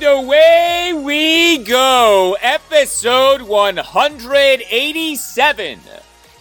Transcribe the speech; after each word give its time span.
And 0.00 0.24
away 0.24 0.94
we 0.96 1.58
go. 1.58 2.34
Episode 2.40 3.42
187 3.42 5.80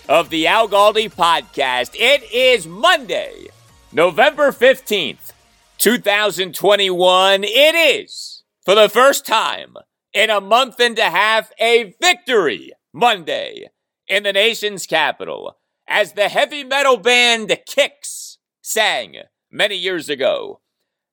of 0.07 0.29
the 0.29 0.47
Al 0.47 0.69
Galdi 0.69 1.13
podcast. 1.13 1.91
It 1.95 2.23
is 2.31 2.65
Monday, 2.65 3.47
November 3.91 4.53
15th, 4.53 5.33
2021. 5.77 7.43
It 7.43 7.75
is, 7.75 8.43
for 8.63 8.75
the 8.75 8.87
first 8.87 9.25
time 9.25 9.75
in 10.13 10.29
a 10.29 10.39
month 10.39 10.79
and 10.79 10.97
a 10.97 11.09
half, 11.09 11.51
a 11.59 11.93
victory 12.01 12.71
Monday 12.93 13.67
in 14.07 14.23
the 14.23 14.31
nation's 14.31 14.85
capital 14.85 15.57
as 15.85 16.13
the 16.13 16.29
heavy 16.29 16.63
metal 16.63 16.95
band 16.95 17.49
Kix 17.67 18.37
sang 18.61 19.17
many 19.51 19.75
years 19.75 20.07
ago. 20.07 20.61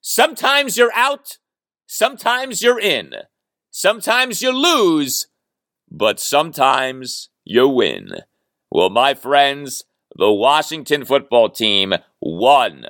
Sometimes 0.00 0.76
you're 0.76 0.94
out 0.94 1.38
Sometimes 1.86 2.62
you're 2.62 2.80
in. 2.80 3.12
Sometimes 3.70 4.42
you 4.42 4.52
lose. 4.52 5.28
But 5.90 6.18
sometimes 6.18 7.30
you 7.44 7.68
win. 7.68 8.10
Well, 8.70 8.90
my 8.90 9.14
friends, 9.14 9.84
the 10.16 10.32
Washington 10.32 11.04
football 11.04 11.48
team 11.48 11.94
won 12.20 12.84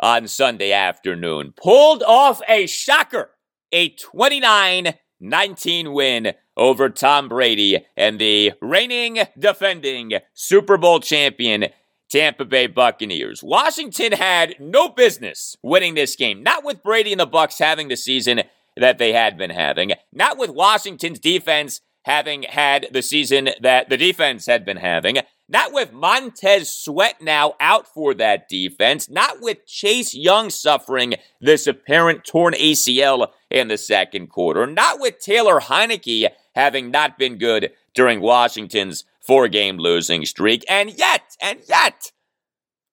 on 0.00 0.28
Sunday 0.28 0.72
afternoon. 0.72 1.54
Pulled 1.60 2.02
off 2.04 2.40
a 2.48 2.66
shocker. 2.66 3.30
A 3.72 3.88
29 3.90 4.94
19 5.18 5.92
win 5.92 6.34
over 6.56 6.88
Tom 6.88 7.28
Brady 7.28 7.84
and 7.96 8.18
the 8.18 8.52
reigning, 8.60 9.20
defending 9.38 10.12
Super 10.34 10.76
Bowl 10.76 11.00
champion 11.00 11.66
Tampa 12.08 12.44
Bay 12.44 12.66
Buccaneers. 12.66 13.42
Washington 13.42 14.12
had 14.12 14.56
no 14.58 14.88
business 14.88 15.56
winning 15.62 15.94
this 15.94 16.16
game, 16.16 16.42
not 16.42 16.64
with 16.64 16.82
Brady 16.82 17.12
and 17.12 17.20
the 17.20 17.26
Bucs 17.26 17.58
having 17.58 17.88
the 17.88 17.96
season 17.96 18.42
that 18.76 18.98
they 18.98 19.12
had 19.12 19.36
been 19.36 19.50
having, 19.50 19.92
not 20.12 20.38
with 20.38 20.50
Washington's 20.50 21.18
defense 21.18 21.80
having 22.04 22.44
had 22.44 22.86
the 22.92 23.02
season 23.02 23.48
that 23.60 23.88
the 23.88 23.96
defense 23.96 24.46
had 24.46 24.64
been 24.64 24.76
having, 24.76 25.18
not 25.48 25.72
with 25.72 25.92
Montez 25.92 26.72
Sweat 26.72 27.20
now 27.20 27.54
out 27.58 27.92
for 27.92 28.14
that 28.14 28.48
defense, 28.48 29.10
not 29.10 29.40
with 29.40 29.66
Chase 29.66 30.14
Young 30.14 30.50
suffering 30.50 31.14
this 31.40 31.66
apparent 31.66 32.24
torn 32.24 32.54
ACL 32.54 33.28
in 33.50 33.66
the 33.66 33.78
second 33.78 34.28
quarter, 34.28 34.66
not 34.66 35.00
with 35.00 35.18
Taylor 35.18 35.58
Heinicke 35.58 36.28
having 36.54 36.90
not 36.90 37.18
been 37.18 37.38
good 37.38 37.72
during 37.92 38.20
Washington's 38.20 39.04
four 39.26 39.48
game 39.48 39.76
losing 39.78 40.24
streak. 40.24 40.64
And 40.68 40.90
yet, 40.96 41.36
and 41.42 41.58
yet, 41.68 42.12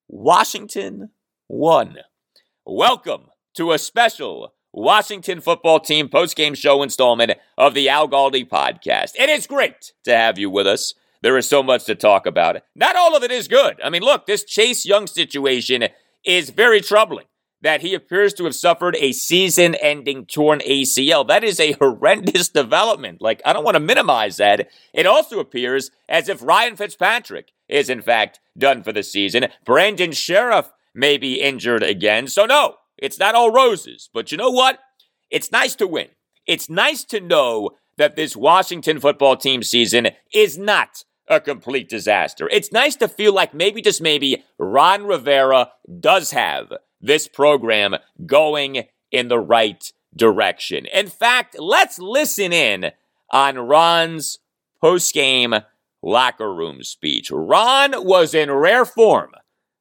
Washington 0.08 1.12
won. 1.48 1.98
Welcome 2.66 3.28
to 3.56 3.72
a 3.72 3.78
special 3.78 4.54
Washington 4.72 5.42
football 5.42 5.80
team 5.80 6.10
post 6.10 6.36
game 6.36 6.56
show 6.56 6.82
installment 6.82 7.34
of 7.58 7.76
the 7.76 7.88
Al 7.88 8.08
Galdi 8.10 8.48
podcast. 8.48 9.12
It 9.20 9.30
is 9.30 9.46
great 9.46 9.94
to 10.06 10.16
have 10.16 10.40
you 10.40 10.50
with 10.50 10.66
us. 10.66 10.96
There 11.22 11.38
is 11.38 11.48
so 11.48 11.62
much 11.62 11.86
to 11.86 11.96
talk 11.96 12.26
about. 12.26 12.62
Not 12.76 12.96
all 12.96 13.16
of 13.16 13.24
it 13.24 13.32
is 13.32 13.48
good. 13.48 13.80
I 13.84 13.90
mean, 13.90 14.02
look, 14.02 14.26
this 14.26 14.44
Chase 14.44 14.86
Young 14.86 15.08
situation 15.08 15.86
is 16.26 16.50
very 16.50 16.82
troubling 16.82 17.26
that 17.64 17.82
he 17.82 17.94
appears 17.94 18.34
to 18.34 18.44
have 18.44 18.54
suffered 18.54 18.96
a 19.00 19.14
season 19.14 19.74
ending 19.76 20.26
torn 20.26 20.60
ACL. 20.60 21.26
That 21.26 21.46
is 21.46 21.60
a 21.60 21.72
horrendous 21.72 22.50
development. 22.50 23.22
Like, 23.22 23.42
I 23.46 23.54
don't 23.54 23.64
want 23.64 23.76
to 23.76 23.80
minimize 23.80 24.38
that. 24.38 24.70
It 24.94 25.06
also 25.06 25.40
appears 25.40 25.90
as 26.10 26.28
if 26.28 26.44
Ryan 26.44 26.76
Fitzpatrick 26.76 27.54
is, 27.70 27.90
in 27.90 28.02
fact, 28.02 28.42
done 28.58 28.84
for 28.84 28.92
the 28.92 29.02
season. 29.02 29.48
Brandon 29.66 30.12
Scherff 30.12 30.72
may 30.94 31.18
be 31.18 31.42
injured 31.42 31.84
again. 31.84 32.28
So, 32.28 32.46
no, 32.46 32.76
it's 32.98 33.18
not 33.18 33.34
all 33.34 33.50
roses. 33.50 34.10
But 34.14 34.32
you 34.32 34.38
know 34.38 34.52
what? 34.52 34.80
It's 35.32 35.52
nice 35.52 35.74
to 35.76 35.88
win. 35.88 36.10
It's 36.46 36.70
nice 36.70 37.06
to 37.06 37.22
know 37.22 37.72
that 37.98 38.18
this 38.18 38.36
Washington 38.36 39.00
football 39.00 39.38
team 39.38 39.64
season 39.64 40.10
is 40.34 40.58
not 40.58 41.06
a 41.30 41.40
complete 41.40 41.88
disaster. 41.88 42.50
It's 42.52 42.74
nice 42.74 42.98
to 42.98 43.08
feel 43.08 43.34
like 43.34 43.54
maybe, 43.54 43.82
just 43.82 44.02
maybe, 44.02 44.44
Ron 44.58 45.06
Rivera 45.06 45.72
does 46.02 46.32
have 46.32 46.74
this 47.04 47.28
program 47.28 47.96
going 48.26 48.86
in 49.12 49.28
the 49.28 49.40
right 49.40 49.92
direction. 50.16 50.86
In 50.88 51.08
fact, 51.08 51.60
let's 51.60 52.00
listen 52.00 52.54
in 52.54 52.92
on 53.30 53.58
Ron's 53.58 54.40
post-game 54.82 55.54
locker 56.02 56.54
room 56.54 56.84
speech. 56.84 57.30
Ron 57.32 58.06
was 58.06 58.34
in 58.34 58.52
rare 58.52 58.86
form 58.86 59.32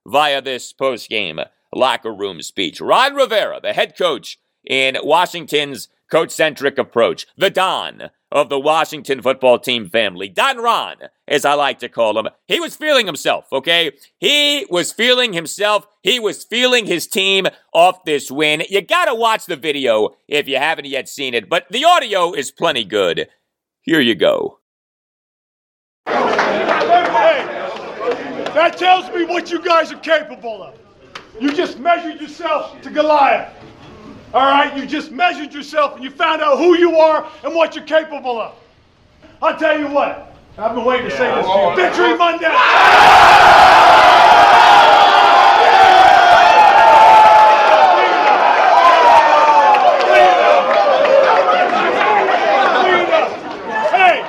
via 0.07 0.43
this 0.43 0.73
post-game 0.73 1.41
locker 1.75 2.13
room 2.13 2.43
speech. 2.43 2.81
Ron 2.81 3.15
Rivera, 3.15 3.61
the 3.63 3.73
head 3.73 3.97
coach 3.97 4.39
in 4.65 4.97
Washington's 5.03 5.89
coach 6.13 6.31
centric 6.31 6.77
approach, 6.77 7.27
the 7.39 7.49
Don 7.49 8.11
of 8.31 8.51
the 8.51 8.61
Washington 8.61 9.23
football 9.23 9.59
team 9.59 9.89
family, 9.89 10.29
Don 10.29 10.59
Ron, 10.59 10.97
as 11.27 11.47
I 11.47 11.55
like 11.55 11.79
to 11.79 11.89
call 11.89 12.19
him, 12.19 12.29
he 12.47 12.61
was 12.61 12.77
feeling 12.77 13.07
himself, 13.07 13.47
okay? 13.51 13.93
He 14.19 14.67
was 14.69 14.93
feeling 14.93 15.33
himself. 15.33 15.87
He 16.03 16.21
was 16.21 16.45
feeling 16.45 16.85
his 16.85 17.07
team 17.07 17.47
off 17.73 18.05
this 18.05 18.31
win. 18.31 18.63
You 18.69 18.83
gotta 18.83 19.15
watch 19.15 19.47
the 19.47 19.57
video 19.57 20.11
if 20.29 20.47
you 20.47 20.59
haven't 20.59 20.85
yet 20.85 21.09
seen 21.09 21.33
it, 21.33 21.49
but 21.49 21.65
the 21.71 21.87
audio 21.87 22.35
is 22.35 22.51
plenty 22.51 22.85
good. 22.85 23.29
Here 23.81 24.01
you 24.01 24.15
go. 24.15 24.59
That 28.55 28.77
tells 28.77 29.09
me 29.15 29.25
what 29.25 29.51
you 29.51 29.63
guys 29.63 29.91
are 29.93 30.01
capable 30.01 30.63
of. 30.63 30.79
You 31.41 31.55
just 31.55 31.79
measured 31.79 32.21
yourself 32.21 32.79
to 32.83 32.91
Goliath. 32.91 33.51
All 34.35 34.41
right, 34.41 34.75
you 34.75 34.87
just 34.87 35.11
measured 35.11 35.53
yourself 35.53 35.95
and 35.95 36.03
you 36.03 36.11
found 36.11 36.41
out 36.41 36.57
who 36.57 36.79
you 36.79 36.97
are 36.97 37.31
and 37.45 37.55
what 37.55 37.77
you're 37.77 37.85
capable 37.85 38.41
of. 38.41 38.55
I'll 39.43 39.59
tell 39.59 39.79
you 39.79 39.89
what. 39.89 40.35
I've 40.57 40.75
been 40.75 40.87
waiting 40.87 41.11
to 41.11 41.17
say 41.17 41.35
this 41.35 41.45
to 41.45 41.53
you. 41.53 41.77
Victory 41.77 42.17
Monday! 42.17 42.47
Hey, 53.93 54.23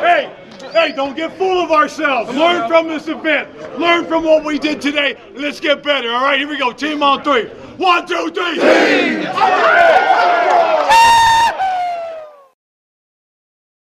hey, 0.00 0.34
hey, 0.82 0.92
don't 0.92 1.16
get 1.16 1.36
full 1.38 1.62
of 1.62 1.70
ourselves. 1.70 2.34
Learn 2.34 2.68
from 2.68 2.88
this 2.88 3.06
event. 3.08 3.78
Learn 3.78 4.04
from 4.06 4.24
what 4.24 4.44
we 4.44 4.58
did 4.58 4.80
today. 4.80 5.18
Let's 5.34 5.60
get 5.60 5.82
better, 5.82 6.10
all 6.10 6.22
right? 6.24 6.38
Here 6.38 6.48
we 6.48 6.58
go. 6.58 6.72
Team 6.72 7.02
on 7.02 7.22
three. 7.22 7.44
One, 7.76 8.06
two, 8.06 8.30
three. 8.30 8.54
Team! 8.54 9.26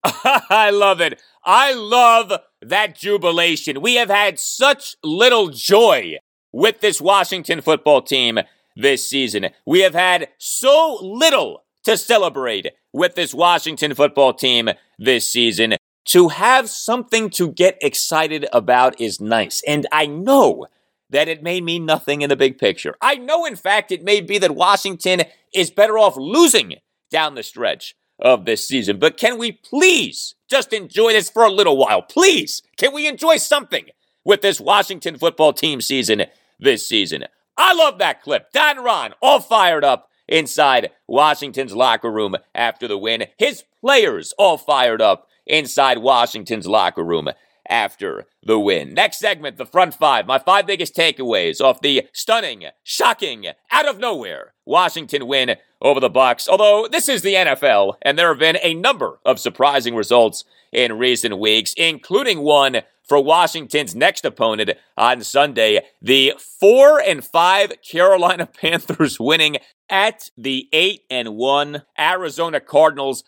I 0.50 0.70
love 0.72 1.02
it. 1.02 1.22
I 1.44 1.74
love 1.74 2.32
that 2.62 2.96
jubilation. 2.96 3.82
We 3.82 3.96
have 3.96 4.10
had 4.10 4.40
such 4.40 4.96
little 5.04 5.50
joy 5.50 6.18
with 6.52 6.80
this 6.80 7.02
Washington 7.02 7.62
football 7.62 8.02
team 8.02 8.40
this 8.76 9.08
season. 9.08 9.48
We 9.66 9.82
have 9.82 9.94
had 9.94 10.30
so 10.38 11.00
little 11.02 11.64
to 11.84 11.98
celebrate 11.98 12.68
with 12.94 13.16
this 13.16 13.34
Washington 13.34 13.94
football 13.94 14.34
team 14.34 14.70
this 14.98 15.30
season. 15.30 15.76
To 16.08 16.30
have 16.30 16.70
something 16.70 17.30
to 17.32 17.52
get 17.52 17.78
excited 17.82 18.48
about 18.54 19.00
is 19.00 19.20
nice. 19.20 19.62
And 19.68 19.86
I 19.92 20.06
know 20.06 20.68
that 21.10 21.28
it 21.28 21.44
may 21.44 21.60
mean 21.60 21.86
nothing 21.86 22.22
in 22.22 22.30
the 22.30 22.38
big 22.38 22.58
picture. 22.58 22.96
I 23.02 23.16
know, 23.16 23.46
in 23.46 23.58
fact, 23.58 23.92
it 23.92 24.04
may 24.04 24.22
be 24.22 24.38
that 24.38 24.56
Washington 24.56 25.24
is 25.54 25.70
better 25.70 25.98
off 25.98 26.16
losing 26.16 26.76
down 27.12 27.36
the 27.36 27.44
stretch 27.44 27.94
of 28.20 28.46
this 28.46 28.66
season. 28.66 29.00
But 29.00 29.18
can 29.18 29.38
we 29.38 29.52
please 29.52 30.36
just 30.50 30.72
enjoy 30.72 31.12
this 31.12 31.30
for 31.30 31.44
a 31.44 31.52
little 31.52 31.76
while? 31.76 32.02
Please, 32.02 32.62
can 32.78 32.94
we 32.94 33.06
enjoy 33.06 33.36
something 33.36 33.88
with 34.24 34.42
this 34.42 34.62
Washington 34.62 35.18
football 35.18 35.52
team 35.52 35.82
season 35.82 36.24
this 36.58 36.88
season? 36.88 37.26
I 37.58 37.74
love 37.74 38.00
that 38.00 38.22
clip. 38.22 38.54
Don 38.54 38.82
Ron, 38.82 39.14
all 39.22 39.42
fired 39.42 39.84
up 39.84 40.10
inside 40.26 40.92
Washington's 41.06 41.76
locker 41.76 42.12
room 42.12 42.36
after 42.56 42.88
the 42.88 42.98
win. 42.98 43.26
His 43.38 43.66
players 43.82 44.34
all 44.38 44.58
fired 44.58 45.02
up 45.02 45.28
inside 45.48 46.00
Washington's 46.00 46.68
locker 46.68 47.04
room 47.04 47.30
after 47.70 48.26
the 48.44 48.60
win. 48.60 48.94
Next 48.94 49.20
segment, 49.20 49.58
the 49.58 49.66
front 49.66 49.94
five. 49.94 50.26
My 50.26 50.40
five 50.40 50.66
biggest 50.66 50.96
takeaways 50.96 51.62
off 51.62 51.82
the 51.82 52.08
stunning, 52.14 52.66
shocking, 52.84 53.48
out 53.72 53.88
of 53.88 54.00
nowhere 54.00 54.54
Washington 54.66 55.28
win 55.28 55.56
over 55.82 56.00
the 56.00 56.10
Bucs. 56.10 56.48
Although 56.48 56.88
this 56.90 57.10
is 57.10 57.22
the 57.22 57.34
NFL, 57.34 57.96
and 58.02 58.18
there 58.18 58.30
have 58.30 58.40
been 58.40 58.58
a 58.62 58.74
number 58.74 59.20
of 59.26 59.40
surprising 59.40 59.96
results 59.96 60.44
in 60.72 60.98
recent 60.98 61.40
weeks, 61.40 61.74
including 61.78 62.40
one 62.42 62.82
for 63.04 63.24
Washington's 63.24 63.96
next 63.96 64.26
opponent 64.26 64.72
on 64.98 65.24
Sunday, 65.24 65.82
the 66.02 66.34
4 66.60 67.00
and 67.00 67.24
5 67.24 67.74
Carolina 67.82 68.46
Panthers 68.62 69.20
winning 69.20 69.58
at 69.90 70.30
the 70.38 70.68
8 70.74 71.04
and 71.10 71.36
1 71.36 71.84
Arizona 71.98 72.60
Cardinals 72.60 73.24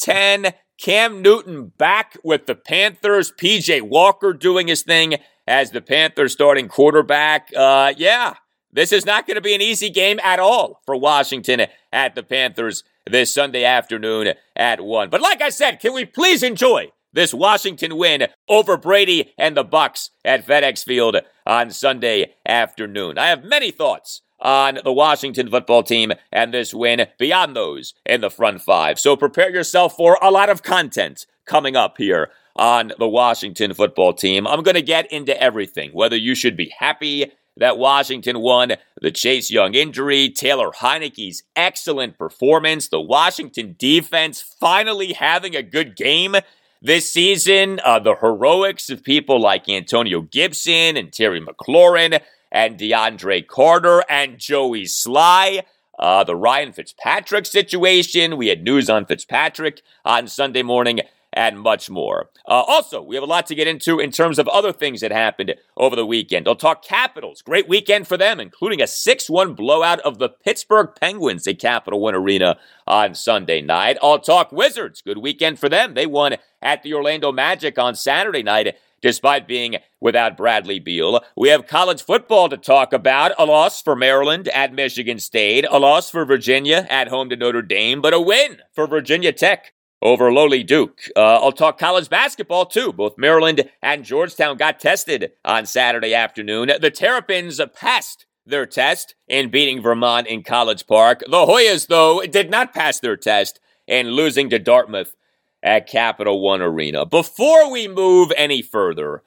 34-10 0.00 0.54
Cam 0.78 1.22
Newton 1.22 1.72
back 1.76 2.16
with 2.22 2.46
the 2.46 2.54
Panthers. 2.54 3.32
PJ 3.32 3.82
Walker 3.82 4.32
doing 4.32 4.68
his 4.68 4.82
thing 4.82 5.16
as 5.46 5.70
the 5.70 5.80
Panthers 5.80 6.32
starting 6.32 6.68
quarterback. 6.68 7.50
Uh, 7.56 7.92
yeah, 7.96 8.34
this 8.72 8.92
is 8.92 9.04
not 9.04 9.26
going 9.26 9.34
to 9.34 9.40
be 9.40 9.54
an 9.54 9.62
easy 9.62 9.90
game 9.90 10.20
at 10.22 10.38
all 10.38 10.80
for 10.86 10.96
Washington 10.96 11.66
at 11.92 12.14
the 12.14 12.22
Panthers 12.22 12.84
this 13.10 13.32
Sunday 13.32 13.64
afternoon 13.64 14.34
at 14.54 14.80
1. 14.80 15.10
But 15.10 15.20
like 15.20 15.42
I 15.42 15.48
said, 15.48 15.80
can 15.80 15.94
we 15.94 16.04
please 16.04 16.42
enjoy 16.42 16.92
this 17.12 17.34
Washington 17.34 17.96
win 17.96 18.28
over 18.48 18.76
Brady 18.76 19.32
and 19.38 19.56
the 19.56 19.64
Bucs 19.64 20.10
at 20.24 20.46
FedEx 20.46 20.84
Field 20.84 21.16
on 21.46 21.70
Sunday 21.70 22.34
afternoon? 22.46 23.18
I 23.18 23.28
have 23.28 23.42
many 23.42 23.70
thoughts 23.70 24.22
on 24.40 24.78
the 24.84 24.92
Washington 24.92 25.50
football 25.50 25.82
team 25.82 26.12
and 26.32 26.54
this 26.54 26.72
win 26.72 27.06
beyond 27.18 27.56
those 27.56 27.94
in 28.06 28.20
the 28.20 28.30
front 28.30 28.62
five. 28.62 28.98
So 28.98 29.16
prepare 29.16 29.50
yourself 29.50 29.96
for 29.96 30.18
a 30.22 30.30
lot 30.30 30.50
of 30.50 30.62
content 30.62 31.26
coming 31.44 31.76
up 31.76 31.96
here 31.98 32.30
on 32.56 32.92
the 32.98 33.08
Washington 33.08 33.74
football 33.74 34.12
team. 34.12 34.46
I'm 34.46 34.62
going 34.62 34.74
to 34.74 34.82
get 34.82 35.10
into 35.12 35.40
everything, 35.40 35.90
whether 35.92 36.16
you 36.16 36.34
should 36.34 36.56
be 36.56 36.72
happy 36.78 37.32
that 37.56 37.78
Washington 37.78 38.40
won, 38.40 38.72
the 39.00 39.10
Chase 39.10 39.50
Young 39.50 39.74
injury, 39.74 40.28
Taylor 40.30 40.70
Heinicke's 40.70 41.42
excellent 41.56 42.16
performance, 42.16 42.88
the 42.88 43.00
Washington 43.00 43.74
defense 43.78 44.40
finally 44.60 45.12
having 45.12 45.56
a 45.56 45.62
good 45.62 45.96
game 45.96 46.36
this 46.80 47.12
season, 47.12 47.80
uh, 47.84 47.98
the 47.98 48.14
heroics 48.14 48.90
of 48.90 49.02
people 49.02 49.40
like 49.40 49.68
Antonio 49.68 50.22
Gibson 50.22 50.96
and 50.96 51.12
Terry 51.12 51.40
McLaurin 51.40 52.20
and 52.50 52.78
DeAndre 52.78 53.46
Carter 53.46 54.04
and 54.08 54.38
Joey 54.38 54.84
Slye. 54.84 55.62
Uh, 55.98 56.22
the 56.22 56.36
Ryan 56.36 56.72
Fitzpatrick 56.72 57.44
situation. 57.44 58.36
We 58.36 58.48
had 58.48 58.62
news 58.62 58.88
on 58.88 59.04
Fitzpatrick 59.06 59.82
on 60.04 60.28
Sunday 60.28 60.62
morning 60.62 61.00
and 61.32 61.60
much 61.60 61.90
more. 61.90 62.30
Uh, 62.46 62.64
also, 62.66 63.02
we 63.02 63.14
have 63.14 63.22
a 63.22 63.26
lot 63.26 63.46
to 63.46 63.54
get 63.54 63.66
into 63.66 63.98
in 63.98 64.10
terms 64.10 64.38
of 64.38 64.48
other 64.48 64.72
things 64.72 65.00
that 65.00 65.12
happened 65.12 65.54
over 65.76 65.94
the 65.94 66.06
weekend. 66.06 66.48
I'll 66.48 66.56
talk 66.56 66.82
Capitals. 66.82 67.42
Great 67.42 67.68
weekend 67.68 68.08
for 68.08 68.16
them, 68.16 68.40
including 68.40 68.80
a 68.80 68.86
6 68.86 69.28
1 69.28 69.54
blowout 69.54 70.00
of 70.00 70.18
the 70.18 70.28
Pittsburgh 70.28 70.90
Penguins 70.98 71.46
at 71.46 71.58
Capital 71.58 72.00
One 72.00 72.14
Arena 72.14 72.58
on 72.86 73.14
Sunday 73.14 73.60
night. 73.60 73.98
I'll 74.02 74.18
talk 74.18 74.52
Wizards. 74.52 75.02
Good 75.02 75.18
weekend 75.18 75.58
for 75.58 75.68
them. 75.68 75.94
They 75.94 76.06
won 76.06 76.36
at 76.62 76.82
the 76.82 76.94
Orlando 76.94 77.30
Magic 77.30 77.78
on 77.78 77.94
Saturday 77.94 78.42
night 78.42 78.76
despite 79.00 79.48
being 79.48 79.76
without 80.00 80.36
Bradley 80.36 80.78
Beal. 80.78 81.20
We 81.36 81.48
have 81.48 81.66
college 81.66 82.02
football 82.02 82.48
to 82.48 82.56
talk 82.56 82.92
about. 82.92 83.32
A 83.38 83.44
loss 83.44 83.82
for 83.82 83.96
Maryland 83.96 84.48
at 84.48 84.72
Michigan 84.72 85.18
State, 85.18 85.66
a 85.68 85.78
loss 85.78 86.10
for 86.10 86.24
Virginia 86.24 86.86
at 86.90 87.08
home 87.08 87.28
to 87.30 87.36
Notre 87.36 87.62
Dame, 87.62 88.00
but 88.00 88.14
a 88.14 88.20
win 88.20 88.58
for 88.72 88.86
Virginia 88.86 89.32
Tech 89.32 89.72
over 90.00 90.32
lowly 90.32 90.62
Duke. 90.62 91.00
Uh, 91.16 91.40
I'll 91.40 91.52
talk 91.52 91.78
college 91.78 92.08
basketball 92.08 92.66
too. 92.66 92.92
Both 92.92 93.18
Maryland 93.18 93.68
and 93.82 94.04
Georgetown 94.04 94.56
got 94.56 94.80
tested 94.80 95.32
on 95.44 95.66
Saturday 95.66 96.14
afternoon. 96.14 96.70
The 96.80 96.90
Terrapins 96.90 97.60
passed 97.74 98.26
their 98.46 98.66
test 98.66 99.14
in 99.26 99.50
beating 99.50 99.82
Vermont 99.82 100.26
in 100.26 100.42
College 100.42 100.86
Park. 100.86 101.20
The 101.20 101.46
Hoyas, 101.46 101.86
though, 101.86 102.22
did 102.22 102.50
not 102.50 102.72
pass 102.72 102.98
their 103.00 103.16
test 103.16 103.60
in 103.86 104.08
losing 104.08 104.50
to 104.50 104.58
Dartmouth 104.58 105.14
at 105.62 105.88
Capital 105.88 106.40
One 106.40 106.62
Arena. 106.62 107.06
Before 107.06 107.70
we 107.70 107.88
move 107.88 108.32
any 108.36 108.62
further, 108.62 109.22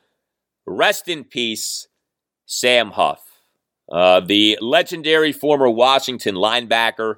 rest 0.66 1.08
in 1.08 1.24
peace, 1.24 1.88
Sam 2.46 2.92
Huff, 2.92 3.24
uh, 3.92 4.22
the 4.22 4.58
legendary 4.62 5.32
former 5.32 5.70
Washington 5.70 6.36
linebacker, 6.36 7.16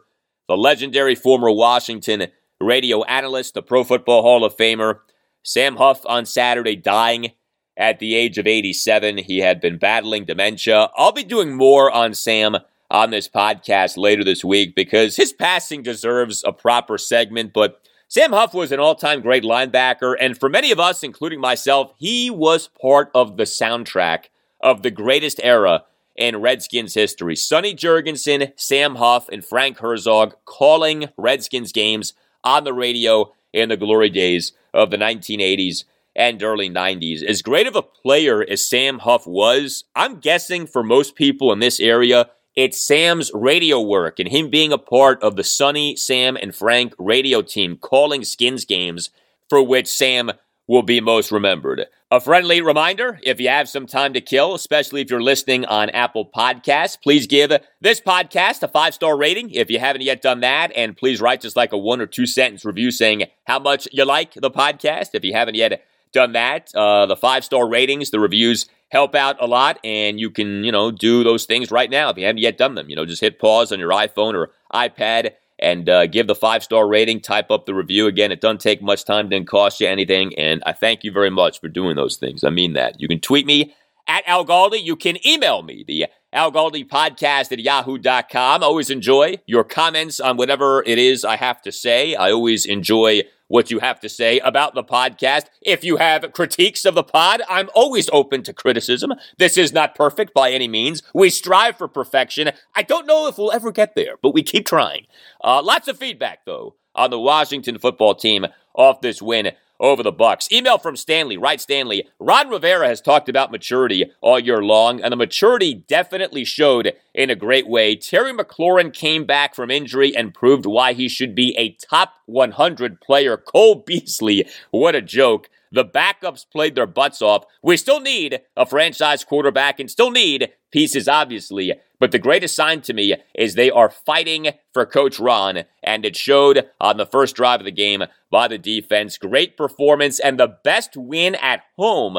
the 0.48 0.58
legendary 0.58 1.16
former 1.16 1.52
Washington 1.52 2.28
radio 2.60 3.04
analyst, 3.04 3.54
the 3.54 3.62
Pro 3.62 3.84
Football 3.84 4.22
Hall 4.22 4.44
of 4.44 4.58
Famer. 4.58 5.00
Sam 5.44 5.76
Huff 5.76 6.02
on 6.06 6.26
Saturday 6.26 6.76
dying 6.76 7.32
at 7.78 8.00
the 8.00 8.16
age 8.16 8.38
of 8.38 8.48
87. 8.48 9.18
He 9.20 9.40
had 9.40 9.60
been 9.60 9.78
battling 9.78 10.26
dementia. 10.26 10.90
I'll 10.96 11.12
be 11.12 11.24
doing 11.24 11.56
more 11.56 11.92
on 11.92 12.14
Sam 12.14 12.58
on 12.90 13.10
this 13.10 13.28
podcast 13.28 13.98
later 13.98 14.24
this 14.24 14.44
week 14.44 14.76
because 14.76 15.16
his 15.16 15.34
passing 15.34 15.82
deserves 15.82 16.44
a 16.46 16.54
proper 16.54 16.98
segment, 16.98 17.52
but 17.54 17.82
Sam 18.14 18.32
Huff 18.32 18.54
was 18.54 18.72
an 18.72 18.80
all 18.80 18.94
time 18.94 19.22
great 19.22 19.42
linebacker, 19.42 20.14
and 20.20 20.38
for 20.38 20.48
many 20.48 20.70
of 20.70 20.80
us, 20.80 21.02
including 21.02 21.40
myself, 21.42 21.96
he 21.98 22.30
was 22.30 22.70
part 22.80 23.10
of 23.16 23.38
the 23.38 23.44
soundtrack 23.44 24.26
of 24.62 24.84
the 24.84 24.92
greatest 24.92 25.40
era 25.42 25.86
in 26.16 26.40
Redskins 26.40 26.94
history. 26.94 27.36
Sonny 27.36 27.74
Jurgensen, 27.74 28.54
Sam 28.56 28.98
Huff, 28.98 29.30
and 29.30 29.44
Frank 29.44 29.80
Herzog 29.80 30.36
calling 30.46 31.10
Redskins 31.18 31.72
games 31.72 32.14
on 32.44 32.66
the 32.66 32.74
radio 32.74 33.34
in 33.52 33.70
the 33.70 33.78
glory 33.78 34.12
days 34.12 34.52
of 34.76 34.92
the 34.92 34.98
1980s 34.98 35.86
and 36.16 36.44
early 36.44 36.70
90s. 36.70 37.24
As 37.24 37.42
great 37.42 37.66
of 37.66 37.76
a 37.76 37.82
player 37.82 38.46
as 38.48 38.64
Sam 38.64 39.00
Huff 39.00 39.26
was, 39.26 39.86
I'm 39.96 40.20
guessing 40.20 40.68
for 40.68 40.84
most 40.84 41.16
people 41.16 41.52
in 41.52 41.58
this 41.58 41.80
area, 41.80 42.30
it's 42.56 42.80
Sam's 42.80 43.32
radio 43.34 43.82
work 43.82 44.20
and 44.20 44.30
him 44.30 44.50
being 44.50 44.72
a 44.72 44.78
part 44.78 45.22
of 45.24 45.36
the 45.36 45.44
Sonny, 45.44 45.96
Sam, 45.96 46.38
and 46.38 46.56
Frank 46.56 46.94
radio 47.00 47.42
team 47.42 47.78
calling 47.78 48.24
Skins 48.24 48.66
games 48.66 49.10
for 49.50 49.64
which 49.64 49.88
Sam 49.88 50.32
will 50.68 50.84
be 50.84 51.02
most 51.02 51.32
remembered. 51.32 51.86
A 52.12 52.20
friendly 52.20 52.62
reminder 52.62 53.20
if 53.24 53.40
you 53.40 53.50
have 53.50 53.68
some 53.68 53.88
time 53.88 54.14
to 54.14 54.22
kill, 54.22 54.54
especially 54.54 55.02
if 55.02 55.10
you're 55.10 55.22
listening 55.22 55.66
on 55.66 55.90
Apple 55.90 56.30
Podcasts, 56.34 57.02
please 57.02 57.26
give 57.26 57.52
this 57.82 58.00
podcast 58.00 58.62
a 58.62 58.68
five 58.68 58.94
star 58.94 59.18
rating 59.18 59.50
if 59.50 59.72
you 59.72 59.80
haven't 59.80 60.04
yet 60.04 60.22
done 60.22 60.42
that. 60.42 60.72
And 60.76 60.96
please 60.96 61.20
write 61.20 61.42
just 61.42 61.56
like 61.56 61.74
a 61.74 61.78
one 61.78 62.02
or 62.02 62.06
two 62.06 62.28
sentence 62.28 62.64
review 62.64 62.92
saying 62.92 63.24
how 63.46 63.60
much 63.60 63.88
you 63.92 64.06
like 64.06 64.36
the 64.36 64.52
podcast 64.52 65.10
if 65.14 65.24
you 65.24 65.34
haven't 65.34 65.56
yet 65.56 65.84
done 66.14 66.34
that. 66.34 66.74
Uh, 66.74 67.06
the 67.06 67.18
five 67.18 67.44
star 67.44 67.68
ratings, 67.68 68.12
the 68.12 68.20
reviews 68.20 68.68
help 68.90 69.16
out 69.16 69.36
a 69.42 69.48
lot, 69.48 69.80
and 69.84 70.20
you 70.20 70.30
can, 70.30 70.64
you 70.64 70.72
know, 70.72 70.92
do 70.92 71.24
those 71.24 71.46
things 71.46 71.72
right 71.72 71.90
now 71.90 72.10
if 72.10 72.18
you 72.18 72.26
haven't 72.26 72.42
yet 72.42 72.58
done 72.58 72.76
them. 72.76 72.90
You 72.90 72.96
know, 72.96 73.06
just 73.06 73.22
hit 73.22 73.40
pause 73.40 73.72
on 73.72 73.80
your 73.80 73.90
iPhone 73.90 74.34
or 74.36 74.52
iPad 74.74 75.32
and 75.60 75.88
uh, 75.90 76.08
give 76.08 76.28
the 76.28 76.36
five 76.36 76.64
star 76.64 76.88
rating, 76.88 77.20
type 77.20 77.50
up 77.52 77.66
the 77.66 77.74
review. 77.74 78.08
Again, 78.08 78.32
it 78.32 78.42
doesn't 78.42 78.62
take 78.62 78.82
much 78.82 79.06
time, 79.06 79.30
didn't 79.30 79.48
cost 79.48 79.82
you 79.82 79.88
anything, 79.88 80.38
and 80.38 80.62
I 80.66 80.74
thank 80.74 81.04
you 81.04 81.12
very 81.12 81.30
much 81.30 81.60
for 81.60 81.68
doing 81.68 81.96
those 81.96 82.18
things. 82.18 82.44
I 82.44 82.50
mean 82.50 82.74
that. 82.74 83.00
You 83.00 83.08
can 83.08 83.20
tweet 83.20 83.46
me 83.46 83.74
at 84.08 84.24
Al 84.28 84.46
Galdi. 84.46 84.84
You 84.84 84.96
can 84.96 85.26
email 85.26 85.64
me, 85.64 85.84
the 85.88 86.08
Al 86.32 86.52
Galdi 86.52 86.88
podcast 86.88 87.52
at 87.52 87.60
yahoo.com. 87.60 88.64
I 88.64 88.66
always 88.66 88.90
enjoy 88.90 89.38
your 89.46 89.64
comments 89.64 90.20
on 90.20 90.38
whatever 90.38 90.84
it 90.86 90.98
is 90.98 91.24
I 91.24 91.38
have 91.38 91.62
to 91.64 91.72
say. 91.72 92.16
I 92.16 92.32
always 92.32 92.66
enjoy 92.66 93.22
what 93.54 93.70
you 93.70 93.78
have 93.78 94.00
to 94.00 94.10
say 94.10 94.40
about 94.40 94.74
the 94.74 94.84
podcast. 94.84 95.44
If 95.62 95.84
you 95.84 95.98
have 95.98 96.34
critiques 96.34 96.86
of 96.86 96.96
the 96.96 97.04
pod, 97.04 97.44
I'm 97.48 97.70
always 97.76 98.10
open 98.12 98.42
to 98.44 98.54
criticism. 98.54 99.14
This 99.38 99.60
is 99.60 99.72
not 99.72 99.94
perfect 99.94 100.34
by 100.34 100.52
any 100.52 100.68
means. 100.68 101.04
We 101.14 101.30
strive 101.30 101.78
for 101.78 101.88
perfection. 101.88 102.50
I 102.74 102.82
don't 102.82 103.06
know 103.06 103.28
if 103.28 103.38
we'll 103.38 103.52
ever 103.52 103.72
get 103.72 103.94
there, 103.94 104.16
but 104.24 104.34
we 104.34 104.42
keep 104.42 104.66
trying. 104.66 105.06
Uh, 105.44 105.62
lots 105.62 105.88
of 105.88 106.00
feedback, 106.00 106.46
though, 106.46 106.78
on 106.96 107.12
the 107.12 107.20
Washington 107.20 107.78
football 107.78 108.16
team 108.16 108.48
off 108.74 109.02
this 109.02 109.22
win 109.22 109.52
over 109.80 110.04
the 110.04 110.14
Bucs. 110.14 110.52
Email 110.52 110.78
from 110.78 110.96
Stanley, 110.96 111.38
right 111.38 111.60
Stanley. 111.60 112.08
Ron 112.20 112.50
Rivera 112.50 112.88
has 112.88 113.02
talked 113.02 113.30
about 113.30 113.52
maturity 113.52 114.12
all 114.22 114.40
year 114.40 114.62
long, 114.62 115.02
and 115.02 115.12
the 115.12 115.18
maturity 115.18 115.74
definitely 115.74 116.46
showed 116.46 116.94
in 117.14 117.30
a 117.30 117.36
great 117.36 117.68
way. 117.68 117.96
Terry 117.96 118.34
McLaurin 118.34 118.94
came 118.94 119.26
back 119.26 119.56
from 119.56 119.72
injury 119.72 120.16
and 120.16 120.34
proved 120.34 120.66
why 120.66 120.94
he 120.94 121.08
should 121.08 121.36
be 121.36 121.56
a 121.58 121.72
top 121.74 122.14
100 122.26 123.02
player. 123.02 123.38
Cole 123.38 123.76
Beasley, 123.76 124.48
what 124.72 124.96
a 124.96 125.02
joke. 125.02 125.50
The 125.74 125.84
backups 125.84 126.46
played 126.50 126.76
their 126.76 126.86
butts 126.86 127.20
off. 127.20 127.46
We 127.64 127.78
still 127.78 128.00
need 128.00 128.42
a 128.56 128.66
franchise 128.66 129.24
quarterback 129.24 129.80
and 129.80 129.90
still 129.90 130.12
need 130.12 130.50
pieces, 130.72 131.08
obviously. 131.08 131.74
But 132.00 132.12
the 132.12 132.20
greatest 132.20 132.56
sign 132.56 132.82
to 132.82 132.94
me 132.94 133.16
is 133.34 133.56
they 133.56 133.72
are 133.72 133.90
fighting 133.90 134.50
for 134.72 134.86
Coach 134.86 135.20
Ron, 135.20 135.64
and 135.82 136.06
it 136.06 136.16
showed 136.16 136.70
on 136.80 136.98
the 136.98 137.08
first 137.08 137.36
drive 137.36 137.62
of 137.62 137.66
the 137.66 137.72
game 137.72 138.04
by 138.30 138.48
the 138.48 138.60
defense. 138.60 139.18
Great 139.18 139.58
performance 139.58 140.20
and 140.20 140.40
the 140.40 140.58
best 140.64 140.96
win 140.96 141.34
at 141.36 141.64
home 141.76 142.18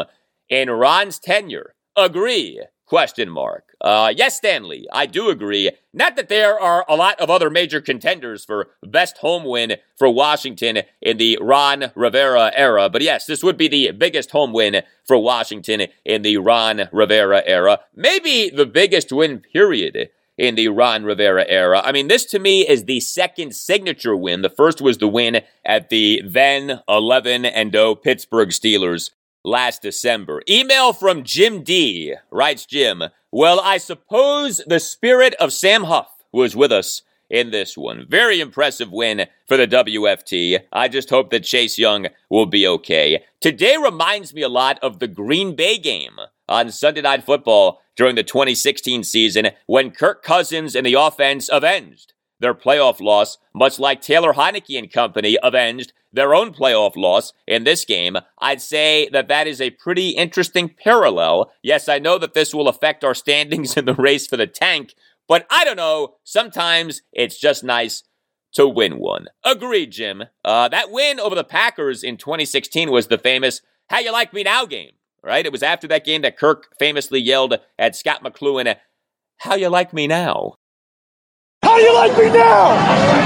in 0.49 0.69
Ron's 0.69 1.21
tenure. 1.21 1.75
Agree. 1.97 2.61
Question 2.87 3.31
mark. 3.31 3.75
Uh, 3.81 4.13
yes, 4.15 4.37
Stanley, 4.37 4.87
I 4.93 5.07
do 5.07 5.31
agree. 5.31 5.71
Not 5.95 6.17
that 6.17 6.29
there 6.29 6.61
are 6.61 6.85
a 6.87 6.97
lot 6.97 7.19
of 7.19 7.31
other 7.31 7.49
major 7.49 7.81
contenders 7.81 8.45
for 8.45 8.69
best 8.87 9.19
home 9.19 9.45
win 9.45 9.77
for 9.97 10.09
Washington 10.11 10.83
in 11.01 11.17
the 11.17 11.39
Ron 11.41 11.93
Rivera 11.95 12.53
era, 12.55 12.91
but 12.91 13.01
yes, 13.01 13.25
this 13.25 13.43
would 13.43 13.57
be 13.57 13.69
the 13.69 13.93
biggest 13.93 14.33
home 14.33 14.53
win 14.53 14.83
for 15.05 15.19
Washington 15.19 15.87
in 16.05 16.23
the 16.23 16.37
Ron 16.39 16.89
Rivera 16.93 17.43
era. 17.47 17.81
Maybe 17.95 18.51
the 18.51 18.67
biggest 18.67 19.13
win 19.13 19.41
period 19.41 20.11
in 20.37 20.55
the 20.55 20.69
Ron 20.69 21.05
Rivera 21.05 21.45
era. 21.49 21.81
I 21.83 21.93
mean, 21.93 22.09
this 22.09 22.25
to 22.27 22.39
me 22.39 22.69
is 22.69 22.85
the 22.85 23.01
second 23.01 23.55
signature 23.55 24.17
win. 24.17 24.43
The 24.43 24.51
first 24.51 24.81
was 24.83 24.99
the 24.99 25.09
win 25.09 25.41
at 25.65 25.89
the 25.89 26.23
then 26.25 26.81
11 26.89 27.45
and 27.45 27.73
0 27.73 27.95
Pittsburgh 27.95 28.51
Steelers 28.51 29.11
last 29.45 29.83
December. 29.83 30.43
Email 30.49 30.93
from 30.93 31.23
Jim 31.23 31.63
D. 31.63 32.15
Writes 32.31 32.67
Jim, 32.67 33.05
Well, 33.31 33.61
I 33.61 33.79
suppose 33.79 34.63
the 34.67 34.81
spirit 34.81 35.35
of 35.35 35.53
Sam 35.53 35.85
Huff 35.85 36.25
was 36.33 36.57
with 36.57 36.73
us 36.73 37.03
in 37.31 37.51
this 37.51 37.77
one. 37.77 38.07
Very 38.09 38.41
impressive 38.41 38.91
win 38.91 39.27
for 39.47 39.57
the 39.57 39.67
WFT. 39.67 40.61
I 40.73 40.89
just 40.89 41.11
hope 41.11 41.31
that 41.31 41.45
Chase 41.45 41.79
Young 41.79 42.07
will 42.31 42.47
be 42.47 42.67
okay. 42.67 43.25
Today 43.41 43.77
reminds 43.77 44.35
me 44.35 44.43
a 44.43 44.49
lot 44.49 44.79
of 44.83 44.99
the 44.99 45.09
Green 45.09 45.55
Bay 45.55 45.79
game 45.79 46.19
on 46.49 46.71
Sunday 46.71 47.03
Night 47.03 47.25
Football 47.25 47.81
during 47.97 48.17
the 48.17 48.23
2016 48.23 49.05
season 49.05 49.51
when 49.67 49.91
Kirk 49.91 50.23
Cousins 50.23 50.75
and 50.75 50.85
the 50.85 50.95
offense 50.95 51.49
avenged 51.53 52.13
their 52.41 52.55
playoff 52.55 53.01
loss, 53.01 53.39
much 53.55 53.79
like 53.79 54.03
Taylor 54.03 54.35
Heinicke 54.35 54.79
and 54.79 54.93
company 54.93 55.39
avenged 55.43 55.93
their 56.15 56.35
own 56.35 56.53
playoff 56.53 56.97
loss 56.97 57.33
in 57.47 57.65
this 57.65 57.85
game. 57.85 58.17
I'd 58.39 58.63
say 58.63 59.09
that 59.13 59.29
that 59.29 59.47
is 59.47 59.61
a 59.61 59.71
pretty 59.71 60.11
interesting 60.11 60.69
parallel. 60.69 61.51
Yes, 61.63 61.89
I 61.89 61.99
know 61.99 62.19
that 62.19 62.35
this 62.35 62.55
will 62.55 62.69
affect 62.69 63.05
our 63.05 63.15
standings 63.15 63.77
in 63.77 63.85
the 63.85 63.95
race 63.95 64.27
for 64.27 64.37
the 64.37 64.47
tank, 64.47 64.95
but 65.29 65.47
I 65.51 65.65
don't 65.65 65.77
know. 65.77 66.15
Sometimes 66.25 67.03
it's 67.13 67.39
just 67.39 67.65
nice 67.65 68.03
to 68.55 68.69
win 68.69 68.99
one. 68.99 69.27
Agreed, 69.45 69.91
Jim. 69.91 70.25
Uh, 70.45 70.69
that 70.69 70.91
win 70.91 71.19
over 71.19 71.35
the 71.35 71.45
Packers 71.45 72.03
in 72.03 72.17
2016 72.17 72.91
was 72.91 73.09
the 73.09 73.19
famous 73.19 73.61
How 73.89 73.99
You 73.99 74.13
Like 74.13 74.33
Me 74.33 74.45
Now 74.45 74.65
game, 74.65 74.93
right? 75.23 75.45
It 75.45 75.53
was 75.53 75.63
after 75.63 75.89
that 75.89 76.05
game 76.05 76.23
that 76.23 76.39
Kirk 76.39 76.69
famously 76.79 77.21
yelled 77.21 77.59
at 77.79 77.97
Scot 77.97 78.23
McCloughan, 78.23 78.77
How 79.39 79.57
You 79.57 79.69
Like 79.69 79.93
Me 79.93 80.07
Now? 80.07 80.55
How 81.65 81.79
you 81.79 81.95
like 81.95 82.17
me 82.19 82.27
now? 82.27 82.77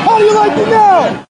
How 0.07 0.19
you 0.19 0.33
like 0.33 0.57
me 0.57 0.65
now? 0.71 1.27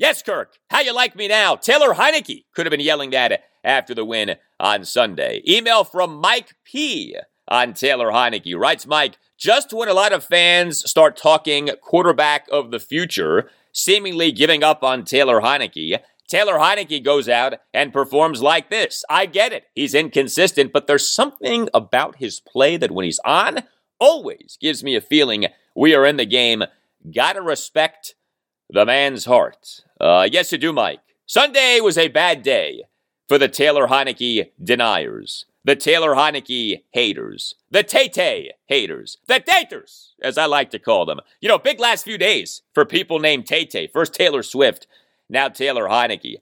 Yes, 0.00 0.22
Kirk. 0.22 0.54
How 0.70 0.80
you 0.80 0.94
like 0.94 1.14
me 1.14 1.28
now? 1.28 1.56
Taylor 1.56 1.92
Heinicke 1.92 2.44
could 2.54 2.64
have 2.64 2.70
been 2.70 2.80
yelling 2.80 3.10
that 3.10 3.42
after 3.62 3.94
the 3.94 4.02
win 4.02 4.36
on 4.58 4.86
Sunday. 4.86 5.42
Email 5.46 5.84
from 5.84 6.16
Mike 6.16 6.54
P 6.64 7.14
on 7.48 7.74
Taylor 7.74 8.10
Heinicke. 8.10 8.58
Writes 8.58 8.86
Mike, 8.86 9.18
just 9.36 9.74
when 9.74 9.90
a 9.90 9.92
lot 9.92 10.14
of 10.14 10.24
fans 10.24 10.88
start 10.88 11.18
talking 11.18 11.68
quarterback 11.82 12.46
of 12.50 12.70
the 12.70 12.80
future, 12.80 13.50
seemingly 13.74 14.32
giving 14.32 14.64
up 14.64 14.82
on 14.82 15.04
Taylor 15.04 15.42
Heinicke, 15.42 15.98
Taylor 16.26 16.54
Heinicke 16.54 17.04
goes 17.04 17.28
out 17.28 17.56
and 17.74 17.92
performs 17.92 18.40
like 18.40 18.70
this. 18.70 19.04
I 19.10 19.26
get 19.26 19.52
it. 19.52 19.64
He's 19.74 19.94
inconsistent, 19.94 20.72
but 20.72 20.86
there's 20.86 21.06
something 21.06 21.68
about 21.74 22.16
his 22.16 22.40
play 22.40 22.78
that 22.78 22.90
when 22.90 23.04
he's 23.04 23.20
on, 23.26 23.64
always 24.00 24.56
gives 24.62 24.82
me 24.82 24.96
a 24.96 25.02
feeling 25.02 25.48
we 25.76 25.94
are 25.94 26.06
in 26.06 26.16
the 26.16 26.24
game. 26.24 26.64
Gotta 27.14 27.42
respect 27.42 28.14
the 28.72 28.86
man's 28.86 29.24
heart. 29.24 29.82
Uh, 30.00 30.28
yes, 30.30 30.52
you 30.52 30.58
do, 30.58 30.72
Mike. 30.72 31.00
Sunday 31.26 31.80
was 31.80 31.98
a 31.98 32.08
bad 32.08 32.42
day 32.42 32.84
for 33.28 33.38
the 33.38 33.48
Taylor 33.48 33.86
Heinicke 33.86 34.50
deniers, 34.62 35.46
the 35.64 35.76
Taylor 35.76 36.14
Heinicke 36.14 36.82
haters, 36.90 37.54
the 37.70 37.82
Tay 37.82 38.52
haters, 38.66 39.18
the 39.26 39.40
Taters, 39.40 40.14
as 40.22 40.38
I 40.38 40.46
like 40.46 40.70
to 40.70 40.78
call 40.78 41.06
them. 41.06 41.20
You 41.40 41.48
know, 41.48 41.58
big 41.58 41.78
last 41.78 42.04
few 42.04 42.18
days 42.18 42.62
for 42.74 42.84
people 42.84 43.18
named 43.18 43.46
Tay 43.46 43.88
First 43.92 44.14
Taylor 44.14 44.42
Swift, 44.42 44.86
now 45.28 45.48
Taylor 45.48 45.84
Heinicke. 45.84 46.36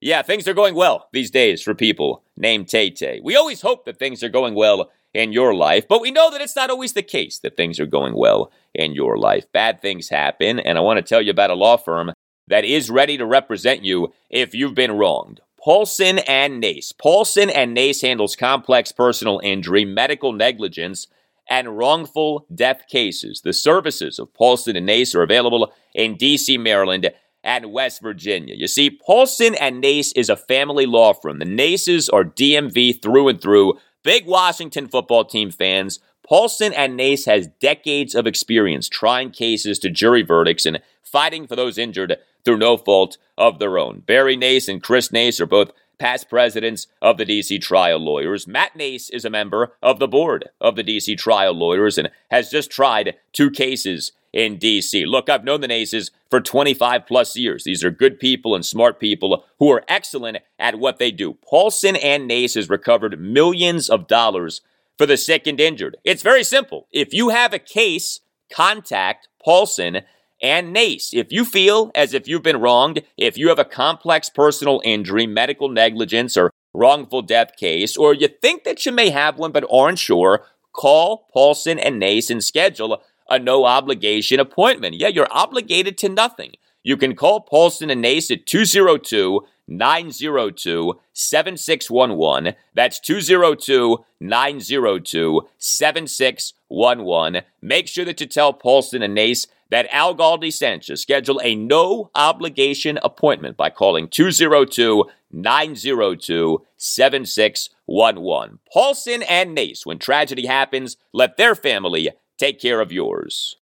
Yeah, 0.00 0.20
things 0.20 0.46
are 0.46 0.54
going 0.54 0.74
well 0.74 1.08
these 1.12 1.30
days 1.30 1.62
for 1.62 1.74
people 1.74 2.22
named 2.36 2.68
Tay 2.68 3.20
We 3.22 3.36
always 3.36 3.62
hope 3.62 3.86
that 3.86 3.98
things 3.98 4.22
are 4.22 4.28
going 4.28 4.54
well 4.54 4.90
in 5.14 5.32
your 5.32 5.54
life, 5.54 5.86
but 5.88 6.00
we 6.00 6.10
know 6.10 6.30
that 6.30 6.40
it's 6.40 6.56
not 6.56 6.70
always 6.70 6.92
the 6.92 7.02
case 7.02 7.38
that 7.38 7.56
things 7.56 7.78
are 7.78 7.86
going 7.86 8.14
well 8.14 8.50
in 8.74 8.92
your 8.92 9.16
life. 9.16 9.50
Bad 9.52 9.80
things 9.80 10.08
happen, 10.08 10.58
and 10.58 10.76
I 10.76 10.80
want 10.80 10.98
to 10.98 11.02
tell 11.02 11.22
you 11.22 11.30
about 11.30 11.50
a 11.50 11.54
law 11.54 11.76
firm 11.76 12.12
that 12.48 12.64
is 12.64 12.90
ready 12.90 13.16
to 13.16 13.24
represent 13.24 13.84
you 13.84 14.12
if 14.28 14.54
you've 14.54 14.74
been 14.74 14.92
wronged. 14.92 15.40
Paulson 15.58 16.18
and 16.18 16.60
Nace. 16.60 16.92
Paulson 16.92 17.48
and 17.48 17.72
Nace 17.72 18.02
handles 18.02 18.36
complex 18.36 18.92
personal 18.92 19.40
injury, 19.42 19.84
medical 19.84 20.32
negligence, 20.32 21.06
and 21.48 21.78
wrongful 21.78 22.46
death 22.54 22.82
cases. 22.88 23.40
The 23.42 23.52
services 23.52 24.18
of 24.18 24.34
Paulson 24.34 24.76
and 24.76 24.84
Nace 24.84 25.14
are 25.14 25.22
available 25.22 25.72
in 25.94 26.16
D.C., 26.16 26.58
Maryland, 26.58 27.10
and 27.42 27.72
West 27.72 28.02
Virginia. 28.02 28.54
You 28.54 28.66
see, 28.66 28.90
Paulson 28.90 29.54
and 29.54 29.80
Nace 29.80 30.12
is 30.12 30.28
a 30.28 30.36
family 30.36 30.86
law 30.86 31.12
firm. 31.12 31.38
The 31.38 31.44
Naces 31.44 32.08
are 32.08 32.24
DMV 32.24 33.00
through 33.02 33.28
and 33.28 33.40
through. 33.40 33.78
Big 34.04 34.26
Washington 34.26 34.86
football 34.86 35.24
team 35.24 35.50
fans. 35.50 35.98
Paulson 36.22 36.72
and 36.74 36.96
Nace 36.96 37.24
has 37.24 37.48
decades 37.58 38.14
of 38.14 38.26
experience 38.26 38.88
trying 38.88 39.30
cases 39.30 39.78
to 39.80 39.90
jury 39.90 40.22
verdicts 40.22 40.66
and 40.66 40.80
fighting 41.02 41.46
for 41.46 41.56
those 41.56 41.78
injured 41.78 42.18
through 42.44 42.58
no 42.58 42.76
fault 42.76 43.16
of 43.36 43.58
their 43.58 43.78
own. 43.78 44.00
Barry 44.00 44.36
Nace 44.36 44.68
and 44.68 44.82
Chris 44.82 45.10
Nace 45.10 45.40
are 45.40 45.46
both 45.46 45.72
past 45.98 46.28
presidents 46.28 46.86
of 47.00 47.16
the 47.16 47.24
DC 47.24 47.60
Trial 47.62 47.98
Lawyers. 47.98 48.46
Matt 48.46 48.76
Nace 48.76 49.08
is 49.08 49.24
a 49.24 49.30
member 49.30 49.72
of 49.82 49.98
the 49.98 50.08
board 50.08 50.50
of 50.60 50.76
the 50.76 50.84
DC 50.84 51.16
Trial 51.16 51.54
Lawyers 51.54 51.96
and 51.96 52.10
has 52.30 52.50
just 52.50 52.70
tried 52.70 53.16
two 53.32 53.50
cases 53.50 54.12
in 54.34 54.58
DC. 54.58 55.06
Look, 55.06 55.30
I've 55.30 55.44
known 55.44 55.60
the 55.60 55.68
Naces 55.68 56.10
for 56.28 56.40
25 56.40 57.06
plus 57.06 57.36
years. 57.36 57.62
These 57.62 57.84
are 57.84 57.90
good 57.90 58.18
people 58.18 58.56
and 58.56 58.66
smart 58.66 58.98
people 58.98 59.44
who 59.60 59.70
are 59.70 59.84
excellent 59.88 60.38
at 60.58 60.80
what 60.80 60.98
they 60.98 61.12
do. 61.12 61.34
Paulson 61.48 61.94
and 61.94 62.26
Nace 62.26 62.54
has 62.54 62.68
recovered 62.68 63.20
millions 63.20 63.88
of 63.88 64.08
dollars 64.08 64.60
for 64.98 65.06
the 65.06 65.16
sick 65.16 65.46
and 65.46 65.60
injured. 65.60 65.96
It's 66.04 66.22
very 66.22 66.42
simple. 66.42 66.88
If 66.92 67.14
you 67.14 67.28
have 67.28 67.52
a 67.52 67.60
case, 67.60 68.20
contact 68.52 69.28
Paulson 69.42 70.00
and 70.42 70.72
Nace. 70.72 71.14
If 71.14 71.30
you 71.30 71.44
feel 71.44 71.92
as 71.94 72.12
if 72.12 72.26
you've 72.26 72.42
been 72.42 72.60
wronged, 72.60 73.02
if 73.16 73.38
you 73.38 73.48
have 73.50 73.60
a 73.60 73.64
complex 73.64 74.28
personal 74.28 74.82
injury, 74.84 75.28
medical 75.28 75.68
negligence, 75.68 76.36
or 76.36 76.50
wrongful 76.74 77.22
death 77.22 77.56
case, 77.56 77.96
or 77.96 78.12
you 78.12 78.26
think 78.26 78.64
that 78.64 78.84
you 78.84 78.90
may 78.90 79.10
have 79.10 79.38
one 79.38 79.52
but 79.52 79.64
aren't 79.70 80.00
sure, 80.00 80.44
call 80.72 81.28
Paulson 81.32 81.78
and 81.78 82.00
Nace 82.00 82.30
and 82.30 82.42
schedule 82.42 83.00
a 83.28 83.38
no 83.38 83.64
obligation 83.64 84.40
appointment. 84.40 84.96
Yeah, 84.96 85.08
you're 85.08 85.28
obligated 85.30 85.98
to 85.98 86.08
nothing. 86.08 86.52
You 86.82 86.96
can 86.96 87.16
call 87.16 87.40
Paulson 87.40 87.90
and 87.90 88.02
Nace 88.02 88.30
at 88.30 88.46
202 88.46 89.40
902 89.66 91.00
7611. 91.14 92.54
That's 92.74 93.00
202 93.00 94.04
902 94.20 95.48
7611. 95.58 97.42
Make 97.62 97.88
sure 97.88 98.04
that 98.04 98.20
you 98.20 98.26
tell 98.26 98.52
Paulson 98.52 99.02
and 99.02 99.14
Nace 99.14 99.46
that 99.70 99.88
Al 99.90 100.14
Galdi 100.14 100.52
Sanchez 100.52 101.00
schedule 101.00 101.40
a 101.42 101.54
no 101.54 102.10
obligation 102.14 102.98
appointment 103.02 103.56
by 103.56 103.70
calling 103.70 104.08
202 104.08 105.04
902 105.32 106.62
7611. 106.76 108.58
Paulson 108.72 109.22
and 109.22 109.54
Nace, 109.54 109.86
when 109.86 109.98
tragedy 109.98 110.46
happens, 110.46 110.96
let 111.12 111.38
their 111.38 111.54
family 111.54 112.10
take 112.38 112.60
care 112.60 112.80
of 112.80 112.92
yours. 112.92 113.56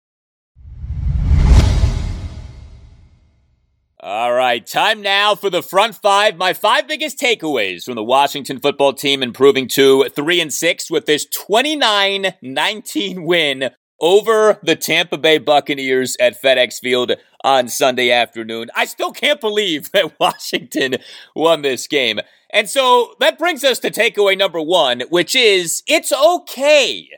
All 4.04 4.32
right, 4.32 4.66
time 4.66 5.00
now 5.00 5.36
for 5.36 5.48
the 5.48 5.62
front 5.62 5.94
five. 5.94 6.36
My 6.36 6.54
five 6.54 6.88
biggest 6.88 7.20
takeaways 7.20 7.84
from 7.84 7.94
the 7.94 8.02
Washington 8.02 8.58
football 8.58 8.92
team 8.92 9.22
improving 9.22 9.68
to 9.68 10.08
3 10.08 10.40
and 10.40 10.52
6 10.52 10.90
with 10.90 11.06
this 11.06 11.24
29 11.26 12.34
19 12.42 13.22
win 13.22 13.70
over 14.00 14.58
the 14.64 14.74
Tampa 14.74 15.16
Bay 15.16 15.38
Buccaneers 15.38 16.16
at 16.18 16.42
FedEx 16.42 16.80
Field 16.80 17.12
on 17.44 17.68
Sunday 17.68 18.10
afternoon. 18.10 18.70
I 18.74 18.86
still 18.86 19.12
can't 19.12 19.40
believe 19.40 19.92
that 19.92 20.16
Washington 20.20 20.96
won 21.36 21.62
this 21.62 21.86
game. 21.86 22.18
And 22.50 22.68
so 22.68 23.14
that 23.20 23.38
brings 23.38 23.62
us 23.62 23.78
to 23.78 23.90
takeaway 23.92 24.36
number 24.36 24.60
one, 24.60 25.02
which 25.10 25.36
is 25.36 25.84
it's 25.86 26.12
okay 26.12 27.08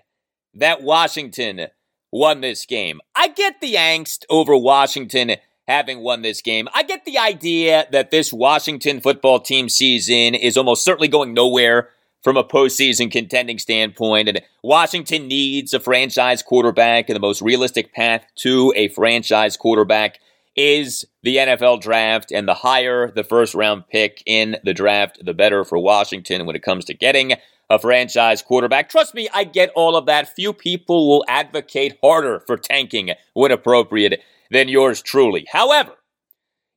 that 0.54 0.82
Washington 0.82 1.68
won 2.12 2.40
this 2.40 2.64
game. 2.64 3.00
I 3.16 3.28
get 3.28 3.60
the 3.60 3.74
angst 3.74 4.24
over 4.30 4.56
Washington 4.56 5.36
having 5.66 6.00
won 6.00 6.22
this 6.22 6.42
game. 6.42 6.68
I 6.74 6.82
get 6.82 7.04
the 7.04 7.18
idea 7.18 7.86
that 7.90 8.10
this 8.10 8.32
Washington 8.32 9.00
football 9.00 9.40
team 9.40 9.68
season 9.68 10.34
is 10.34 10.56
almost 10.56 10.84
certainly 10.84 11.08
going 11.08 11.34
nowhere 11.34 11.90
from 12.22 12.36
a 12.36 12.44
postseason 12.44 13.10
contending 13.10 13.58
standpoint. 13.58 14.28
And 14.28 14.42
Washington 14.62 15.28
needs 15.28 15.74
a 15.74 15.80
franchise 15.80 16.42
quarterback, 16.42 17.08
and 17.08 17.16
the 17.16 17.20
most 17.20 17.42
realistic 17.42 17.92
path 17.92 18.24
to 18.36 18.72
a 18.76 18.88
franchise 18.88 19.56
quarterback 19.56 20.20
is 20.56 21.04
the 21.22 21.36
NFL 21.36 21.82
draft. 21.82 22.32
And 22.32 22.46
the 22.48 22.54
higher 22.54 23.10
the 23.10 23.24
first 23.24 23.54
round 23.54 23.88
pick 23.88 24.22
in 24.26 24.56
the 24.64 24.74
draft, 24.74 25.24
the 25.24 25.34
better 25.34 25.64
for 25.64 25.78
Washington 25.78 26.46
when 26.46 26.56
it 26.56 26.62
comes 26.62 26.84
to 26.86 26.94
getting 26.94 27.34
a 27.74 27.78
franchise 27.78 28.40
quarterback. 28.40 28.88
Trust 28.88 29.14
me, 29.14 29.28
I 29.34 29.44
get 29.44 29.70
all 29.74 29.96
of 29.96 30.06
that. 30.06 30.34
Few 30.34 30.52
people 30.52 31.08
will 31.08 31.24
advocate 31.28 31.98
harder 32.02 32.40
for 32.40 32.56
tanking 32.56 33.10
when 33.34 33.50
appropriate 33.50 34.22
than 34.50 34.68
yours 34.68 35.02
truly. 35.02 35.46
However, 35.52 35.92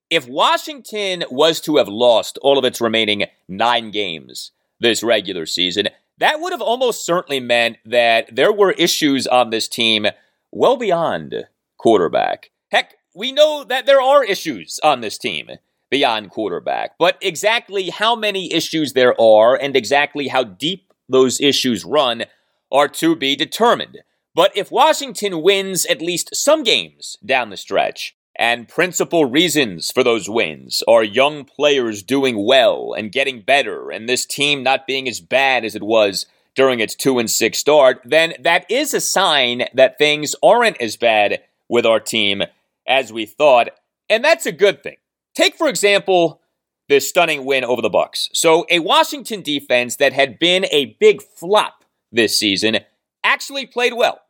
if 0.10 0.28
Washington 0.28 1.24
was 1.30 1.62
to 1.62 1.78
have 1.78 1.88
lost 1.88 2.38
all 2.42 2.58
of 2.58 2.66
its 2.66 2.82
remaining 2.82 3.26
nine 3.48 3.92
games 3.92 4.52
this 4.80 5.04
regular 5.04 5.46
season, 5.46 5.90
that 6.18 6.40
would 6.40 6.54
have 6.54 6.62
almost 6.62 7.06
certainly 7.06 7.40
meant 7.40 7.78
that 7.86 8.36
there 8.36 8.54
were 8.54 8.72
issues 8.72 9.28
on 9.28 9.50
this 9.50 9.68
team 9.68 10.08
well 10.52 10.78
beyond 10.78 11.48
quarterback. 11.78 12.52
Heck, 12.72 12.96
we 13.14 13.32
know 13.32 13.64
that 13.64 13.86
there 13.86 14.02
are 14.02 14.24
issues 14.24 14.80
on 14.84 15.02
this 15.02 15.18
team 15.18 15.50
beyond 15.90 16.32
quarterback, 16.32 16.92
but 16.98 17.18
exactly 17.22 17.90
how 17.90 18.16
many 18.16 18.52
issues 18.54 18.94
there 18.94 19.20
are 19.20 19.56
and 19.56 19.76
exactly 19.76 20.28
how 20.28 20.44
deep 20.44 20.87
those 21.10 21.42
issues 21.42 21.86
run 21.86 22.26
are 22.72 22.88
to 22.88 23.16
be 23.16 23.36
determined. 23.36 24.00
But 24.36 24.56
if 24.56 24.72
Washington 24.72 25.42
wins 25.42 25.86
at 25.86 26.02
least 26.02 26.36
some 26.36 26.64
games 26.64 27.18
down 27.26 27.50
the 27.50 27.58
stretch, 27.58 28.16
and 28.38 28.68
principal 28.68 29.26
reasons 29.26 29.90
for 29.90 30.04
those 30.04 30.30
wins 30.30 30.84
are 30.88 31.04
young 31.04 31.44
players 31.44 32.04
doing 32.04 32.46
well 32.46 32.94
and 32.94 33.12
getting 33.12 33.42
better, 33.42 33.90
and 33.90 34.08
this 34.08 34.26
team 34.26 34.62
not 34.62 34.86
being 34.86 35.08
as 35.08 35.20
bad 35.20 35.66
as 35.66 35.76
it 35.76 35.82
was 35.82 36.28
during 36.54 36.80
its 36.80 36.94
2 36.94 37.18
and 37.18 37.32
6 37.32 37.58
start, 37.58 38.02
then 38.06 38.34
that 38.40 38.70
is 38.70 38.94
a 38.94 39.02
sign 39.02 39.64
that 39.74 39.98
things 39.98 40.36
aren't 40.44 40.80
as 40.80 40.98
bad 40.98 41.42
with 41.68 41.86
our 41.86 42.00
team 42.00 42.44
as 42.88 43.12
we 43.12 43.26
thought, 43.26 43.70
and 44.10 44.24
that's 44.24 44.46
a 44.46 44.52
good 44.52 44.84
thing. 44.84 44.98
Take 45.34 45.56
for 45.56 45.68
example 45.68 46.42
this 46.90 47.08
stunning 47.08 47.46
win 47.46 47.64
over 47.64 47.82
the 47.82 47.90
Bucs. 47.90 48.30
So, 48.34 48.66
a 48.70 48.80
Washington 48.80 49.42
defense 49.42 49.98
that 49.98 50.14
had 50.14 50.40
been 50.40 50.66
a 50.72 50.98
big 51.00 51.22
flop 51.22 51.84
this 52.12 52.38
season 52.38 52.80
actually 53.24 53.66
played 53.66 53.94
well. 53.94 54.22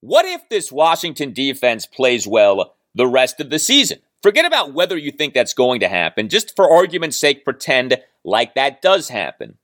What 0.00 0.24
if 0.24 0.48
this 0.48 0.72
Washington 0.72 1.32
defense 1.32 1.86
plays 1.86 2.26
well 2.26 2.74
the 2.94 3.06
rest 3.06 3.40
of 3.40 3.50
the 3.50 3.58
season? 3.58 3.98
Forget 4.22 4.44
about 4.44 4.72
whether 4.72 4.96
you 4.96 5.10
think 5.10 5.34
that's 5.34 5.54
going 5.54 5.80
to 5.80 5.88
happen. 5.88 6.28
Just 6.28 6.54
for 6.54 6.70
argument's 6.70 7.18
sake, 7.18 7.44
pretend 7.44 7.98
like 8.24 8.54
that 8.54 8.82
does 8.82 9.08
happen. 9.08 9.58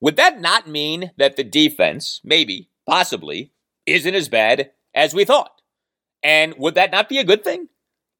Would 0.00 0.16
that 0.16 0.40
not 0.40 0.68
mean 0.68 1.12
that 1.16 1.36
the 1.36 1.44
defense, 1.44 2.20
maybe, 2.24 2.68
possibly, 2.86 3.52
isn't 3.86 4.14
as 4.14 4.28
bad 4.28 4.70
as 4.94 5.14
we 5.14 5.24
thought? 5.24 5.62
And 6.22 6.54
would 6.58 6.74
that 6.74 6.92
not 6.92 7.08
be 7.08 7.18
a 7.18 7.24
good 7.24 7.44
thing? 7.44 7.68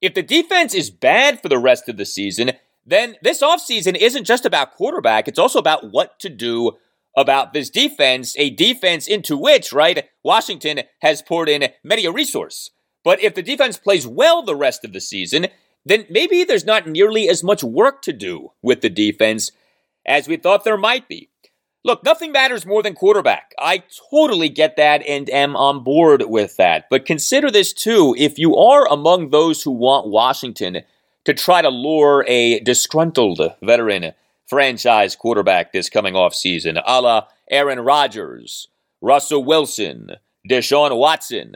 If 0.01 0.13
the 0.13 0.23
defense 0.23 0.73
is 0.73 0.89
bad 0.89 1.41
for 1.41 1.49
the 1.49 1.57
rest 1.57 1.87
of 1.87 1.97
the 1.97 2.05
season, 2.05 2.53
then 2.85 3.15
this 3.21 3.41
offseason 3.41 3.95
isn't 3.95 4.25
just 4.25 4.45
about 4.45 4.73
quarterback, 4.73 5.27
it's 5.27 5.39
also 5.39 5.59
about 5.59 5.91
what 5.91 6.19
to 6.19 6.29
do 6.29 6.73
about 7.15 7.53
this 7.53 7.69
defense, 7.69 8.35
a 8.37 8.49
defense 8.49 9.07
into 9.07 9.37
which, 9.37 9.71
right, 9.71 10.09
Washington 10.23 10.81
has 11.01 11.21
poured 11.21 11.49
in 11.49 11.69
many 11.83 12.05
a 12.05 12.11
resource. 12.11 12.71
But 13.03 13.21
if 13.21 13.35
the 13.35 13.43
defense 13.43 13.77
plays 13.77 14.07
well 14.07 14.43
the 14.43 14.55
rest 14.55 14.83
of 14.83 14.93
the 14.93 15.01
season, 15.01 15.47
then 15.85 16.05
maybe 16.09 16.43
there's 16.43 16.65
not 16.65 16.87
nearly 16.87 17.29
as 17.29 17.43
much 17.43 17.63
work 17.63 18.01
to 18.03 18.13
do 18.13 18.51
with 18.61 18.81
the 18.81 18.89
defense 18.89 19.51
as 20.05 20.27
we 20.27 20.37
thought 20.37 20.63
there 20.63 20.77
might 20.77 21.07
be. 21.07 21.29
Look, 21.85 22.05
nothing 22.05 22.31
matters 22.31 22.65
more 22.65 22.81
than 22.81 22.93
quarterback. 22.93 23.53
I 23.59 23.83
totally 24.09 24.47
get 24.47 24.77
that 24.77 25.05
and 25.05 25.29
am 25.29 25.57
on 25.57 25.83
board 25.83 26.23
with 26.27 26.55
that. 26.55 26.85
But 26.89 27.05
consider 27.05 27.51
this 27.51 27.73
too 27.73 28.15
if 28.17 28.39
you 28.39 28.55
are 28.55 28.87
among 28.87 29.29
those 29.29 29.61
who 29.61 29.71
want 29.71 30.07
Washington 30.07 30.83
to 31.25 31.33
try 31.33 31.61
to 31.61 31.69
lure 31.69 32.25
a 32.27 32.59
disgruntled 32.59 33.41
veteran 33.61 34.13
franchise 34.45 35.15
quarterback 35.15 35.71
this 35.71 35.89
coming 35.89 36.15
off 36.15 36.35
season, 36.35 36.77
a 36.85 37.01
la 37.01 37.27
Aaron 37.49 37.79
Rodgers, 37.79 38.67
Russell 39.01 39.43
Wilson, 39.43 40.11
Deshaun 40.49 40.97
Watson. 40.97 41.55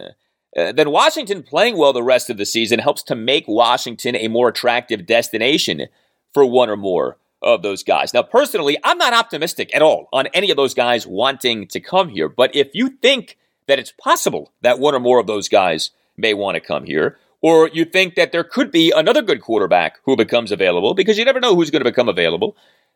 Uh, 0.56 0.72
then 0.72 0.92
Washington 0.92 1.44
playing 1.44 1.78
well 1.78 1.94
the 1.94 2.04
rest 2.04 2.30
of 2.30 2.38
the 2.38 2.46
season 2.46 2.80
helps 2.80 3.04
to 3.04 3.16
make 3.16 3.46
Washington 3.48 4.16
a 4.16 4.28
more 4.28 4.50
attractive 4.50 5.06
destination 5.06 5.88
for 6.34 6.46
one 6.46 6.70
or 6.70 6.78
more 6.78 7.18
of 7.42 7.62
those 7.62 7.84
guys. 7.84 8.14
Now, 8.14 8.24
personally, 8.24 8.78
I'm 8.84 8.98
not 8.98 9.14
optimistic 9.14 9.74
at 9.76 9.82
all 9.82 10.10
on 10.12 10.28
any 10.28 10.50
of 10.50 10.58
those 10.58 10.74
guys 10.74 11.06
wanting 11.06 11.68
to 11.68 11.80
come 11.80 12.10
here, 12.10 12.30
but 12.30 12.56
if 12.56 12.74
you 12.74 12.90
think 12.90 13.38
that 13.68 13.80
it's 13.80 13.92
possible 13.92 14.52
that 14.62 14.80
one 14.80 14.96
or 14.96 15.00
more 15.00 15.20
of 15.20 15.28
those 15.28 15.50
guys 15.50 15.92
may 16.16 16.34
want 16.34 16.56
to 16.56 16.62
come 16.62 16.86
here, 16.86 17.20
or 17.42 17.70
you 17.70 17.86
think 17.86 18.16
that 18.16 18.32
there 18.32 18.44
could 18.44 18.72
be 18.72 18.92
another 18.92 19.22
good 19.22 19.42
quarterback 19.42 20.00
who 20.06 20.16
becomes 20.16 20.52
available, 20.52 20.94
because 20.94 21.18
you 21.18 21.26
never 21.26 21.40
know 21.40 21.56
who's 21.56 21.70
going 21.70 21.84
to 21.84 21.90
become 21.90 22.10
available, 22.10 22.56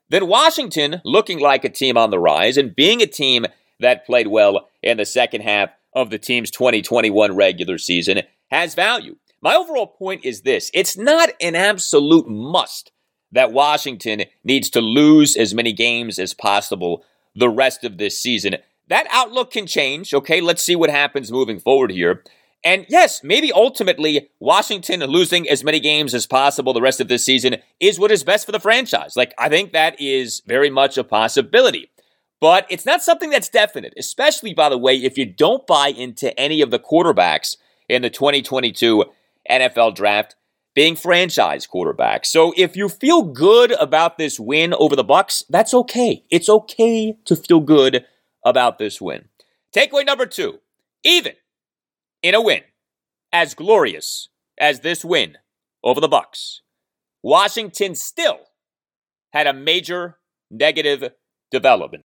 then 0.09 0.27
Washington, 0.27 1.01
looking 1.05 1.39
like 1.39 1.63
a 1.63 1.69
team 1.69 1.97
on 1.97 2.09
the 2.09 2.19
rise 2.19 2.57
and 2.57 2.75
being 2.75 3.01
a 3.01 3.07
team 3.07 3.45
that 3.79 4.05
played 4.05 4.27
well 4.27 4.67
in 4.83 4.97
the 4.97 5.05
second 5.05 5.41
half 5.41 5.69
of 5.93 6.09
the 6.09 6.19
team's 6.19 6.51
2021 6.51 7.35
regular 7.35 7.77
season, 7.77 8.21
has 8.49 8.75
value. 8.75 9.15
My 9.41 9.55
overall 9.55 9.87
point 9.87 10.23
is 10.23 10.41
this 10.41 10.69
it's 10.73 10.97
not 10.97 11.29
an 11.41 11.55
absolute 11.55 12.27
must 12.27 12.91
that 13.31 13.53
Washington 13.53 14.23
needs 14.43 14.69
to 14.71 14.81
lose 14.81 15.35
as 15.35 15.53
many 15.53 15.73
games 15.73 16.19
as 16.19 16.33
possible 16.33 17.03
the 17.35 17.49
rest 17.49 17.83
of 17.83 17.97
this 17.97 18.19
season. 18.19 18.57
That 18.89 19.07
outlook 19.09 19.51
can 19.51 19.67
change, 19.67 20.13
okay? 20.13 20.41
Let's 20.41 20.61
see 20.61 20.75
what 20.75 20.89
happens 20.89 21.31
moving 21.31 21.59
forward 21.59 21.91
here. 21.91 22.23
And 22.63 22.85
yes, 22.89 23.23
maybe 23.23 23.51
ultimately 23.51 24.29
Washington 24.39 25.01
losing 25.01 25.49
as 25.49 25.63
many 25.63 25.79
games 25.79 26.13
as 26.13 26.27
possible 26.27 26.73
the 26.73 26.81
rest 26.81 27.01
of 27.01 27.07
this 27.07 27.25
season 27.25 27.57
is 27.79 27.97
what 27.97 28.11
is 28.11 28.23
best 28.23 28.45
for 28.45 28.51
the 28.51 28.59
franchise. 28.59 29.15
Like, 29.15 29.33
I 29.39 29.49
think 29.49 29.71
that 29.71 29.99
is 29.99 30.43
very 30.45 30.69
much 30.69 30.97
a 30.97 31.03
possibility. 31.03 31.89
But 32.39 32.65
it's 32.69 32.85
not 32.85 33.03
something 33.03 33.29
that's 33.29 33.49
definite, 33.49 33.93
especially, 33.97 34.53
by 34.53 34.69
the 34.69 34.77
way, 34.77 34.95
if 34.95 35.17
you 35.17 35.25
don't 35.25 35.65
buy 35.65 35.89
into 35.89 36.37
any 36.39 36.61
of 36.61 36.71
the 36.71 36.79
quarterbacks 36.79 37.55
in 37.87 38.01
the 38.01 38.09
2022 38.09 39.05
NFL 39.49 39.95
draft 39.95 40.35
being 40.73 40.95
franchise 40.95 41.67
quarterbacks. 41.67 42.27
So 42.27 42.53
if 42.55 42.75
you 42.75 42.89
feel 42.89 43.23
good 43.23 43.71
about 43.73 44.17
this 44.17 44.39
win 44.39 44.73
over 44.73 44.95
the 44.95 45.03
Bucs, 45.03 45.43
that's 45.49 45.73
okay. 45.73 46.23
It's 46.29 46.49
okay 46.49 47.17
to 47.25 47.35
feel 47.35 47.59
good 47.59 48.05
about 48.45 48.77
this 48.77 49.01
win. 49.01 49.25
Takeaway 49.75 50.05
number 50.05 50.25
two, 50.25 50.59
even 51.03 51.33
in 52.21 52.35
a 52.35 52.41
win 52.41 52.61
as 53.31 53.53
glorious 53.53 54.29
as 54.59 54.81
this 54.81 55.03
win 55.03 55.37
over 55.83 55.99
the 55.99 56.09
Bucs, 56.09 56.59
Washington 57.23 57.95
still 57.95 58.39
had 59.33 59.47
a 59.47 59.53
major 59.53 60.17
negative 60.49 61.11
development. 61.51 62.03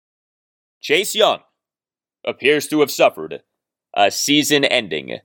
Chase 0.81 1.15
Young 1.15 1.39
appears 2.25 2.67
to 2.67 2.81
have 2.81 2.91
suffered 2.91 3.41
a 3.95 4.11
season-ending 4.11 5.19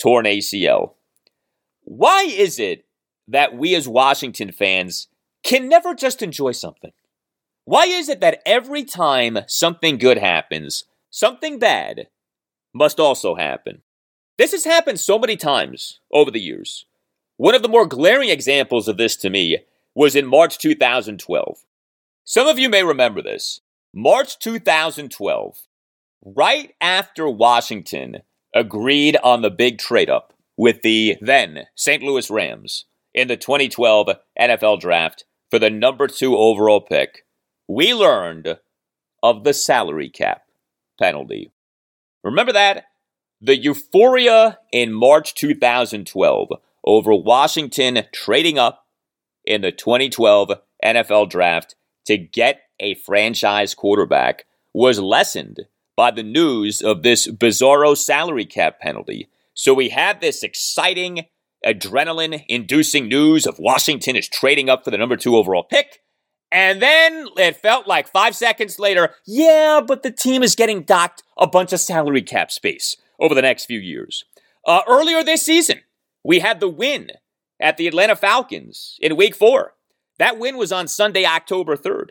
torn 0.00 0.26
ACL. 0.26 0.94
Why 1.82 2.22
is 2.22 2.58
it 2.58 2.84
that 3.28 3.56
we 3.56 3.74
as 3.74 3.88
Washington 3.88 4.52
fans 4.52 5.08
can 5.42 5.68
never 5.68 5.94
just 5.94 6.22
enjoy 6.22 6.52
something? 6.52 6.92
Why 7.64 7.86
is 7.86 8.08
it 8.08 8.20
that 8.20 8.42
every 8.44 8.84
time 8.84 9.38
something 9.46 9.98
good 9.98 10.18
happens, 10.18 10.84
something 11.10 11.58
bad 11.58 12.08
must 12.74 13.00
also 13.00 13.34
happen? 13.34 13.82
This 14.36 14.52
has 14.52 14.64
happened 14.64 14.98
so 14.98 15.18
many 15.18 15.36
times 15.36 16.00
over 16.12 16.30
the 16.30 16.40
years. 16.40 16.86
One 17.36 17.54
of 17.54 17.62
the 17.62 17.68
more 17.68 17.86
glaring 17.86 18.30
examples 18.30 18.88
of 18.88 18.96
this 18.96 19.16
to 19.16 19.30
me 19.30 19.58
was 19.94 20.16
in 20.16 20.26
March 20.26 20.58
2012. 20.58 21.58
Some 22.24 22.48
of 22.48 22.58
you 22.58 22.68
may 22.68 22.82
remember 22.82 23.22
this. 23.22 23.60
March 23.92 24.38
2012, 24.40 25.58
right 26.24 26.74
after 26.80 27.28
Washington 27.28 28.22
agreed 28.52 29.16
on 29.22 29.42
the 29.42 29.50
big 29.50 29.78
trade 29.78 30.10
up 30.10 30.32
with 30.56 30.82
the 30.82 31.16
then 31.20 31.66
St. 31.76 32.02
Louis 32.02 32.28
Rams 32.30 32.86
in 33.12 33.28
the 33.28 33.36
2012 33.36 34.08
NFL 34.38 34.80
draft 34.80 35.24
for 35.50 35.60
the 35.60 35.70
number 35.70 36.08
two 36.08 36.36
overall 36.36 36.80
pick, 36.80 37.24
we 37.68 37.94
learned 37.94 38.58
of 39.22 39.44
the 39.44 39.54
salary 39.54 40.08
cap 40.08 40.42
penalty. 40.98 41.52
Remember 42.24 42.52
that? 42.52 42.86
The 43.44 43.58
euphoria 43.58 44.58
in 44.72 44.94
March 44.94 45.34
2012 45.34 46.48
over 46.82 47.14
Washington 47.14 48.04
trading 48.10 48.58
up 48.58 48.86
in 49.44 49.60
the 49.60 49.70
2012 49.70 50.52
NFL 50.82 51.28
draft 51.28 51.74
to 52.06 52.16
get 52.16 52.62
a 52.80 52.94
franchise 52.94 53.74
quarterback 53.74 54.46
was 54.72 54.98
lessened 54.98 55.66
by 55.94 56.10
the 56.10 56.22
news 56.22 56.80
of 56.80 57.02
this 57.02 57.28
bizarro 57.28 57.94
salary 57.94 58.46
cap 58.46 58.80
penalty. 58.80 59.28
So 59.52 59.74
we 59.74 59.90
had 59.90 60.22
this 60.22 60.42
exciting, 60.42 61.26
adrenaline 61.66 62.46
inducing 62.48 63.08
news 63.08 63.46
of 63.46 63.58
Washington 63.58 64.16
is 64.16 64.26
trading 64.26 64.70
up 64.70 64.84
for 64.84 64.90
the 64.90 64.96
number 64.96 65.18
two 65.18 65.36
overall 65.36 65.64
pick. 65.64 66.00
And 66.50 66.80
then 66.80 67.28
it 67.36 67.56
felt 67.56 67.86
like 67.86 68.08
five 68.08 68.34
seconds 68.34 68.78
later, 68.78 69.14
yeah, 69.26 69.82
but 69.86 70.02
the 70.02 70.10
team 70.10 70.42
is 70.42 70.54
getting 70.54 70.84
docked 70.84 71.22
a 71.36 71.46
bunch 71.46 71.74
of 71.74 71.80
salary 71.80 72.22
cap 72.22 72.50
space 72.50 72.96
over 73.18 73.34
the 73.34 73.42
next 73.42 73.66
few 73.66 73.78
years. 73.78 74.24
Uh, 74.66 74.80
earlier 74.88 75.22
this 75.22 75.42
season, 75.42 75.80
we 76.22 76.40
had 76.40 76.60
the 76.60 76.68
win 76.68 77.10
at 77.60 77.76
the 77.76 77.86
Atlanta 77.86 78.16
Falcons 78.16 78.98
in 79.00 79.16
week 79.16 79.34
four. 79.34 79.74
That 80.18 80.38
win 80.38 80.56
was 80.56 80.72
on 80.72 80.88
Sunday, 80.88 81.24
October 81.24 81.76
3rd. 81.76 82.10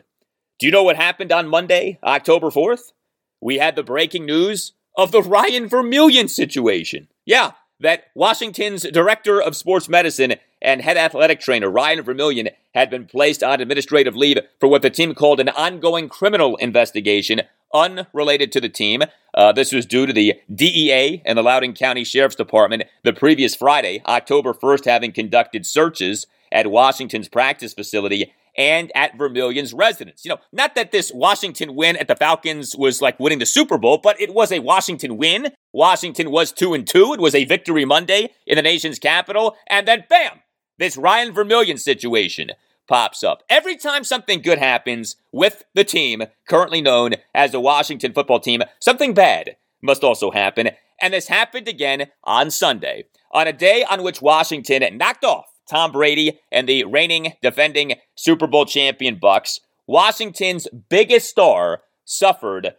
Do 0.58 0.66
you 0.66 0.72
know 0.72 0.82
what 0.82 0.96
happened 0.96 1.32
on 1.32 1.48
Monday, 1.48 1.98
October 2.02 2.50
4th? 2.50 2.92
We 3.40 3.58
had 3.58 3.76
the 3.76 3.82
breaking 3.82 4.26
news 4.26 4.72
of 4.96 5.10
the 5.10 5.22
Ryan 5.22 5.68
Vermillion 5.68 6.28
situation. 6.28 7.08
Yeah, 7.24 7.52
that 7.80 8.04
Washington's 8.14 8.82
director 8.82 9.40
of 9.40 9.56
sports 9.56 9.88
medicine 9.88 10.34
and 10.62 10.80
head 10.80 10.96
athletic 10.96 11.40
trainer 11.40 11.70
Ryan 11.70 12.02
Vermillion 12.02 12.48
had 12.74 12.88
been 12.90 13.04
placed 13.04 13.42
on 13.42 13.60
administrative 13.60 14.16
leave 14.16 14.38
for 14.60 14.68
what 14.68 14.82
the 14.82 14.90
team 14.90 15.14
called 15.14 15.40
an 15.40 15.48
ongoing 15.50 16.08
criminal 16.08 16.56
investigation 16.56 17.42
unrelated 17.74 18.52
to 18.52 18.60
the 18.60 18.68
team. 18.68 19.02
Uh, 19.34 19.52
this 19.52 19.72
was 19.72 19.84
due 19.84 20.06
to 20.06 20.12
the 20.12 20.34
DEA 20.54 21.22
and 21.26 21.36
the 21.36 21.42
Loudoun 21.42 21.74
County 21.74 22.04
Sheriff's 22.04 22.36
Department 22.36 22.84
the 23.02 23.12
previous 23.12 23.54
Friday, 23.54 24.02
October 24.06 24.54
1st, 24.54 24.84
having 24.84 25.12
conducted 25.12 25.66
searches 25.66 26.26
at 26.52 26.70
Washington's 26.70 27.28
practice 27.28 27.74
facility 27.74 28.32
and 28.56 28.92
at 28.94 29.18
Vermillion's 29.18 29.74
residence. 29.74 30.24
You 30.24 30.30
know, 30.30 30.38
not 30.52 30.76
that 30.76 30.92
this 30.92 31.10
Washington 31.12 31.74
win 31.74 31.96
at 31.96 32.06
the 32.06 32.16
Falcons 32.16 32.76
was 32.76 33.02
like 33.02 33.18
winning 33.18 33.40
the 33.40 33.46
Super 33.46 33.78
Bowl, 33.78 33.98
but 33.98 34.20
it 34.20 34.32
was 34.32 34.52
a 34.52 34.60
Washington 34.60 35.16
win. 35.16 35.48
Washington 35.72 36.30
was 36.30 36.52
2 36.52 36.74
and 36.74 36.86
2. 36.86 37.14
It 37.14 37.20
was 37.20 37.34
a 37.34 37.44
victory 37.44 37.84
Monday 37.84 38.30
in 38.46 38.56
the 38.56 38.62
nation's 38.62 39.00
capital, 39.00 39.56
and 39.66 39.88
then 39.88 40.04
bam, 40.08 40.40
this 40.78 40.96
Ryan 40.96 41.32
Vermillion 41.32 41.78
situation 41.78 42.50
pops 42.86 43.22
up. 43.22 43.42
Every 43.48 43.76
time 43.76 44.04
something 44.04 44.42
good 44.42 44.58
happens 44.58 45.16
with 45.32 45.64
the 45.74 45.84
team 45.84 46.22
currently 46.48 46.80
known 46.80 47.14
as 47.34 47.52
the 47.52 47.60
Washington 47.60 48.12
football 48.12 48.40
team, 48.40 48.62
something 48.80 49.14
bad 49.14 49.56
must 49.82 50.04
also 50.04 50.30
happen. 50.30 50.70
And 51.00 51.14
this 51.14 51.28
happened 51.28 51.68
again 51.68 52.08
on 52.22 52.50
Sunday, 52.50 53.04
on 53.32 53.46
a 53.46 53.52
day 53.52 53.84
on 53.88 54.02
which 54.02 54.22
Washington 54.22 54.96
knocked 54.96 55.24
off 55.24 55.46
Tom 55.68 55.92
Brady 55.92 56.38
and 56.52 56.68
the 56.68 56.84
reigning 56.84 57.34
defending 57.42 57.94
Super 58.14 58.46
Bowl 58.46 58.66
champion 58.66 59.18
Bucs. 59.18 59.60
Washington's 59.86 60.68
biggest 60.88 61.28
star 61.28 61.82
suffered 62.04 62.74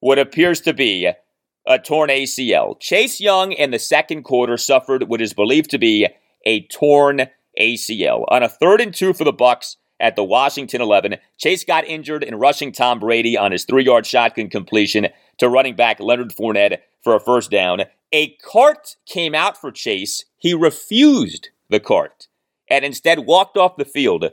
what 0.00 0.18
appears 0.18 0.60
to 0.62 0.72
be 0.72 1.10
a 1.66 1.78
torn 1.78 2.10
ACL. 2.10 2.78
Chase 2.78 3.20
Young 3.20 3.52
in 3.52 3.70
the 3.70 3.78
second 3.78 4.22
quarter 4.22 4.56
suffered 4.56 5.08
what 5.08 5.20
is 5.22 5.32
believed 5.32 5.70
to 5.70 5.78
be 5.78 6.08
a 6.44 6.66
torn 6.66 7.28
ACL. 7.60 8.24
On 8.28 8.42
a 8.42 8.48
third 8.48 8.80
and 8.80 8.94
two 8.94 9.12
for 9.12 9.24
the 9.24 9.32
Bucs 9.32 9.76
at 10.00 10.16
the 10.16 10.24
Washington 10.24 10.80
11, 10.80 11.16
Chase 11.38 11.64
got 11.64 11.84
injured 11.84 12.24
in 12.24 12.34
rushing 12.36 12.72
Tom 12.72 12.98
Brady 12.98 13.36
on 13.36 13.52
his 13.52 13.64
three-yard 13.64 14.06
shotgun 14.06 14.48
completion 14.48 15.08
to 15.38 15.48
running 15.48 15.76
back 15.76 16.00
Leonard 16.00 16.32
Fournette 16.32 16.78
for 17.02 17.14
a 17.14 17.20
first 17.20 17.50
down. 17.50 17.82
A 18.12 18.34
cart 18.36 18.96
came 19.06 19.34
out 19.34 19.60
for 19.60 19.70
Chase. 19.70 20.24
He 20.36 20.54
refused 20.54 21.50
the 21.70 21.80
cart 21.80 22.28
and 22.68 22.84
instead 22.84 23.20
walked 23.20 23.56
off 23.56 23.76
the 23.76 23.84
field 23.84 24.30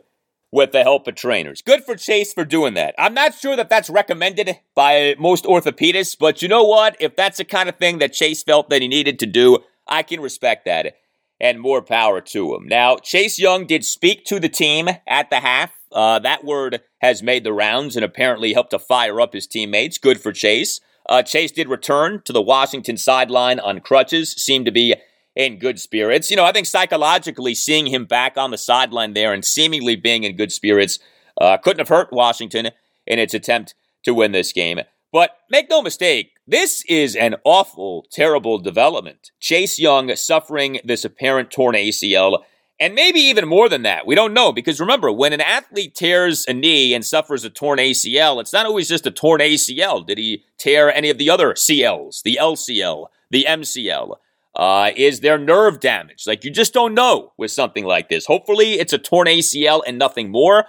with 0.52 0.72
the 0.72 0.84
help 0.84 1.08
of 1.08 1.16
trainers. 1.16 1.62
Good 1.62 1.84
for 1.84 1.96
Chase 1.96 2.34
for 2.34 2.44
doing 2.44 2.74
that. 2.74 2.94
I'm 2.98 3.14
not 3.14 3.34
sure 3.34 3.56
that 3.56 3.70
that's 3.70 3.90
recommended 3.90 4.60
by 4.76 5.16
most 5.18 5.46
orthopedists, 5.46 6.18
but 6.20 6.42
you 6.42 6.48
know 6.48 6.64
what? 6.64 6.98
If 7.00 7.16
that's 7.16 7.38
the 7.38 7.46
kind 7.46 7.70
of 7.70 7.78
thing 7.78 8.00
that 8.00 8.14
Chase 8.14 8.44
felt 8.44 8.70
that 8.70 8.82
he 8.82 8.88
needed 8.88 9.20
to 9.20 9.26
do, 9.26 9.60
I 9.88 10.04
can 10.04 10.20
respect 10.22 10.66
that 10.66 10.98
and 11.42 11.60
more 11.60 11.82
power 11.82 12.22
to 12.22 12.54
him. 12.56 12.68
Now, 12.68 12.98
Chase 12.98 13.40
Young 13.40 13.66
did 13.66 13.84
speak 13.84 14.24
to 14.26 14.40
the 14.40 14.48
team 14.48 14.88
at 15.08 15.30
the 15.32 15.40
half. 15.40 15.72
Uh, 15.92 16.20
that 16.20 16.46
word 16.46 16.82
has 17.02 17.24
made 17.24 17.44
the 17.44 17.52
rounds 17.52 17.96
and 17.96 18.06
apparently 18.06 18.54
helped 18.54 18.72
to 18.72 18.80
fire 18.80 19.20
up 19.20 19.34
his 19.34 19.48
teammates. 19.48 19.98
Good 19.98 20.22
for 20.22 20.32
Chase. 20.32 20.80
Uh, 21.10 21.24
Chase 21.24 21.52
did 21.52 21.68
return 21.68 22.22
to 22.26 22.32
the 22.32 22.44
Washington 22.44 22.96
sideline 22.96 23.60
on 23.60 23.80
crutches, 23.80 24.32
seemed 24.34 24.66
to 24.68 24.72
be 24.72 24.96
in 25.36 25.58
good 25.58 25.80
spirits. 25.80 26.30
You 26.30 26.38
know, 26.38 26.46
I 26.46 26.52
think 26.52 26.68
psychologically 26.68 27.56
seeing 27.56 27.88
him 27.88 28.06
back 28.06 28.38
on 28.38 28.52
the 28.52 28.58
sideline 28.58 29.14
there 29.14 29.34
and 29.34 29.44
seemingly 29.44 29.96
being 29.96 30.24
in 30.24 30.36
good 30.36 30.52
spirits 30.52 31.00
uh, 31.40 31.58
couldn't 31.58 31.80
have 31.80 31.90
hurt 31.90 32.14
Washington 32.14 32.70
in 33.08 33.18
its 33.18 33.34
attempt 33.34 33.74
to 34.04 34.14
win 34.14 34.32
this 34.32 34.54
game. 34.54 34.80
But 35.12 35.38
make 35.50 35.70
no 35.70 35.82
mistake, 35.82 36.32
this 36.48 36.84
is 36.88 37.16
an 37.16 37.36
awful, 37.44 38.06
terrible 38.12 38.60
development. 38.60 39.32
Chase 39.40 39.78
Young 39.78 40.16
suffering 40.16 40.80
this 40.86 41.04
apparent 41.04 41.52
torn 41.52 41.76
ACL, 41.76 42.44
and 42.80 42.96
maybe 42.96 43.20
even 43.20 43.48
more 43.48 43.68
than 43.70 43.84
that. 43.84 44.08
We 44.08 44.16
don't 44.16 44.34
know 44.34 44.52
because 44.52 44.80
remember, 44.80 45.12
when 45.12 45.34
an 45.34 45.42
athlete 45.42 45.96
tears 45.96 46.46
a 46.48 46.54
knee 46.54 46.94
and 46.94 47.06
suffers 47.06 47.44
a 47.44 47.50
torn 47.50 47.78
ACL, 47.78 48.40
it's 48.40 48.54
not 48.54 48.66
always 48.66 48.88
just 48.88 49.06
a 49.06 49.12
torn 49.12 49.42
ACL. 49.42 50.06
Did 50.06 50.18
he 50.18 50.46
tear 50.58 50.92
any 50.94 51.10
of 51.10 51.18
the 51.18 51.30
other 51.30 51.54
CLs, 51.54 52.24
the 52.24 52.40
LCL, 52.42 53.08
the 53.30 53.46
MCL? 53.48 54.16
Uh, 54.56 54.92
is 54.96 55.20
there 55.20 55.38
nerve 55.38 55.80
damage? 55.80 56.26
Like 56.26 56.44
you 56.44 56.52
just 56.52 56.74
don't 56.74 56.94
know 56.94 57.34
with 57.38 57.52
something 57.52 57.86
like 57.86 58.10
this. 58.10 58.26
Hopefully, 58.26 58.74
it's 58.74 58.94
a 58.94 58.98
torn 58.98 59.28
ACL 59.28 59.82
and 59.86 60.00
nothing 60.00 60.32
more, 60.32 60.66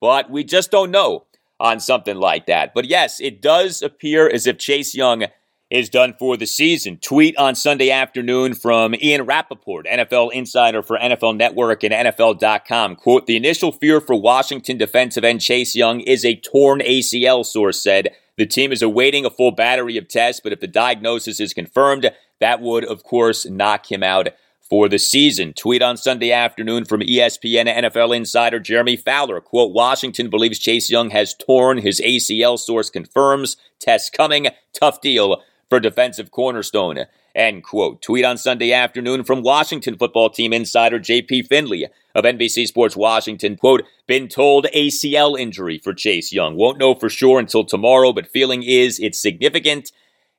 but 0.00 0.30
we 0.30 0.44
just 0.44 0.70
don't 0.70 0.90
know 0.90 1.26
on 1.60 1.78
something 1.78 2.16
like 2.16 2.46
that. 2.46 2.74
But 2.74 2.86
yes, 2.86 3.20
it 3.20 3.40
does 3.40 3.82
appear 3.82 4.28
as 4.28 4.46
if 4.46 4.58
Chase 4.58 4.94
Young 4.94 5.26
is 5.70 5.88
done 5.88 6.14
for 6.18 6.36
the 6.36 6.46
season. 6.46 6.96
Tweet 6.96 7.36
on 7.36 7.54
Sunday 7.54 7.90
afternoon 7.90 8.54
from 8.54 8.94
Ian 8.96 9.22
Rapoport, 9.22 9.86
NFL 9.86 10.32
insider 10.32 10.82
for 10.82 10.98
NFL 10.98 11.36
Network 11.36 11.84
and 11.84 11.94
NFL.com. 11.94 12.96
Quote, 12.96 13.26
the 13.26 13.36
initial 13.36 13.70
fear 13.70 14.00
for 14.00 14.20
Washington 14.20 14.78
defensive 14.78 15.22
end 15.22 15.40
Chase 15.40 15.76
Young 15.76 16.00
is 16.00 16.24
a 16.24 16.34
torn 16.34 16.80
ACL, 16.80 17.46
source 17.46 17.80
said. 17.80 18.08
The 18.36 18.46
team 18.46 18.72
is 18.72 18.82
awaiting 18.82 19.24
a 19.24 19.30
full 19.30 19.52
battery 19.52 19.96
of 19.96 20.08
tests, 20.08 20.40
but 20.42 20.52
if 20.52 20.60
the 20.60 20.66
diagnosis 20.66 21.38
is 21.38 21.54
confirmed, 21.54 22.10
that 22.40 22.60
would, 22.60 22.84
of 22.84 23.04
course, 23.04 23.46
knock 23.46 23.92
him 23.92 24.02
out 24.02 24.30
for 24.70 24.88
the 24.88 24.98
season. 24.98 25.52
Tweet 25.52 25.82
on 25.82 25.96
Sunday 25.96 26.30
afternoon 26.30 26.84
from 26.84 27.00
ESPN 27.00 27.66
NFL 27.66 28.16
insider 28.16 28.60
Jeremy 28.60 28.96
Fowler. 28.96 29.40
Quote, 29.40 29.74
Washington 29.74 30.30
believes 30.30 30.60
Chase 30.60 30.88
Young 30.88 31.10
has 31.10 31.34
torn 31.34 31.78
his 31.78 32.00
ACL. 32.00 32.56
Source 32.58 32.88
confirms. 32.88 33.56
Test 33.80 34.12
coming. 34.12 34.46
Tough 34.72 35.00
deal 35.00 35.42
for 35.68 35.80
defensive 35.80 36.30
cornerstone. 36.30 37.06
End 37.34 37.62
quote. 37.64 38.00
Tweet 38.00 38.24
on 38.24 38.38
Sunday 38.38 38.72
afternoon 38.72 39.24
from 39.24 39.42
Washington 39.42 39.96
football 39.96 40.30
team 40.30 40.52
insider 40.52 40.98
JP 40.98 41.46
Finley 41.48 41.86
of 42.14 42.24
NBC 42.24 42.66
Sports 42.66 42.96
Washington. 42.96 43.56
Quote, 43.56 43.84
been 44.06 44.28
told 44.28 44.66
ACL 44.74 45.38
injury 45.38 45.78
for 45.78 45.94
Chase 45.94 46.32
Young. 46.32 46.56
Won't 46.56 46.78
know 46.78 46.94
for 46.94 47.08
sure 47.08 47.38
until 47.38 47.64
tomorrow, 47.64 48.12
but 48.12 48.26
feeling 48.26 48.62
is 48.62 48.98
it's 48.98 49.18
significant 49.18 49.92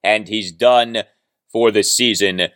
and 0.04 0.28
he's 0.28 0.52
done 0.52 1.04
for 1.50 1.72
the 1.72 1.84
season. 1.84 2.50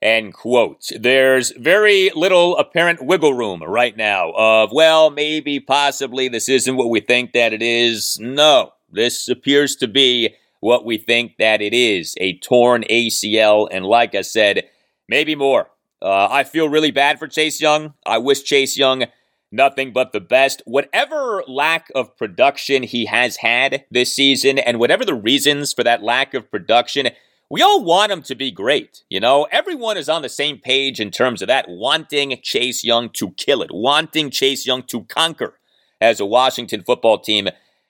End 0.00 0.32
quote. 0.32 0.90
There's 0.98 1.50
very 1.56 2.10
little 2.14 2.56
apparent 2.56 3.04
wiggle 3.04 3.34
room 3.34 3.62
right 3.64 3.96
now 3.96 4.32
of, 4.36 4.70
well, 4.72 5.10
maybe, 5.10 5.58
possibly, 5.58 6.28
this 6.28 6.48
isn't 6.48 6.76
what 6.76 6.90
we 6.90 7.00
think 7.00 7.32
that 7.32 7.52
it 7.52 7.62
is. 7.62 8.18
No, 8.20 8.74
this 8.92 9.28
appears 9.28 9.74
to 9.76 9.88
be 9.88 10.36
what 10.60 10.84
we 10.84 10.98
think 10.98 11.36
that 11.38 11.60
it 11.60 11.74
is 11.74 12.14
a 12.20 12.38
torn 12.38 12.84
ACL. 12.88 13.68
And 13.70 13.84
like 13.84 14.14
I 14.14 14.22
said, 14.22 14.68
maybe 15.08 15.34
more. 15.34 15.70
Uh, 16.00 16.28
I 16.30 16.44
feel 16.44 16.68
really 16.68 16.92
bad 16.92 17.18
for 17.18 17.26
Chase 17.26 17.60
Young. 17.60 17.94
I 18.06 18.18
wish 18.18 18.44
Chase 18.44 18.76
Young 18.76 19.04
nothing 19.50 19.92
but 19.92 20.12
the 20.12 20.20
best. 20.20 20.62
Whatever 20.64 21.42
lack 21.46 21.88
of 21.94 22.16
production 22.16 22.82
he 22.82 23.06
has 23.06 23.36
had 23.36 23.84
this 23.90 24.14
season, 24.14 24.58
and 24.58 24.78
whatever 24.78 25.04
the 25.04 25.14
reasons 25.14 25.72
for 25.72 25.82
that 25.84 26.02
lack 26.02 26.34
of 26.34 26.50
production, 26.50 27.08
we 27.50 27.62
all 27.62 27.82
want 27.82 28.12
him 28.12 28.22
to 28.22 28.34
be 28.34 28.50
great. 28.50 29.02
You 29.08 29.20
know, 29.20 29.46
everyone 29.50 29.96
is 29.96 30.08
on 30.08 30.22
the 30.22 30.28
same 30.28 30.58
page 30.58 31.00
in 31.00 31.10
terms 31.10 31.40
of 31.40 31.48
that, 31.48 31.66
wanting 31.68 32.38
Chase 32.42 32.84
Young 32.84 33.10
to 33.10 33.30
kill 33.32 33.62
it, 33.62 33.70
wanting 33.72 34.30
Chase 34.30 34.66
Young 34.66 34.82
to 34.84 35.04
conquer 35.04 35.58
as 36.00 36.20
a 36.20 36.26
Washington 36.26 36.82
football 36.82 37.18
team 37.18 37.48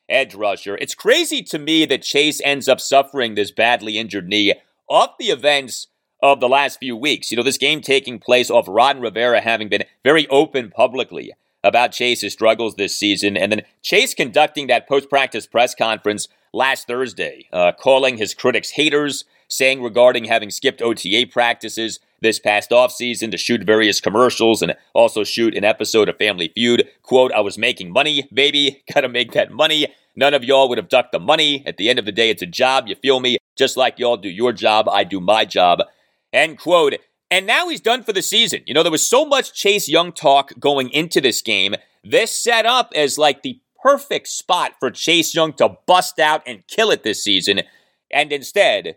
edge 0.09 0.35
rusher. 0.35 0.77
It's 0.77 0.95
crazy 0.95 1.43
to 1.43 1.59
me 1.59 1.85
that 1.87 2.03
Chase 2.03 2.41
ends 2.45 2.69
up 2.69 2.81
suffering 2.81 3.35
this 3.35 3.51
badly 3.51 3.99
injured 3.99 4.29
knee 4.29 4.55
off 4.89 5.19
the 5.19 5.27
events 5.27 5.89
of 6.23 6.41
the 6.41 6.49
last 6.49 6.79
few 6.79 6.97
weeks. 6.97 7.31
You 7.31 7.37
know, 7.37 7.43
this 7.43 7.59
game 7.59 7.81
taking 7.81 8.19
place 8.19 8.51
off 8.51 8.67
Ron 8.69 9.01
Rivera 9.01 9.41
having 9.41 9.69
been 9.69 9.85
very 10.05 10.27
open 10.29 10.71
publicly 10.71 11.33
about 11.65 11.93
Chase's 11.93 12.33
struggles 12.33 12.77
this 12.77 12.97
season, 12.97 13.37
and 13.37 13.51
then 13.51 13.63
Chase 13.83 14.15
conducting 14.15 14.69
that 14.69 14.89
post 14.89 15.11
practice 15.11 15.47
press 15.47 15.75
conference 15.75 16.29
last 16.53 16.87
Thursday, 16.87 17.49
uh, 17.53 17.73
calling 17.73 18.17
his 18.17 18.33
critics 18.33 18.71
haters, 18.71 19.25
saying 19.49 19.83
regarding 19.83 20.25
having 20.25 20.51
skipped 20.51 20.83
OTA 20.83 21.27
practices 21.31 22.01
this 22.21 22.39
past 22.39 22.71
offseason 22.71 23.31
to 23.31 23.37
shoot 23.37 23.63
various 23.65 24.01
commercials 24.01 24.63
and 24.63 24.75
also 24.93 25.25
shoot 25.25 25.57
an 25.57 25.65
episode 25.65 26.09
of 26.09 26.17
Family 26.17 26.51
Feud. 26.55 26.89
Quote, 27.03 27.33
I 27.33 27.41
was 27.41 27.59
making 27.59 27.93
money, 27.93 28.29
baby. 28.33 28.83
Gotta 28.93 29.09
make 29.09 29.33
that 29.33 29.53
money. 29.53 29.89
None 30.17 30.35
of 30.35 30.45
y'all 30.45 30.69
would 30.69 30.79
have 30.79 30.89
ducked 30.89 31.13
the 31.13 31.21
money. 31.21 31.63
At 31.65 31.77
the 31.77 31.89
end 31.89 31.99
of 31.99 32.05
the 32.05 32.13
day, 32.13 32.31
it's 32.31 32.43
a 32.43 32.47
job. 32.47 32.89
You 32.89 32.97
feel 32.97 33.21
me? 33.21 33.39
Just 33.57 33.77
like 33.77 33.99
y'all 33.99 34.17
do 34.17 34.29
your 34.29 34.53
job, 34.53 34.89
I 34.89 35.05
do 35.05 35.21
my 35.21 35.45
job. 35.45 35.81
End 36.33 36.59
quote. 36.59 36.95
And 37.31 37.47
now 37.47 37.69
he's 37.69 37.81
done 37.81 38.03
for 38.03 38.13
the 38.13 38.23
season. 38.23 38.63
You 38.67 38.75
know, 38.75 38.83
there 38.83 38.93
was 38.93 39.07
so 39.07 39.25
much 39.25 39.53
Chase 39.53 39.89
Young 39.89 40.13
talk 40.13 40.53
going 40.59 40.91
into 40.91 41.21
this 41.21 41.43
game. 41.43 41.75
This 42.03 42.31
set 42.31 42.67
up 42.67 42.93
as 42.97 43.19
like 43.19 43.43
the 43.43 43.61
perfect 43.83 44.29
spot 44.29 44.73
for 44.81 44.91
Chase 44.91 45.35
Young 45.35 45.53
to 45.55 45.77
bust 45.87 46.19
out 46.19 46.43
and 46.47 46.67
kill 46.67 46.91
it 46.91 47.03
this 47.03 47.23
season. 47.23 47.63
And 48.11 48.33
instead, 48.33 48.97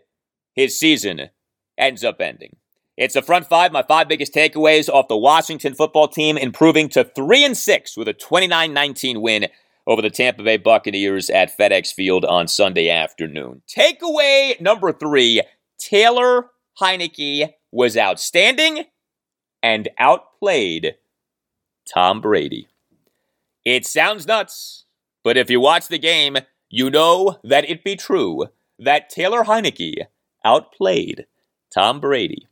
his 0.54 0.78
season 0.78 1.30
ends 1.78 2.04
up 2.04 2.20
ending. 2.20 2.56
It's 2.96 3.14
the 3.14 3.22
front 3.22 3.46
five, 3.46 3.72
my 3.72 3.82
five 3.82 4.08
biggest 4.08 4.34
takeaways 4.34 4.88
off 4.88 5.08
the 5.08 5.16
Washington 5.16 5.74
football 5.74 6.08
team, 6.08 6.36
improving 6.36 6.88
to 6.90 7.04
3 7.04 7.44
and 7.44 7.56
6 7.56 7.96
with 7.96 8.08
a 8.08 8.12
29 8.12 8.72
19 8.72 9.20
win 9.20 9.48
over 9.86 10.02
the 10.02 10.10
Tampa 10.10 10.42
Bay 10.42 10.58
Buccaneers 10.58 11.30
at 11.30 11.56
FedEx 11.56 11.92
Field 11.92 12.24
on 12.24 12.46
Sunday 12.46 12.88
afternoon. 12.88 13.62
Takeaway 13.66 14.60
number 14.60 14.92
three 14.92 15.42
Taylor 15.78 16.50
Heinicke 16.80 17.54
was 17.72 17.96
outstanding 17.96 18.84
and 19.62 19.88
outplayed 19.98 20.96
Tom 21.92 22.20
Brady. 22.20 22.68
It 23.64 23.86
sounds 23.86 24.26
nuts, 24.26 24.84
but 25.24 25.36
if 25.36 25.50
you 25.50 25.60
watch 25.60 25.88
the 25.88 25.98
game, 25.98 26.38
you 26.68 26.90
know 26.90 27.38
that 27.42 27.68
it 27.68 27.84
be 27.84 27.96
true 27.96 28.46
that 28.78 29.10
Taylor 29.10 29.44
Heinicke 29.44 30.06
outplayed 30.44 31.26
Tom 31.72 32.00
Brady. 32.00 32.48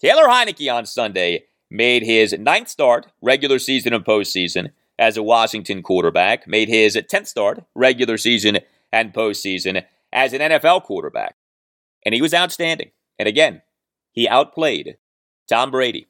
Taylor 0.00 0.24
Heinicke 0.24 0.72
on 0.72 0.86
Sunday 0.86 1.44
made 1.70 2.02
his 2.02 2.32
ninth 2.38 2.68
start, 2.68 3.06
regular 3.22 3.58
season 3.58 3.92
and 3.92 4.04
postseason, 4.04 4.70
as 4.98 5.16
a 5.16 5.22
Washington 5.22 5.82
quarterback, 5.82 6.46
made 6.46 6.68
his 6.68 6.96
10th 6.96 7.26
start, 7.26 7.64
regular 7.74 8.16
season 8.16 8.58
and 8.92 9.12
postseason, 9.12 9.84
as 10.12 10.32
an 10.32 10.40
NFL 10.40 10.84
quarterback. 10.84 11.34
And 12.04 12.14
he 12.14 12.22
was 12.22 12.34
outstanding. 12.34 12.90
And 13.18 13.28
again, 13.28 13.62
he 14.12 14.28
outplayed 14.28 14.96
Tom 15.48 15.70
Brady. 15.70 16.06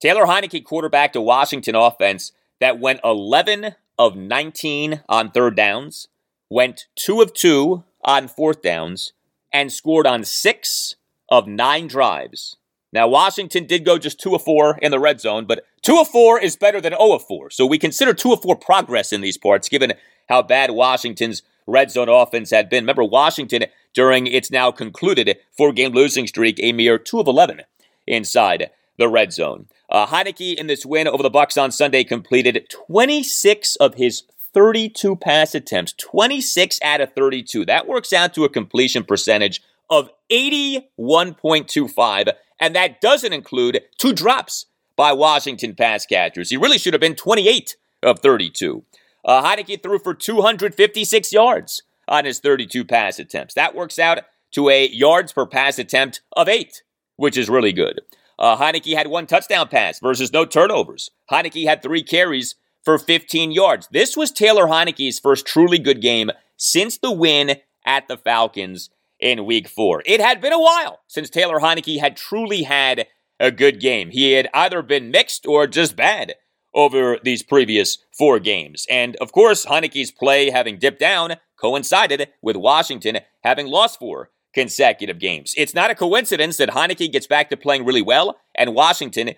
Taylor 0.00 0.26
Heinicke 0.26 0.64
quarterbacked 0.64 1.16
a 1.16 1.20
Washington 1.20 1.74
offense 1.74 2.32
that 2.60 2.80
went 2.80 3.00
11 3.04 3.74
of 3.98 4.16
19 4.16 5.02
on 5.08 5.30
third 5.30 5.56
downs, 5.56 6.08
went 6.50 6.86
2 6.96 7.20
of 7.22 7.32
2 7.32 7.84
on 8.02 8.28
fourth 8.28 8.62
downs, 8.62 9.12
and 9.56 9.72
scored 9.72 10.06
on 10.06 10.22
6 10.22 10.96
of 11.30 11.48
9 11.48 11.86
drives. 11.86 12.58
Now, 12.92 13.08
Washington 13.08 13.66
did 13.66 13.86
go 13.86 13.96
just 13.96 14.20
2 14.20 14.34
of 14.34 14.42
4 14.42 14.78
in 14.82 14.90
the 14.90 14.98
red 14.98 15.18
zone, 15.18 15.46
but 15.46 15.64
2 15.80 15.98
of 15.98 16.08
4 16.08 16.38
is 16.38 16.56
better 16.56 16.78
than 16.78 16.92
0 16.92 17.12
of 17.12 17.24
4. 17.24 17.48
So 17.48 17.64
we 17.64 17.78
consider 17.78 18.12
2 18.12 18.34
of 18.34 18.42
4 18.42 18.56
progress 18.56 19.14
in 19.14 19.22
these 19.22 19.38
parts, 19.38 19.70
given 19.70 19.94
how 20.28 20.42
bad 20.42 20.72
Washington's 20.72 21.42
red 21.66 21.90
zone 21.90 22.10
offense 22.10 22.50
had 22.50 22.68
been. 22.68 22.84
Remember, 22.84 23.02
Washington, 23.02 23.64
during 23.94 24.26
its 24.26 24.50
now 24.50 24.70
concluded 24.70 25.38
four 25.56 25.72
game 25.72 25.92
losing 25.92 26.26
streak, 26.26 26.60
a 26.60 26.72
mere 26.72 26.98
2 26.98 27.18
of 27.18 27.26
11 27.26 27.62
inside 28.06 28.70
the 28.98 29.08
red 29.08 29.32
zone. 29.32 29.68
Uh, 29.88 30.06
Heinicke 30.06 30.54
in 30.54 30.66
this 30.66 30.84
win 30.84 31.08
over 31.08 31.22
the 31.22 31.30
Bucs 31.30 31.60
on 31.60 31.72
Sunday 31.72 32.04
completed 32.04 32.68
26 32.68 33.76
of 33.76 33.94
his 33.94 34.24
32 34.56 35.16
pass 35.16 35.54
attempts, 35.54 35.92
26 35.92 36.80
out 36.82 37.02
of 37.02 37.12
32. 37.12 37.66
That 37.66 37.86
works 37.86 38.14
out 38.14 38.32
to 38.32 38.44
a 38.44 38.48
completion 38.48 39.04
percentage 39.04 39.60
of 39.90 40.08
81.25, 40.32 42.32
and 42.58 42.74
that 42.74 43.02
doesn't 43.02 43.34
include 43.34 43.82
two 43.98 44.14
drops 44.14 44.64
by 44.96 45.12
Washington 45.12 45.74
pass 45.74 46.06
catchers. 46.06 46.48
He 46.48 46.56
really 46.56 46.78
should 46.78 46.94
have 46.94 47.02
been 47.02 47.14
28 47.14 47.76
of 48.02 48.20
32. 48.20 48.82
Uh, 49.26 49.42
Heinicke 49.42 49.82
threw 49.82 49.98
for 49.98 50.14
256 50.14 51.32
yards 51.34 51.82
on 52.08 52.24
his 52.24 52.40
32 52.40 52.82
pass 52.86 53.18
attempts. 53.18 53.52
That 53.52 53.74
works 53.74 53.98
out 53.98 54.20
to 54.52 54.70
a 54.70 54.88
yards 54.88 55.34
per 55.34 55.44
pass 55.44 55.78
attempt 55.78 56.22
of 56.34 56.48
eight, 56.48 56.82
which 57.16 57.36
is 57.36 57.50
really 57.50 57.74
good. 57.74 58.00
Uh, 58.38 58.56
Heinicke 58.56 58.96
had 58.96 59.08
one 59.08 59.26
touchdown 59.26 59.68
pass 59.68 60.00
versus 60.00 60.32
no 60.32 60.46
turnovers. 60.46 61.10
Heinicke 61.30 61.66
had 61.66 61.82
three 61.82 62.02
carries 62.02 62.54
for 62.86 62.98
15 62.98 63.50
yards. 63.50 63.88
This 63.90 64.16
was 64.16 64.30
Taylor 64.30 64.66
Heinicke's 64.66 65.18
first 65.18 65.44
truly 65.44 65.78
good 65.78 66.00
game 66.00 66.30
since 66.56 66.96
the 66.96 67.10
win 67.10 67.56
at 67.84 68.06
the 68.06 68.16
Falcons 68.16 68.90
in 69.18 69.44
week 69.44 69.68
four. 69.68 70.04
It 70.06 70.20
had 70.20 70.40
been 70.40 70.52
a 70.52 70.60
while 70.60 71.00
since 71.08 71.28
Taylor 71.28 71.58
Heinicke 71.58 71.98
had 71.98 72.16
truly 72.16 72.62
had 72.62 73.08
a 73.40 73.50
good 73.50 73.80
game. 73.80 74.10
He 74.10 74.32
had 74.32 74.48
either 74.54 74.82
been 74.82 75.10
mixed 75.10 75.46
or 75.46 75.66
just 75.66 75.96
bad 75.96 76.36
over 76.72 77.18
these 77.24 77.42
previous 77.42 77.98
four 78.16 78.38
games. 78.38 78.86
And 78.88 79.16
of 79.16 79.32
course, 79.32 79.66
Heinicke's 79.66 80.12
play 80.12 80.50
having 80.50 80.78
dipped 80.78 81.00
down 81.00 81.36
coincided 81.60 82.28
with 82.40 82.54
Washington 82.54 83.18
having 83.42 83.66
lost 83.66 83.98
four 83.98 84.30
consecutive 84.54 85.18
games. 85.18 85.54
It's 85.56 85.74
not 85.74 85.90
a 85.90 85.94
coincidence 85.94 86.56
that 86.58 86.70
Heinicke 86.70 87.10
gets 87.10 87.26
back 87.26 87.50
to 87.50 87.56
playing 87.56 87.84
really 87.84 88.00
well 88.02 88.38
and 88.54 88.74
Washington 88.74 89.34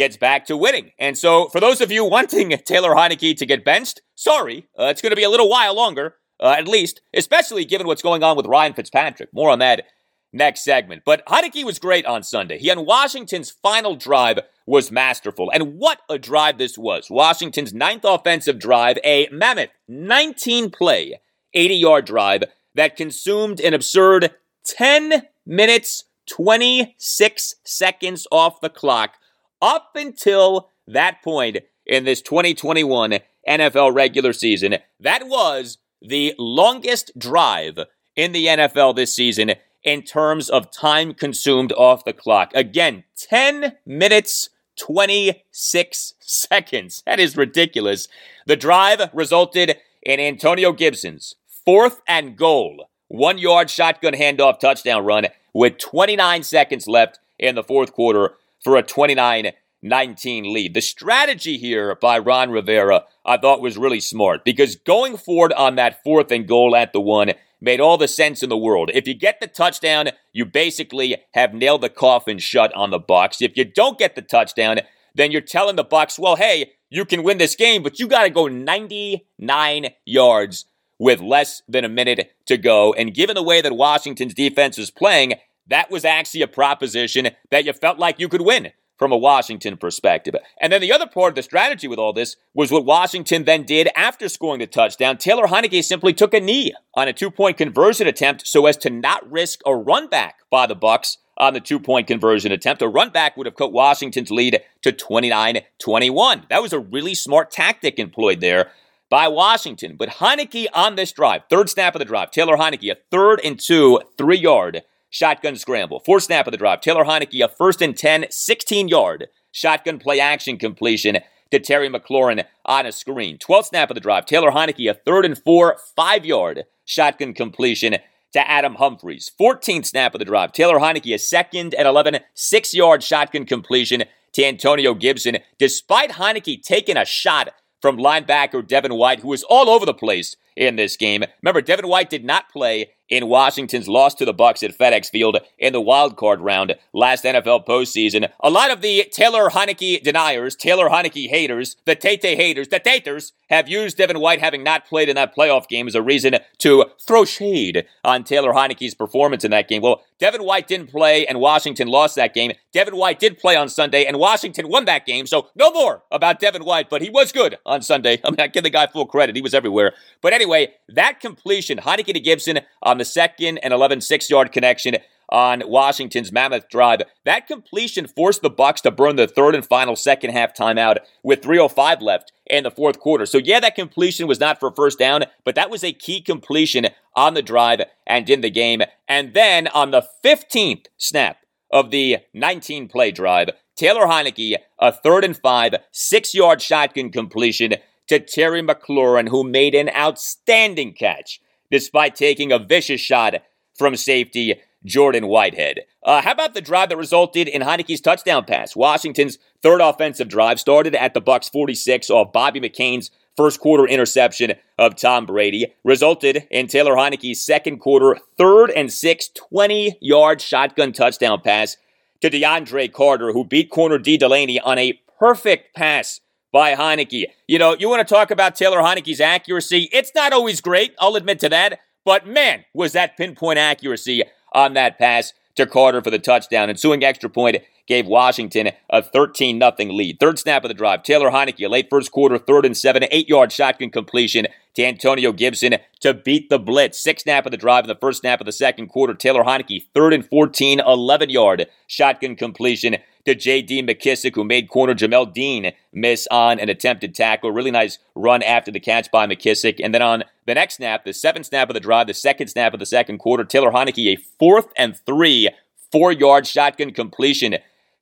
gets 0.00 0.16
back 0.16 0.46
to 0.46 0.56
winning. 0.56 0.92
And 0.98 1.18
so, 1.18 1.48
for 1.48 1.60
those 1.60 1.82
of 1.82 1.92
you 1.92 2.06
wanting 2.06 2.48
Taylor 2.64 2.94
Heinicke 2.94 3.36
to 3.36 3.44
get 3.44 3.66
benched, 3.66 4.00
sorry, 4.14 4.66
uh, 4.78 4.84
it's 4.84 5.02
going 5.02 5.10
to 5.10 5.16
be 5.16 5.24
a 5.24 5.28
little 5.28 5.50
while 5.50 5.76
longer, 5.76 6.14
uh, 6.42 6.54
at 6.56 6.66
least, 6.66 7.02
especially 7.14 7.66
given 7.66 7.86
what's 7.86 8.00
going 8.00 8.22
on 8.22 8.34
with 8.34 8.46
Ryan 8.46 8.72
Fitzpatrick. 8.72 9.28
More 9.34 9.50
on 9.50 9.58
that 9.58 9.84
next 10.32 10.64
segment. 10.64 11.02
But 11.04 11.26
Heinicke 11.26 11.64
was 11.64 11.78
great 11.78 12.06
on 12.06 12.22
Sunday. 12.22 12.56
He 12.56 12.70
on 12.70 12.86
Washington's 12.86 13.50
final 13.50 13.94
drive 13.94 14.38
was 14.66 14.90
masterful. 14.90 15.50
And 15.52 15.74
what 15.74 15.98
a 16.08 16.18
drive 16.18 16.56
this 16.56 16.78
was. 16.78 17.10
Washington's 17.10 17.74
ninth 17.74 18.04
offensive 18.04 18.58
drive, 18.58 18.96
a 19.04 19.28
mammoth 19.30 19.68
19 19.86 20.70
play, 20.70 21.20
80 21.52 21.74
yard 21.74 22.06
drive 22.06 22.44
that 22.74 22.96
consumed 22.96 23.60
an 23.60 23.74
absurd 23.74 24.30
10 24.64 25.24
minutes, 25.44 26.04
26 26.26 27.56
seconds 27.66 28.26
off 28.32 28.62
the 28.62 28.70
clock 28.70 29.16
up 29.60 29.92
until 29.94 30.70
that 30.86 31.22
point 31.22 31.58
in 31.86 32.04
this 32.04 32.22
2021 32.22 33.18
NFL 33.48 33.94
regular 33.94 34.32
season. 34.32 34.76
That 34.98 35.26
was 35.26 35.78
the 36.02 36.34
longest 36.38 37.18
drive 37.18 37.78
in 38.16 38.32
the 38.32 38.46
NFL 38.46 38.96
this 38.96 39.14
season 39.14 39.54
in 39.82 40.02
terms 40.02 40.50
of 40.50 40.70
time 40.70 41.14
consumed 41.14 41.72
off 41.72 42.04
the 42.04 42.12
clock. 42.12 42.52
Again, 42.54 43.04
10 43.16 43.76
minutes, 43.86 44.50
26 44.78 46.14
seconds. 46.20 47.02
That 47.06 47.20
is 47.20 47.36
ridiculous. 47.36 48.08
The 48.46 48.56
drive 48.56 49.10
resulted 49.12 49.76
in 50.02 50.20
Antonio 50.20 50.72
Gibson's 50.72 51.34
fourth 51.64 52.00
and 52.06 52.36
goal, 52.36 52.88
one 53.08 53.38
yard 53.38 53.70
shotgun 53.70 54.14
handoff 54.14 54.58
touchdown 54.58 55.04
run 55.04 55.26
with 55.52 55.78
29 55.78 56.42
seconds 56.42 56.86
left 56.86 57.18
in 57.38 57.54
the 57.54 57.62
fourth 57.62 57.92
quarter 57.92 58.34
for 58.62 58.76
a 58.76 58.82
29 58.82 59.52
19 59.82 60.52
lead. 60.52 60.74
The 60.74 60.82
strategy 60.82 61.56
here 61.56 61.94
by 61.94 62.18
Ron 62.18 62.50
Rivera, 62.50 63.04
I 63.24 63.38
thought 63.38 63.62
was 63.62 63.78
really 63.78 64.00
smart 64.00 64.44
because 64.44 64.76
going 64.76 65.16
forward 65.16 65.54
on 65.54 65.76
that 65.76 66.02
fourth 66.04 66.30
and 66.30 66.46
goal 66.46 66.76
at 66.76 66.92
the 66.92 67.00
one 67.00 67.32
made 67.62 67.80
all 67.80 67.96
the 67.96 68.08
sense 68.08 68.42
in 68.42 68.48
the 68.48 68.56
world. 68.56 68.90
If 68.92 69.06
you 69.06 69.14
get 69.14 69.40
the 69.40 69.46
touchdown, 69.46 70.10
you 70.32 70.44
basically 70.44 71.16
have 71.32 71.54
nailed 71.54 71.82
the 71.82 71.88
coffin 71.88 72.38
shut 72.38 72.74
on 72.74 72.90
the 72.90 73.00
Bucs. 73.00 73.40
If 73.40 73.56
you 73.56 73.64
don't 73.64 73.98
get 73.98 74.16
the 74.16 74.22
touchdown, 74.22 74.80
then 75.14 75.30
you're 75.30 75.40
telling 75.40 75.76
the 75.76 75.84
Bucs, 75.84 76.18
well, 76.18 76.36
hey, 76.36 76.72
you 76.88 77.04
can 77.04 77.22
win 77.22 77.38
this 77.38 77.54
game, 77.54 77.82
but 77.82 77.98
you 77.98 78.06
got 78.06 78.24
to 78.24 78.30
go 78.30 78.48
99 78.48 79.88
yards 80.04 80.64
with 80.98 81.20
less 81.20 81.62
than 81.68 81.84
a 81.84 81.88
minute 81.88 82.32
to 82.46 82.58
go. 82.58 82.92
And 82.92 83.14
given 83.14 83.34
the 83.34 83.42
way 83.42 83.60
that 83.60 83.76
Washington's 83.76 84.34
defense 84.34 84.76
was 84.76 84.90
playing, 84.90 85.34
that 85.68 85.90
was 85.90 86.04
actually 86.04 86.42
a 86.42 86.48
proposition 86.48 87.30
that 87.50 87.64
you 87.64 87.72
felt 87.72 87.98
like 87.98 88.18
you 88.18 88.28
could 88.28 88.42
win 88.42 88.72
from 89.00 89.12
a 89.12 89.16
Washington 89.16 89.78
perspective. 89.78 90.34
And 90.60 90.70
then 90.70 90.82
the 90.82 90.92
other 90.92 91.06
part 91.06 91.30
of 91.30 91.34
the 91.34 91.42
strategy 91.42 91.88
with 91.88 91.98
all 91.98 92.12
this 92.12 92.36
was 92.52 92.70
what 92.70 92.84
Washington 92.84 93.44
then 93.44 93.62
did 93.62 93.88
after 93.96 94.28
scoring 94.28 94.58
the 94.58 94.66
touchdown. 94.66 95.16
Taylor 95.16 95.46
Heinicke 95.46 95.82
simply 95.82 96.12
took 96.12 96.34
a 96.34 96.40
knee 96.40 96.74
on 96.94 97.08
a 97.08 97.14
two-point 97.14 97.56
conversion 97.56 98.06
attempt 98.06 98.46
so 98.46 98.66
as 98.66 98.76
to 98.76 98.90
not 98.90 99.28
risk 99.30 99.60
a 99.64 99.74
run 99.74 100.08
back 100.08 100.40
by 100.50 100.66
the 100.66 100.76
Bucs 100.76 101.16
on 101.38 101.54
the 101.54 101.60
two-point 101.60 102.08
conversion 102.08 102.52
attempt. 102.52 102.82
A 102.82 102.88
run 102.88 103.08
back 103.08 103.38
would 103.38 103.46
have 103.46 103.56
cut 103.56 103.72
Washington's 103.72 104.30
lead 104.30 104.60
to 104.82 104.92
29-21. 104.92 106.48
That 106.50 106.60
was 106.60 106.74
a 106.74 106.78
really 106.78 107.14
smart 107.14 107.50
tactic 107.50 107.98
employed 107.98 108.42
there 108.42 108.70
by 109.08 109.28
Washington. 109.28 109.96
But 109.96 110.10
Heinicke 110.10 110.66
on 110.74 110.96
this 110.96 111.12
drive, 111.12 111.44
third 111.48 111.70
snap 111.70 111.94
of 111.94 112.00
the 112.00 112.04
drive, 112.04 112.32
Taylor 112.32 112.58
Heinicke, 112.58 112.92
a 112.92 112.96
third 113.10 113.40
and 113.42 113.58
two, 113.58 114.00
three 114.18 114.38
yard 114.38 114.82
shotgun 115.10 115.56
scramble. 115.56 116.00
Fourth 116.00 116.24
snap 116.24 116.46
of 116.46 116.52
the 116.52 116.58
drive, 116.58 116.80
Taylor 116.80 117.04
Heinicke, 117.04 117.44
a 117.44 117.48
first 117.48 117.82
and 117.82 117.96
10, 117.96 118.26
16 118.30 118.88
yard 118.88 119.28
shotgun 119.52 119.98
play 119.98 120.20
action 120.20 120.56
completion 120.56 121.18
to 121.50 121.58
Terry 121.58 121.90
McLaurin 121.90 122.44
on 122.64 122.86
a 122.86 122.92
screen. 122.92 123.36
12th 123.36 123.66
snap 123.66 123.90
of 123.90 123.94
the 123.94 124.00
drive, 124.00 124.24
Taylor 124.24 124.52
Heinicke, 124.52 124.88
a 124.88 124.94
third 124.94 125.24
and 125.24 125.36
four, 125.36 125.76
five 125.96 126.24
yard 126.24 126.64
shotgun 126.84 127.34
completion 127.34 127.96
to 128.32 128.50
Adam 128.50 128.76
Humphries. 128.76 129.30
14th 129.38 129.86
snap 129.86 130.14
of 130.14 130.20
the 130.20 130.24
drive, 130.24 130.52
Taylor 130.52 130.78
Heinicke, 130.78 131.12
a 131.12 131.18
second 131.18 131.74
and 131.74 131.88
11, 131.88 132.20
six 132.34 132.72
yard 132.72 133.02
shotgun 133.02 133.44
completion 133.44 134.04
to 134.32 134.44
Antonio 134.44 134.94
Gibson. 134.94 135.38
Despite 135.58 136.12
Heinicke 136.12 136.62
taking 136.62 136.96
a 136.96 137.04
shot 137.04 137.52
from 137.80 137.96
linebacker 137.96 138.66
Devin 138.66 138.94
White, 138.94 139.20
who 139.20 139.28
was 139.28 139.42
all 139.42 139.68
over 139.68 139.86
the 139.86 139.94
place 139.94 140.36
in 140.56 140.76
this 140.76 140.96
game. 140.96 141.24
Remember, 141.42 141.62
Devin 141.62 141.88
White 141.88 142.10
did 142.10 142.24
not 142.24 142.50
play 142.50 142.90
in 143.10 143.28
Washington's 143.28 143.88
loss 143.88 144.14
to 144.14 144.24
the 144.24 144.32
Bucs 144.32 144.62
at 144.62 144.76
FedEx 144.76 145.10
Field 145.10 145.38
in 145.58 145.72
the 145.72 145.80
wild 145.80 146.16
card 146.16 146.40
round 146.40 146.76
last 146.92 147.24
NFL 147.24 147.66
postseason. 147.66 148.30
A 148.40 148.50
lot 148.50 148.70
of 148.70 148.80
the 148.80 149.06
Taylor 149.12 149.50
Heinicke 149.50 150.02
deniers, 150.02 150.56
Taylor 150.56 150.88
Heinicke 150.88 151.28
haters, 151.28 151.76
the 151.84 151.96
Tate 151.96 152.22
haters, 152.22 152.68
the 152.68 152.78
Taters 152.78 153.32
have 153.50 153.68
used 153.68 153.96
Devin 153.96 154.20
White 154.20 154.40
having 154.40 154.62
not 154.62 154.86
played 154.86 155.08
in 155.08 155.16
that 155.16 155.34
playoff 155.36 155.68
game 155.68 155.86
as 155.86 155.94
a 155.94 156.02
reason 156.02 156.36
to 156.58 156.86
throw 157.04 157.24
shade 157.24 157.84
on 158.04 158.24
Taylor 158.24 158.52
Heinicke's 158.52 158.94
performance 158.94 159.44
in 159.44 159.50
that 159.50 159.68
game. 159.68 159.82
Well, 159.82 160.02
Devin 160.18 160.44
White 160.44 160.68
didn't 160.68 160.88
play 160.88 161.26
and 161.26 161.40
Washington 161.40 161.88
lost 161.88 162.14
that 162.16 162.32
game. 162.32 162.52
Devin 162.72 162.96
White 162.96 163.18
did 163.18 163.38
play 163.38 163.56
on 163.56 163.68
Sunday 163.68 164.04
and 164.04 164.18
Washington 164.18 164.68
won 164.68 164.84
that 164.84 165.04
game. 165.04 165.26
So 165.26 165.48
no 165.54 165.70
more 165.72 166.02
about 166.10 166.40
Devin 166.40 166.64
White, 166.64 166.88
but 166.88 167.02
he 167.02 167.10
was 167.10 167.32
good 167.32 167.58
on 167.66 167.82
Sunday. 167.82 168.20
I 168.24 168.30
mean, 168.30 168.40
I 168.40 168.46
give 168.46 168.62
the 168.62 168.70
guy 168.70 168.86
full 168.86 169.06
credit. 169.06 169.34
He 169.36 169.42
was 169.42 169.54
everywhere. 169.54 169.92
But 170.22 170.32
anyway, 170.32 170.74
that 170.88 171.20
completion, 171.20 171.78
Heinicke 171.78 172.14
to 172.14 172.20
Gibson 172.20 172.60
on 172.82 172.98
the 172.98 173.04
second 173.04 173.58
and 173.58 173.74
11 173.74 174.00
six 174.00 174.30
yard 174.30 174.52
connection 174.52 174.96
on 175.30 175.62
Washington's 175.66 176.32
Mammoth 176.32 176.68
Drive. 176.68 177.02
That 177.24 177.46
completion 177.46 178.06
forced 178.06 178.42
the 178.42 178.50
Bucs 178.50 178.82
to 178.82 178.90
burn 178.90 179.16
the 179.16 179.26
third 179.26 179.54
and 179.54 179.64
final 179.64 179.96
second 179.96 180.30
half 180.30 180.54
timeout 180.54 180.98
with 181.22 181.42
3:05 181.42 182.00
left 182.00 182.32
in 182.46 182.64
the 182.64 182.70
fourth 182.70 182.98
quarter. 182.98 183.26
So 183.26 183.38
yeah, 183.38 183.60
that 183.60 183.74
completion 183.74 184.26
was 184.26 184.40
not 184.40 184.58
for 184.58 184.72
first 184.72 184.98
down, 184.98 185.24
but 185.44 185.54
that 185.54 185.70
was 185.70 185.84
a 185.84 185.92
key 185.92 186.20
completion 186.20 186.88
on 187.14 187.34
the 187.34 187.42
drive 187.42 187.82
and 188.06 188.28
in 188.28 188.40
the 188.40 188.50
game. 188.50 188.82
And 189.08 189.34
then 189.34 189.68
on 189.68 189.90
the 189.90 190.06
15th 190.24 190.86
snap 190.96 191.38
of 191.70 191.90
the 191.90 192.18
19 192.34 192.88
play 192.88 193.12
drive, 193.12 193.50
Taylor 193.76 194.06
Heinicke, 194.06 194.56
a 194.78 194.92
third 194.92 195.24
and 195.24 195.36
five, 195.36 195.74
six 195.90 196.34
yard 196.34 196.60
shotgun 196.60 197.10
completion 197.10 197.74
to 198.08 198.18
Terry 198.18 198.62
McLaurin, 198.62 199.28
who 199.28 199.44
made 199.44 199.74
an 199.74 199.88
outstanding 199.96 200.92
catch 200.92 201.40
despite 201.70 202.16
taking 202.16 202.50
a 202.50 202.58
vicious 202.58 203.00
shot 203.00 203.34
from 203.78 203.96
safety 203.96 204.60
Jordan 204.84 205.26
Whitehead. 205.26 205.80
Uh, 206.02 206.22
how 206.22 206.32
about 206.32 206.54
the 206.54 206.60
drive 206.60 206.88
that 206.88 206.96
resulted 206.96 207.48
in 207.48 207.62
Heinicke's 207.62 208.00
touchdown 208.00 208.44
pass? 208.44 208.74
Washington's 208.74 209.38
third 209.62 209.80
offensive 209.80 210.28
drive 210.28 210.58
started 210.58 210.94
at 210.94 211.14
the 211.14 211.20
Bucs 211.20 211.50
46 211.50 212.10
off 212.10 212.32
Bobby 212.32 212.60
McCain's 212.60 213.10
first 213.36 213.60
quarter 213.60 213.86
interception 213.86 214.54
of 214.78 214.96
Tom 214.96 215.26
Brady, 215.26 215.72
resulted 215.84 216.46
in 216.50 216.66
Taylor 216.66 216.94
Heinicke's 216.94 217.40
second 217.40 217.78
quarter 217.78 218.18
third 218.36 218.70
and 218.70 218.92
six 218.92 219.28
20 219.28 219.98
yard 220.00 220.40
shotgun 220.40 220.92
touchdown 220.92 221.40
pass 221.40 221.76
to 222.20 222.30
DeAndre 222.30 222.92
Carter, 222.92 223.32
who 223.32 223.44
beat 223.44 223.70
corner 223.70 223.98
Dee 223.98 224.16
Delaney 224.18 224.60
on 224.60 224.78
a 224.78 225.00
perfect 225.18 225.74
pass 225.74 226.20
by 226.52 226.74
Heinicke. 226.74 227.26
You 227.46 227.58
know, 227.58 227.76
you 227.78 227.88
want 227.88 228.06
to 228.06 228.14
talk 228.14 228.30
about 228.30 228.56
Taylor 228.56 228.78
Heinicke's 228.78 229.20
accuracy? 229.20 229.88
It's 229.92 230.12
not 230.14 230.32
always 230.32 230.60
great, 230.60 230.94
I'll 230.98 231.16
admit 231.16 231.40
to 231.40 231.48
that, 231.50 231.80
but 232.04 232.26
man, 232.26 232.64
was 232.74 232.92
that 232.92 233.16
pinpoint 233.16 233.58
accuracy 233.58 234.24
on 234.52 234.74
that 234.74 234.98
pass 234.98 235.32
to 235.56 235.66
Carter 235.66 236.02
for 236.02 236.10
the 236.10 236.18
touchdown. 236.18 236.70
Ensuing 236.70 237.04
extra 237.04 237.28
point 237.28 237.58
gave 237.86 238.06
Washington 238.06 238.70
a 238.88 239.02
13 239.02 239.58
0 239.58 239.74
lead. 239.92 240.18
Third 240.20 240.38
snap 240.38 240.64
of 240.64 240.68
the 240.68 240.74
drive, 240.74 241.02
Taylor 241.02 241.30
Heinicke, 241.30 241.68
late 241.68 241.88
first 241.90 242.12
quarter, 242.12 242.38
third 242.38 242.64
and 242.64 242.76
seven, 242.76 243.04
eight 243.10 243.28
yard 243.28 243.52
shotgun 243.52 243.90
completion 243.90 244.46
to 244.74 244.84
Antonio 244.84 245.32
Gibson 245.32 245.74
to 246.00 246.14
beat 246.14 246.48
the 246.48 246.58
blitz. 246.58 247.02
Sixth 247.02 247.24
snap 247.24 247.46
of 247.46 247.50
the 247.50 247.56
drive 247.56 247.84
in 247.84 247.88
the 247.88 247.96
first 247.96 248.20
snap 248.20 248.40
of 248.40 248.46
the 248.46 248.52
second 248.52 248.88
quarter, 248.88 249.12
Taylor 249.12 249.42
Heinicke, 249.42 249.86
third 249.92 250.12
and 250.12 250.24
14, 250.24 250.80
11 250.80 251.30
yard 251.30 251.66
shotgun 251.88 252.36
completion 252.36 252.96
to 253.24 253.34
J.D. 253.34 253.82
McKissic, 253.82 254.34
who 254.34 254.44
made 254.44 254.68
corner 254.68 254.94
Jamel 254.94 255.32
Dean 255.32 255.72
miss 255.92 256.26
on 256.30 256.58
an 256.58 256.68
attempted 256.68 257.14
tackle. 257.14 257.52
Really 257.52 257.70
nice 257.70 257.98
run 258.14 258.42
after 258.42 258.70
the 258.70 258.80
catch 258.80 259.10
by 259.10 259.26
McKissic. 259.26 259.80
And 259.82 259.94
then 259.94 260.02
on 260.02 260.24
the 260.46 260.54
next 260.54 260.76
snap, 260.76 261.04
the 261.04 261.12
seventh 261.12 261.46
snap 261.46 261.68
of 261.68 261.74
the 261.74 261.80
drive, 261.80 262.06
the 262.06 262.14
second 262.14 262.48
snap 262.48 262.72
of 262.72 262.80
the 262.80 262.86
second 262.86 263.18
quarter, 263.18 263.44
Taylor 263.44 263.70
Heinicke, 263.70 264.16
a 264.16 264.22
fourth 264.38 264.68
and 264.76 264.96
three, 265.06 265.48
four 265.92 266.12
yard 266.12 266.46
shotgun 266.46 266.92
completion 266.92 267.56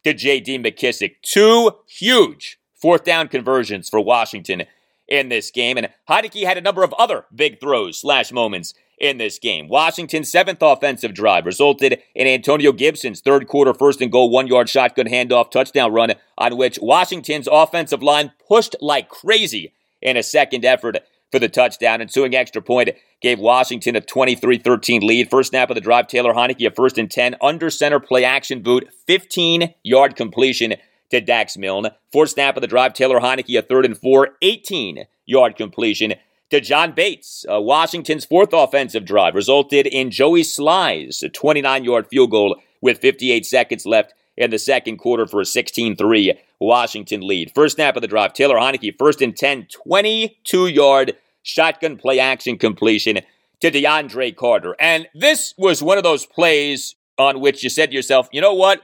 to 0.05 0.15
J.D. 0.15 0.59
McKissic. 0.59 1.17
Two 1.23 1.73
huge 1.87 2.59
fourth 2.75 3.05
down 3.05 3.29
conversions 3.29 3.89
for 3.89 4.01
Washington 4.01 4.65
in 5.09 5.29
this 5.29 5.51
game. 5.51 5.77
And 5.77 5.89
Heinicke 6.09 6.45
had 6.45 6.59
a 6.59 6.63
number 6.63 6.83
of 6.83 6.93
other 6.95 7.25
big 7.35 7.61
throws 7.61 8.01
slash 8.01 8.31
moments 8.33 8.75
in 9.01 9.19
this 9.19 9.39
game. 9.39 9.69
Washington's 9.69 10.31
seventh 10.31 10.59
offensive 10.61 11.15
drive 11.15 11.47
resulted 11.47 12.01
in 12.15 12.27
Antonio 12.27 12.73
Gibson's 12.73 13.21
third 13.21 13.47
quarter 13.47 13.73
first 13.73 14.01
and 14.01 14.13
goal 14.13 14.31
one 14.31 14.47
yard 14.47 14.69
shotgun 14.69 15.07
handoff 15.07 15.51
touchdown 15.51 15.93
run 15.93 16.15
on 16.37 16.57
which 16.57 16.79
Washington's 16.81 17.49
offensive 17.51 18.03
line 18.03 18.33
pushed 18.49 18.77
like 18.81 19.09
crazy 19.09 19.73
in 20.03 20.17
a 20.17 20.23
second 20.23 20.65
effort 20.65 20.99
for 21.31 21.39
the 21.39 21.49
touchdown. 21.49 22.01
Ensuing 22.01 22.35
extra 22.35 22.63
point 22.63 22.91
gave 23.21 23.39
Washington 23.39 23.97
a 23.97 24.01
23-13 24.01 25.03
lead. 25.03 25.31
First 25.31 25.51
snap 25.51 25.71
of 25.71 25.75
the 25.75 25.81
drive, 25.81 26.09
Taylor 26.09 26.33
Heinicke 26.33 26.67
a 26.67 26.71
first 26.71 26.99
and 26.99 27.11
10 27.11 27.37
under 27.41 27.71
center 27.71 28.01
play 28.01 28.25
action 28.25 28.63
boot, 28.63 28.89
15 29.07 29.75
yard 29.83 30.17
completion 30.17 30.75
to 31.11 31.21
Dax 31.21 31.57
Milne. 31.57 31.91
Fourth 32.13 32.31
snap 32.31 32.57
of 32.57 32.61
the 32.61 32.67
drive, 32.67 32.95
Taylor 32.95 33.21
Heinicke 33.21 33.59
a 33.59 33.63
third 33.63 33.85
and 33.85 33.97
four, 33.97 34.31
18 34.43 35.05
yard 35.27 35.57
completion 35.57 36.15
to 36.51 36.61
John 36.61 36.93
Bates. 36.93 37.45
Uh, 37.51 37.61
Washington's 37.61 38.25
fourth 38.25 38.53
offensive 38.53 39.05
drive 39.05 39.35
resulted 39.35 39.87
in 39.87 40.11
Joey 40.11 40.43
Slye's 40.43 41.25
29 41.33 41.85
yard 41.85 42.07
field 42.09 42.31
goal 42.31 42.57
with 42.81 43.01
58 43.01 43.45
seconds 43.45 43.87
left 43.87 44.15
in 44.37 44.51
the 44.51 44.59
second 44.59 44.99
quarter 44.99 45.27
for 45.27 45.41
a 45.41 45.45
16 45.45 45.97
3 45.97 46.35
Washington 46.61 47.21
lead. 47.27 47.53
First 47.55 47.77
snap 47.77 47.97
of 47.97 48.03
the 48.03 48.09
drive, 48.09 48.33
Taylor 48.33 48.57
Heinicke, 48.57 48.97
first 48.99 49.21
and 49.21 49.37
10, 49.37 49.69
22 49.71 50.67
yard 50.69 51.17
shotgun 51.43 51.97
play 51.97 52.19
action 52.19 52.59
completion 52.59 53.21
to 53.61 53.71
DeAndre 53.71 54.35
Carter. 54.37 54.77
And 54.79 55.09
this 55.15 55.55
was 55.59 55.83
one 55.83 55.99
of 55.99 56.05
those 56.05 56.27
plays 56.27 56.95
on 57.19 57.41
which 57.41 57.65
you 57.65 57.71
said 57.71 57.91
to 57.91 57.97
yourself, 57.97 58.29
you 58.33 58.41
know 58.41 58.55
what? 58.55 58.83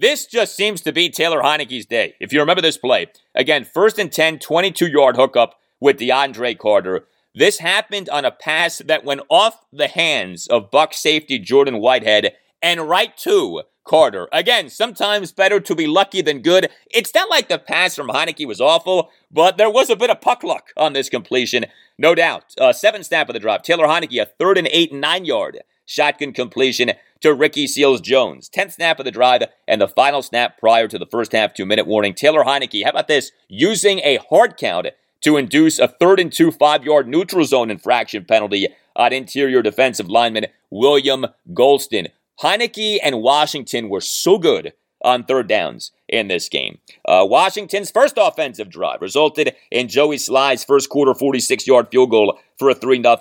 This 0.00 0.24
just 0.24 0.56
seems 0.56 0.80
to 0.80 0.92
be 0.92 1.10
Taylor 1.10 1.42
Heinicke's 1.42 1.84
day. 1.84 2.14
If 2.20 2.32
you 2.32 2.40
remember 2.40 2.62
this 2.62 2.78
play, 2.78 3.08
again, 3.34 3.66
first 3.66 3.98
and 3.98 4.10
10, 4.10 4.38
22 4.38 4.86
yard 4.86 5.16
hookup 5.16 5.60
with 5.78 5.98
DeAndre 5.98 6.56
Carter. 6.56 7.04
This 7.34 7.58
happened 7.58 8.08
on 8.08 8.24
a 8.24 8.30
pass 8.30 8.78
that 8.78 9.04
went 9.04 9.20
off 9.28 9.62
the 9.70 9.88
hands 9.88 10.46
of 10.46 10.70
Buck 10.70 10.94
safety 10.94 11.38
Jordan 11.38 11.80
Whitehead 11.80 12.32
and 12.62 12.88
right 12.88 13.14
to 13.18 13.64
Carter. 13.84 14.26
Again, 14.32 14.70
sometimes 14.70 15.32
better 15.32 15.60
to 15.60 15.74
be 15.74 15.86
lucky 15.86 16.22
than 16.22 16.40
good. 16.40 16.70
It's 16.90 17.14
not 17.14 17.28
like 17.28 17.50
the 17.50 17.58
pass 17.58 17.94
from 17.94 18.08
Heinicke 18.08 18.46
was 18.46 18.58
awful, 18.58 19.10
but 19.30 19.58
there 19.58 19.68
was 19.68 19.90
a 19.90 19.96
bit 19.96 20.08
of 20.08 20.22
puck 20.22 20.42
luck 20.42 20.70
on 20.78 20.94
this 20.94 21.10
completion, 21.10 21.66
no 21.98 22.14
doubt. 22.14 22.54
Uh, 22.58 22.72
seven 22.72 23.04
snap 23.04 23.28
of 23.28 23.34
the 23.34 23.38
drop. 23.38 23.64
Taylor 23.64 23.86
Heinicke, 23.86 24.22
a 24.22 24.24
third 24.24 24.56
and 24.56 24.68
eight, 24.72 24.94
nine 24.94 25.26
yard 25.26 25.58
shotgun 25.90 26.32
completion 26.32 26.92
to 27.20 27.34
Ricky 27.34 27.66
Seals 27.66 28.00
Jones. 28.00 28.48
Tenth 28.48 28.74
snap 28.74 28.98
of 28.98 29.04
the 29.04 29.10
drive 29.10 29.42
and 29.68 29.80
the 29.80 29.88
final 29.88 30.22
snap 30.22 30.58
prior 30.58 30.88
to 30.88 30.98
the 30.98 31.06
first 31.06 31.32
half 31.32 31.54
two 31.54 31.66
minute 31.66 31.86
warning. 31.86 32.14
Taylor 32.14 32.44
Heinicke, 32.44 32.84
how 32.84 32.90
about 32.90 33.08
this? 33.08 33.32
Using 33.48 34.00
a 34.00 34.18
hard 34.30 34.56
count 34.56 34.88
to 35.22 35.36
induce 35.36 35.78
a 35.78 35.88
third 35.88 36.20
and 36.20 36.32
two 36.32 36.50
five 36.50 36.84
yard 36.84 37.08
neutral 37.08 37.44
zone 37.44 37.70
infraction 37.70 38.24
penalty 38.24 38.68
on 38.96 39.12
interior 39.12 39.62
defensive 39.62 40.08
lineman 40.08 40.46
William 40.70 41.26
Gholston. 41.52 42.08
Heinicke 42.42 42.98
and 43.02 43.22
Washington 43.22 43.88
were 43.88 44.00
so 44.00 44.38
good 44.38 44.72
on 45.02 45.24
third 45.24 45.48
downs 45.48 45.92
in 46.08 46.28
this 46.28 46.48
game. 46.48 46.78
Uh, 47.06 47.24
Washington's 47.28 47.90
first 47.90 48.14
offensive 48.18 48.68
drive 48.68 49.00
resulted 49.00 49.54
in 49.70 49.88
Joey 49.88 50.16
Slye's 50.16 50.64
first 50.64 50.88
quarter 50.90 51.14
46 51.14 51.66
yard 51.66 51.88
field 51.90 52.10
goal 52.10 52.38
for 52.58 52.70
a 52.70 52.74
3 52.74 53.02
0 53.02 53.16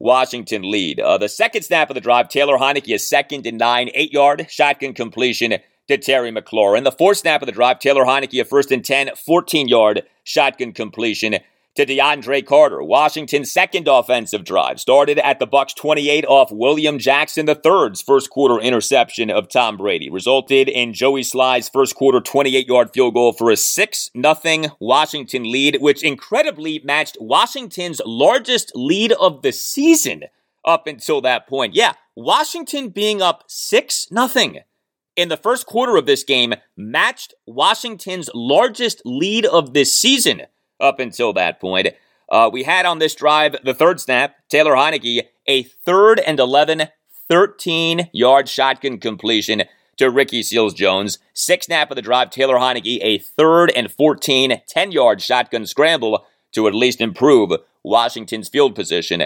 Washington 0.00 0.68
lead. 0.68 0.98
Uh, 0.98 1.18
the 1.18 1.28
second 1.28 1.62
snap 1.62 1.90
of 1.90 1.94
the 1.94 2.00
drive, 2.00 2.28
Taylor 2.28 2.58
Heinicke, 2.58 2.92
is 2.92 3.06
second 3.06 3.46
and 3.46 3.58
nine, 3.58 3.90
eight 3.94 4.12
yard 4.12 4.46
shotgun 4.48 4.94
completion 4.94 5.58
to 5.88 5.98
Terry 5.98 6.32
McLaurin. 6.32 6.84
The 6.84 6.92
fourth 6.92 7.18
snap 7.18 7.42
of 7.42 7.46
the 7.46 7.52
drive, 7.52 7.78
Taylor 7.78 8.04
Heinicke, 8.04 8.40
a 8.40 8.44
first 8.44 8.72
and 8.72 8.84
10, 8.84 9.10
14 9.14 9.68
yard 9.68 10.02
shotgun 10.24 10.72
completion 10.72 11.36
to 11.76 11.86
DeAndre 11.86 12.44
Carter. 12.44 12.82
Washington's 12.82 13.52
second 13.52 13.86
offensive 13.88 14.44
drive 14.44 14.80
started 14.80 15.18
at 15.18 15.38
the 15.38 15.46
Bucs 15.46 15.74
28 15.74 16.24
off 16.26 16.50
William 16.50 16.98
Jackson 16.98 17.48
III's 17.48 18.02
first 18.02 18.30
quarter 18.30 18.58
interception 18.58 19.30
of 19.30 19.48
Tom 19.48 19.76
Brady. 19.76 20.10
Resulted 20.10 20.68
in 20.68 20.92
Joey 20.92 21.22
Slye's 21.22 21.68
first 21.68 21.94
quarter 21.94 22.20
28-yard 22.20 22.90
field 22.92 23.14
goal 23.14 23.32
for 23.32 23.50
a 23.50 23.54
6-0 23.54 24.70
Washington 24.80 25.50
lead, 25.50 25.78
which 25.80 26.02
incredibly 26.02 26.80
matched 26.84 27.16
Washington's 27.20 28.00
largest 28.04 28.72
lead 28.74 29.12
of 29.12 29.42
the 29.42 29.52
season 29.52 30.24
up 30.64 30.86
until 30.86 31.20
that 31.20 31.48
point. 31.48 31.74
Yeah, 31.74 31.92
Washington 32.16 32.88
being 32.88 33.22
up 33.22 33.48
6-0 33.48 34.62
in 35.16 35.28
the 35.28 35.36
first 35.36 35.66
quarter 35.66 35.96
of 35.96 36.06
this 36.06 36.24
game 36.24 36.54
matched 36.76 37.34
Washington's 37.46 38.30
largest 38.34 39.02
lead 39.04 39.46
of 39.46 39.74
this 39.74 39.94
season 39.94 40.42
up 40.80 40.98
until 40.98 41.32
that 41.34 41.60
point. 41.60 41.88
Uh, 42.30 42.48
we 42.52 42.62
had 42.62 42.86
on 42.86 42.98
this 42.98 43.14
drive 43.14 43.56
the 43.64 43.74
third 43.74 44.00
snap, 44.00 44.36
Taylor 44.48 44.72
Heinicke, 44.72 45.22
a 45.46 45.62
third 45.62 46.20
and 46.20 46.38
11, 46.38 46.88
13 47.28 48.08
yard 48.12 48.48
shotgun 48.48 48.98
completion 48.98 49.64
to 49.96 50.10
Ricky 50.10 50.42
Seals 50.42 50.74
Jones. 50.74 51.18
Sixth 51.34 51.66
snap 51.66 51.90
of 51.90 51.96
the 51.96 52.02
drive, 52.02 52.30
Taylor 52.30 52.56
Heinicke, 52.56 52.98
a 53.02 53.18
third 53.18 53.70
and 53.74 53.90
14, 53.90 54.62
10 54.66 54.92
yard 54.92 55.20
shotgun 55.20 55.66
scramble 55.66 56.24
to 56.52 56.66
at 56.66 56.74
least 56.74 57.00
improve 57.00 57.50
Washington's 57.82 58.48
field 58.48 58.74
position 58.74 59.24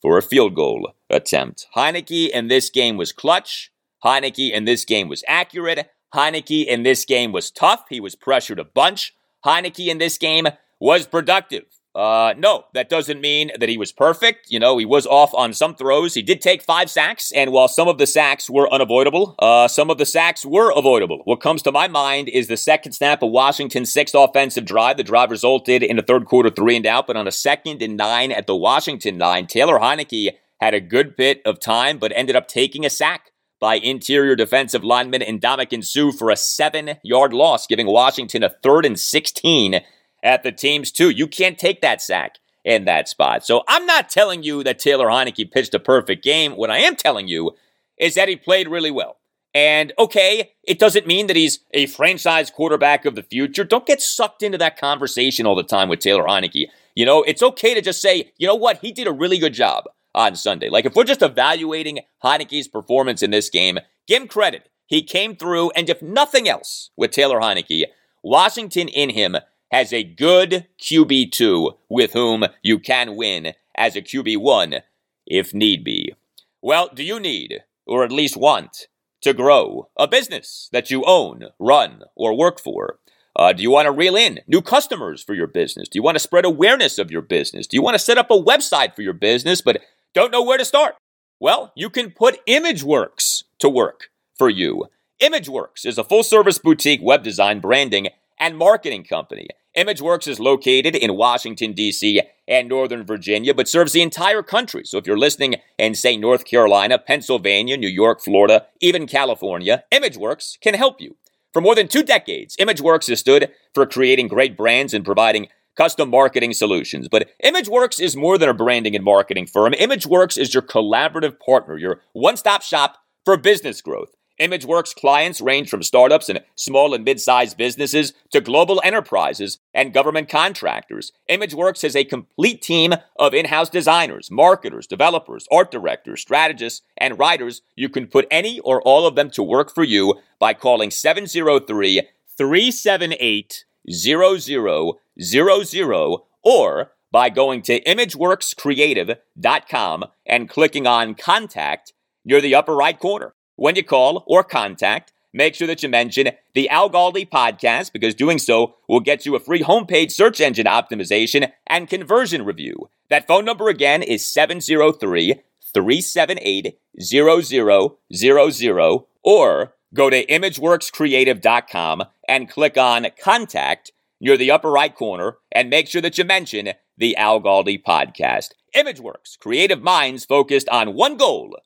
for 0.00 0.16
a 0.16 0.22
field 0.22 0.54
goal 0.54 0.92
attempt. 1.10 1.66
Heinicke 1.76 2.30
in 2.30 2.48
this 2.48 2.70
game 2.70 2.96
was 2.96 3.12
clutch. 3.12 3.70
Heinicke 4.04 4.52
in 4.52 4.64
this 4.64 4.84
game 4.84 5.08
was 5.08 5.24
accurate. 5.26 5.90
Heinicke 6.14 6.66
in 6.66 6.82
this 6.82 7.04
game 7.04 7.32
was 7.32 7.50
tough. 7.50 7.84
He 7.88 8.00
was 8.00 8.14
pressured 8.14 8.58
a 8.58 8.64
bunch. 8.64 9.14
Heinicke 9.44 9.88
in 9.88 9.98
this 9.98 10.18
game 10.18 10.48
was 10.80 11.06
productive. 11.06 11.64
Uh, 11.94 12.32
no, 12.36 12.64
that 12.74 12.88
doesn't 12.88 13.20
mean 13.20 13.50
that 13.58 13.68
he 13.68 13.76
was 13.76 13.90
perfect. 13.90 14.46
You 14.50 14.60
know, 14.60 14.78
he 14.78 14.84
was 14.84 15.04
off 15.04 15.34
on 15.34 15.52
some 15.52 15.74
throws. 15.74 16.14
He 16.14 16.22
did 16.22 16.40
take 16.40 16.62
five 16.62 16.88
sacks, 16.88 17.32
and 17.32 17.50
while 17.50 17.66
some 17.66 17.88
of 17.88 17.98
the 17.98 18.06
sacks 18.06 18.48
were 18.48 18.72
unavoidable, 18.72 19.34
uh, 19.40 19.66
some 19.66 19.90
of 19.90 19.98
the 19.98 20.06
sacks 20.06 20.46
were 20.46 20.70
avoidable. 20.76 21.22
What 21.24 21.40
comes 21.40 21.60
to 21.62 21.72
my 21.72 21.88
mind 21.88 22.28
is 22.28 22.46
the 22.46 22.56
second 22.56 22.92
snap 22.92 23.22
of 23.22 23.32
Washington's 23.32 23.92
sixth 23.92 24.14
offensive 24.14 24.64
drive. 24.64 24.96
The 24.96 25.02
drive 25.02 25.32
resulted 25.32 25.82
in 25.82 25.98
a 25.98 26.02
third 26.02 26.26
quarter 26.26 26.50
three 26.50 26.76
and 26.76 26.86
out, 26.86 27.08
but 27.08 27.16
on 27.16 27.26
a 27.26 27.32
second 27.32 27.82
and 27.82 27.96
nine 27.96 28.30
at 28.30 28.46
the 28.46 28.54
Washington 28.54 29.18
nine, 29.18 29.48
Taylor 29.48 29.80
Heinicke 29.80 30.34
had 30.60 30.74
a 30.74 30.80
good 30.80 31.16
bit 31.16 31.40
of 31.44 31.58
time, 31.58 31.98
but 31.98 32.12
ended 32.14 32.36
up 32.36 32.46
taking 32.46 32.86
a 32.86 32.90
sack 32.90 33.32
by 33.60 33.74
interior 33.74 34.36
defensive 34.36 34.84
lineman 34.84 35.20
Ndamukong 35.22 35.84
Suh 35.84 36.12
for 36.12 36.30
a 36.30 36.36
seven 36.36 36.96
yard 37.02 37.32
loss, 37.32 37.66
giving 37.66 37.88
Washington 37.88 38.44
a 38.44 38.50
third 38.62 38.84
and 38.86 39.00
16 39.00 39.80
at 40.22 40.42
the 40.42 40.52
teams 40.52 40.90
too. 40.90 41.10
You 41.10 41.26
can't 41.26 41.58
take 41.58 41.80
that 41.80 42.02
sack 42.02 42.36
in 42.64 42.84
that 42.84 43.08
spot. 43.08 43.44
So 43.44 43.62
I'm 43.68 43.86
not 43.86 44.10
telling 44.10 44.42
you 44.42 44.62
that 44.64 44.78
Taylor 44.78 45.06
Heinicke 45.06 45.50
pitched 45.50 45.74
a 45.74 45.80
perfect 45.80 46.22
game. 46.22 46.52
What 46.52 46.70
I 46.70 46.78
am 46.78 46.96
telling 46.96 47.28
you 47.28 47.52
is 47.98 48.14
that 48.14 48.28
he 48.28 48.36
played 48.36 48.68
really 48.68 48.90
well. 48.90 49.16
And 49.54 49.92
okay, 49.98 50.52
it 50.62 50.78
doesn't 50.78 51.06
mean 51.06 51.26
that 51.26 51.36
he's 51.36 51.60
a 51.72 51.86
franchise 51.86 52.50
quarterback 52.50 53.04
of 53.04 53.14
the 53.14 53.22
future. 53.22 53.64
Don't 53.64 53.86
get 53.86 54.02
sucked 54.02 54.42
into 54.42 54.58
that 54.58 54.78
conversation 54.78 55.46
all 55.46 55.56
the 55.56 55.62
time 55.62 55.88
with 55.88 56.00
Taylor 56.00 56.24
Heinicke. 56.24 56.66
You 56.94 57.06
know, 57.06 57.22
it's 57.22 57.42
okay 57.42 57.74
to 57.74 57.80
just 57.80 58.02
say, 58.02 58.32
you 58.36 58.46
know 58.46 58.54
what, 58.54 58.78
he 58.78 58.92
did 58.92 59.06
a 59.06 59.12
really 59.12 59.38
good 59.38 59.54
job 59.54 59.84
on 60.14 60.36
Sunday. 60.36 60.68
Like 60.68 60.84
if 60.84 60.94
we're 60.94 61.04
just 61.04 61.22
evaluating 61.22 62.00
Heinicke's 62.22 62.68
performance 62.68 63.22
in 63.22 63.30
this 63.30 63.48
game, 63.48 63.78
give 64.06 64.22
him 64.22 64.28
credit. 64.28 64.68
He 64.86 65.02
came 65.02 65.36
through, 65.36 65.70
and 65.72 65.88
if 65.90 66.00
nothing 66.00 66.48
else 66.48 66.90
with 66.96 67.10
Taylor 67.10 67.40
Heinicke, 67.40 67.84
Washington 68.22 68.88
in 68.88 69.10
him 69.10 69.36
has 69.70 69.92
a 69.92 70.02
good 70.02 70.66
QB2 70.80 71.74
with 71.88 72.12
whom 72.12 72.44
you 72.62 72.78
can 72.78 73.16
win 73.16 73.54
as 73.76 73.96
a 73.96 74.02
QB1 74.02 74.82
if 75.26 75.54
need 75.54 75.84
be. 75.84 76.14
Well, 76.62 76.90
do 76.92 77.02
you 77.02 77.20
need, 77.20 77.64
or 77.86 78.04
at 78.04 78.12
least 78.12 78.36
want, 78.36 78.88
to 79.20 79.34
grow 79.34 79.88
a 79.96 80.08
business 80.08 80.68
that 80.72 80.90
you 80.90 81.04
own, 81.04 81.46
run, 81.58 82.02
or 82.16 82.36
work 82.36 82.60
for? 82.60 82.98
Uh, 83.36 83.52
do 83.52 83.62
you 83.62 83.70
want 83.70 83.86
to 83.86 83.92
reel 83.92 84.16
in 84.16 84.40
new 84.48 84.60
customers 84.60 85.22
for 85.22 85.34
your 85.34 85.46
business? 85.46 85.88
Do 85.88 85.98
you 85.98 86.02
want 86.02 86.16
to 86.16 86.20
spread 86.20 86.44
awareness 86.44 86.98
of 86.98 87.10
your 87.10 87.22
business? 87.22 87.66
Do 87.66 87.76
you 87.76 87.82
want 87.82 87.94
to 87.94 87.98
set 87.98 88.18
up 88.18 88.30
a 88.30 88.34
website 88.34 88.96
for 88.96 89.02
your 89.02 89.12
business 89.12 89.60
but 89.60 89.80
don't 90.14 90.32
know 90.32 90.42
where 90.42 90.58
to 90.58 90.64
start? 90.64 90.96
Well, 91.38 91.72
you 91.76 91.88
can 91.88 92.10
put 92.10 92.44
ImageWorks 92.46 93.44
to 93.60 93.68
work 93.68 94.08
for 94.36 94.50
you. 94.50 94.86
ImageWorks 95.22 95.86
is 95.86 95.98
a 95.98 96.04
full 96.04 96.24
service 96.24 96.58
boutique 96.58 97.00
web 97.02 97.22
design, 97.22 97.60
branding, 97.60 98.08
and 98.40 98.56
marketing 98.56 99.04
company. 99.04 99.48
ImageWorks 99.76 100.26
is 100.26 100.40
located 100.40 100.96
in 100.96 101.16
Washington, 101.16 101.72
D.C. 101.72 102.22
and 102.48 102.68
Northern 102.68 103.04
Virginia, 103.04 103.54
but 103.54 103.68
serves 103.68 103.92
the 103.92 104.02
entire 104.02 104.42
country. 104.42 104.84
So 104.84 104.98
if 104.98 105.06
you're 105.06 105.18
listening 105.18 105.56
in, 105.78 105.94
say, 105.94 106.16
North 106.16 106.44
Carolina, 106.44 106.98
Pennsylvania, 106.98 107.76
New 107.76 107.88
York, 107.88 108.20
Florida, 108.20 108.66
even 108.80 109.06
California, 109.06 109.84
ImageWorks 109.92 110.60
can 110.60 110.74
help 110.74 111.00
you. 111.00 111.16
For 111.52 111.62
more 111.62 111.74
than 111.74 111.88
two 111.88 112.02
decades, 112.02 112.56
ImageWorks 112.56 113.08
has 113.08 113.20
stood 113.20 113.50
for 113.72 113.86
creating 113.86 114.28
great 114.28 114.56
brands 114.56 114.92
and 114.94 115.04
providing 115.04 115.48
custom 115.76 116.10
marketing 116.10 116.52
solutions. 116.52 117.08
But 117.08 117.30
ImageWorks 117.44 118.00
is 118.00 118.16
more 118.16 118.36
than 118.36 118.48
a 118.48 118.54
branding 118.54 118.96
and 118.96 119.04
marketing 119.04 119.46
firm. 119.46 119.72
ImageWorks 119.74 120.36
is 120.36 120.52
your 120.52 120.62
collaborative 120.62 121.38
partner, 121.38 121.78
your 121.78 122.00
one 122.12 122.36
stop 122.36 122.62
shop 122.62 122.98
for 123.24 123.36
business 123.36 123.80
growth. 123.80 124.10
ImageWorks 124.40 124.94
clients 124.94 125.40
range 125.40 125.68
from 125.68 125.82
startups 125.82 126.28
and 126.28 126.40
small 126.54 126.94
and 126.94 127.04
mid-sized 127.04 127.56
businesses 127.56 128.12
to 128.30 128.40
global 128.40 128.80
enterprises 128.84 129.58
and 129.74 129.92
government 129.92 130.28
contractors. 130.28 131.12
ImageWorks 131.28 131.82
has 131.82 131.96
a 131.96 132.04
complete 132.04 132.62
team 132.62 132.94
of 133.18 133.34
in-house 133.34 133.68
designers, 133.68 134.30
marketers, 134.30 134.86
developers, 134.86 135.46
art 135.50 135.70
directors, 135.70 136.20
strategists, 136.20 136.82
and 136.96 137.18
writers. 137.18 137.62
You 137.74 137.88
can 137.88 138.06
put 138.06 138.28
any 138.30 138.60
or 138.60 138.80
all 138.82 139.06
of 139.06 139.16
them 139.16 139.30
to 139.30 139.42
work 139.42 139.74
for 139.74 139.84
you 139.84 140.20
by 140.38 140.54
calling 140.54 140.90
703 140.90 142.02
378 142.36 143.64
0000 143.90 146.18
or 146.42 146.92
by 147.10 147.30
going 147.30 147.62
to 147.62 147.80
imageworkscreative.com 147.80 150.04
and 150.26 150.48
clicking 150.48 150.86
on 150.86 151.14
contact 151.14 151.94
near 152.24 152.40
the 152.40 152.54
upper 152.54 152.76
right 152.76 153.00
corner. 153.00 153.34
When 153.58 153.74
you 153.74 153.82
call 153.82 154.22
or 154.28 154.44
contact, 154.44 155.12
make 155.32 155.56
sure 155.56 155.66
that 155.66 155.82
you 155.82 155.88
mention 155.88 156.28
the 156.54 156.68
Al 156.68 156.88
Galdi 156.88 157.28
podcast 157.28 157.92
because 157.92 158.14
doing 158.14 158.38
so 158.38 158.76
will 158.88 159.00
get 159.00 159.26
you 159.26 159.34
a 159.34 159.40
free 159.40 159.62
homepage 159.62 160.12
search 160.12 160.40
engine 160.40 160.66
optimization 160.66 161.50
and 161.66 161.88
conversion 161.88 162.44
review. 162.44 162.88
That 163.10 163.26
phone 163.26 163.44
number 163.44 163.68
again 163.68 164.04
is 164.04 164.24
703 164.24 165.40
378 165.74 166.78
0000 167.02 169.00
or 169.24 169.74
go 169.92 170.08
to 170.08 170.24
imageworkscreative.com 170.26 172.04
and 172.28 172.48
click 172.48 172.78
on 172.78 173.08
contact 173.20 173.90
near 174.20 174.36
the 174.36 174.52
upper 174.52 174.70
right 174.70 174.94
corner 174.94 175.38
and 175.50 175.68
make 175.68 175.88
sure 175.88 176.00
that 176.00 176.16
you 176.16 176.24
mention 176.24 176.74
the 176.96 177.16
Al 177.16 177.40
Galdi 177.40 177.82
podcast. 177.82 178.50
ImageWorks, 178.76 179.36
creative 179.36 179.82
minds 179.82 180.24
focused 180.24 180.68
on 180.68 180.94
one 180.94 181.16
goal 181.16 181.56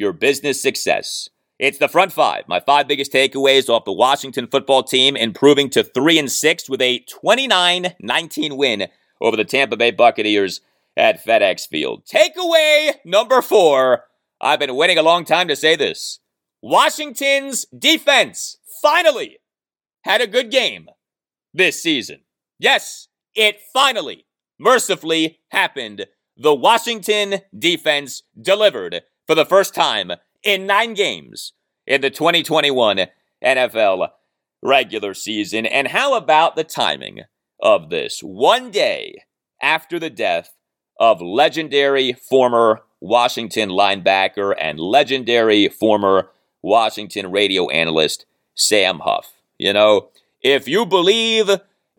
your 0.00 0.12
business 0.14 0.62
success. 0.62 1.28
It's 1.60 1.76
the 1.76 1.88
front 1.88 2.10
five. 2.10 2.44
My 2.48 2.58
five 2.58 2.88
biggest 2.88 3.12
takeaways 3.12 3.68
off 3.68 3.84
the 3.84 3.92
Washington 3.92 4.46
football 4.46 4.82
team 4.82 5.14
improving 5.14 5.68
to 5.70 5.84
3 5.84 6.18
and 6.18 6.32
6 6.32 6.70
with 6.70 6.80
a 6.80 7.04
29-19 7.22 8.56
win 8.56 8.88
over 9.20 9.36
the 9.36 9.44
Tampa 9.44 9.76
Bay 9.76 9.90
Buccaneers 9.90 10.62
at 10.96 11.22
FedEx 11.22 11.68
Field. 11.68 12.06
Takeaway 12.06 12.94
number 13.04 13.42
4. 13.42 14.04
I've 14.40 14.58
been 14.58 14.74
waiting 14.74 14.96
a 14.96 15.02
long 15.02 15.26
time 15.26 15.48
to 15.48 15.54
say 15.54 15.76
this. 15.76 16.20
Washington's 16.62 17.66
defense 17.66 18.56
finally 18.80 19.40
had 20.04 20.22
a 20.22 20.26
good 20.26 20.50
game 20.50 20.88
this 21.52 21.82
season. 21.82 22.20
Yes, 22.58 23.08
it 23.34 23.58
finally, 23.70 24.24
mercifully 24.58 25.40
happened. 25.50 26.06
The 26.38 26.54
Washington 26.54 27.42
defense 27.56 28.22
delivered 28.40 29.02
for 29.26 29.34
the 29.34 29.44
first 29.44 29.74
time 29.74 30.12
in 30.42 30.66
nine 30.66 30.94
games 30.94 31.52
in 31.86 32.00
the 32.00 32.10
2021 32.10 33.06
NFL 33.44 34.08
regular 34.62 35.14
season. 35.14 35.66
And 35.66 35.88
how 35.88 36.14
about 36.14 36.56
the 36.56 36.64
timing 36.64 37.22
of 37.60 37.90
this? 37.90 38.20
One 38.20 38.70
day 38.70 39.24
after 39.62 39.98
the 39.98 40.10
death 40.10 40.54
of 40.98 41.20
legendary 41.20 42.12
former 42.12 42.82
Washington 43.00 43.70
linebacker 43.70 44.54
and 44.58 44.78
legendary 44.78 45.68
former 45.68 46.30
Washington 46.62 47.30
radio 47.30 47.68
analyst 47.70 48.26
Sam 48.54 49.00
Huff. 49.00 49.32
You 49.58 49.72
know, 49.72 50.10
if 50.42 50.68
you 50.68 50.84
believe 50.84 51.50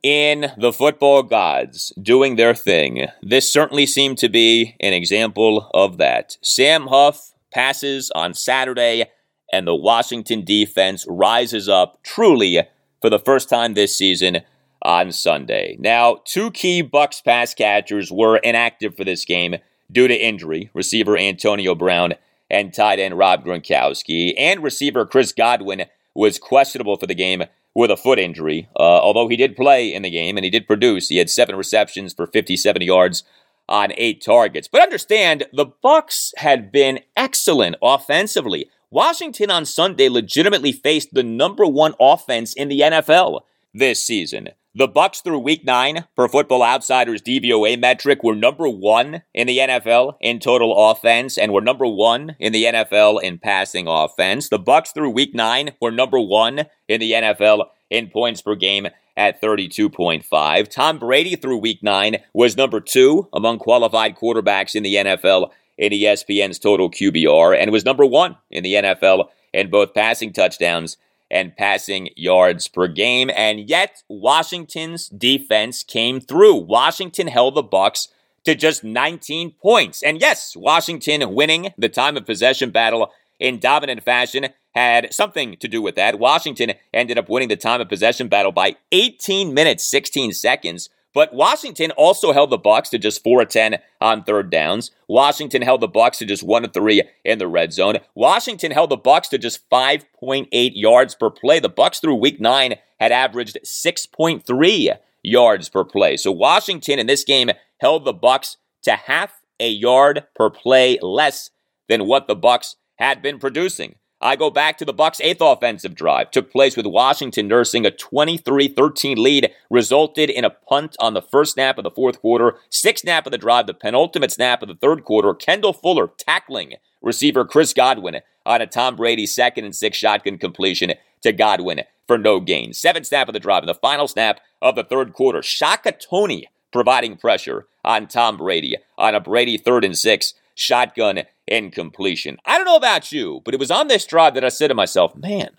in 0.04 0.52
the 0.58 0.74
football 0.74 1.24
gods 1.24 1.94
doing 2.02 2.36
their 2.36 2.54
thing, 2.54 3.08
this 3.22 3.52
certainly 3.52 3.86
seemed 3.86 4.18
to 4.20 4.30
be 4.30 4.76
an 4.80 4.94
example 4.94 5.70
of 5.74 5.98
that. 5.98 6.38
Sam 6.42 6.88
Huff 6.88 7.34
passes 7.52 8.12
on 8.16 8.34
Saturday 8.34 9.06
and 9.52 9.68
the 9.68 9.76
Washington 9.76 10.43
defense 10.43 11.06
rises 11.08 11.68
up 11.68 12.02
truly 12.04 12.62
for 13.02 13.10
the 13.10 13.20
first 13.20 13.49
time 13.49 13.74
this 13.74 13.97
season 13.97 14.41
on 14.82 15.12
Sunday. 15.12 15.76
Now, 15.80 16.22
two 16.26 16.52
key 16.52 16.84
Bucs 16.84 17.24
pass 17.24 17.54
catchers 17.54 18.12
were 18.12 18.38
inactive 18.38 18.95
for 18.95 19.04
this 19.04 19.26
game 19.26 19.56
due 19.91 20.08
to 20.08 20.16
injury. 20.16 20.70
Receiver 20.74 21.18
Antonio 21.18 21.76
Brown 21.76 22.14
and 22.49 22.74
tight 22.74 22.99
end 22.99 23.18
Rob 23.18 23.45
Gronkowski 23.45 24.34
and 24.38 24.64
receiver 24.64 25.06
Chris 25.06 25.32
Godwin 25.32 25.86
was 26.14 26.39
questionable 26.39 26.97
for 26.97 27.08
the 27.08 27.16
game 27.16 27.43
with 27.74 27.91
a 27.91 27.97
foot 27.97 28.20
injury. 28.20 28.68
Uh, 28.76 28.84
although 28.84 29.28
he 29.28 29.38
did 29.38 29.56
play 29.56 29.93
in 29.93 30.02
the 30.02 30.10
game 30.10 30.38
and 30.38 30.43
he 30.43 30.49
did 30.49 30.68
produce, 30.68 31.08
he 31.08 31.18
had 31.18 31.30
seven 31.30 31.56
receptions 31.56 32.14
for 32.14 32.28
57 32.28 32.82
yards 32.82 33.24
on 33.72 33.93
eight 33.97 34.22
targets. 34.24 34.67
But 34.67 34.82
understand, 34.82 35.45
the 35.53 35.65
Bucs 35.84 36.32
had 36.38 36.72
been 36.72 36.99
excellent 37.15 37.78
offensively. 37.82 38.69
Washington 38.91 39.49
on 39.49 39.65
Sunday 39.65 40.09
legitimately 40.09 40.74
faced 40.74 41.13
the 41.13 41.24
number 41.24 41.65
one 41.65 41.95
offense 41.99 42.53
in 42.53 42.67
the 42.67 42.82
NFL 42.82 43.41
this 43.74 44.03
season. 44.03 44.49
The 44.76 44.88
Bucs 44.88 45.22
through 45.22 45.39
week 45.39 45.65
9 45.65 46.05
per 46.15 46.30
Football 46.30 46.63
Outsiders 46.63 47.22
DVOA 47.22 47.78
metric 47.80 48.24
were 48.24 48.36
number 48.36 48.69
1 48.69 49.22
in 49.34 49.47
the 49.47 49.57
NFL 49.57 50.15
in 50.22 50.39
total 50.39 50.89
offense 50.89 51.38
and 51.38 51.51
were 51.51 51.61
number 51.61 51.86
1 51.86 52.38
in 52.39 52.53
the 52.53 52.63
NFL 52.65 53.22
in 53.22 53.38
passing 53.38 53.88
offense. 53.88 54.47
The 54.47 54.59
Bucs 54.59 54.93
through 54.93 55.09
week 55.09 55.34
9 55.34 55.72
were 55.82 55.91
number 55.91 56.19
1 56.19 56.65
in 56.88 56.99
the 57.01 57.11
NFL 57.11 57.65
in 57.89 58.09
points 58.09 58.41
per 58.41 58.55
game 58.55 58.88
at 59.18 59.41
32.5. 59.41 60.68
Tom 60.70 60.99
Brady 60.99 61.36
through 61.36 61.57
week 61.57 61.82
9 61.82 62.18
was 62.34 62.57
number 62.57 62.80
2 62.80 63.30
among 63.34 63.59
qualified 63.59 64.16
quarterbacks 64.16 64.76
in 64.76 64.84
the 64.84 64.95
NFL 64.95 65.51
in 65.78 65.91
ESPN's 65.91 66.59
total 66.59 66.89
QBR 66.89 67.57
and 67.57 67.72
was 67.72 67.86
number 67.86 68.05
1 68.05 68.36
in 68.49 68.64
the 68.64 68.74
NFL 68.76 69.30
in 69.53 69.70
both 69.70 69.93
passing 69.93 70.32
touchdowns 70.32 70.97
and 71.30 71.55
passing 71.55 72.09
yards 72.16 72.68
per 72.68 72.88
game. 72.88 73.32
And 73.36 73.70
yet, 73.70 74.03
Washington's 74.09 75.07
defense 75.07 75.84
came 75.84 76.20
through. 76.20 76.55
Washington 76.55 77.28
held 77.28 77.55
the 77.55 77.64
Bucs 77.64 78.09
to 78.43 78.53
just 78.53 78.84
19 78.84 79.51
points. 79.62 80.03
And 80.03 80.20
yes, 80.20 80.55
Washington 80.55 81.34
winning 81.34 81.74
the 81.78 81.89
time 81.89 82.18
of 82.18 82.26
possession 82.26 82.72
battle 82.72 83.12
in 83.39 83.59
dominant 83.59 84.03
fashion 84.03 84.49
had 84.72 85.13
something 85.13 85.57
to 85.57 85.67
do 85.67 85.82
with 85.82 85.95
that. 85.95 86.19
Washington 86.19 86.74
ended 86.93 87.17
up 87.17 87.30
winning 87.30 87.49
the 87.49 87.55
time 87.55 87.82
of 87.82 87.89
possession 87.89 88.28
battle 88.28 88.51
by 88.51 88.76
18 88.91 89.53
minutes 89.53 89.84
16 89.84 90.34
seconds 90.34 90.89
but 91.13 91.34
Washington 91.34 91.91
also 91.91 92.32
held 92.32 92.49
the 92.49 92.59
Bucs 92.59 92.89
to 92.89 92.97
just 92.97 93.24
4 93.24 93.41
of 93.41 93.49
10 93.49 93.80
on 93.99 94.24
third 94.24 94.49
downs. 94.49 94.91
Washington 95.07 95.61
held 95.61 95.82
the 95.82 95.89
Bucs 95.89 96.17
to 96.19 96.26
just 96.26 96.43
1 96.43 96.65
of 96.65 96.74
3 96.74 97.03
in 97.26 97.38
the 97.38 97.47
red 97.47 97.74
zone. 97.74 97.97
Washington 98.15 98.72
held 98.72 98.89
the 98.89 98.97
Bucs 98.97 99.30
to 99.30 99.38
just 99.38 99.69
5.8 99.69 100.72
yards 100.74 101.15
per 101.15 101.30
play. 101.30 101.59
The 101.59 101.69
Bucs 101.69 101.99
through 101.99 102.15
week 102.15 102.39
9 102.39 102.76
had 102.99 103.11
averaged 103.11 103.59
6.3 103.65 104.97
yards 105.24 105.69
per 105.69 105.84
play. 105.84 106.17
So 106.17 106.32
Washington 106.32 106.99
in 106.99 107.07
this 107.07 107.24
game 107.24 107.51
held 107.80 108.05
the 108.05 108.13
Bucs 108.13 108.55
to 108.84 108.91
half 108.91 109.41
a 109.59 109.69
yard 109.69 110.24
per 110.36 110.49
play 110.49 110.97
less 111.01 111.49
than 111.89 112.07
what 112.07 112.28
the 112.28 112.36
Bucs 112.36 112.76
had 112.95 113.22
been 113.22 113.38
producing. 113.38 113.95
I 114.22 114.36
go 114.36 114.51
back 114.51 114.78
to 114.78 114.86
the 114.86 114.93
Bucs' 114.93 115.19
eighth 115.22 115.41
offensive 115.41 115.95
drive. 115.95 116.30
Took 116.30 116.51
place 116.51 116.78
with 116.78 116.86
Washington 116.86 117.47
nursing 117.47 117.88
a 117.88 117.91
23-13 117.91 119.17
lead, 119.17 119.51
resulted 119.69 120.30
in 120.30 120.45
a 120.45 120.51
punt 120.51 120.95
on 120.99 121.15
the 121.15 121.24
first 121.24 121.53
snap 121.53 121.80
of 121.80 121.84
the 121.84 121.89
fourth 121.89 122.22
quarter, 122.22 122.55
sixth 122.69 123.01
snap 123.01 123.26
of 123.26 123.32
the 123.32 123.39
drive, 123.39 123.65
the 123.65 123.74
penultimate 123.74 124.32
snap 124.32 124.61
of 124.61 124.67
the 124.67 124.76
third 124.76 125.03
quarter. 125.03 125.34
Kendall 125.34 125.74
Fuller 125.74 126.07
tackling 126.17 126.76
receiver 127.01 127.45
Chris 127.45 127.74
Godwin 127.74 128.22
on 128.45 128.61
a 128.61 128.67
Tom 128.67 128.95
Brady 128.95 129.26
second 129.26 129.65
and 129.65 129.76
six 129.76 129.97
shotgun 129.97 130.38
completion 130.38 130.93
to 131.22 131.32
Godwin 131.32 131.82
for 132.05 132.17
no 132.17 132.39
gain. 132.39 132.74
Seventh 132.74 133.07
snap 133.07 133.28
of 133.28 133.34
the 133.34 133.39
drive, 133.39 133.63
and 133.63 133.69
the 133.69 133.74
final 133.74 134.07
snap 134.07 134.39
of 134.61 134.76
the 134.76 134.84
third 134.84 135.13
quarter. 135.13 135.41
Shaka 135.41 135.93
Toney 135.93 136.47
providing 136.72 137.17
pressure 137.17 137.67
on 137.84 138.07
Tom 138.07 138.38
Brady 138.38 138.78
on 138.97 139.15
a 139.15 139.19
Brady 139.19 139.57
third 139.57 139.84
and 139.84 139.97
six 139.97 140.34
shotgun 140.56 141.24
and 141.47 141.72
completion. 141.72 142.38
I 142.45 142.58
don't 142.58 142.66
know 142.66 142.76
about 142.76 143.12
you, 143.12 143.41
but 143.43 143.54
it 143.54 143.60
was 143.60 143.72
on 143.72 143.88
this 143.88 144.06
drive 144.06 144.34
that 144.36 144.45
I 144.45 144.49
said 144.49 144.70
to 144.70 144.74
myself, 144.74 145.16
man, 145.16 145.52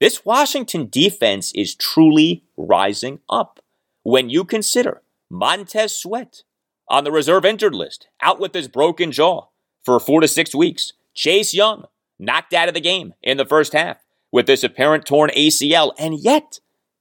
this 0.00 0.24
Washington 0.24 0.88
defense 0.88 1.52
is 1.52 1.74
truly 1.74 2.44
rising 2.56 3.20
up. 3.28 3.60
When 4.02 4.30
you 4.30 4.44
consider 4.44 5.02
Montez 5.28 5.96
Sweat 5.96 6.42
on 6.88 7.04
the 7.04 7.12
reserve 7.12 7.44
injured 7.44 7.74
list, 7.74 8.08
out 8.22 8.40
with 8.40 8.54
his 8.54 8.66
broken 8.66 9.12
jaw 9.12 9.48
for 9.82 10.00
four 10.00 10.22
to 10.22 10.28
six 10.28 10.54
weeks, 10.54 10.94
Chase 11.14 11.52
Young 11.52 11.84
knocked 12.18 12.54
out 12.54 12.68
of 12.68 12.74
the 12.74 12.80
game 12.80 13.14
in 13.22 13.36
the 13.36 13.44
first 13.44 13.72
half 13.72 13.98
with 14.32 14.46
this 14.46 14.64
apparent 14.64 15.04
torn 15.04 15.30
ACL, 15.36 15.92
and 15.98 16.18
yet 16.18 16.60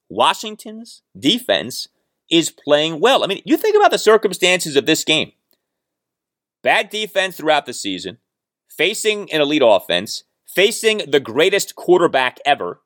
Washington's 0.10 1.02
defense 1.18 1.88
is 2.30 2.52
playing 2.52 3.00
well. 3.00 3.24
I 3.24 3.28
mean, 3.28 3.42
you 3.46 3.58
think 3.58 3.76
about 3.76 3.92
the 3.92 3.98
circumstances 3.98 4.76
of 4.76 4.86
this 4.86 5.04
game. 5.04 5.32
Bad 6.62 6.90
defense 6.90 7.38
throughout 7.38 7.66
the 7.66 7.74
season, 7.74 8.18
facing 8.68 9.32
an 9.32 9.40
elite 9.40 9.62
offense, 9.64 10.24
facing 10.46 11.10
the 11.10 11.20
greatest 11.20 11.76
quarterback 11.76 12.40
ever. 12.46 12.82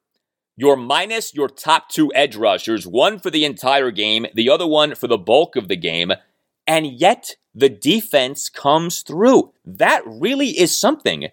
You're 0.56 0.76
minus 0.76 1.34
your 1.34 1.48
top 1.48 1.90
two 1.90 2.12
edge 2.14 2.36
rushers, 2.36 2.86
one 2.86 3.18
for 3.18 3.32
the 3.32 3.46
entire 3.46 3.90
game, 3.90 4.28
the 4.36 4.50
other 4.50 4.68
one 4.68 4.94
for 4.94 5.08
the 5.08 5.18
bulk 5.18 5.56
of 5.56 5.68
the 5.68 5.76
game, 5.76 6.12
and 6.68 6.86
yet 6.86 7.36
the 7.56 7.70
defense 7.70 8.48
comes 8.50 9.02
through. 9.02 9.54
That 9.66 10.04
really 10.06 10.50
is 10.50 10.78
something 10.80 11.30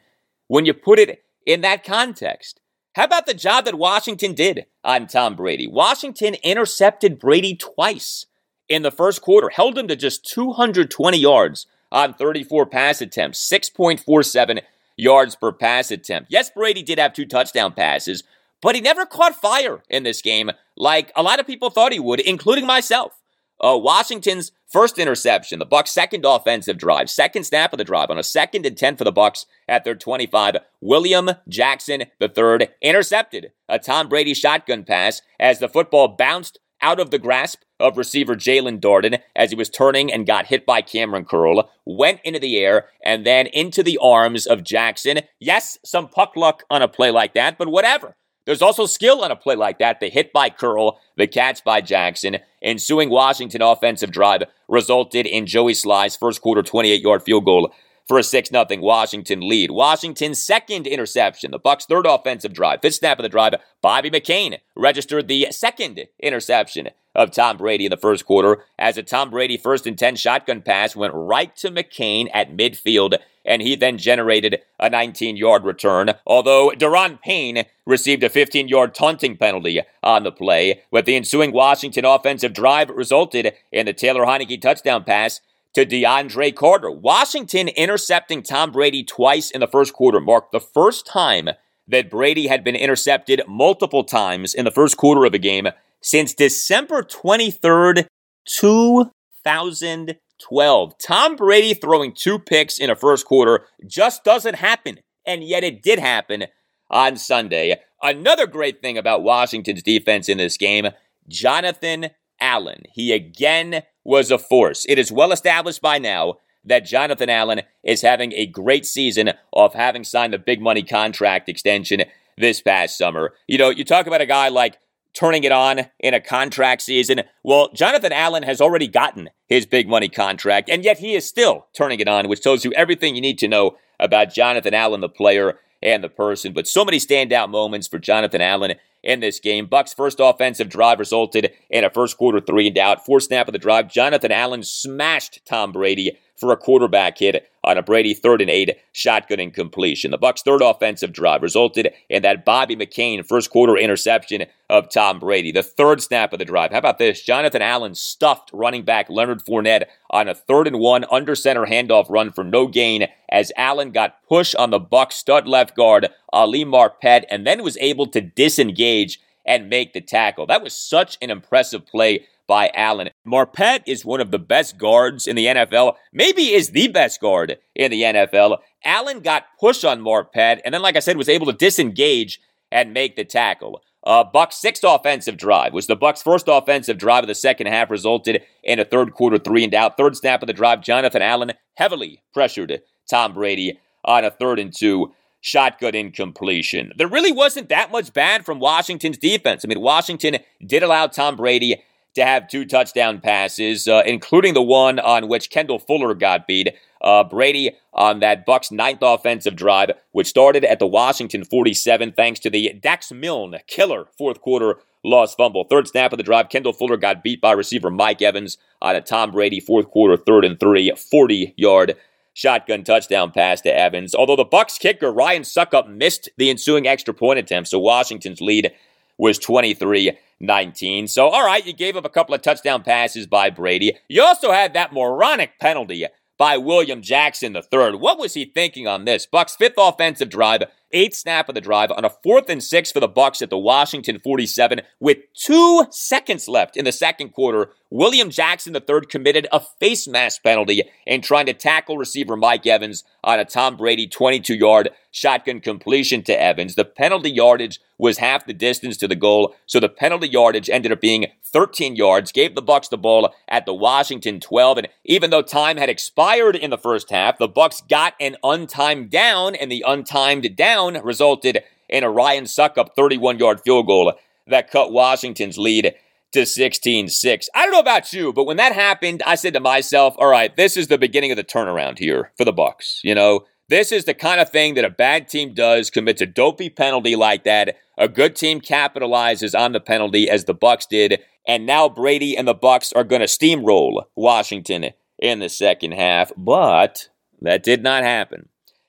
when 0.49 0.65
you 0.65 0.73
put 0.73 0.99
it 0.99 1.23
in 1.45 1.61
that 1.61 1.85
context. 1.85 2.61
How 2.95 3.05
about 3.05 3.27
the 3.27 3.35
job 3.35 3.67
that 3.67 3.77
Washington 3.77 4.35
did 4.35 4.65
on 4.83 5.07
Tom 5.07 5.37
Brady? 5.37 5.67
Washington 5.67 6.35
intercepted 6.43 7.19
Brady 7.19 7.55
twice 7.55 8.27
in 8.69 8.83
the 8.83 8.91
first 8.91 9.21
quarter, 9.21 9.51
held 9.51 9.77
him 9.77 9.89
to 9.89 9.97
just 9.97 10.25
220 10.25 11.19
yards 11.19 11.67
on 11.93 12.15
34 12.15 12.67
pass 12.67 13.01
attempts, 13.01 13.51
6.47 13.51 14.61
yards 14.97 15.37
per 15.37 15.53
pass 15.53 15.91
attempt. 15.91 16.31
Yes, 16.31 16.51
Brady 16.51 16.83
did 16.83 16.99
have 16.99 17.13
two 17.13 17.27
touchdown 17.27 17.73
passes, 17.73 18.23
but 18.63 18.75
he 18.75 18.81
never 18.81 19.07
caught 19.07 19.41
fire 19.41 19.83
in 19.89 20.03
this 20.03 20.23
game 20.23 20.51
like 20.77 21.13
a 21.17 21.23
lot 21.23 21.41
of 21.41 21.47
people 21.47 21.71
thought 21.71 21.93
he 21.93 22.01
would, 22.01 22.21
including 22.21 22.67
myself. 22.67 23.21
Uh, 23.63 23.77
Washington's 23.77 24.53
first 24.67 24.99
interception, 24.99 25.59
the 25.59 25.67
Bucs' 25.67 25.89
second 25.89 26.25
offensive 26.25 26.79
drive, 26.79 27.11
second 27.11 27.45
snap 27.45 27.73
of 27.73 27.79
the 27.79 27.85
drive 27.85 28.09
on 28.09 28.19
a 28.19 28.23
second 28.23 28.65
and 28.65 28.77
10 28.77 28.97
for 28.97 29.05
the 29.05 29.13
Bucs 29.13 29.45
at 29.69 29.85
their 29.85 29.95
25. 29.95 30.57
William 30.81 31.31
Jackson 31.47 32.05
III 32.21 32.69
intercepted 32.81 33.53
a 33.69 33.79
Tom 33.79 34.09
Brady 34.09 34.33
shotgun 34.33 34.85
pass 34.85 35.21
as 35.39 35.59
the 35.59 35.69
football 35.69 36.09
bounced 36.09 36.59
out 36.83 37.01
of 37.01 37.11
the 37.11 37.19
grasp 37.19 37.63
of 37.79 37.97
receiver 37.97 38.35
Jaelon 38.35 38.81
Darden 38.81 39.21
as 39.35 39.51
he 39.51 39.57
was 39.57 39.69
turning 39.69 40.13
and 40.13 40.27
got 40.27 40.47
hit 40.47 40.67
by 40.67 40.83
Kamren 40.83 41.27
Curl, 41.27 41.71
went 41.85 42.21
into 42.25 42.39
the 42.39 42.59
air 42.59 42.87
and 43.05 43.27
then 43.27 43.47
into 43.49 43.83
the 43.83 43.99
arms 43.99 44.47
of 44.47 44.65
Jackson. 44.65 45.21
Yes, 45.39 45.79
some 45.85 46.09
puck 46.09 46.37
luck 46.37 46.65
on 46.71 46.83
a 46.83 46.89
play 46.89 47.11
like 47.11 47.35
that, 47.35 47.59
but 47.59 47.69
whatever. 47.69 48.17
There's 48.47 48.63
also 48.63 48.87
skill 48.87 49.23
on 49.23 49.31
a 49.31 49.37
play 49.37 49.55
like 49.55 49.79
that. 49.79 50.01
The 50.01 50.09
hit 50.09 50.33
by 50.33 50.51
Curl, 50.51 50.99
the 51.17 51.27
catch 51.27 51.63
by 51.63 51.81
Jackson. 51.81 52.39
Ensuing 52.63 53.11
Washington 53.11 53.63
offensive 53.63 54.11
drive 54.11 54.43
resulted 54.69 55.27
in 55.27 55.47
Joey 55.47 55.75
Slye's 55.75 56.17
first 56.17 56.41
quarter 56.41 56.63
28 56.63 57.01
yard 57.01 57.23
field 57.23 57.45
goal 57.45 57.73
for 58.11 58.19
a 58.19 58.25
6 58.25 58.49
0 58.51 58.67
Washington 58.81 59.49
lead. 59.49 59.71
Washington's 59.71 60.43
second 60.43 60.89
interception, 60.89 61.53
the 61.53 61.61
Bucs' 61.61 61.85
third 61.85 62.07
offensive 62.07 62.53
drive, 62.53 62.83
fifth 62.83 62.97
snap 62.97 63.21
of 63.21 63.23
the 63.23 63.29
drive, 63.29 63.55
Bobby 63.81 64.11
McCain 64.11 64.59
registered 64.75 65.29
the 65.29 65.47
second 65.53 66.09
interception 66.19 66.89
of 67.15 67.31
Tom 67.31 67.57
Brady 67.57 67.87
in 67.87 67.91
the 67.91 67.97
first 67.97 68.27
quarter 68.27 68.65
as 68.81 68.99
a 68.99 69.05
Tom 69.05 69.31
Brady 69.31 69.57
first 69.57 69.87
and 69.87 69.97
10 69.97 70.17
shotgun 70.17 70.61
pass 70.61 70.97
went 70.97 71.15
right 71.15 71.55
to 71.55 71.71
McCain 71.71 72.29
at 72.35 72.57
midfield 72.57 73.17
and 73.45 73.63
he 73.63 73.77
then 73.77 73.97
generated 73.97 74.61
a 74.81 74.91
19 74.91 75.37
yard 75.37 75.65
return. 75.65 76.11
Although 76.27 76.73
Da'Ron 76.77 77.21
Payne 77.23 77.65
received 77.87 78.25
a 78.25 78.29
15 78.29 78.67
yard 78.67 78.93
taunting 78.93 79.37
penalty 79.37 79.83
on 80.03 80.25
the 80.25 80.33
play, 80.33 80.83
with 80.91 81.05
the 81.05 81.15
ensuing 81.15 81.53
Washington 81.53 82.05
offensive 82.05 82.55
drive 82.55 82.91
resulted 82.91 83.53
in 83.71 83.87
the 83.87 83.93
Taylor 83.93 84.25
Heinicke 84.25 84.61
touchdown 84.61 85.05
pass 85.05 85.41
to 85.75 85.87
DeAndre 85.87 86.55
Carter. 86.55 86.91
Washington 86.91 87.69
intercepting 87.69 88.43
Tom 88.43 88.73
Brady 88.73 89.05
twice 89.05 89.51
in 89.51 89.61
the 89.61 89.69
first 89.69 89.93
quarter 89.93 90.21
marked 90.21 90.53
the 90.53 90.61
first 90.61 91.07
time 91.07 91.51
that 91.87 92.11
Brady 92.11 92.47
had 92.47 92.65
been 92.65 92.77
intercepted 92.77 93.43
multiple 93.49 94.05
times 94.05 94.55
in 94.55 94.65
the 94.65 94.71
first 94.71 94.97
quarter 94.97 95.25
of 95.25 95.35
a 95.35 95.39
game 95.39 95.69
since 96.01 96.35
December 96.35 97.03
23rd, 97.03 98.07
2012. 98.47 100.99
Tom 100.99 101.37
Brady 101.37 101.75
throwing 101.75 102.15
two 102.15 102.39
picks 102.39 102.79
in 102.79 102.91
a 102.91 102.97
first 102.97 103.27
quarter 103.27 103.67
just 103.87 104.25
doesn't 104.25 104.55
happen, 104.55 105.01
and 105.27 105.45
yet 105.45 105.65
it 105.65 105.83
did 105.83 105.99
happen 105.99 106.47
on 106.91 107.17
Sunday. 107.17 107.81
Another 108.03 108.47
great 108.47 108.81
thing 108.81 108.97
about 108.97 109.23
Washington's 109.23 109.83
defense 109.83 110.29
in 110.29 110.39
this 110.39 110.57
game, 110.57 110.89
Jonathan 111.29 112.11
Allen. 112.41 112.83
He 112.93 113.13
again 113.13 113.83
was 114.05 114.31
a 114.31 114.39
force. 114.39 114.87
It 114.89 114.99
is 114.99 115.13
well 115.13 115.33
established 115.33 115.83
by 115.83 115.99
now 115.99 116.35
that 116.65 116.85
Jonathan 116.85 117.31
Allen 117.31 117.63
is 117.83 118.03
having 118.03 118.33
a 118.33 118.47
great 118.47 118.85
season 118.87 119.33
of 119.53 119.75
having 119.75 120.05
signed 120.05 120.33
the 120.33 120.39
big 120.39 120.61
money 120.61 120.83
contract 120.83 121.49
extension 121.49 122.03
this 122.37 122.61
past 122.61 122.99
summer. 122.99 123.33
You 123.47 123.59
know, 123.59 123.71
you 123.71 123.85
talk 123.85 124.07
about 124.07 124.21
a 124.21 124.27
guy 124.27 124.49
like 124.49 124.79
turning 125.13 125.45
it 125.45 125.53
on 125.53 125.87
in 125.99 126.15
a 126.15 126.21
contract 126.21 126.83
season. 126.83 127.23
Well, 127.43 127.71
Jonathan 127.73 128.13
Allen 128.13 128.43
has 128.45 128.61
already 128.61 128.89
gotten 128.89 129.31
his 129.49 129.67
big 129.67 129.89
money 129.89 130.09
contract, 130.09 130.69
and 130.69 130.85
yet 130.85 130.99
he 130.99 131.15
is 131.15 131.27
still 131.27 131.67
turning 131.73 132.01
it 132.01 132.09
on, 132.09 132.29
which 132.29 132.43
tells 132.43 132.65
you 132.65 132.73
everything 132.73 133.15
you 133.15 133.21
need 133.21 133.39
to 133.39 133.49
know 133.49 133.77
about 133.99 134.33
Jonathan 134.33 134.75
Allen, 134.75 135.01
the 135.01 135.09
player 135.09 135.59
and 135.83 136.05
the 136.05 136.09
person. 136.09 136.53
But 136.53 136.69
so 136.69 136.85
many 136.85 136.99
standout 136.99 137.51
moments 137.51 137.89
for 137.89 137.99
Jonathan 137.99 138.41
Allen 138.41 138.75
in 139.03 139.21
this 139.21 139.41
game. 139.41 139.67
Bucs' 139.67 139.95
first 139.95 140.19
offensive 140.21 140.69
drive 140.69 140.99
resulted 140.99 141.53
in 141.69 141.85
a 141.85 141.91
first 141.91 142.17
quarter 142.19 142.41
three 142.41 142.69
and 142.69 142.79
out. 142.79 143.05
Four 143.05 143.21
snap 143.21 143.49
of 143.49 143.53
the 143.53 143.59
drive, 143.59 143.89
Jonathan 143.89 144.33
Allen 144.33 144.63
smashed 144.63 145.45
Tom 145.47 145.73
Brady 145.73 146.19
for 146.41 146.53
a 146.53 146.57
quarterback 146.57 147.19
hit 147.19 147.47
on 147.63 147.77
a 147.77 147.83
Brady 147.83 148.15
third 148.15 148.41
and 148.41 148.51
eight 148.51 148.79
shotgun 148.93 149.39
incompletion. 149.39 150.11
The 150.11 150.19
Bucs' 150.19 150.41
third 150.41 150.63
offensive 150.63 151.13
drive 151.13 151.43
resulted 151.43 151.93
in 152.09 152.23
that 152.23 152.45
Bobby 152.45 152.75
McCain 152.75 153.25
first 153.27 153.51
quarter 153.51 153.77
interception 153.77 154.47
of 154.71 154.91
Tom 154.91 155.19
Brady. 155.19 155.53
The 155.53 155.63
third 155.63 156.01
snap 156.01 156.33
of 156.33 156.39
the 156.39 156.45
drive. 156.45 156.73
How 156.73 156.79
about 156.79 156.99
this? 156.99 157.23
Jonathan 157.23 157.61
Allen 157.61 157.95
stuffed 157.95 158.51
running 158.53 158.83
back 158.83 159.11
Leonard 159.11 159.45
Fournette 159.45 159.85
on 160.11 160.29
a 160.29 160.35
third 160.35 160.67
and 160.67 160.81
one 160.81 161.05
under 161.11 161.35
center 161.35 161.67
handoff 161.67 162.09
run 162.09 162.33
for 162.33 162.43
no 162.43 162.67
gain 162.67 163.07
as 163.29 163.53
Allen 163.57 163.91
got 163.91 164.27
push 164.27 164.55
on 164.55 164.71
the 164.71 164.81
Bucs 164.81 165.13
stud 165.13 165.47
left 165.47 165.77
guard 165.77 166.09
Ali 166.33 166.65
Marpet 166.65 167.25
and 167.31 167.47
then 167.47 167.63
was 167.63 167.77
able 167.79 168.07
to 168.07 168.21
disengage 168.21 169.21
and 169.45 169.69
make 169.69 169.93
the 169.93 170.01
tackle. 170.01 170.47
That 170.47 170.63
was 170.63 170.75
such 170.75 171.19
an 171.21 171.31
impressive 171.31 171.87
play 171.87 172.27
by 172.51 172.69
Allen. 172.75 173.11
Marpet 173.25 173.85
is 173.87 174.05
one 174.05 174.21
of 174.21 174.33
the 174.33 174.39
best 174.39 174.77
guards 174.77 175.29
in 175.29 175.37
the 175.37 175.47
NFL, 175.47 175.95
maybe 176.13 176.53
is 176.53 176.71
the 176.71 176.89
best 176.89 177.21
guard 177.21 177.59
in 177.77 177.93
the 177.93 178.03
NFL. 178.03 178.59
Allen 178.85 179.21
got 179.21 179.45
push 179.61 179.85
on 179.85 180.01
Marpet, 180.01 180.61
and 180.65 180.75
then, 180.75 180.83
like 180.83 180.97
I 180.97 180.99
said, 180.99 181.17
was 181.17 181.29
able 181.29 181.47
to 181.47 181.53
disengage 181.53 182.41
and 182.73 182.93
make 182.93 183.15
the 183.15 183.25
tackle. 183.25 183.81
Uh, 184.03 184.25
Buck's 184.25 184.57
sixth 184.57 184.83
offensive 184.85 185.37
drive 185.37 185.73
was 185.73 185.87
the 185.87 185.97
Bucs' 185.97 186.25
first 186.25 186.47
offensive 186.49 186.99
drive 186.99 187.23
of 187.23 187.29
the 187.29 187.37
second 187.37 187.69
half, 187.69 187.89
resulted 187.89 188.43
in 188.65 188.81
a 188.81 188.85
third 188.85 189.15
quarter 189.15 189.39
three 189.39 189.63
and 189.63 189.73
out. 189.73 189.97
Third 189.97 190.17
snap 190.17 190.43
of 190.43 190.49
the 190.49 190.53
drive, 190.53 190.83
Jonathan 190.83 191.23
Allen 191.23 191.53
heavily 191.75 192.21
pressured 192.35 192.83
Tom 193.09 193.33
Brady 193.33 193.79
on 194.05 194.25
a 194.25 194.31
third 194.33 194.59
and 194.59 194.77
two 194.77 195.13
shotgun 195.41 195.95
incompletion. 195.95 196.93
There 196.97 197.07
really 197.07 197.31
wasn't 197.33 197.69
that 197.69 197.93
much 197.93 198.13
bad 198.13 198.45
from 198.45 198.59
Washington's 198.59 199.19
defense. 199.19 199.65
I 199.65 199.69
mean, 199.69 199.81
Washington 199.81 200.39
did 200.67 200.83
allow 200.83 201.07
Tom 201.07 201.37
Brady 201.37 201.81
to 202.15 202.25
have 202.25 202.49
two 202.49 202.65
touchdown 202.65 203.21
passes, 203.21 203.87
uh, 203.87 204.03
including 204.05 204.55
the 204.55 204.63
one 204.63 204.99
on 204.99 205.29
which 205.29 205.51
Kendall 205.51 205.79
Fuller 205.79 206.15
got 206.15 206.47
beat. 206.47 206.75
Uh, 207.03 207.25
Brady 207.25 207.73
on 207.95 208.21
that 208.21 208.47
Bucs 208.47 208.71
ninth 208.71 208.99
offensive 209.01 209.57
drive, 209.57 209.93
which 210.13 210.27
started 210.27 210.65
at 210.65 210.79
the 210.79 210.87
Washington 210.87 211.45
47, 211.45 212.13
thanks 212.13 212.41
to 212.41 212.51
the 212.51 212.75
Dax 212.79 213.11
Milne 213.11 213.57
killer 213.67 214.07
fourth 214.19 214.41
quarter 214.41 214.77
lost 215.03 215.37
fumble. 215.37 215.65
Third 215.65 215.89
snap 215.89 216.13
of 216.13 216.19
the 216.19 216.23
drive, 216.23 216.49
Kendall 216.49 216.73
Fuller 216.73 216.97
got 216.97 217.23
beat 217.23 217.41
by 217.41 217.53
receiver 217.53 217.91
Mike 217.91 218.21
Evans 218.23 218.59
on 218.83 218.97
a 218.97 219.01
Tom 219.01 219.31
Brady 219.31 219.61
fourth 219.61 219.91
quarter 219.91 220.17
third 220.17 220.45
and 220.45 220.59
three, 220.61 220.93
40 220.95 221.55
yard 221.57 221.97
shotgun 222.33 222.85
touchdown 222.85 223.31
pass 223.31 223.61
to 223.63 223.77
Evans. 223.77 224.15
Although 224.15 224.37
the 224.37 224.45
Bucs 224.45 224.79
kicker 224.79 225.13
Ryan 225.13 225.43
Succop 225.43 225.89
missed 225.89 226.29
the 226.37 226.51
ensuing 226.51 226.87
extra 226.87 227.13
point 227.15 227.39
attempt, 227.39 227.69
so 227.69 227.79
Washington's 227.79 228.41
lead 228.41 228.73
was 229.21 229.39
23 229.39 230.19
19. 230.43 231.07
So, 231.07 231.29
all 231.29 231.45
right, 231.45 231.67
you 231.67 231.75
gave 231.75 231.97
up 231.97 232.07
a 232.07 232.09
couple 232.09 232.35
of 232.35 232.41
touchdown 232.41 232.83
passes 232.83 233.27
by 233.27 233.51
Brady. 233.51 233.93
You 234.09 234.23
also 234.23 234.53
had 234.53 234.73
that 234.73 234.93
moronic 234.93 235.59
penalty 235.61 236.07
by 236.39 236.57
William 236.57 237.03
Jackson 237.03 237.55
III. 237.55 237.97
What 237.97 238.19
was 238.19 238.33
he 238.33 238.47
thinking 238.47 238.87
on 238.87 239.05
this? 239.05 239.27
Bucs 239.31 239.55
fifth 239.55 239.75
offensive 239.77 240.31
drive, 240.31 240.63
eighth 240.93 241.15
snap 241.15 241.51
of 241.51 241.55
the 241.55 241.61
drive 241.61 241.91
on 241.91 242.07
a 242.07 242.11
fourth 242.23 242.49
and 242.49 242.65
six 242.65 242.91
for 242.91 243.01
the 243.01 243.09
Bucs 243.09 243.43
at 243.43 243.51
the 243.51 243.59
Washington 243.59 244.19
47 244.19 244.81
with 244.99 245.19
two 245.35 245.85
seconds 245.91 246.49
left 246.49 246.79
in 246.79 246.87
the 246.87 246.93
second 246.93 247.35
quarter. 247.35 247.73
William 247.93 248.31
Jackson 248.31 248.77
III 248.77 249.01
committed 249.09 249.49
a 249.51 249.59
face 249.59 250.07
mask 250.07 250.45
penalty 250.45 250.85
in 251.07 251.21
trying 251.21 251.47
to 251.47 251.53
tackle 251.53 251.99
receiver 251.99 252.37
Mike 252.37 252.65
Evans 252.65 253.03
on 253.25 253.41
a 253.41 253.45
Tom 253.45 253.77
Brady 253.77 254.07
22 254.07 254.55
yard 254.55 254.91
shotgun 255.11 255.61
completion 255.61 256.23
to 256.23 256.41
Evans. 256.41 256.77
The 256.77 256.85
penalty 256.85 257.33
yardage 257.33 257.81
was 257.99 258.19
half 258.19 258.47
the 258.47 258.53
distance 258.53 258.97
to 258.99 259.09
the 259.09 259.17
goal, 259.17 259.57
so 259.67 259.81
the 259.81 259.89
penalty 259.89 260.29
yardage 260.29 260.71
ended 260.71 260.93
up 260.93 261.01
being 261.01 261.27
13 261.43 261.97
yards, 261.97 262.31
gave 262.31 262.55
the 262.55 262.63
Bucs 262.63 262.89
the 262.89 262.97
ball 262.97 263.35
at 263.49 263.67
the 263.67 263.75
Washington 263.75 264.39
12, 264.39 264.79
and 264.79 264.89
even 265.05 265.31
though 265.31 265.43
time 265.43 265.77
had 265.77 265.89
expired 265.89 266.55
in 266.55 266.71
the 266.71 266.79
first 266.79 267.11
half, 267.11 267.39
the 267.39 267.49
Bucs 267.49 267.87
got 267.89 268.15
an 268.21 268.37
untimed 268.45 269.11
down, 269.11 269.57
and 269.57 269.71
the 269.71 269.85
untimed 269.85 270.55
down 270.55 270.95
resulted 271.03 271.65
in 271.89 272.05
a 272.05 272.11
Ryan 272.11 272.45
Succop 272.45 272.95
31 272.95 273.41
yard 273.41 273.61
field 273.63 273.89
goal 273.89 274.13
that 274.47 274.71
cut 274.71 274.93
Washington's 274.93 275.59
lead 275.59 275.95
to 276.33 276.43
16-6. 276.43 277.47
I 277.55 277.63
don't 277.63 277.73
know 277.73 277.81
about 277.81 278.13
you, 278.13 278.33
but 278.33 278.45
when 278.45 278.57
that 278.59 278.73
happened, 278.73 279.23
I 279.27 279.35
said 279.35 279.55
to 279.55 279.61
myself, 279.61 280.15
all 280.19 280.29
right, 280.29 280.55
this 280.55 280.77
is 280.77 280.89
the 280.89 280.99
beginning 280.99 281.31
of 281.31 281.37
the 281.37 281.45
turnaround 281.45 281.99
here 281.99 282.33
for 282.37 282.45
the 282.45 282.53
Bucs. 282.53 283.01
You 283.03 283.15
know, 283.15 283.47
this 283.69 283.93
is 283.93 284.05
the 284.05 284.15
kind 284.15 284.41
of 284.41 284.51
thing 284.51 284.75
that 284.75 284.85
a 284.85 284.91
bad 284.91 285.29
team 285.29 285.55
does, 285.55 285.91
commits 285.91 286.21
a 286.21 286.27
dopey 286.27 286.71
penalty 286.71 287.17
like 287.17 287.45
that. 287.45 287.77
A 287.99 288.09
good 288.09 288.37
team 288.37 288.61
capitalizes 288.61 289.59
on 289.59 289.73
the 289.73 289.81
penalty 289.81 290.31
as 290.31 290.45
the 290.45 290.55
Bucs 290.55 290.89
did, 290.89 291.21
and 291.47 291.67
now 291.67 291.89
Brady 291.89 292.37
and 292.37 292.49
the 292.49 292.55
Bucs 292.55 292.93
are 292.95 293.05
going 293.05 293.21
to 293.21 293.27
steamroll 293.27 294.05
Washington 294.15 294.91
in 295.19 295.39
the 295.39 295.49
second 295.49 295.93
half, 295.93 296.33
but 296.37 297.09
that 297.41 297.63
did 297.63 297.83
not 297.83 298.03
happen. 298.03 298.49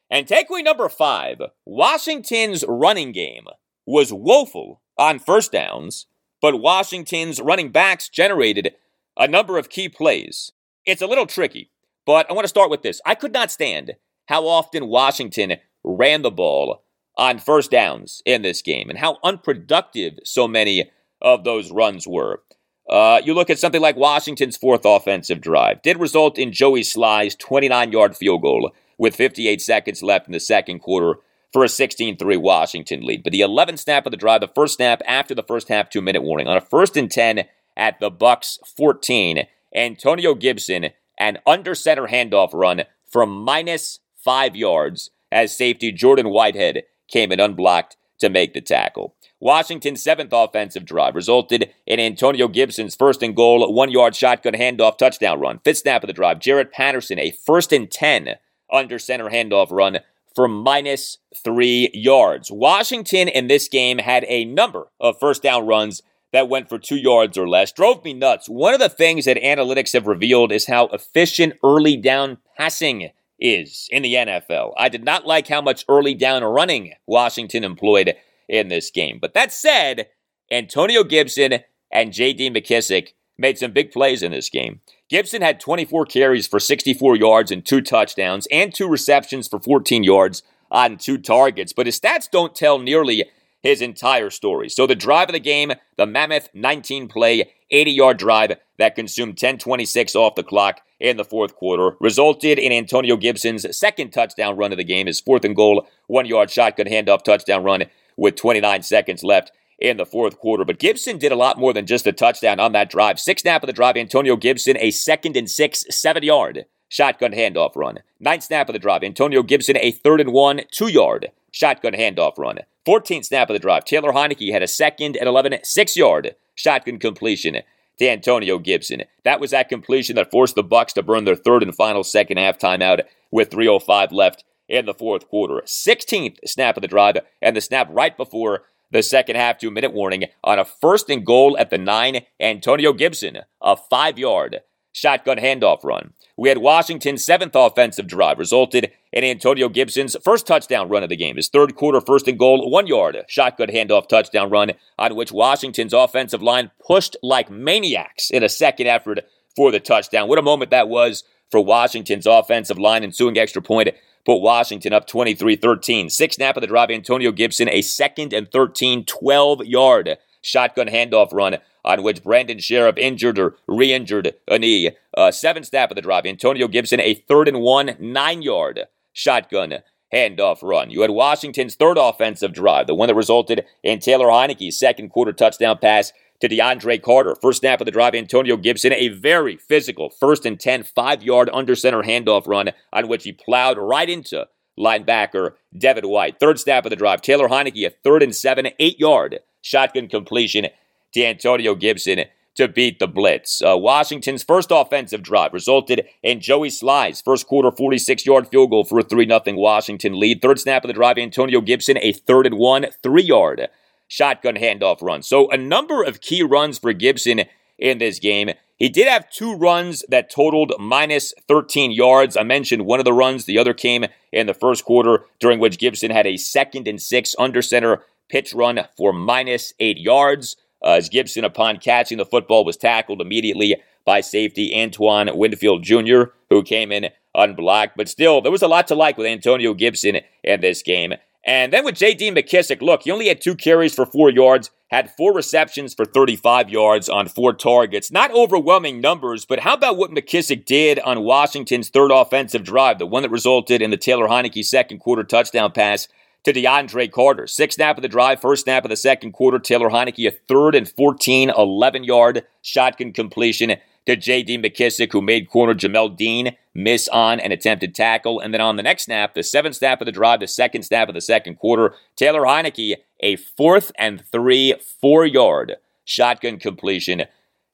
And 0.09 0.27
takeaway 0.27 0.63
number 0.63 0.89
5, 0.89 1.41
Washington's 1.65 2.65
running 2.67 3.11
game 3.11 3.45
was 3.85 4.13
woeful 4.13 4.81
on 4.97 5.19
first 5.19 5.51
downs 5.51 6.05
but 6.41 6.59
Washington's 6.59 7.39
running 7.39 7.69
backs 7.69 8.09
generated 8.09 8.73
a 9.17 9.27
number 9.27 9.57
of 9.57 9.69
key 9.69 9.87
plays. 9.87 10.51
It's 10.85 11.01
a 11.01 11.07
little 11.07 11.27
tricky, 11.27 11.71
but 12.05 12.29
I 12.29 12.33
want 12.33 12.45
to 12.45 12.49
start 12.49 12.71
with 12.71 12.81
this. 12.81 12.99
I 13.05 13.15
could 13.15 13.31
not 13.31 13.51
stand 13.51 13.93
how 14.25 14.47
often 14.47 14.87
Washington 14.87 15.57
ran 15.83 16.21
the 16.21 16.31
ball 16.31 16.83
on 17.17 17.37
first 17.37 17.71
downs 17.71 18.21
in 18.25 18.41
this 18.41 18.61
game 18.61 18.89
and 18.89 18.97
how 18.97 19.17
unproductive 19.23 20.17
so 20.23 20.47
many 20.47 20.89
of 21.21 21.43
those 21.43 21.71
runs 21.71 22.07
were. 22.07 22.41
Uh, 22.89 23.21
you 23.23 23.33
look 23.33 23.49
at 23.49 23.59
something 23.59 23.81
like 23.81 23.95
Washington's 23.95 24.57
fourth 24.57 24.81
offensive 24.85 25.39
drive, 25.39 25.81
did 25.81 25.99
result 25.99 26.37
in 26.37 26.51
Joey 26.51 26.81
Slye's 26.81 27.35
29 27.35 27.91
yard 27.91 28.17
field 28.17 28.41
goal 28.41 28.71
with 28.97 29.15
58 29.15 29.61
seconds 29.61 30.01
left 30.01 30.27
in 30.27 30.33
the 30.33 30.39
second 30.39 30.79
quarter 30.79 31.19
for 31.51 31.63
a 31.63 31.69
16 31.69 32.17
3 32.17 32.37
Washington 32.37 33.01
lead. 33.01 33.23
But 33.23 33.31
the 33.31 33.41
11th 33.41 33.79
snap 33.79 34.05
of 34.05 34.11
the 34.11 34.17
drive, 34.17 34.41
the 34.41 34.47
first 34.47 34.75
snap 34.75 35.01
after 35.05 35.35
the 35.35 35.43
first 35.43 35.67
half 35.67 35.89
two 35.89 36.01
minute 36.01 36.23
warning, 36.23 36.47
on 36.47 36.57
a 36.57 36.61
first 36.61 36.97
and 36.97 37.09
10 37.09 37.45
at 37.77 37.99
the 37.99 38.11
Bucs 38.11 38.57
14, 38.77 39.47
Antonio 39.73 40.35
Gibson, 40.35 40.89
an 41.17 41.37
under 41.45 41.75
center 41.75 42.07
handoff 42.07 42.53
run 42.53 42.83
from 43.09 43.29
minus 43.29 43.99
five 44.15 44.55
yards 44.55 45.11
as 45.31 45.55
safety 45.55 45.91
Jordan 45.91 46.29
Whitehead 46.29 46.83
came 47.07 47.31
in 47.31 47.39
unblocked 47.39 47.97
to 48.19 48.29
make 48.29 48.53
the 48.53 48.61
tackle. 48.61 49.15
Washington's 49.39 50.03
seventh 50.03 50.31
offensive 50.31 50.85
drive 50.85 51.15
resulted 51.15 51.73
in 51.87 51.99
Antonio 51.99 52.47
Gibson's 52.47 52.95
first 52.95 53.23
and 53.23 53.35
goal, 53.35 53.73
one 53.73 53.91
yard 53.91 54.15
shotgun 54.15 54.53
handoff 54.53 54.97
touchdown 54.97 55.39
run. 55.39 55.59
Fifth 55.63 55.79
snap 55.79 56.03
of 56.03 56.07
the 56.07 56.13
drive, 56.13 56.39
Jaret 56.39 56.71
Patterson, 56.71 57.17
a 57.17 57.31
first 57.31 57.73
and 57.73 57.89
10 57.89 58.35
under 58.71 58.99
center 58.99 59.29
handoff 59.29 59.71
run 59.71 59.99
for 60.35 60.47
minus 60.47 61.17
three 61.35 61.89
yards. 61.93 62.51
Washington 62.51 63.27
in 63.27 63.47
this 63.47 63.67
game 63.67 63.97
had 63.97 64.25
a 64.27 64.45
number 64.45 64.87
of 64.99 65.19
first 65.19 65.43
down 65.43 65.65
runs 65.65 66.01
that 66.31 66.49
went 66.49 66.69
for 66.69 66.79
two 66.79 66.95
yards 66.95 67.37
or 67.37 67.47
less. 67.47 67.71
Drove 67.71 68.03
me 68.03 68.13
nuts. 68.13 68.47
One 68.47 68.73
of 68.73 68.79
the 68.79 68.89
things 68.89 69.25
that 69.25 69.37
analytics 69.37 69.93
have 69.93 70.07
revealed 70.07 70.51
is 70.51 70.67
how 70.67 70.87
efficient 70.87 71.53
early 71.63 71.97
down 71.97 72.37
passing 72.57 73.09
is 73.39 73.87
in 73.91 74.03
the 74.03 74.13
NFL. 74.13 74.73
I 74.77 74.87
did 74.87 75.03
not 75.03 75.25
like 75.25 75.47
how 75.47 75.61
much 75.61 75.83
early 75.89 76.13
down 76.13 76.43
running 76.43 76.93
Washington 77.05 77.63
employed 77.63 78.15
in 78.47 78.69
this 78.69 78.91
game. 78.91 79.17
But 79.19 79.33
that 79.33 79.51
said, 79.51 80.07
Antonio 80.51 81.03
Gibson 81.03 81.59
and 81.91 82.13
J.D. 82.13 82.51
McKissic 82.51 83.09
made 83.37 83.57
some 83.57 83.71
big 83.71 83.91
plays 83.91 84.21
in 84.21 84.31
this 84.31 84.49
game. 84.49 84.81
Gibson 85.11 85.41
had 85.41 85.59
24 85.59 86.05
carries 86.05 86.47
for 86.47 86.57
64 86.57 87.17
yards 87.17 87.51
and 87.51 87.65
two 87.65 87.81
touchdowns, 87.81 88.47
and 88.49 88.73
two 88.73 88.87
receptions 88.87 89.45
for 89.45 89.59
14 89.59 90.05
yards 90.05 90.41
on 90.71 90.95
two 90.95 91.17
targets. 91.17 91.73
But 91.73 91.85
his 91.85 91.99
stats 91.99 92.31
don't 92.31 92.55
tell 92.55 92.79
nearly 92.79 93.25
his 93.61 93.81
entire 93.81 94.29
story. 94.29 94.69
So 94.69 94.87
the 94.87 94.95
drive 94.95 95.27
of 95.27 95.33
the 95.33 95.41
game, 95.41 95.73
the 95.97 96.05
Mammoth 96.05 96.47
19 96.53 97.09
play, 97.09 97.51
80 97.71 97.91
yard 97.91 98.17
drive 98.19 98.53
that 98.77 98.95
consumed 98.95 99.35
10:26 99.35 100.15
off 100.15 100.35
the 100.35 100.43
clock 100.43 100.79
in 100.97 101.17
the 101.17 101.25
fourth 101.25 101.57
quarter, 101.57 101.97
resulted 101.99 102.57
in 102.57 102.71
Antonio 102.71 103.17
Gibson's 103.17 103.77
second 103.77 104.11
touchdown 104.11 104.55
run 104.55 104.71
of 104.71 104.77
the 104.77 104.85
game, 104.85 105.07
his 105.07 105.19
fourth 105.19 105.43
and 105.43 105.57
goal, 105.57 105.89
one 106.07 106.25
yard 106.25 106.49
shotgun 106.49 106.85
handoff 106.85 107.23
touchdown 107.23 107.65
run 107.65 107.83
with 108.15 108.37
29 108.37 108.81
seconds 108.83 109.25
left 109.25 109.51
in 109.81 109.97
the 109.97 110.05
fourth 110.05 110.39
quarter. 110.39 110.63
But 110.63 110.79
Gibson 110.79 111.17
did 111.17 111.31
a 111.31 111.35
lot 111.35 111.57
more 111.57 111.73
than 111.73 111.87
just 111.87 112.07
a 112.07 112.13
touchdown 112.13 112.59
on 112.59 112.71
that 112.73 112.89
drive. 112.89 113.19
Six 113.19 113.41
snap 113.41 113.63
of 113.63 113.67
the 113.67 113.73
drive, 113.73 113.97
Antonio 113.97 114.35
Gibson, 114.35 114.77
a 114.77 114.91
second 114.91 115.35
and 115.35 115.49
six, 115.49 115.83
seven 115.89 116.23
yard 116.23 116.65
shotgun 116.87 117.31
handoff 117.31 117.75
run. 117.75 117.99
Ninth 118.19 118.43
snap 118.43 118.69
of 118.69 118.73
the 118.73 118.79
drive, 118.79 119.03
Antonio 119.03 119.43
Gibson, 119.43 119.77
a 119.77 119.91
third 119.91 120.21
and 120.21 120.31
one, 120.31 120.61
two 120.71 120.87
yard 120.87 121.31
shotgun 121.51 121.93
handoff 121.93 122.37
run. 122.37 122.59
14th 122.85 123.25
snap 123.25 123.49
of 123.49 123.53
the 123.53 123.59
drive, 123.59 123.85
Taylor 123.85 124.11
Heinicke 124.11 124.51
had 124.51 124.63
a 124.63 124.67
second 124.67 125.17
and 125.17 125.27
11, 125.27 125.57
six 125.63 125.97
yard 125.97 126.35
shotgun 126.55 126.99
completion 126.99 127.57
to 127.97 128.09
Antonio 128.09 128.57
Gibson. 128.57 129.03
That 129.23 129.39
was 129.39 129.51
that 129.51 129.69
completion 129.69 130.15
that 130.15 130.31
forced 130.31 130.55
the 130.55 130.63
Bucs 130.63 130.93
to 130.93 131.03
burn 131.03 131.25
their 131.25 131.35
third 131.35 131.63
and 131.63 131.75
final 131.75 132.03
second 132.03 132.37
half 132.37 132.57
timeout 132.57 133.03
with 133.29 133.49
3.05 133.49 134.11
left 134.11 134.43
in 134.67 134.85
the 134.85 134.93
fourth 134.93 135.27
quarter. 135.27 135.61
16th 135.65 136.37
snap 136.45 136.77
of 136.77 136.81
the 136.81 136.87
drive, 136.87 137.17
and 137.41 137.55
the 137.55 137.61
snap 137.61 137.87
right 137.91 138.15
before 138.15 138.63
the 138.91 139.03
second 139.03 139.35
half 139.35 139.57
two 139.57 139.71
minute 139.71 139.93
warning 139.93 140.25
on 140.43 140.59
a 140.59 140.65
first 140.65 141.09
and 141.09 141.25
goal 141.25 141.57
at 141.57 141.69
the 141.69 141.77
nine. 141.77 142.21
Antonio 142.39 142.93
Gibson, 142.93 143.39
a 143.61 143.77
five 143.77 144.17
yard 144.17 144.61
shotgun 144.93 145.37
handoff 145.37 145.83
run. 145.83 146.13
We 146.37 146.49
had 146.49 146.57
Washington's 146.57 147.23
seventh 147.23 147.55
offensive 147.55 148.07
drive, 148.07 148.39
resulted 148.39 148.91
in 149.13 149.23
Antonio 149.23 149.69
Gibson's 149.69 150.15
first 150.23 150.47
touchdown 150.47 150.89
run 150.89 151.03
of 151.03 151.09
the 151.09 151.15
game. 151.15 151.35
His 151.35 151.49
third 151.49 151.75
quarter 151.75 152.01
first 152.01 152.27
and 152.27 152.39
goal, 152.39 152.69
one 152.69 152.87
yard 152.87 153.17
shotgun 153.27 153.69
handoff 153.69 154.07
touchdown 154.07 154.49
run, 154.49 154.71
on 154.97 155.15
which 155.15 155.31
Washington's 155.31 155.93
offensive 155.93 156.41
line 156.41 156.71
pushed 156.85 157.15
like 157.21 157.49
maniacs 157.49 158.29
in 158.29 158.43
a 158.43 158.49
second 158.49 158.87
effort 158.87 159.19
for 159.55 159.71
the 159.71 159.79
touchdown. 159.79 160.27
What 160.27 160.39
a 160.39 160.43
moment 160.43 160.71
that 160.71 160.89
was 160.89 161.23
for 161.51 161.63
Washington's 161.63 162.25
offensive 162.25 162.79
line, 162.79 163.03
ensuing 163.03 163.37
extra 163.37 163.61
point 163.61 163.89
put 164.25 164.37
Washington 164.37 164.93
up 164.93 165.07
23 165.07 165.55
13. 165.55 166.09
Six 166.09 166.35
snap 166.35 166.57
of 166.57 166.61
the 166.61 166.67
drive, 166.67 166.89
Antonio 166.89 167.31
Gibson, 167.31 167.69
a 167.69 167.81
second 167.81 168.33
and 168.33 168.51
13, 168.51 169.05
12 169.05 169.65
yard 169.65 170.17
shotgun 170.41 170.87
handoff 170.87 171.31
run 171.31 171.57
on 171.83 172.03
which 172.03 172.23
Brandon 172.23 172.57
Scherff 172.57 172.97
injured 172.97 173.39
or 173.39 173.55
re 173.67 173.93
injured 173.93 174.33
a 174.47 174.59
knee. 174.59 174.91
Uh, 175.15 175.31
seven 175.31 175.63
snap 175.63 175.91
of 175.91 175.95
the 175.95 176.01
drive, 176.01 176.25
Antonio 176.25 176.67
Gibson, 176.67 176.99
a 176.99 177.13
third 177.13 177.47
and 177.47 177.61
one, 177.61 177.95
nine 177.99 178.41
yard 178.41 178.85
shotgun 179.13 179.79
handoff 180.13 180.61
run. 180.61 180.89
You 180.89 181.01
had 181.01 181.11
Washington's 181.11 181.75
third 181.75 181.97
offensive 181.97 182.53
drive, 182.53 182.87
the 182.87 182.95
one 182.95 183.07
that 183.07 183.15
resulted 183.15 183.65
in 183.83 183.99
Taylor 183.99 184.27
Heinicke's 184.27 184.77
second 184.77 185.09
quarter 185.09 185.33
touchdown 185.33 185.77
pass 185.79 186.11
to 186.41 186.49
DeAndre 186.49 187.01
Carter. 187.01 187.35
First 187.41 187.61
snap 187.61 187.81
of 187.81 187.85
the 187.85 187.91
drive, 187.91 188.15
Antonio 188.15 188.57
Gibson, 188.57 188.93
a 188.93 189.09
very 189.09 189.57
physical 189.57 190.09
first 190.09 190.45
and 190.45 190.59
10, 190.59 190.83
five 190.83 191.23
yard 191.23 191.49
under 191.53 191.75
center 191.75 192.03
handoff 192.03 192.47
run 192.47 192.71
on 192.91 193.07
which 193.07 193.23
he 193.23 193.31
plowed 193.31 193.77
right 193.77 194.09
into 194.09 194.47
linebacker 194.77 195.51
Devin 195.77 196.07
White. 196.07 196.39
Third 196.39 196.59
snap 196.59 196.85
of 196.85 196.89
the 196.89 196.95
drive, 196.95 197.21
Taylor 197.21 197.47
Heinicke, 197.47 197.85
a 197.85 197.91
third 198.03 198.23
and 198.23 198.35
seven, 198.35 198.69
eight 198.79 198.99
yard 198.99 199.39
shotgun 199.61 200.07
completion 200.07 200.67
to 201.13 201.25
Antonio 201.25 201.75
Gibson 201.75 202.25
to 202.55 202.67
beat 202.67 202.99
the 202.99 203.07
Blitz. 203.07 203.61
Uh, 203.61 203.77
Washington's 203.77 204.43
first 204.43 204.69
offensive 204.71 205.21
drive 205.21 205.53
resulted 205.53 206.05
in 206.21 206.41
Joey 206.41 206.69
Slye's 206.69 207.21
first 207.21 207.47
quarter 207.47 207.71
46 207.71 208.25
yard 208.25 208.47
field 208.49 208.71
goal 208.71 208.83
for 208.83 208.99
a 208.99 209.03
3 209.03 209.27
0 209.27 209.41
Washington 209.47 210.19
lead. 210.19 210.41
Third 210.41 210.59
snap 210.59 210.83
of 210.83 210.87
the 210.87 210.93
drive, 210.93 211.17
Antonio 211.17 211.61
Gibson, 211.61 211.97
a 212.01 212.11
third 212.11 212.45
and 212.45 212.57
one, 212.57 212.87
three 213.03 213.23
yard 213.23 213.69
shotgun 214.11 214.55
handoff 214.55 215.01
run. 215.01 215.23
So 215.23 215.49
a 215.49 215.57
number 215.57 216.03
of 216.03 216.19
key 216.19 216.43
runs 216.43 216.77
for 216.77 216.91
Gibson 216.91 217.43
in 217.79 217.97
this 217.97 218.19
game. 218.19 218.49
He 218.75 218.89
did 218.89 219.07
have 219.07 219.29
two 219.29 219.55
runs 219.55 220.03
that 220.09 220.29
totaled 220.29 220.73
minus 220.77 221.33
13 221.47 221.91
yards. 221.91 222.35
I 222.35 222.43
mentioned 222.43 222.85
one 222.85 222.99
of 222.99 223.05
the 223.05 223.13
runs, 223.13 223.45
the 223.45 223.57
other 223.57 223.73
came 223.73 224.05
in 224.33 224.47
the 224.47 224.53
first 224.53 224.83
quarter, 224.83 225.23
during 225.39 225.59
which 225.59 225.79
Gibson 225.79 226.11
had 226.11 226.27
a 226.27 226.35
second 226.35 226.89
and 226.89 227.01
six 227.01 227.35
under 227.39 227.61
center 227.61 228.03
pitch 228.27 228.53
run 228.53 228.81
for 228.97 229.13
minus 229.13 229.73
eight 229.79 229.97
yards. 229.97 230.57
Uh, 230.83 230.95
as 230.95 231.07
Gibson, 231.07 231.45
upon 231.45 231.77
catching 231.77 232.17
the 232.17 232.25
football, 232.25 232.65
was 232.65 232.75
tackled 232.75 233.21
immediately 233.21 233.77
by 234.03 234.19
safety 234.19 234.75
Antoine 234.75 235.29
Winfield 235.37 235.83
Jr., 235.83 236.23
who 236.49 236.63
came 236.63 236.91
in 236.91 237.09
unblocked. 237.33 237.95
But 237.95 238.09
still, 238.09 238.41
there 238.41 238.51
was 238.51 238.63
a 238.63 238.67
lot 238.67 238.87
to 238.89 238.95
like 238.95 239.17
with 239.17 239.27
Antonio 239.27 239.73
Gibson 239.73 240.17
in 240.43 240.59
this 240.59 240.81
game. 240.81 241.13
And 241.43 241.73
then 241.73 241.83
with 241.83 241.95
J.D. 241.95 242.31
McKissic, 242.31 242.81
look, 242.81 243.03
he 243.03 243.11
only 243.11 243.27
had 243.27 243.41
two 243.41 243.55
carries 243.55 243.95
for 243.95 244.05
four 244.05 244.29
yards, 244.29 244.69
had 244.89 245.09
four 245.15 245.33
receptions 245.33 245.93
for 245.93 246.05
35 246.05 246.69
yards 246.69 247.09
on 247.09 247.27
four 247.27 247.53
targets. 247.53 248.11
Not 248.11 248.31
overwhelming 248.31 249.01
numbers, 249.01 249.45
but 249.45 249.61
how 249.61 249.73
about 249.73 249.97
what 249.97 250.11
McKissic 250.11 250.65
did 250.65 250.99
on 250.99 251.23
Washington's 251.23 251.89
third 251.89 252.11
offensive 252.11 252.63
drive, 252.63 252.99
the 252.99 253.07
one 253.07 253.23
that 253.23 253.31
resulted 253.31 253.81
in 253.81 253.89
the 253.89 253.97
Taylor 253.97 254.27
Heinicke 254.27 254.63
second 254.63 254.99
quarter 254.99 255.23
touchdown 255.23 255.71
pass 255.71 256.07
to 256.43 256.53
DeAndre 256.53 257.11
Carter? 257.11 257.47
Sixth 257.47 257.77
snap 257.77 257.97
of 257.97 258.03
the 258.03 258.07
drive, 258.07 258.39
first 258.39 258.65
snap 258.65 258.85
of 258.85 258.89
the 258.89 258.95
second 258.95 259.31
quarter, 259.31 259.57
Taylor 259.57 259.89
Heinicke, 259.89 260.27
a 260.27 260.31
third 260.47 260.75
and 260.75 260.87
14, 260.87 261.49
11 261.49 262.03
yard 262.03 262.43
shotgun 262.61 263.13
completion 263.13 263.77
to 264.05 264.15
J.D. 264.15 264.57
McKissic, 264.57 265.11
who 265.11 265.21
made 265.21 265.49
corner 265.49 265.73
Jamel 265.73 266.15
Dean 266.15 266.55
miss 266.73 267.07
on 267.09 267.39
an 267.39 267.51
attempted 267.51 267.93
tackle. 267.93 268.39
And 268.39 268.53
then 268.53 268.61
on 268.61 268.77
the 268.77 268.83
next 268.83 269.05
snap, 269.05 269.33
the 269.33 269.43
seventh 269.43 269.75
snap 269.75 270.01
of 270.01 270.05
the 270.05 270.11
drive, 270.11 270.39
the 270.39 270.47
second 270.47 270.83
snap 270.83 271.07
of 271.07 271.13
the 271.13 271.21
second 271.21 271.55
quarter, 271.55 271.93
Taylor 272.15 272.41
Heinicke, 272.41 272.95
a 273.19 273.35
fourth 273.35 273.91
and 273.97 274.23
three, 274.31 274.73
four 274.99 275.25
yard 275.25 275.75
shotgun 276.03 276.57
completion 276.57 277.25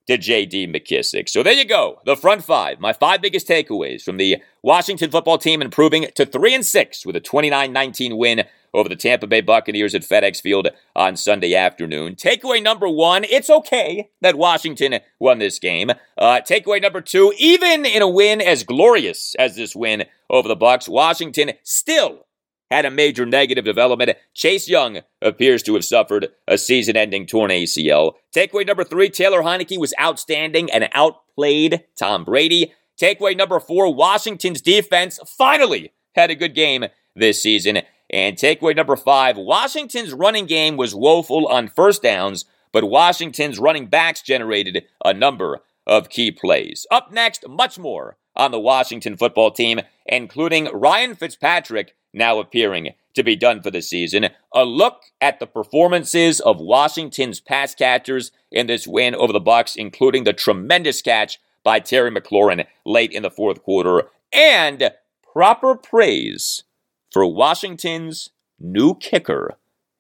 to 0.08 0.18
J.D. 0.18 0.68
McKissic. 0.68 1.30
So 1.30 1.44
there 1.44 1.54
you 1.54 1.66
go. 1.66 2.00
The 2.06 2.16
front 2.16 2.44
five. 2.44 2.80
My 2.80 2.94
five 2.94 3.22
biggest 3.22 3.48
takeaways 3.48 4.04
from 4.04 4.18
the 4.18 4.38
Washington 4.62 5.12
football 5.12 5.38
team 5.38 5.62
improving 5.62 6.08
to 6.16 6.26
three 6.26 6.56
and 6.56 6.66
six 6.66 7.06
with 7.06 7.16
a 7.16 7.22
29-19 7.22 8.18
win 8.18 8.44
over 8.74 8.90
the 8.90 8.96
Tampa 8.96 9.28
Bay 9.28 9.42
Buccaneers 9.42 9.96
at 9.96 10.04
FedEx 10.04 10.42
Field 10.42 10.68
on 10.96 11.16
Sunday 11.16 11.56
afternoon. 11.56 12.16
Takeaway 12.16 12.62
number 12.62 12.88
one, 12.88 13.24
it's 13.24 13.50
okay 13.50 14.10
that 14.22 14.36
Washington 14.36 15.00
won 15.20 15.40
this 15.40 15.60
game. 15.60 15.92
Uh, 16.18 16.42
takeaway 16.48 16.82
number 16.82 17.02
two, 17.02 17.34
even 17.38 17.86
in 17.86 18.02
a 18.02 18.10
win 18.10 18.40
as 18.42 18.64
glorious 18.64 19.36
as 19.40 19.56
this 19.56 19.76
win 19.76 20.06
over 20.30 20.48
the 20.48 20.56
Bucs, 20.56 20.88
Washington 20.88 21.54
still 21.64 22.27
had 22.70 22.86
a 22.86 22.92
major 22.92 23.26
negative 23.26 23.66
development. 23.66 24.12
Chase 24.34 24.68
Young 24.68 25.00
appears 25.22 25.64
to 25.64 25.74
have 25.76 25.86
suffered 25.86 26.30
a 26.48 26.58
season-ending 26.58 27.26
torn 27.28 27.52
ACL. 27.52 28.14
Takeaway 28.36 28.66
number 28.66 28.84
three, 28.84 29.10
Taylor 29.10 29.42
Heinicke 29.42 29.80
was 29.80 29.94
outstanding 30.00 30.72
and 30.72 30.90
outplayed 30.94 31.84
Tom 31.98 32.24
Brady. 32.24 32.74
Takeaway 33.00 33.38
number 33.38 33.60
four, 33.60 33.94
Washington's 33.94 34.62
defense 34.62 35.20
finally 35.26 35.94
had 36.16 36.32
a 36.32 36.36
good 36.36 36.56
game 36.56 36.86
this 37.16 37.42
season. 37.42 37.82
And 38.10 38.38
takeaway 38.38 38.76
number 38.76 38.96
five 38.96 39.38
Washington's 39.38 40.14
running 40.14 40.46
game 40.46 40.78
was 40.78 40.96
woeful 40.96 41.48
on 41.48 41.68
first 41.68 42.02
downs, 42.02 42.46
but 42.72 42.90
Washington's 42.90 43.60
running 43.60 43.88
backs 43.88 44.22
generated 44.22 44.86
a 45.04 45.14
number 45.14 45.60
of 45.86 46.10
key 46.10 46.32
plays. 46.32 46.86
Up 46.92 47.12
next, 47.12 47.48
much 47.48 47.78
more 47.78 48.18
on 48.38 48.52
the 48.52 48.60
Washington 48.60 49.18
football 49.18 49.52
team, 49.52 49.82
including 50.06 50.70
Ryan 50.74 51.16
Fitzpatrick 51.16 51.96
now 52.14 52.40
appearing 52.40 52.94
to 53.14 53.24
be 53.24 53.36
done 53.36 53.62
for 53.62 53.72
the 53.72 53.82
season. 53.82 54.30
A 54.54 54.64
look 54.64 55.04
at 55.20 55.40
the 55.40 55.48
performances 55.48 56.40
of 56.40 56.62
Washington's 56.62 57.42
pass 57.42 57.76
catchers 57.76 58.32
in 58.52 58.68
this 58.68 58.88
win 58.88 59.16
over 59.16 59.34
the 59.34 59.42
Bucs, 59.42 59.76
including 59.76 60.24
the 60.24 60.34
tremendous 60.34 61.02
catch 61.02 61.40
by 61.64 61.80
Terry 61.80 62.12
McLaurin 62.12 62.66
late 62.86 63.12
in 63.12 63.24
the 63.24 63.32
fourth 63.32 63.64
quarter, 63.64 64.04
and 64.32 64.92
proper 65.34 65.76
praise 65.76 66.64
for 67.12 67.26
Washington's 67.26 68.30
new 68.60 68.96
kicker, 68.96 69.58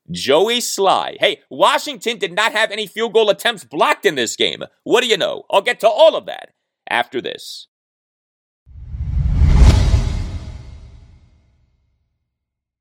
Joey 0.09 0.59
Slye. 0.59 1.17
Hey, 1.19 1.41
Washington 1.49 2.17
did 2.17 2.33
not 2.33 2.53
have 2.53 2.71
any 2.71 2.87
field 2.87 3.13
goal 3.13 3.29
attempts 3.29 3.63
blocked 3.63 4.05
in 4.05 4.15
this 4.15 4.35
game. 4.35 4.63
What 4.83 5.01
do 5.01 5.07
you 5.07 5.17
know? 5.17 5.43
I'll 5.49 5.61
get 5.61 5.79
to 5.81 5.89
all 5.89 6.15
of 6.15 6.25
that 6.27 6.53
after 6.89 7.19
this. 7.19 7.67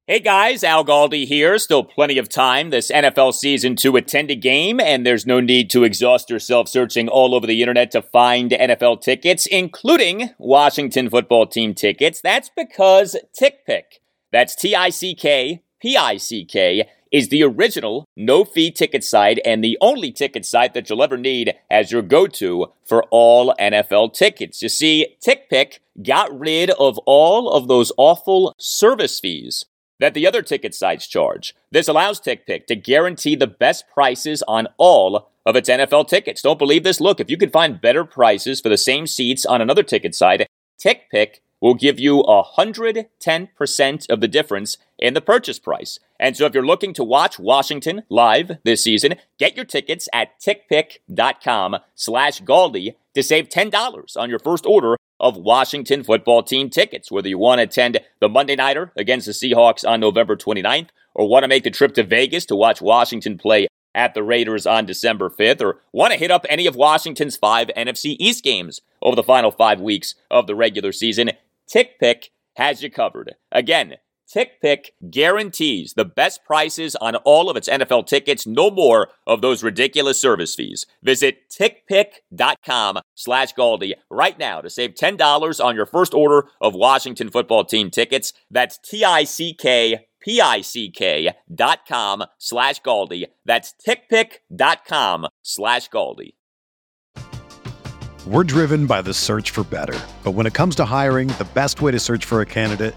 Hey 0.08 0.20
guys, 0.20 0.62
Al 0.62 0.84
Galdi 0.84 1.26
here. 1.26 1.58
Still 1.58 1.82
plenty 1.82 2.16
of 2.16 2.28
time 2.28 2.70
this 2.70 2.92
NFL 2.92 3.34
season 3.34 3.74
to 3.74 3.96
attend 3.96 4.30
a 4.30 4.36
game, 4.36 4.78
and 4.78 5.04
there's 5.04 5.26
no 5.26 5.40
need 5.40 5.68
to 5.70 5.82
exhaust 5.82 6.30
yourself 6.30 6.68
searching 6.68 7.08
all 7.08 7.34
over 7.34 7.44
the 7.44 7.60
internet 7.60 7.90
to 7.90 8.02
find 8.02 8.52
NFL 8.52 9.02
tickets, 9.02 9.46
including 9.46 10.30
Washington 10.38 11.10
football 11.10 11.44
team 11.44 11.74
tickets. 11.74 12.20
That's 12.20 12.48
because 12.56 13.16
TickPick 13.36 13.98
that's 14.30 14.54
T 14.54 14.76
I 14.76 14.90
C 14.90 15.12
K 15.16 15.64
P 15.82 15.96
I 15.96 16.18
C 16.18 16.44
K 16.44 16.88
is 17.10 17.28
the 17.28 17.42
original 17.42 18.06
no 18.16 18.44
fee 18.44 18.70
ticket 18.70 19.02
site 19.02 19.40
and 19.44 19.64
the 19.64 19.76
only 19.80 20.12
ticket 20.12 20.44
site 20.46 20.72
that 20.74 20.88
you'll 20.88 21.02
ever 21.02 21.16
need 21.16 21.52
as 21.68 21.90
your 21.90 22.02
go 22.02 22.28
to 22.28 22.66
for 22.84 23.02
all 23.10 23.52
NFL 23.58 24.14
tickets. 24.14 24.62
You 24.62 24.68
see, 24.68 25.16
TickPick 25.26 25.80
got 26.00 26.38
rid 26.38 26.70
of 26.70 26.96
all 27.06 27.50
of 27.50 27.66
those 27.66 27.90
awful 27.96 28.54
service 28.56 29.18
fees 29.18 29.64
that 29.98 30.14
the 30.14 30.26
other 30.26 30.42
ticket 30.42 30.74
sites 30.74 31.06
charge. 31.06 31.54
This 31.70 31.88
allows 31.88 32.20
TickPick 32.20 32.66
to 32.66 32.76
guarantee 32.76 33.34
the 33.34 33.46
best 33.46 33.84
prices 33.92 34.42
on 34.46 34.68
all 34.76 35.30
of 35.44 35.56
its 35.56 35.68
NFL 35.68 36.08
tickets. 36.08 36.42
Don't 36.42 36.58
believe 36.58 36.82
this? 36.82 37.00
Look, 37.00 37.20
if 37.20 37.30
you 37.30 37.36
can 37.36 37.50
find 37.50 37.80
better 37.80 38.04
prices 38.04 38.60
for 38.60 38.68
the 38.68 38.76
same 38.76 39.06
seats 39.06 39.46
on 39.46 39.60
another 39.60 39.82
ticket 39.82 40.14
site, 40.14 40.46
TickPick 40.78 41.40
will 41.60 41.74
give 41.74 41.98
you 41.98 42.22
110% 42.22 44.10
of 44.10 44.20
the 44.20 44.28
difference 44.28 44.76
in 44.98 45.14
the 45.14 45.20
purchase 45.20 45.58
price. 45.58 45.98
And 46.18 46.36
so 46.36 46.46
if 46.46 46.54
you're 46.54 46.66
looking 46.66 46.92
to 46.94 47.04
watch 47.04 47.38
Washington 47.38 48.02
live 48.08 48.58
this 48.64 48.82
season, 48.84 49.14
get 49.38 49.56
your 49.56 49.64
tickets 49.64 50.08
at 50.12 50.38
tickpick.com 50.40 51.76
slash 51.94 52.42
Galdi 52.42 52.96
to 53.14 53.22
save 53.22 53.48
$10 53.48 54.16
on 54.16 54.30
your 54.30 54.38
first 54.38 54.66
order 54.66 54.96
of 55.18 55.36
Washington 55.36 56.04
football 56.04 56.42
team 56.42 56.70
tickets. 56.70 57.10
Whether 57.10 57.28
you 57.28 57.38
want 57.38 57.58
to 57.58 57.64
attend 57.64 58.00
the 58.20 58.28
Monday 58.28 58.56
Nighter 58.56 58.92
against 58.96 59.26
the 59.26 59.32
Seahawks 59.32 59.88
on 59.88 60.00
November 60.00 60.36
29th 60.36 60.88
or 61.14 61.28
want 61.28 61.44
to 61.44 61.48
make 61.48 61.64
the 61.64 61.70
trip 61.70 61.94
to 61.94 62.02
Vegas 62.02 62.44
to 62.46 62.56
watch 62.56 62.82
Washington 62.82 63.38
play 63.38 63.68
at 63.94 64.12
the 64.12 64.22
Raiders 64.22 64.66
on 64.66 64.84
December 64.84 65.30
5th, 65.30 65.62
or 65.62 65.80
want 65.90 66.12
to 66.12 66.18
hit 66.18 66.30
up 66.30 66.44
any 66.50 66.66
of 66.66 66.76
Washington's 66.76 67.36
five 67.36 67.68
NFC 67.74 68.14
East 68.18 68.44
games 68.44 68.82
over 69.00 69.16
the 69.16 69.22
final 69.22 69.50
five 69.50 69.80
weeks 69.80 70.14
of 70.30 70.46
the 70.46 70.54
regular 70.54 70.92
season, 70.92 71.30
TickPick 71.66 72.28
has 72.56 72.82
you 72.82 72.90
covered. 72.90 73.34
Again, 73.50 73.96
TickPick 74.32 74.86
guarantees 75.10 75.94
the 75.94 76.04
best 76.04 76.44
prices 76.44 76.96
on 76.96 77.16
all 77.16 77.48
of 77.48 77.56
its 77.56 77.68
NFL 77.68 78.06
tickets, 78.06 78.46
no 78.46 78.70
more 78.70 79.08
of 79.26 79.40
those 79.40 79.62
ridiculous 79.62 80.20
service 80.20 80.54
fees. 80.54 80.86
Visit 81.02 81.48
tickpick.com 81.50 82.98
slash 83.14 83.54
Galdi 83.54 83.94
right 84.10 84.38
now 84.38 84.60
to 84.60 84.68
save 84.70 84.94
$10 84.94 85.64
on 85.64 85.76
your 85.76 85.86
first 85.86 86.14
order 86.14 86.48
of 86.60 86.74
Washington 86.74 87.30
football 87.30 87.64
team 87.64 87.90
tickets. 87.90 88.32
That's 88.50 88.78
T-I-C-K 88.78 90.06
P-I-C-K 90.20 91.36
dot 91.54 91.80
com 91.86 92.24
slash 92.38 92.82
Galdi. 92.82 93.26
That's 93.44 93.74
tickpick.com 93.86 95.28
slash 95.42 95.88
Galdi. 95.88 96.34
We're 98.26 98.42
driven 98.42 98.86
by 98.86 99.02
the 99.02 99.14
search 99.14 99.52
for 99.52 99.62
better. 99.62 99.96
But 100.24 100.32
when 100.32 100.46
it 100.46 100.52
comes 100.52 100.74
to 100.76 100.84
hiring, 100.84 101.28
the 101.28 101.46
best 101.54 101.80
way 101.80 101.92
to 101.92 102.00
search 102.00 102.24
for 102.24 102.40
a 102.40 102.46
candidate 102.46 102.96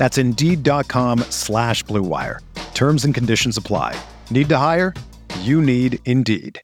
That's 0.00 0.16
Indeed.com 0.16 1.18
slash 1.28 1.84
BlueWire. 1.84 2.38
Terms 2.72 3.04
and 3.04 3.14
conditions 3.14 3.58
apply. 3.58 4.00
Need 4.30 4.48
to 4.48 4.56
hire? 4.56 4.94
You 5.40 5.60
need 5.60 5.98
Indeed. 6.06 6.62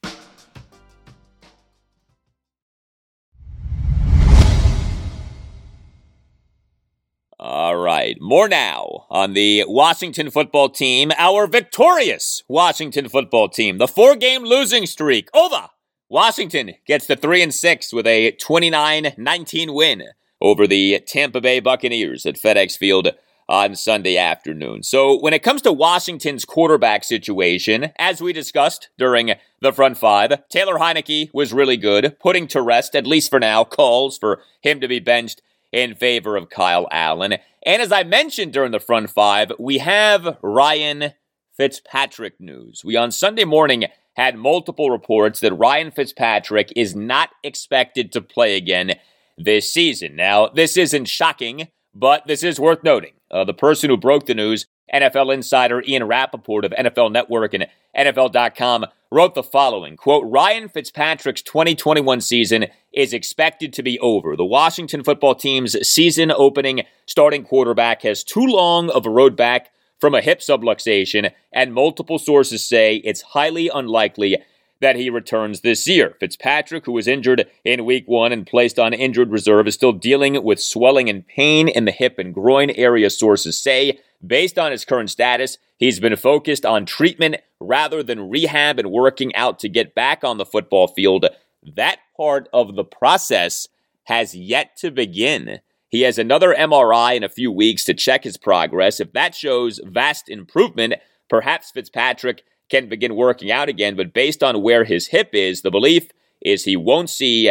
All 7.39 7.76
right, 7.76 8.16
more 8.22 8.49
now 8.49 9.05
on 9.11 9.34
the 9.34 9.64
Washington 9.68 10.30
football 10.30 10.70
team, 10.70 11.12
our 11.18 11.47
victorious 11.47 12.43
Washington 12.49 13.11
football 13.11 13.51
team. 13.51 13.76
The 13.76 13.87
four-game 13.87 14.45
losing 14.45 14.87
streak 14.87 15.28
over. 15.34 15.68
Washington 16.09 16.72
gets 16.87 17.07
the 17.07 17.16
3 17.16 17.43
and 17.43 17.55
6 17.55 17.93
with 17.93 18.07
a 18.07 18.32
29-19 18.32 19.74
win 19.74 20.05
over 20.41 20.66
the 20.66 21.01
Tampa 21.07 21.43
Bay 21.43 21.61
Buccaneers 21.61 22.24
at 22.24 22.37
FedEx 22.37 22.78
Field 22.78 23.11
on 23.49 23.75
Sunday 23.75 24.17
afternoon. 24.17 24.83
So, 24.83 25.19
when 25.19 25.33
it 25.33 25.43
comes 25.43 25.63
to 25.63 25.73
Washington's 25.73 26.45
quarterback 26.45 27.05
situation, 27.05 27.93
as 27.99 28.21
we 28.21 28.33
discussed 28.33 28.89
during 28.99 29.33
the 29.61 29.73
front 29.73 29.99
five, 29.99 30.49
Taylor 30.49 30.77
Heinicke 30.77 31.31
was 31.33 31.53
really 31.53 31.77
good, 31.77 32.19
putting 32.19 32.47
to 32.49 32.63
rest, 32.63 32.95
at 32.97 33.07
least 33.07 33.31
for 33.31 33.41
now, 33.41 33.65
calls 33.65 34.19
for 34.19 34.41
him 34.61 34.81
to 34.81 34.89
be 34.89 34.99
benched 34.99 35.43
in 35.73 35.95
favor 35.95 36.37
of 36.37 36.51
Kyle 36.51 36.89
Allen. 36.91 37.37
And 37.65 37.83
as 37.83 37.93
I 37.93 38.05
mentioned 38.05 38.53
during 38.53 38.73
the 38.73 38.81
front 38.81 39.11
five, 39.11 39.53
we 39.59 39.79
have 39.79 40.39
Ryan 40.43 41.13
Fitzpatrick 41.57 42.41
news. 42.41 42.83
We 42.85 42.97
on 42.97 43.11
Sunday 43.11 43.45
morning 43.45 43.87
had 44.17 44.37
multiple 44.37 44.91
reports 44.91 45.41
that 45.41 45.55
Ryan 45.55 45.91
Fitzpatrick 45.91 46.73
is 46.75 46.97
not 46.97 47.31
expected 47.43 48.13
to 48.13 48.21
play 48.21 48.57
again 48.57 48.93
this 49.37 49.73
season. 49.73 50.17
Now, 50.17 50.49
this 50.49 50.77
isn't 50.77 51.07
shocking, 51.07 51.69
but 51.99 52.27
this 52.27 52.43
is 52.43 52.61
worth 52.61 52.85
noting. 52.85 53.13
Uh, 53.31 53.45
the 53.45 53.55
person 53.55 53.89
who 53.89 53.97
broke 53.97 54.27
the 54.27 54.35
news, 54.35 54.67
NFL 54.93 55.33
insider 55.33 55.83
Ian 55.83 56.05
Rapoport 56.05 56.65
of 56.65 56.73
NFL 56.73 57.11
Network 57.11 57.55
and 57.55 57.67
NFL.com, 57.97 58.85
wrote 59.11 59.35
the 59.35 59.43
following 59.43 59.97
quote, 59.97 60.25
Ryan 60.27 60.69
Fitzpatrick's 60.69 61.41
2021 61.43 62.21
season 62.21 62.67
is 62.93 63.15
expected 63.15 63.73
to 63.73 63.83
be 63.83 63.99
over. 64.01 64.37
The 64.37 64.45
Washington 64.45 65.03
football 65.03 65.35
team's 65.35 65.77
season 65.89 66.31
opening 66.31 66.83
starting 67.07 67.45
quarterback 67.45 68.03
has 68.03 68.23
too 68.23 68.45
long 68.45 68.91
of 68.91 69.07
a 69.07 69.11
road 69.11 69.35
back 69.35 69.71
from 69.99 70.15
a 70.15 70.21
hip 70.21 70.41
subluxation, 70.41 71.33
and 71.53 71.73
multiple 71.73 72.19
sources 72.19 72.63
say 72.63 72.97
it's 72.97 73.23
highly 73.23 73.71
unlikely 73.73 74.43
that 74.81 74.97
he 74.97 75.11
returns 75.11 75.61
this 75.61 75.87
year. 75.87 76.14
Fitzpatrick, 76.20 76.85
who 76.85 76.93
was 76.93 77.09
injured 77.09 77.47
in 77.64 77.85
week 77.85 78.05
one 78.07 78.33
and 78.33 78.47
placed 78.47 78.79
on 78.79 78.93
injured 78.93 79.31
reserve, 79.31 79.66
is 79.66 79.74
still 79.74 79.93
dealing 79.93 80.43
with 80.43 80.61
swelling 80.61 81.09
and 81.09 81.27
pain 81.27 81.68
in 81.68 81.85
the 81.85 81.93
hip 81.93 82.18
and 82.18 82.35
groin 82.35 82.70
area, 82.70 83.11
sources 83.11 83.59
say. 83.59 83.99
Based 84.27 84.59
on 84.59 84.72
his 84.72 84.85
current 84.85 85.11
status, 85.11 85.59
he's 85.79 86.01
been 86.01 86.16
focused 86.16 86.66
on 86.66 86.87
treatment 86.87 87.37
rather 87.61 88.03
than 88.03 88.29
rehab 88.29 88.79
and 88.79 88.91
working 88.91 89.35
out 89.35 89.59
to 89.61 89.68
get 89.68 89.95
back 89.95 90.24
on 90.24 90.39
the 90.39 90.47
football 90.47 90.89
field. 90.89 91.27
That 91.74 91.99
part 92.16 92.49
of 92.53 92.77
the 92.77 92.85
process 92.85 93.68
has 94.05 94.35
yet 94.35 94.77
to 94.77 94.91
begin. 94.91 95.61
He 95.89 96.03
has 96.03 96.18
another 96.18 96.55
MRI 96.55 97.16
in 97.16 97.24
a 97.24 97.29
few 97.29 97.51
weeks 97.51 97.85
to 97.85 97.95
check 97.95 98.24
his 98.24 98.37
progress. 98.37 99.01
If 99.01 99.12
that 99.12 99.35
shows 99.35 99.81
vast 99.85 100.29
improvement, 100.29 100.95
perhaps 101.29 101.70
Fitzpatrick 101.70 102.43
can 102.69 102.89
begin 102.89 103.17
working 103.17 103.51
out 103.51 103.69
again. 103.69 103.97
But 103.97 104.12
based 104.12 104.43
on 104.43 104.62
where 104.62 104.85
his 104.85 105.09
hip 105.09 105.31
is, 105.33 105.62
the 105.62 105.71
belief 105.71 106.09
is 106.41 106.64
he 106.64 106.77
won't 106.77 107.11
see 107.11 107.51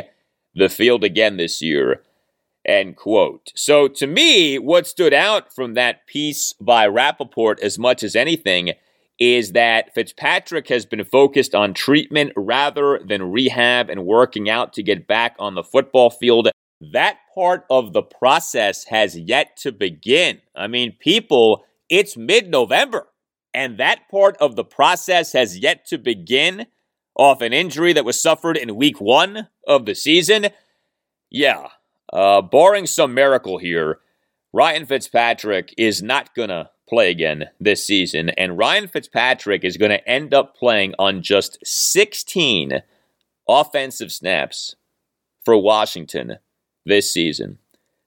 the 0.53 0.69
field 0.69 1.03
again 1.03 1.37
this 1.37 1.61
year. 1.61 2.01
End 2.65 2.95
quote. 2.95 3.51
So 3.55 3.87
to 3.87 4.07
me, 4.07 4.57
what 4.57 4.87
stood 4.87 5.13
out 5.13 5.53
from 5.53 5.75
that 5.75 6.07
piece 6.07 6.53
by 6.53 6.87
Rapoport 6.87 7.59
as 7.59 7.77
much 7.77 8.01
as 8.01 8.15
anything 8.15 8.71
is 9.19 9.51
that 9.53 9.93
Fitzpatrick 9.93 10.67
has 10.69 10.85
been 10.85 11.03
focused 11.05 11.55
on 11.55 11.73
treatment 11.73 12.33
rather 12.35 12.99
than 13.05 13.31
rehab 13.31 13.89
and 13.89 14.05
working 14.05 14.49
out 14.49 14.73
to 14.73 14.83
get 14.83 15.07
back 15.07 15.35
on 15.39 15.55
the 15.55 15.63
football 15.63 16.09
field. 16.09 16.49
That 16.81 17.17
part 17.33 17.65
of 17.69 17.93
the 17.93 18.01
process 18.01 18.85
has 18.85 19.17
yet 19.17 19.55
to 19.57 19.71
begin. 19.71 20.41
I 20.55 20.67
mean, 20.67 20.97
people, 20.99 21.65
it's 21.89 22.17
mid 22.17 22.49
November. 22.49 23.07
And 23.55 23.77
that 23.77 24.09
part 24.11 24.35
of 24.37 24.57
the 24.57 24.65
process 24.65 25.31
has 25.31 25.57
yet 25.57 25.85
to 25.87 25.97
begin 25.97 26.67
off 27.15 27.41
an 27.41 27.53
injury 27.53 27.93
that 27.93 28.03
was 28.03 28.21
suffered 28.21 28.57
in 28.57 28.75
week 28.75 28.99
one 28.99 29.47
of 29.65 29.85
the 29.85 29.95
season. 29.95 30.47
Yeah, 31.31 31.69
uh, 32.11 32.41
barring 32.41 32.85
some 32.85 33.13
miracle 33.13 33.57
here, 33.57 33.99
Ryan 34.51 34.85
Fitzpatrick 34.85 35.73
is 35.77 36.03
not 36.03 36.35
going 36.35 36.49
to 36.49 36.69
play 36.89 37.09
again 37.09 37.45
this 37.59 37.85
season. 37.85 38.29
And 38.31 38.57
Ryan 38.57 38.89
Fitzpatrick 38.89 39.63
is 39.63 39.77
going 39.77 39.91
to 39.91 40.07
end 40.07 40.33
up 40.33 40.57
playing 40.57 40.93
on 40.99 41.23
just 41.23 41.57
16 41.63 42.81
offensive 43.47 44.11
snaps 44.11 44.75
for 45.45 45.57
Washington 45.57 46.39
this 46.85 47.11
season. 47.11 47.59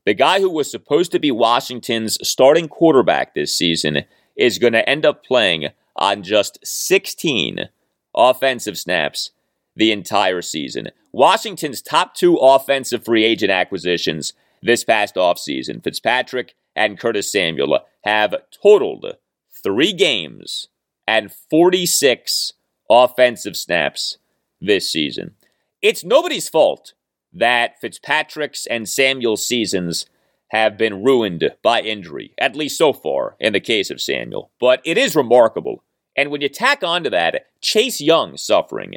The 0.04 0.14
guy 0.14 0.40
who 0.40 0.50
was 0.50 0.70
supposed 0.70 1.10
to 1.12 1.18
be 1.18 1.30
Washington's 1.30 2.18
starting 2.26 2.68
quarterback 2.68 3.34
this 3.34 3.56
season 3.56 4.04
is 4.38 4.58
going 4.58 4.72
to 4.72 4.88
end 4.88 5.04
up 5.04 5.24
playing 5.24 5.68
on 5.96 6.22
just 6.22 6.58
16 6.64 7.68
offensive 8.14 8.78
snaps 8.78 9.32
the 9.76 9.92
entire 9.92 10.40
season. 10.40 10.88
Washington's 11.12 11.82
top 11.82 12.14
two 12.14 12.36
offensive 12.36 13.04
free 13.04 13.24
agent 13.24 13.50
acquisitions 13.50 14.32
this 14.62 14.84
past 14.84 15.16
offseason, 15.16 15.82
Fitzpatrick 15.82 16.54
and 16.74 16.98
Curtis 16.98 17.30
Samuel, 17.30 17.80
have 18.04 18.34
totaled 18.62 19.16
three 19.62 19.92
games 19.92 20.68
and 21.06 21.32
46 21.32 22.52
offensive 22.90 23.56
snaps 23.56 24.18
this 24.60 24.90
season. 24.90 25.34
It's 25.82 26.04
nobody's 26.04 26.48
fault 26.48 26.92
that 27.32 27.80
Fitzpatrick's 27.80 28.66
and 28.66 28.88
Samuel's 28.88 29.46
seasons 29.46 30.06
have 30.48 30.78
been 30.78 31.02
ruined 31.02 31.50
by 31.62 31.80
injury, 31.80 32.32
at 32.38 32.56
least 32.56 32.78
so 32.78 32.92
far 32.92 33.36
in 33.38 33.52
the 33.52 33.60
case 33.60 33.90
of 33.90 34.00
Samuel. 34.00 34.50
But 34.60 34.80
it 34.84 34.98
is 34.98 35.14
remarkable. 35.16 35.84
And 36.16 36.30
when 36.30 36.40
you 36.40 36.48
tack 36.48 36.82
onto 36.82 37.10
that 37.10 37.46
Chase 37.60 38.00
Young 38.00 38.36
suffering 38.36 38.96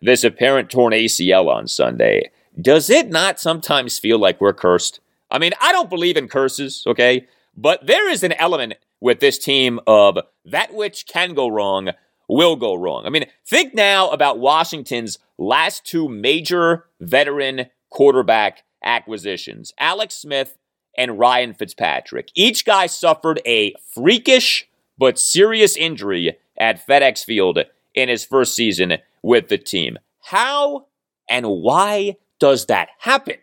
this 0.00 0.24
apparent 0.24 0.70
torn 0.70 0.92
ACL 0.92 1.48
on 1.48 1.66
Sunday, 1.68 2.30
does 2.60 2.88
it 2.90 3.10
not 3.10 3.40
sometimes 3.40 3.98
feel 3.98 4.18
like 4.18 4.40
we're 4.40 4.52
cursed? 4.52 5.00
I 5.30 5.38
mean, 5.38 5.52
I 5.60 5.72
don't 5.72 5.90
believe 5.90 6.16
in 6.16 6.28
curses, 6.28 6.84
okay? 6.86 7.26
But 7.56 7.86
there 7.86 8.08
is 8.08 8.22
an 8.22 8.32
element 8.32 8.74
with 9.00 9.20
this 9.20 9.38
team 9.38 9.80
of 9.86 10.18
that 10.44 10.74
which 10.74 11.06
can 11.06 11.34
go 11.34 11.48
wrong 11.48 11.90
will 12.28 12.56
go 12.56 12.74
wrong. 12.74 13.06
I 13.06 13.10
mean, 13.10 13.26
think 13.46 13.74
now 13.74 14.08
about 14.10 14.38
Washington's 14.38 15.18
last 15.36 15.84
two 15.84 16.08
major 16.08 16.86
veteran 17.00 17.66
quarterback 17.90 18.62
acquisitions 18.82 19.74
Alex 19.78 20.14
Smith 20.14 20.56
and 20.96 21.18
Ryan 21.18 21.54
Fitzpatrick. 21.54 22.30
Each 22.34 22.64
guy 22.64 22.86
suffered 22.86 23.40
a 23.46 23.74
freakish 23.94 24.68
but 24.98 25.18
serious 25.18 25.76
injury 25.76 26.36
at 26.58 26.86
FedEx 26.86 27.24
Field 27.24 27.58
in 27.94 28.08
his 28.08 28.24
first 28.24 28.54
season 28.54 28.98
with 29.22 29.48
the 29.48 29.58
team. 29.58 29.98
How 30.20 30.86
and 31.28 31.46
why 31.46 32.16
does 32.38 32.66
that 32.66 32.88
happen? 32.98 33.36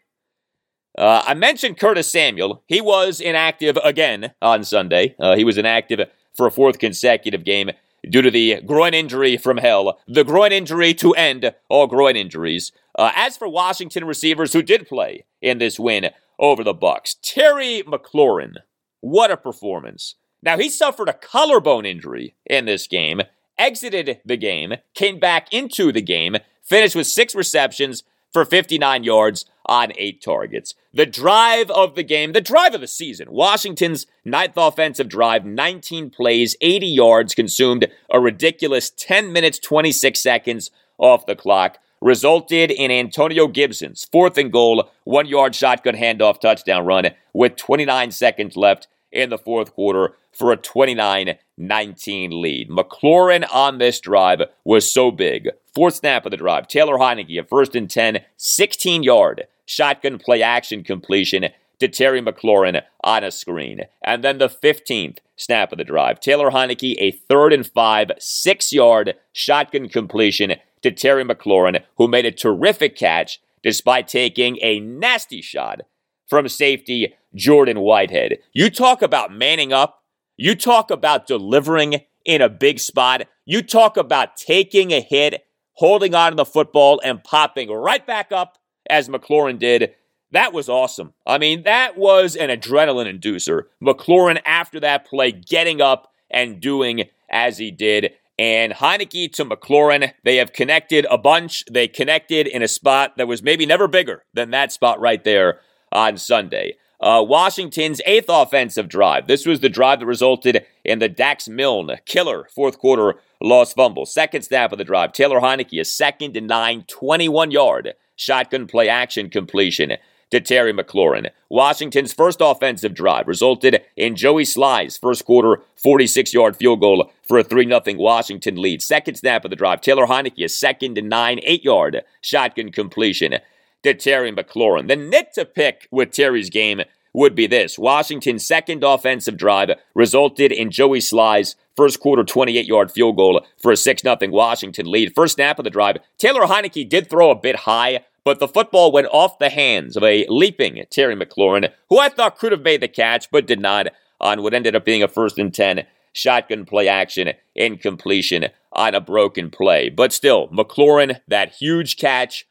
Uh, 0.97 1.23
I 1.25 1.33
mentioned 1.35 1.79
Curtis 1.79 2.11
Samuel. 2.11 2.63
He 2.67 2.81
was 2.81 3.19
inactive 3.19 3.77
again 3.83 4.31
on 4.41 4.63
Sunday. 4.63 5.15
Uh, 5.19 5.35
he 5.35 5.43
was 5.43 5.57
inactive 5.57 6.01
for 6.35 6.47
a 6.47 6.51
fourth 6.51 6.79
consecutive 6.79 7.43
game 7.43 7.71
due 8.09 8.21
to 8.21 8.31
the 8.31 8.61
groin 8.61 8.93
injury 8.93 9.37
from 9.37 9.57
hell, 9.57 9.99
the 10.07 10.23
groin 10.23 10.51
injury 10.51 10.93
to 10.95 11.13
end 11.13 11.53
all 11.69 11.87
groin 11.87 12.15
injuries. 12.15 12.71
Uh, 12.97 13.11
as 13.15 13.37
for 13.37 13.47
Washington 13.47 14.05
receivers 14.05 14.53
who 14.53 14.61
did 14.61 14.87
play 14.87 15.23
in 15.41 15.59
this 15.59 15.79
win 15.79 16.09
over 16.39 16.63
the 16.63 16.73
Bucs, 16.73 17.15
Terry 17.21 17.83
McLaurin, 17.85 18.55
what 19.01 19.31
a 19.31 19.37
performance! 19.37 20.15
Now 20.41 20.57
he 20.57 20.69
suffered 20.69 21.09
a 21.09 21.13
collarbone 21.13 21.85
injury 21.85 22.35
in 22.45 22.65
this 22.65 22.87
game, 22.87 23.21
exited 23.57 24.21
the 24.25 24.37
game, 24.37 24.75
came 24.93 25.19
back 25.19 25.51
into 25.51 25.91
the 25.91 26.01
game, 26.01 26.37
finished 26.63 26.95
with 26.95 27.07
six 27.07 27.33
receptions 27.33 28.03
for 28.31 28.45
59 28.45 29.03
yards 29.03 29.45
on 29.65 29.91
eight 29.95 30.21
targets. 30.21 30.75
The 30.93 31.05
drive 31.05 31.69
of 31.71 31.95
the 31.95 32.03
game, 32.03 32.33
the 32.33 32.41
drive 32.41 32.73
of 32.73 32.81
the 32.81 32.87
season. 32.87 33.31
Washington's 33.31 34.05
ninth 34.23 34.53
offensive 34.55 35.09
drive, 35.09 35.45
19 35.45 36.09
plays, 36.09 36.55
80 36.61 36.87
yards, 36.87 37.35
consumed 37.35 37.87
a 38.09 38.19
ridiculous 38.19 38.89
10 38.89 39.31
minutes, 39.33 39.59
26 39.59 40.19
seconds 40.19 40.71
off 40.97 41.25
the 41.25 41.35
clock, 41.35 41.79
resulted 42.01 42.71
in 42.71 42.91
Antonio 42.91 43.47
Gibson's 43.47 44.05
fourth 44.05 44.37
and 44.37 44.51
goal, 44.51 44.89
one 45.03 45.27
yard 45.27 45.55
shotgun 45.55 45.95
handoff 45.95 46.39
touchdown 46.39 46.85
run 46.85 47.07
with 47.33 47.55
29 47.55 48.11
seconds 48.11 48.55
left 48.55 48.87
in 49.11 49.29
the 49.29 49.37
fourth 49.37 49.73
quarter 49.73 50.15
for 50.31 50.51
a 50.51 50.57
29 50.57 51.35
19 51.59 52.41
lead. 52.41 52.69
McLaurin 52.69 53.47
on 53.51 53.79
this 53.79 53.99
drive 53.99 54.41
was 54.63 54.91
so 54.91 55.09
big. 55.09 55.49
Fourth 55.73 55.95
snap 55.95 56.25
of 56.25 56.31
the 56.31 56.37
drive. 56.37 56.67
Taylor 56.67 56.97
Heinicke, 56.97 57.39
a 57.39 57.43
first 57.43 57.75
and 57.75 57.89
10, 57.89 58.19
16 58.37 59.03
yard 59.03 59.47
shotgun 59.65 60.19
play 60.19 60.41
action 60.41 60.83
completion 60.83 61.47
to 61.79 61.87
Terry 61.87 62.21
McLaurin 62.21 62.81
on 63.03 63.23
a 63.23 63.31
screen. 63.31 63.81
And 64.03 64.23
then 64.23 64.37
the 64.37 64.49
15th 64.49 65.17
snap 65.35 65.71
of 65.71 65.77
the 65.77 65.83
drive. 65.83 66.19
Taylor 66.19 66.51
Heinicke, 66.51 66.95
a 66.99 67.11
third 67.11 67.53
and 67.53 67.65
five, 67.65 68.11
six 68.19 68.73
yard 68.73 69.15
shotgun 69.33 69.89
completion 69.89 70.55
to 70.81 70.91
Terry 70.91 71.23
McLaurin, 71.23 71.83
who 71.97 72.07
made 72.07 72.25
a 72.25 72.31
terrific 72.31 72.95
catch 72.95 73.39
despite 73.63 74.07
taking 74.07 74.57
a 74.61 74.79
nasty 74.79 75.41
shot 75.41 75.81
from 76.27 76.47
safety 76.47 77.15
Jordan 77.35 77.79
Whitehead. 77.79 78.39
You 78.53 78.69
talk 78.69 79.01
about 79.01 79.33
manning 79.33 79.73
up. 79.73 80.03
You 80.35 80.55
talk 80.55 80.91
about 80.91 81.27
delivering 81.27 82.01
in 82.25 82.41
a 82.41 82.49
big 82.49 82.79
spot. 82.79 83.23
You 83.45 83.61
talk 83.61 83.97
about 83.97 84.35
taking 84.35 84.91
a 84.91 85.01
hit, 85.01 85.45
holding 85.73 86.13
on 86.13 86.31
to 86.31 86.35
the 86.35 86.45
football, 86.45 87.01
and 87.03 87.23
popping 87.23 87.69
right 87.69 88.05
back 88.05 88.31
up 88.31 88.57
as 88.89 89.09
McLaurin 89.09 89.57
did. 89.57 89.93
That 90.31 90.51
was 90.53 90.67
awesome. 90.67 91.13
I 91.25 91.37
mean, 91.37 91.63
that 91.63 91.97
was 91.97 92.35
an 92.35 92.49
adrenaline 92.49 93.19
inducer. 93.19 93.63
McLaurin, 93.81 94.41
after 94.45 94.79
that 94.81 95.07
play, 95.07 95.31
getting 95.31 95.81
up 95.81 96.11
and 96.29 96.59
doing 96.59 97.05
as 97.29 97.57
he 97.57 97.71
did. 97.71 98.11
And 98.39 98.73
Heinicke 98.73 99.31
to 99.33 99.45
McLaurin, 99.45 100.13
they 100.23 100.35
have 100.37 100.53
connected 100.53 101.07
a 101.09 101.17
bunch. 101.17 101.63
They 101.71 101.87
connected 101.87 102.45
in 102.45 102.61
a 102.61 102.67
spot 102.67 103.17
that 103.17 103.27
was 103.27 103.41
maybe 103.41 103.65
never 103.65 103.87
bigger 103.87 104.23
than 104.33 104.51
that 104.51 104.71
spot 104.71 104.99
right 104.99 105.23
there 105.23 105.59
on 105.91 106.17
Sunday. 106.17 106.75
Uh, 106.99 107.23
Washington's 107.27 108.01
eighth 108.05 108.25
offensive 108.27 108.89
drive. 108.89 109.27
This 109.27 109.45
was 109.45 109.59
the 109.59 109.69
drive 109.69 109.99
that 109.99 110.05
resulted 110.07 110.65
in 110.83 110.99
the 110.99 111.09
Dax 111.09 111.47
Milne 111.47 111.97
killer 112.05 112.47
fourth 112.55 112.79
quarter 112.79 113.15
lost 113.41 113.75
fumble. 113.75 114.05
Second 114.05 114.41
snap 114.43 114.71
of 114.71 114.77
the 114.77 114.83
drive. 114.83 115.13
Taylor 115.13 115.39
Heinicke, 115.39 115.79
a 115.79 115.85
second 115.85 116.35
and 116.35 116.47
nine, 116.47 116.85
21 116.87 117.51
yard 117.51 117.93
shotgun 118.15 118.65
play 118.65 118.89
action 118.89 119.29
completion 119.29 119.93
to 120.31 120.39
Terry 120.39 120.73
McLaurin. 120.73 121.29
Washington's 121.49 122.13
first 122.13 122.39
offensive 122.41 122.93
drive 122.93 123.27
resulted 123.27 123.81
in 123.95 124.15
Joey 124.15 124.43
Slye's 124.43 124.97
first 124.97 125.25
quarter 125.25 125.61
46 125.75 126.33
yard 126.33 126.55
field 126.55 126.81
goal 126.81 127.11
for 127.27 127.37
a 127.37 127.43
3 127.43 127.65
0 127.65 127.81
Washington 127.97 128.61
lead. 128.61 128.81
Second 128.81 129.15
snap 129.15 129.45
of 129.45 129.49
the 129.49 129.55
drive. 129.55 129.81
Taylor 129.81 130.07
Heinicke, 130.07 130.43
a 130.43 130.49
second 130.49 130.97
and 130.97 131.09
nine, 131.09 131.39
8 131.43 131.63
yard 131.63 132.01
shotgun 132.21 132.71
completion 132.71 133.35
to 133.83 133.93
Terry 133.93 134.31
McLaurin. 134.31 134.87
The 134.87 134.95
nit 134.95 135.33
to 135.33 135.45
pick 135.45 135.87
with 135.91 136.11
Terry's 136.11 136.49
game 136.49 136.81
would 137.13 137.33
be 137.33 137.47
this 137.47 137.79
Washington's 137.79 138.45
second 138.45 138.83
offensive 138.83 139.37
drive 139.37 139.71
resulted 139.95 140.51
in 140.51 140.69
Joey 140.69 140.99
Slye's 140.99 141.55
first 141.75 141.99
quarter 141.99 142.23
28 142.23 142.65
yard 142.65 142.91
field 142.91 143.15
goal 143.15 143.45
for 143.57 143.71
a 143.71 143.77
6 143.77 144.01
0 144.01 144.17
Washington 144.29 144.91
lead. 144.91 145.15
First 145.15 145.35
snap 145.35 145.57
of 145.57 145.63
the 145.63 145.69
drive, 145.69 145.97
Taylor 146.17 146.41
Heinicke 146.41 146.87
did 146.87 147.09
throw 147.09 147.31
a 147.31 147.35
bit 147.35 147.55
high, 147.55 148.05
but 148.27 148.39
the 148.39 148.47
football 148.49 148.91
went 148.91 149.07
off 149.13 149.39
the 149.39 149.49
hands 149.49 149.95
of 149.95 150.03
a 150.03 150.25
leaping 150.27 150.83
Terry 150.89 151.15
McLaurin, 151.15 151.71
who 151.89 151.97
I 151.97 152.09
thought 152.09 152.37
could 152.37 152.51
have 152.51 152.61
made 152.61 152.81
the 152.81 152.89
catch, 152.89 153.31
but 153.31 153.47
did 153.47 153.61
not 153.61 153.87
on 154.19 154.43
what 154.43 154.53
ended 154.53 154.75
up 154.75 154.83
being 154.83 155.01
a 155.01 155.07
first 155.07 155.37
and 155.37 155.53
10 155.53 155.85
shotgun 156.11 156.65
play 156.65 156.89
action 156.89 157.31
incompletion 157.55 158.47
on 158.73 158.93
a 158.93 158.99
broken 158.99 159.49
play. 159.49 159.87
But 159.87 160.11
still, 160.11 160.49
McLaurin, 160.49 161.21
that 161.29 161.53
huge 161.53 161.95
catch 161.95 162.45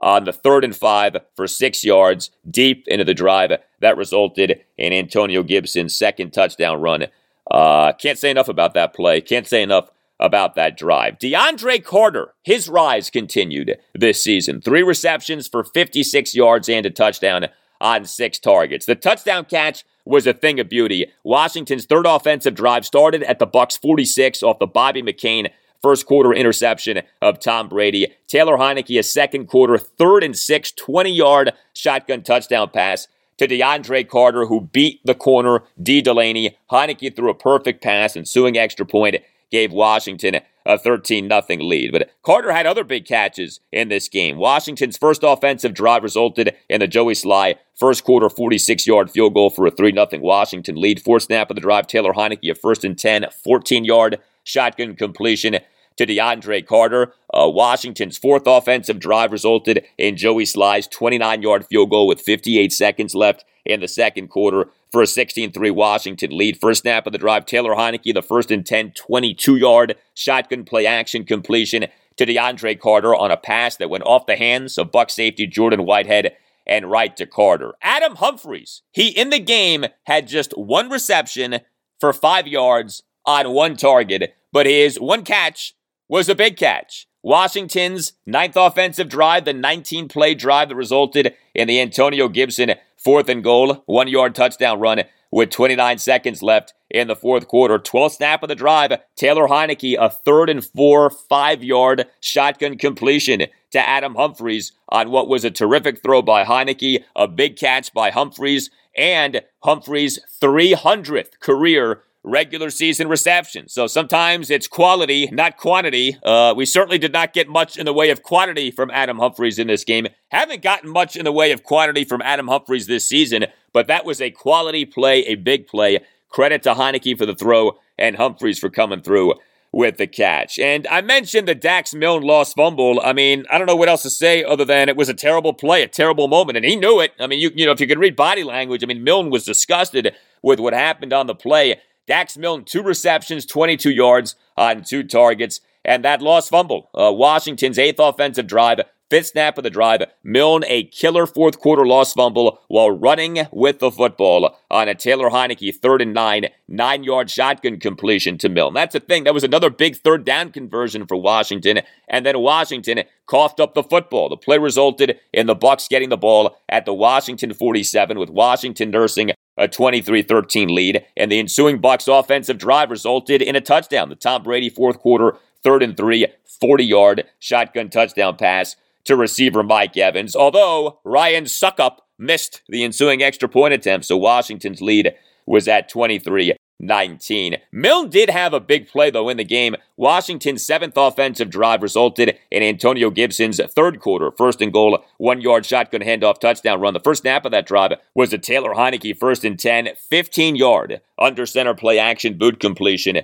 on 0.00 0.24
the 0.24 0.32
third 0.32 0.64
and 0.64 0.74
five 0.74 1.16
for 1.36 1.46
six 1.46 1.84
yards 1.84 2.32
deep 2.50 2.88
into 2.88 3.04
the 3.04 3.14
drive. 3.14 3.52
That 3.78 3.96
resulted 3.96 4.60
in 4.76 4.92
Antonio 4.92 5.44
Gibson's 5.44 5.94
second 5.94 6.32
touchdown 6.32 6.80
run. 6.80 7.06
Uh, 7.48 7.92
can't 7.92 8.18
say 8.18 8.32
enough 8.32 8.48
about 8.48 8.74
that 8.74 8.94
play. 8.94 9.20
Can't 9.20 9.46
say 9.46 9.62
enough 9.62 9.92
about 10.20 10.54
that 10.54 10.76
drive. 10.76 11.18
DeAndre 11.18 11.82
Carter, 11.82 12.34
his 12.42 12.68
rise 12.68 13.10
continued 13.10 13.78
this 13.94 14.22
season. 14.22 14.60
Three 14.60 14.82
receptions 14.82 15.48
for 15.48 15.64
56 15.64 16.34
yards 16.34 16.68
and 16.68 16.86
a 16.86 16.90
touchdown 16.90 17.48
on 17.80 18.04
six 18.04 18.38
targets. 18.38 18.86
The 18.86 18.94
touchdown 18.94 19.46
catch 19.46 19.84
was 20.04 20.26
a 20.26 20.34
thing 20.34 20.60
of 20.60 20.68
beauty. 20.68 21.10
Washington's 21.24 21.86
third 21.86 22.06
offensive 22.06 22.54
drive 22.54 22.84
started 22.84 23.22
at 23.22 23.38
the 23.38 23.46
Bucs 23.46 23.80
46 23.80 24.42
off 24.42 24.58
the 24.58 24.66
Bobby 24.66 25.02
McCain 25.02 25.50
first 25.80 26.06
quarter 26.06 26.32
interception 26.32 27.00
of 27.22 27.40
Tom 27.40 27.68
Brady. 27.68 28.12
Taylor 28.26 28.58
Heinicke, 28.58 28.98
a 28.98 29.02
second 29.02 29.46
quarter, 29.46 29.78
third 29.78 30.22
and 30.22 30.36
six, 30.36 30.72
20 30.72 31.10
yard 31.10 31.52
shotgun 31.72 32.22
touchdown 32.22 32.68
pass 32.68 33.08
to 33.38 33.48
DeAndre 33.48 34.06
Carter, 34.06 34.44
who 34.44 34.60
beat 34.60 35.00
the 35.04 35.14
corner, 35.14 35.62
Dee 35.82 36.02
Delaney. 36.02 36.58
Heinicke 36.70 37.16
threw 37.16 37.30
a 37.30 37.34
perfect 37.34 37.82
pass, 37.82 38.14
ensuing 38.14 38.58
extra 38.58 38.84
point 38.84 39.16
gave 39.50 39.72
Washington 39.72 40.40
a 40.66 40.78
13 40.78 41.28
0 41.28 41.42
lead. 41.60 41.92
But 41.92 42.10
Carter 42.22 42.52
had 42.52 42.66
other 42.66 42.84
big 42.84 43.06
catches 43.06 43.60
in 43.72 43.88
this 43.88 44.08
game. 44.08 44.36
Washington's 44.36 44.96
first 44.96 45.22
offensive 45.22 45.74
drive 45.74 46.02
resulted 46.02 46.54
in 46.68 46.80
the 46.80 46.86
Joey 46.86 47.14
Slye 47.14 47.56
first 47.74 48.04
quarter 48.04 48.28
46 48.28 48.86
yard 48.86 49.10
field 49.10 49.34
goal 49.34 49.50
for 49.50 49.66
a 49.66 49.70
3 49.70 49.92
0 49.92 50.08
Washington 50.20 50.76
lead. 50.76 51.02
Fourth 51.02 51.24
snap 51.24 51.50
of 51.50 51.56
the 51.56 51.62
drive, 51.62 51.86
Taylor 51.86 52.12
Heinicke, 52.12 52.50
a 52.50 52.54
first 52.54 52.84
and 52.84 52.98
10, 52.98 53.26
14 53.42 53.84
yard 53.84 54.18
shotgun 54.44 54.96
completion 54.96 55.58
to 55.96 56.06
DeAndre 56.06 56.66
Carter. 56.66 57.12
Uh, 57.32 57.48
Washington's 57.48 58.18
fourth 58.18 58.44
offensive 58.46 58.98
drive 58.98 59.32
resulted 59.32 59.84
in 59.98 60.16
Joey 60.16 60.44
Slye's 60.44 60.86
29 60.86 61.42
yard 61.42 61.66
field 61.66 61.90
goal 61.90 62.06
with 62.06 62.20
58 62.20 62.72
seconds 62.72 63.14
left 63.14 63.44
in 63.64 63.80
the 63.80 63.88
second 63.88 64.28
quarter 64.28 64.68
for 64.90 65.02
a 65.02 65.06
16 65.06 65.52
3 65.52 65.70
Washington 65.70 66.36
lead. 66.36 66.60
First 66.60 66.82
snap 66.82 67.06
of 67.06 67.12
the 67.12 67.18
drive, 67.18 67.46
Taylor 67.46 67.74
Heinicke, 67.74 68.14
the 68.14 68.22
first 68.22 68.50
and 68.50 68.64
10, 68.64 68.92
22 68.92 69.56
yard 69.56 69.96
shotgun 70.14 70.64
play 70.64 70.86
action 70.86 71.24
completion 71.24 71.86
to 72.16 72.26
DeAndre 72.26 72.78
Carter 72.78 73.14
on 73.14 73.30
a 73.30 73.36
pass 73.36 73.76
that 73.76 73.90
went 73.90 74.04
off 74.04 74.26
the 74.26 74.36
hands 74.36 74.76
of 74.78 74.92
Buck 74.92 75.10
safety 75.10 75.46
Jordan 75.46 75.84
Whitehead 75.84 76.36
and 76.66 76.90
right 76.90 77.16
to 77.16 77.26
Carter. 77.26 77.72
Adam 77.82 78.16
Humphries, 78.16 78.82
he 78.92 79.08
in 79.08 79.30
the 79.30 79.38
game 79.38 79.86
had 80.04 80.28
just 80.28 80.52
one 80.52 80.90
reception 80.90 81.60
for 81.98 82.12
five 82.12 82.46
yards 82.46 83.02
on 83.26 83.52
one 83.52 83.76
target, 83.76 84.34
but 84.52 84.66
his 84.66 84.98
one 84.98 85.24
catch 85.24 85.74
was 86.08 86.28
a 86.28 86.34
big 86.34 86.56
catch. 86.56 87.06
Washington's 87.22 88.14
ninth 88.24 88.56
offensive 88.56 89.08
drive, 89.08 89.44
the 89.44 89.52
19 89.52 90.08
play 90.08 90.34
drive 90.34 90.70
that 90.70 90.76
resulted 90.76 91.34
in 91.54 91.68
the 91.68 91.80
Antonio 91.80 92.28
Gibson 92.28 92.74
fourth 92.96 93.28
and 93.28 93.42
goal, 93.42 93.82
one 93.86 94.08
yard 94.08 94.34
touchdown 94.34 94.78
run 94.78 95.02
with 95.30 95.50
29 95.50 95.98
seconds 95.98 96.42
left 96.42 96.74
in 96.90 97.08
the 97.08 97.16
fourth 97.16 97.46
quarter. 97.46 97.78
12th 97.78 98.12
snap 98.12 98.42
of 98.42 98.48
the 98.48 98.54
drive, 98.54 98.92
Taylor 99.16 99.46
Heinicke, 99.46 99.96
a 99.98 100.10
third 100.10 100.50
and 100.50 100.64
four, 100.64 101.10
five 101.10 101.62
yard 101.62 102.06
shotgun 102.20 102.76
completion 102.76 103.46
to 103.70 103.88
Adam 103.88 104.14
Humphries 104.16 104.72
on 104.88 105.10
what 105.10 105.28
was 105.28 105.44
a 105.44 105.50
terrific 105.50 106.02
throw 106.02 106.22
by 106.22 106.44
Heinicke, 106.44 107.04
a 107.14 107.28
big 107.28 107.56
catch 107.56 107.92
by 107.92 108.10
Humphries, 108.10 108.70
and 108.96 109.42
Humphries' 109.62 110.18
300th 110.42 111.38
career 111.38 112.02
regular 112.22 112.70
season 112.70 113.08
reception. 113.08 113.68
So 113.68 113.86
sometimes 113.86 114.50
it's 114.50 114.68
quality, 114.68 115.28
not 115.32 115.56
quantity. 115.56 116.18
Uh, 116.22 116.52
we 116.56 116.66
certainly 116.66 116.98
did 116.98 117.12
not 117.12 117.32
get 117.32 117.48
much 117.48 117.76
in 117.76 117.86
the 117.86 117.92
way 117.92 118.10
of 118.10 118.22
quantity 118.22 118.70
from 118.70 118.90
Adam 118.90 119.18
Humphries 119.18 119.58
in 119.58 119.68
this 119.68 119.84
game. 119.84 120.06
Haven't 120.28 120.62
gotten 120.62 120.90
much 120.90 121.16
in 121.16 121.24
the 121.24 121.32
way 121.32 121.52
of 121.52 121.62
quantity 121.62 122.04
from 122.04 122.20
Adam 122.22 122.48
Humphries 122.48 122.86
this 122.86 123.08
season, 123.08 123.46
but 123.72 123.86
that 123.86 124.04
was 124.04 124.20
a 124.20 124.30
quality 124.30 124.84
play, 124.84 125.20
a 125.26 125.36
big 125.36 125.66
play. 125.66 126.00
Credit 126.28 126.62
to 126.62 126.74
Heinicke 126.74 127.18
for 127.18 127.26
the 127.26 127.34
throw 127.34 127.78
and 127.98 128.16
Humphries 128.16 128.58
for 128.58 128.70
coming 128.70 129.02
through 129.02 129.34
with 129.72 129.96
the 129.98 130.06
catch. 130.06 130.58
And 130.58 130.86
I 130.88 131.00
mentioned 131.00 131.46
the 131.46 131.54
Dax 131.54 131.94
Milne 131.94 132.22
lost 132.22 132.56
fumble. 132.56 133.00
I 133.02 133.12
mean, 133.12 133.44
I 133.50 133.56
don't 133.56 133.66
know 133.66 133.76
what 133.76 133.88
else 133.88 134.02
to 134.02 134.10
say 134.10 134.42
other 134.42 134.64
than 134.64 134.88
it 134.88 134.96
was 134.96 135.08
a 135.08 135.14
terrible 135.14 135.54
play, 135.54 135.82
a 135.82 135.88
terrible 135.88 136.28
moment, 136.28 136.56
and 136.56 136.66
he 136.66 136.76
knew 136.76 137.00
it. 137.00 137.12
I 137.20 137.26
mean, 137.26 137.38
you 137.38 137.50
you 137.54 137.66
know, 137.66 137.72
if 137.72 137.80
you 137.80 137.86
could 137.86 137.98
read 137.98 138.16
body 138.16 138.42
language, 138.42 138.82
I 138.82 138.86
mean, 138.86 139.04
Milne 139.04 139.30
was 139.30 139.44
disgusted 139.44 140.14
with 140.42 140.58
what 140.58 140.72
happened 140.72 141.12
on 141.12 141.26
the 141.26 141.34
play. 141.34 141.80
Dax 142.10 142.36
Milne, 142.36 142.64
two 142.64 142.82
receptions, 142.82 143.46
22 143.46 143.88
yards 143.92 144.34
on 144.56 144.82
two 144.82 145.04
targets, 145.04 145.60
and 145.84 146.04
that 146.04 146.20
lost 146.20 146.50
fumble. 146.50 146.90
Uh, 146.92 147.12
Washington's 147.12 147.78
eighth 147.78 148.00
offensive 148.00 148.48
drive 148.48 148.80
Fifth 149.10 149.26
snap 149.26 149.58
of 149.58 149.64
the 149.64 149.70
drive, 149.70 150.04
Milne 150.22 150.62
a 150.68 150.84
killer 150.84 151.26
fourth 151.26 151.58
quarter 151.58 151.84
lost 151.84 152.14
fumble 152.14 152.60
while 152.68 152.92
running 152.92 153.48
with 153.50 153.80
the 153.80 153.90
football 153.90 154.56
on 154.70 154.86
a 154.86 154.94
Taylor 154.94 155.30
Heinicke 155.30 155.74
third 155.74 156.00
and 156.00 156.14
nine, 156.14 156.46
nine 156.68 157.02
yard 157.02 157.28
shotgun 157.28 157.80
completion 157.80 158.38
to 158.38 158.48
Milne. 158.48 158.72
That's 158.72 158.92
the 158.92 159.00
thing. 159.00 159.24
That 159.24 159.34
was 159.34 159.42
another 159.42 159.68
big 159.68 159.96
third 159.96 160.24
down 160.24 160.52
conversion 160.52 161.08
for 161.08 161.16
Washington. 161.16 161.80
And 162.08 162.24
then 162.24 162.38
Washington 162.38 163.02
coughed 163.26 163.58
up 163.58 163.74
the 163.74 163.82
football. 163.82 164.28
The 164.28 164.36
play 164.36 164.58
resulted 164.58 165.18
in 165.32 165.48
the 165.48 165.56
Bucs 165.56 165.88
getting 165.88 166.10
the 166.10 166.16
ball 166.16 166.56
at 166.68 166.84
the 166.84 166.94
Washington 166.94 167.52
47 167.52 168.16
with 168.16 168.30
Washington 168.30 168.92
nursing 168.92 169.32
a 169.56 169.66
23-13 169.66 170.70
lead, 170.70 171.04
and 171.16 171.32
the 171.32 171.38
ensuing 171.40 171.82
Bucs 171.82 172.06
offensive 172.06 172.58
drive 172.58 172.90
resulted 172.90 173.42
in 173.42 173.56
a 173.56 173.60
touchdown. 173.60 174.08
The 174.08 174.14
Tom 174.14 174.44
Brady 174.44 174.70
fourth 174.70 174.98
quarter 175.00 175.36
third 175.64 175.82
and 175.82 175.96
three, 175.96 176.28
40-yard 176.62 177.24
shotgun 177.40 177.90
touchdown 177.90 178.36
pass 178.36 178.76
to 179.04 179.16
receiver 179.16 179.62
Mike 179.62 179.96
Evans, 179.96 180.36
although 180.36 181.00
Ryan 181.04 181.44
Succop 181.44 181.98
missed 182.18 182.62
the 182.68 182.84
ensuing 182.84 183.22
extra 183.22 183.48
point 183.48 183.74
attempt, 183.74 184.06
so 184.06 184.16
Washington's 184.16 184.80
lead 184.80 185.14
was 185.46 185.66
at 185.68 185.88
23 185.88 186.54
19. 186.80 187.56
Milne 187.72 188.08
did 188.08 188.30
have 188.30 188.54
a 188.54 188.60
big 188.60 188.88
play, 188.88 189.10
though, 189.10 189.28
in 189.28 189.36
the 189.36 189.44
game. 189.44 189.76
Washington's 189.96 190.64
seventh 190.64 190.94
offensive 190.96 191.50
drive 191.50 191.82
resulted 191.82 192.38
in 192.50 192.62
Antonio 192.62 193.10
Gibson's 193.10 193.60
third 193.74 194.00
quarter, 194.00 194.30
first 194.30 194.62
and 194.62 194.72
goal, 194.72 195.04
one 195.18 195.40
yard 195.40 195.66
shotgun 195.66 196.00
handoff 196.00 196.40
touchdown 196.40 196.80
run. 196.80 196.94
The 196.94 197.00
first 197.00 197.22
snap 197.22 197.44
of 197.44 197.52
that 197.52 197.66
drive 197.66 197.92
was 198.14 198.32
a 198.32 198.38
Taylor 198.38 198.74
Heinicke 198.74 199.18
first 199.18 199.44
and 199.44 199.58
10, 199.58 199.90
15 200.08 200.56
yard 200.56 201.00
under 201.18 201.44
center 201.44 201.74
play 201.74 201.98
action 201.98 202.38
boot 202.38 202.60
completion 202.60 203.20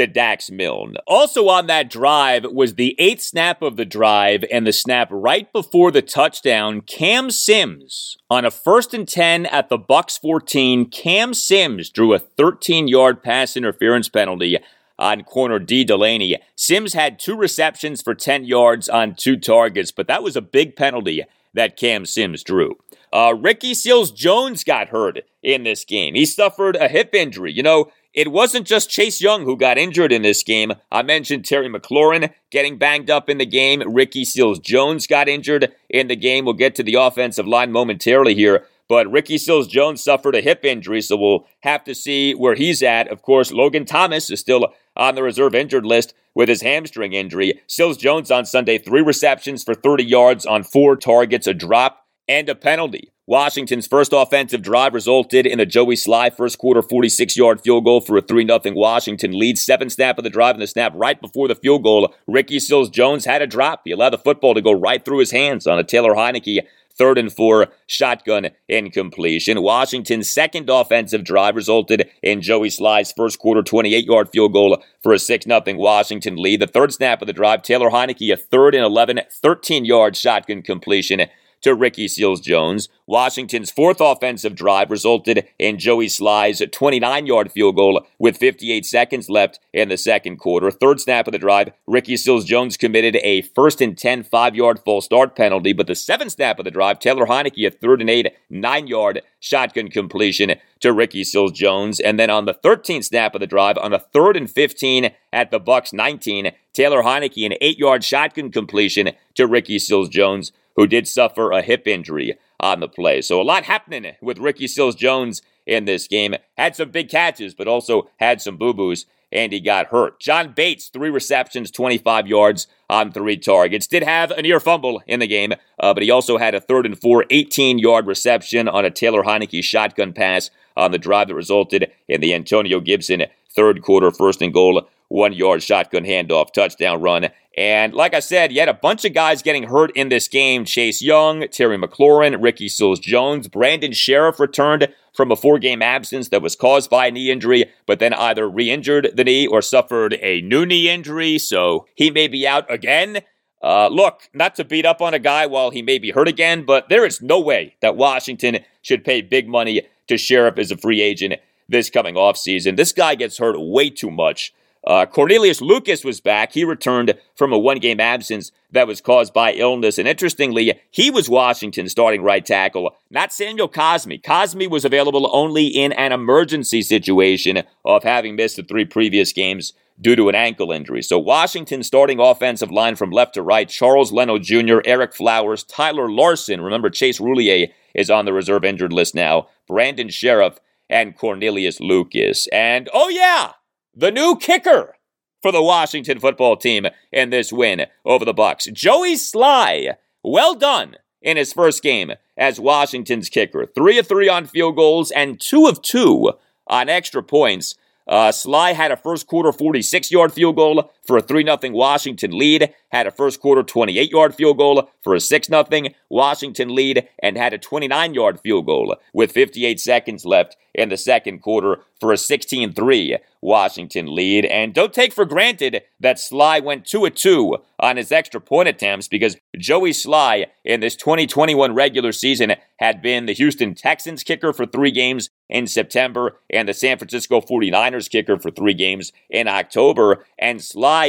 to 0.00 0.06
Dax 0.06 0.50
Milne. 0.50 0.96
Also 1.06 1.48
on 1.48 1.66
that 1.66 1.90
drive 1.90 2.44
was 2.44 2.74
the 2.74 2.96
eighth 2.98 3.22
snap 3.22 3.60
of 3.60 3.76
the 3.76 3.84
drive 3.84 4.44
and 4.50 4.66
the 4.66 4.72
snap 4.72 5.08
right 5.10 5.52
before 5.52 5.90
the 5.90 6.00
touchdown. 6.00 6.80
Cam 6.80 7.30
Sims 7.30 8.16
on 8.30 8.44
a 8.44 8.50
first 8.50 8.94
and 8.94 9.06
10 9.06 9.46
at 9.46 9.68
the 9.68 9.78
Bucs 9.78 10.18
14. 10.18 10.88
Cam 10.88 11.34
Sims 11.34 11.90
drew 11.90 12.14
a 12.14 12.18
13-yard 12.18 13.22
pass 13.22 13.56
interference 13.56 14.08
penalty 14.08 14.58
on 14.98 15.22
corner 15.22 15.58
Dee 15.58 15.84
Delaney. 15.84 16.38
Sims 16.56 16.94
had 16.94 17.18
two 17.18 17.36
receptions 17.36 18.00
for 18.00 18.14
10 18.14 18.44
yards 18.44 18.88
on 18.88 19.14
two 19.14 19.36
targets, 19.36 19.92
but 19.92 20.06
that 20.08 20.22
was 20.22 20.34
a 20.34 20.42
big 20.42 20.76
penalty 20.76 21.24
that 21.52 21.76
Cam 21.76 22.06
Sims 22.06 22.42
drew. 22.42 22.78
Uh, 23.12 23.34
Ricky 23.36 23.74
Seals 23.74 24.12
Jones 24.12 24.62
got 24.62 24.88
hurt 24.88 25.20
in 25.42 25.64
this 25.64 25.84
game. 25.84 26.14
He 26.14 26.24
suffered 26.24 26.76
a 26.76 26.88
hip 26.88 27.14
injury. 27.14 27.52
You 27.52 27.62
know, 27.62 27.90
it 28.12 28.32
wasn't 28.32 28.66
just 28.66 28.90
Chase 28.90 29.20
Young 29.20 29.44
who 29.44 29.56
got 29.56 29.78
injured 29.78 30.12
in 30.12 30.22
this 30.22 30.42
game. 30.42 30.72
I 30.90 31.02
mentioned 31.02 31.44
Terry 31.44 31.68
McLaurin 31.68 32.32
getting 32.50 32.78
banged 32.78 33.10
up 33.10 33.28
in 33.28 33.38
the 33.38 33.46
game. 33.46 33.82
Ricky 33.86 34.24
Seals 34.24 34.58
Jones 34.58 35.06
got 35.06 35.28
injured 35.28 35.72
in 35.88 36.08
the 36.08 36.16
game. 36.16 36.44
We'll 36.44 36.54
get 36.54 36.74
to 36.76 36.82
the 36.82 36.94
offensive 36.94 37.46
line 37.46 37.70
momentarily 37.72 38.34
here. 38.34 38.66
But 38.88 39.08
Ricky 39.10 39.38
Seals 39.38 39.68
Jones 39.68 40.02
suffered 40.02 40.34
a 40.34 40.40
hip 40.40 40.64
injury, 40.64 41.00
so 41.00 41.16
we'll 41.16 41.46
have 41.60 41.84
to 41.84 41.94
see 41.94 42.34
where 42.34 42.56
he's 42.56 42.82
at. 42.82 43.06
Of 43.06 43.22
course, 43.22 43.52
Logan 43.52 43.84
Thomas 43.84 44.30
is 44.30 44.40
still 44.40 44.74
on 44.96 45.14
the 45.14 45.22
reserve 45.22 45.54
injured 45.54 45.86
list 45.86 46.12
with 46.34 46.48
his 46.48 46.62
hamstring 46.62 47.12
injury. 47.12 47.60
Seals 47.68 47.96
Jones 47.96 48.32
on 48.32 48.44
Sunday, 48.44 48.78
three 48.78 49.02
receptions 49.02 49.62
for 49.62 49.74
30 49.74 50.04
yards 50.04 50.44
on 50.44 50.64
four 50.64 50.96
targets, 50.96 51.46
a 51.46 51.54
drop, 51.54 52.04
and 52.26 52.48
a 52.48 52.56
penalty. 52.56 53.12
Washington's 53.30 53.86
first 53.86 54.12
offensive 54.12 54.60
drive 54.60 54.92
resulted 54.92 55.46
in 55.46 55.60
a 55.60 55.64
Joey 55.64 55.94
Slye 55.94 56.34
first 56.36 56.58
quarter 56.58 56.82
46 56.82 57.36
yard 57.36 57.60
field 57.60 57.84
goal 57.84 58.00
for 58.00 58.16
a 58.16 58.20
3 58.20 58.44
0 58.44 58.60
Washington 58.74 59.38
lead. 59.38 59.56
Seven 59.56 59.88
snap 59.88 60.18
of 60.18 60.24
the 60.24 60.30
drive 60.30 60.56
and 60.56 60.62
the 60.62 60.66
snap 60.66 60.92
right 60.96 61.20
before 61.20 61.46
the 61.46 61.54
field 61.54 61.84
goal. 61.84 62.12
Ricky 62.26 62.58
Seals 62.58 62.90
Jones 62.90 63.26
had 63.26 63.40
a 63.40 63.46
drop. 63.46 63.82
He 63.84 63.92
allowed 63.92 64.10
the 64.10 64.18
football 64.18 64.52
to 64.54 64.60
go 64.60 64.72
right 64.72 65.04
through 65.04 65.18
his 65.18 65.30
hands 65.30 65.68
on 65.68 65.78
a 65.78 65.84
Taylor 65.84 66.14
Heinicke 66.14 66.66
third 66.92 67.18
and 67.18 67.32
four 67.32 67.68
shotgun 67.86 68.48
incompletion. 68.68 69.62
Washington's 69.62 70.28
second 70.28 70.68
offensive 70.68 71.22
drive 71.22 71.54
resulted 71.54 72.10
in 72.24 72.42
Joey 72.42 72.68
Slye's 72.68 73.12
first 73.12 73.38
quarter 73.38 73.62
28 73.62 74.06
yard 74.06 74.28
field 74.30 74.52
goal 74.52 74.82
for 75.04 75.12
a 75.12 75.20
6 75.20 75.46
0 75.46 75.62
Washington 75.76 76.34
lead. 76.34 76.60
The 76.60 76.66
third 76.66 76.92
snap 76.92 77.22
of 77.22 77.28
the 77.28 77.32
drive, 77.32 77.62
Taylor 77.62 77.90
Heinicke, 77.90 78.32
a 78.32 78.36
third 78.36 78.74
and 78.74 78.84
11, 78.84 79.20
13 79.30 79.84
yard 79.84 80.16
shotgun 80.16 80.62
completion 80.62 81.28
to 81.62 81.74
Ricky 81.74 82.08
Seals 82.08 82.40
Jones. 82.40 82.88
Washington's 83.06 83.70
fourth 83.70 84.00
offensive 84.00 84.54
drive 84.54 84.90
resulted 84.90 85.46
in 85.58 85.78
Joey 85.78 86.06
Slye's 86.06 86.62
29 86.70 87.26
yard 87.26 87.52
field 87.52 87.76
goal 87.76 88.06
with 88.18 88.36
58 88.36 88.86
seconds 88.86 89.28
left 89.28 89.60
in 89.72 89.88
the 89.88 89.96
second 89.96 90.38
quarter. 90.38 90.70
Third 90.70 91.00
snap 91.00 91.26
of 91.26 91.32
the 91.32 91.38
drive, 91.38 91.72
Ricky 91.86 92.16
Seals 92.16 92.44
Jones 92.44 92.76
committed 92.76 93.16
a 93.16 93.42
first 93.42 93.80
and 93.80 93.96
10 93.96 94.24
five 94.24 94.54
yard 94.54 94.80
full 94.84 95.00
start 95.00 95.36
penalty, 95.36 95.72
but 95.72 95.86
the 95.86 95.94
seventh 95.94 96.32
snap 96.32 96.58
of 96.58 96.64
the 96.64 96.70
drive, 96.70 96.98
Taylor 96.98 97.26
Heinicke, 97.26 97.66
a 97.66 97.70
third 97.70 98.00
and 98.00 98.10
eight 98.10 98.34
nine 98.48 98.86
yard 98.86 99.22
shotgun 99.40 99.88
completion 99.88 100.54
to 100.80 100.92
Ricky 100.92 101.24
Seals 101.24 101.52
Jones. 101.52 102.00
And 102.00 102.18
then 102.18 102.30
on 102.30 102.44
the 102.44 102.54
13th 102.54 103.04
snap 103.04 103.34
of 103.34 103.40
the 103.40 103.46
drive, 103.46 103.76
on 103.78 103.92
a 103.92 103.98
third 103.98 104.36
and 104.36 104.50
15 104.50 105.10
at 105.32 105.50
the 105.50 105.60
Bucs 105.60 105.92
19, 105.92 106.52
Taylor 106.72 107.02
Heinicke, 107.02 107.44
an 107.46 107.54
eight 107.60 107.78
yard 107.78 108.04
shotgun 108.04 108.50
completion 108.50 109.10
to 109.34 109.46
Ricky 109.46 109.78
Seals 109.78 110.08
Jones 110.08 110.52
who 110.76 110.86
did 110.86 111.06
suffer 111.06 111.50
a 111.50 111.62
hip 111.62 111.86
injury 111.86 112.38
on 112.58 112.80
the 112.80 112.88
play. 112.88 113.20
So 113.20 113.40
a 113.40 113.42
lot 113.42 113.64
happening 113.64 114.14
with 114.20 114.38
Ricky 114.38 114.66
Seals 114.66 114.94
Jones 114.94 115.42
in 115.66 115.84
this 115.84 116.06
game. 116.06 116.34
Had 116.56 116.76
some 116.76 116.90
big 116.90 117.08
catches, 117.08 117.54
but 117.54 117.68
also 117.68 118.10
had 118.18 118.40
some 118.40 118.56
boo 118.56 118.74
boos, 118.74 119.06
and 119.32 119.52
he 119.52 119.60
got 119.60 119.86
hurt. 119.86 120.20
John 120.20 120.52
Bates, 120.52 120.88
three 120.88 121.10
receptions, 121.10 121.70
25 121.70 122.26
yards 122.26 122.66
on 122.88 123.12
three 123.12 123.36
targets. 123.36 123.86
Did 123.86 124.02
have 124.02 124.30
a 124.32 124.42
near 124.42 124.60
fumble 124.60 125.02
in 125.06 125.20
the 125.20 125.26
game, 125.26 125.52
uh, 125.78 125.94
but 125.94 126.02
he 126.02 126.10
also 126.10 126.38
had 126.38 126.54
a 126.54 126.60
third 126.60 126.86
and 126.86 127.00
four, 127.00 127.24
18 127.30 127.78
yard 127.78 128.06
reception 128.06 128.68
on 128.68 128.84
a 128.84 128.90
Taylor 128.90 129.22
Heinicke 129.22 129.62
shotgun 129.62 130.12
pass 130.12 130.50
on 130.76 130.90
the 130.90 130.98
drive 130.98 131.28
that 131.28 131.34
resulted 131.34 131.90
in 132.08 132.20
the 132.20 132.34
Antonio 132.34 132.80
Gibson 132.80 133.24
third 133.52 133.82
quarter 133.82 134.10
first 134.10 134.42
and 134.42 134.52
goal 134.52 134.88
one 135.10 135.32
yard 135.32 135.62
shotgun 135.62 136.04
handoff 136.04 136.52
touchdown 136.52 137.02
run. 137.02 137.28
And 137.56 137.92
like 137.92 138.14
I 138.14 138.20
said, 138.20 138.52
you 138.52 138.60
had 138.60 138.68
a 138.68 138.74
bunch 138.74 139.04
of 139.04 139.12
guys 139.12 139.42
getting 139.42 139.64
hurt 139.64 139.90
in 139.96 140.08
this 140.08 140.28
game. 140.28 140.64
Chase 140.64 141.02
Young, 141.02 141.46
Terry 141.48 141.76
McLaurin, 141.76 142.40
Ricky 142.40 142.68
Seals 142.68 143.00
Jones, 143.00 143.48
Brandon 143.48 143.90
Scherff 143.90 144.38
returned 144.38 144.88
from 145.12 145.32
a 145.32 145.36
four 145.36 145.58
game 145.58 145.82
absence 145.82 146.28
that 146.28 146.42
was 146.42 146.54
caused 146.54 146.88
by 146.88 147.08
a 147.08 147.10
knee 147.10 147.30
injury, 147.30 147.66
but 147.86 147.98
then 147.98 148.14
either 148.14 148.48
re 148.48 148.70
injured 148.70 149.10
the 149.14 149.24
knee 149.24 149.48
or 149.48 149.60
suffered 149.60 150.16
a 150.22 150.40
new 150.42 150.64
knee 150.64 150.88
injury. 150.88 151.38
So 151.38 151.86
he 151.96 152.10
may 152.10 152.28
be 152.28 152.46
out 152.46 152.72
again. 152.72 153.18
Uh, 153.62 153.88
look, 153.88 154.30
not 154.32 154.54
to 154.54 154.64
beat 154.64 154.86
up 154.86 155.02
on 155.02 155.12
a 155.12 155.18
guy 155.18 155.44
while 155.46 155.70
he 155.70 155.82
may 155.82 155.98
be 155.98 156.12
hurt 156.12 156.28
again, 156.28 156.64
but 156.64 156.88
there 156.88 157.04
is 157.04 157.20
no 157.20 157.40
way 157.40 157.74
that 157.82 157.96
Washington 157.96 158.60
should 158.80 159.04
pay 159.04 159.20
big 159.20 159.48
money 159.48 159.82
to 160.06 160.14
Scherff 160.14 160.56
as 160.58 160.70
a 160.70 160.76
free 160.76 161.02
agent 161.02 161.34
this 161.68 161.90
coming 161.90 162.14
offseason. 162.14 162.76
This 162.76 162.92
guy 162.92 163.16
gets 163.16 163.38
hurt 163.38 163.56
way 163.58 163.90
too 163.90 164.10
much. 164.10 164.54
Uh, 164.86 165.04
Cornelius 165.06 165.60
Lucas 165.60 166.04
was 166.04 166.20
back. 166.20 166.52
He 166.52 166.64
returned 166.64 167.14
from 167.34 167.52
a 167.52 167.58
one 167.58 167.78
game 167.78 168.00
absence 168.00 168.50
that 168.72 168.86
was 168.86 169.00
caused 169.00 169.34
by 169.34 169.52
illness. 169.52 169.98
And 169.98 170.08
interestingly, 170.08 170.80
he 170.90 171.10
was 171.10 171.28
Washington's 171.28 171.92
starting 171.92 172.22
right 172.22 172.44
tackle, 172.44 172.96
not 173.10 173.32
Samuel 173.32 173.68
Cosmi. 173.68 174.22
Cosmi 174.22 174.70
was 174.70 174.84
available 174.84 175.28
only 175.32 175.66
in 175.66 175.92
an 175.92 176.12
emergency 176.12 176.82
situation 176.82 177.62
of 177.84 178.04
having 178.04 178.36
missed 178.36 178.56
the 178.56 178.62
three 178.62 178.84
previous 178.84 179.32
games 179.32 179.74
due 180.00 180.16
to 180.16 180.28
an 180.28 180.34
ankle 180.34 180.72
injury. 180.72 181.02
So 181.02 181.18
Washington 181.18 181.82
starting 181.82 182.18
offensive 182.18 182.70
line 182.70 182.96
from 182.96 183.10
left 183.10 183.34
to 183.34 183.42
right, 183.42 183.68
Charles 183.68 184.12
Leno 184.12 184.38
Jr., 184.38 184.80
Ereck 184.80 185.14
Flowers, 185.14 185.62
Tyler 185.62 186.10
Larsen. 186.10 186.62
Remember, 186.62 186.88
Chase 186.88 187.20
Roullier 187.20 187.68
is 187.94 188.08
on 188.08 188.24
the 188.24 188.32
reserve 188.32 188.64
injured 188.64 188.94
list 188.94 189.14
now. 189.14 189.48
Brandon 189.68 190.08
Scherff 190.08 190.56
and 190.88 191.16
Cornelius 191.16 191.80
Lucas. 191.80 192.48
And 192.48 192.88
oh 192.94 193.08
yeah, 193.08 193.52
the 193.94 194.10
new 194.10 194.36
kicker 194.36 194.96
for 195.42 195.52
the 195.52 195.62
Washington 195.62 196.18
football 196.18 196.56
team 196.56 196.86
in 197.12 197.30
this 197.30 197.52
win 197.52 197.86
over 198.04 198.24
the 198.24 198.34
Bucs. 198.34 198.72
Joey 198.72 199.14
Slye, 199.14 199.94
well 200.22 200.54
done 200.54 200.96
in 201.22 201.36
his 201.36 201.52
first 201.52 201.82
game 201.82 202.12
as 202.36 202.60
Washington's 202.60 203.28
kicker. 203.28 203.66
3 203.66 203.98
of 203.98 204.06
3 204.06 204.28
on 204.28 204.46
field 204.46 204.76
goals 204.76 205.10
and 205.10 205.40
2 205.40 205.66
of 205.66 205.82
2 205.82 206.32
on 206.66 206.88
extra 206.88 207.22
points. 207.22 207.74
Uh, 208.06 208.30
Slye 208.30 208.74
had 208.74 208.90
a 208.90 208.96
first 208.96 209.26
quarter 209.26 209.52
46 209.52 210.10
yard 210.10 210.32
field 210.32 210.56
goal 210.56 210.92
for 211.10 211.16
a 211.16 211.22
3 211.22 211.42
0 211.42 211.58
Washington 211.72 212.38
lead, 212.38 212.72
had 212.92 213.04
a 213.04 213.10
first 213.10 213.40
quarter 213.40 213.64
28 213.64 214.12
yard 214.12 214.32
field 214.32 214.58
goal 214.58 214.88
for 215.02 215.12
a 215.12 215.18
6 215.18 215.48
0 215.48 215.64
Washington 216.08 216.72
lead, 216.72 217.08
and 217.20 217.36
had 217.36 217.52
a 217.52 217.58
29 217.58 218.14
yard 218.14 218.38
field 218.38 218.66
goal 218.66 218.94
with 219.12 219.32
58 219.32 219.80
seconds 219.80 220.24
left 220.24 220.56
in 220.72 220.88
the 220.88 220.96
second 220.96 221.40
quarter 221.40 221.80
for 222.00 222.12
a 222.12 222.16
16 222.16 222.72
3 222.72 223.18
Washington 223.42 224.14
lead. 224.14 224.44
And 224.44 224.74
don't 224.74 224.92
take 224.92 225.12
for 225.12 225.24
granted 225.24 225.82
that 225.98 226.16
Slye 226.16 226.62
went 226.62 226.86
2 226.86 227.08
2 227.10 227.56
on 227.78 227.96
his 227.96 228.12
extra 228.12 228.40
point 228.40 228.68
attempts 228.68 229.08
because 229.08 229.36
Joey 229.58 229.90
Slye 229.90 230.46
in 230.64 230.80
this 230.80 230.96
2021 230.96 231.74
regular 231.74 232.12
season 232.12 232.54
had 232.78 233.02
been 233.02 233.26
the 233.26 233.34
Houston 233.34 233.74
Texans 233.74 234.22
kicker 234.22 234.52
for 234.52 234.66
three 234.66 234.90
games 234.90 235.30
in 235.48 235.66
September 235.66 236.36
and 236.50 236.68
the 236.68 236.74
San 236.74 236.98
Francisco 236.98 237.40
49ers 237.40 238.10
kicker 238.10 238.38
for 238.38 238.50
three 238.50 238.74
games 238.74 239.12
in 239.28 239.48
October. 239.48 240.24
And 240.38 240.62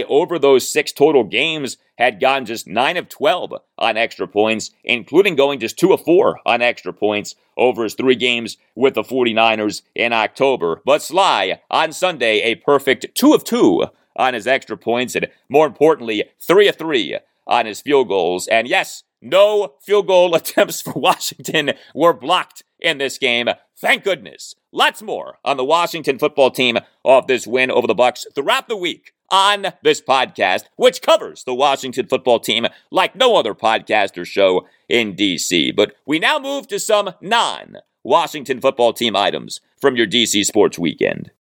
Over 0.07 0.39
those 0.39 0.71
six 0.71 0.91
total 0.91 1.23
games, 1.23 1.77
had 2.01 2.19
gone 2.19 2.45
just 2.45 2.67
9 2.67 2.97
of 2.97 3.09
12 3.09 3.53
on 3.77 3.95
extra 3.97 4.27
points, 4.27 4.71
including 4.83 5.35
going 5.35 5.59
just 5.59 5.77
2 5.77 5.93
of 5.93 6.03
4 6.03 6.39
on 6.45 6.61
extra 6.61 6.91
points 6.91 7.35
over 7.55 7.83
his 7.83 7.93
three 7.93 8.15
games 8.15 8.57
with 8.75 8.95
the 8.95 9.03
49ers 9.03 9.83
in 9.93 10.11
October. 10.11 10.81
But 10.83 11.01
Slye, 11.01 11.59
on 11.69 11.93
Sunday, 11.93 12.41
a 12.41 12.55
perfect 12.55 13.13
2 13.13 13.33
of 13.33 13.43
2 13.43 13.85
on 14.15 14.33
his 14.33 14.47
extra 14.47 14.77
points, 14.77 15.15
and 15.15 15.27
more 15.47 15.67
importantly, 15.67 16.23
3 16.39 16.67
of 16.69 16.75
3 16.77 17.19
on 17.45 17.65
his 17.67 17.81
field 17.81 18.07
goals. 18.07 18.47
And 18.47 18.67
yes, 18.67 19.03
no 19.21 19.75
field 19.79 20.07
goal 20.07 20.33
attempts 20.35 20.81
for 20.81 20.93
Washington 20.93 21.73
were 21.93 22.13
blocked 22.13 22.63
in 22.79 22.97
this 22.97 23.19
game. 23.19 23.47
Thank 23.77 24.03
goodness. 24.03 24.55
Lots 24.73 25.01
more 25.01 25.37
on 25.43 25.57
the 25.57 25.65
Washington 25.65 26.17
football 26.17 26.49
team 26.49 26.77
off 27.03 27.27
this 27.27 27.45
win 27.45 27.69
over 27.69 27.87
the 27.87 27.95
Bucs 27.95 28.23
throughout 28.33 28.69
the 28.69 28.77
week 28.77 29.13
on 29.29 29.67
this 29.83 30.01
podcast, 30.01 30.63
which 30.77 31.01
covers 31.01 31.43
the 31.43 31.53
Washington 31.53 32.07
football 32.07 32.39
team 32.39 32.65
like 32.89 33.13
no 33.13 33.35
other 33.35 33.53
podcast 33.53 34.17
or 34.17 34.23
show 34.23 34.65
in 34.87 35.13
DC. 35.13 35.75
But 35.75 35.95
we 36.05 36.19
now 36.19 36.39
move 36.39 36.67
to 36.69 36.79
some 36.79 37.11
non 37.19 37.77
Washington 38.03 38.61
football 38.61 38.93
team 38.93 39.13
items 39.13 39.59
from 39.79 39.97
your 39.97 40.07
DC 40.07 40.45
sports 40.45 40.79
weekend. 40.79 41.31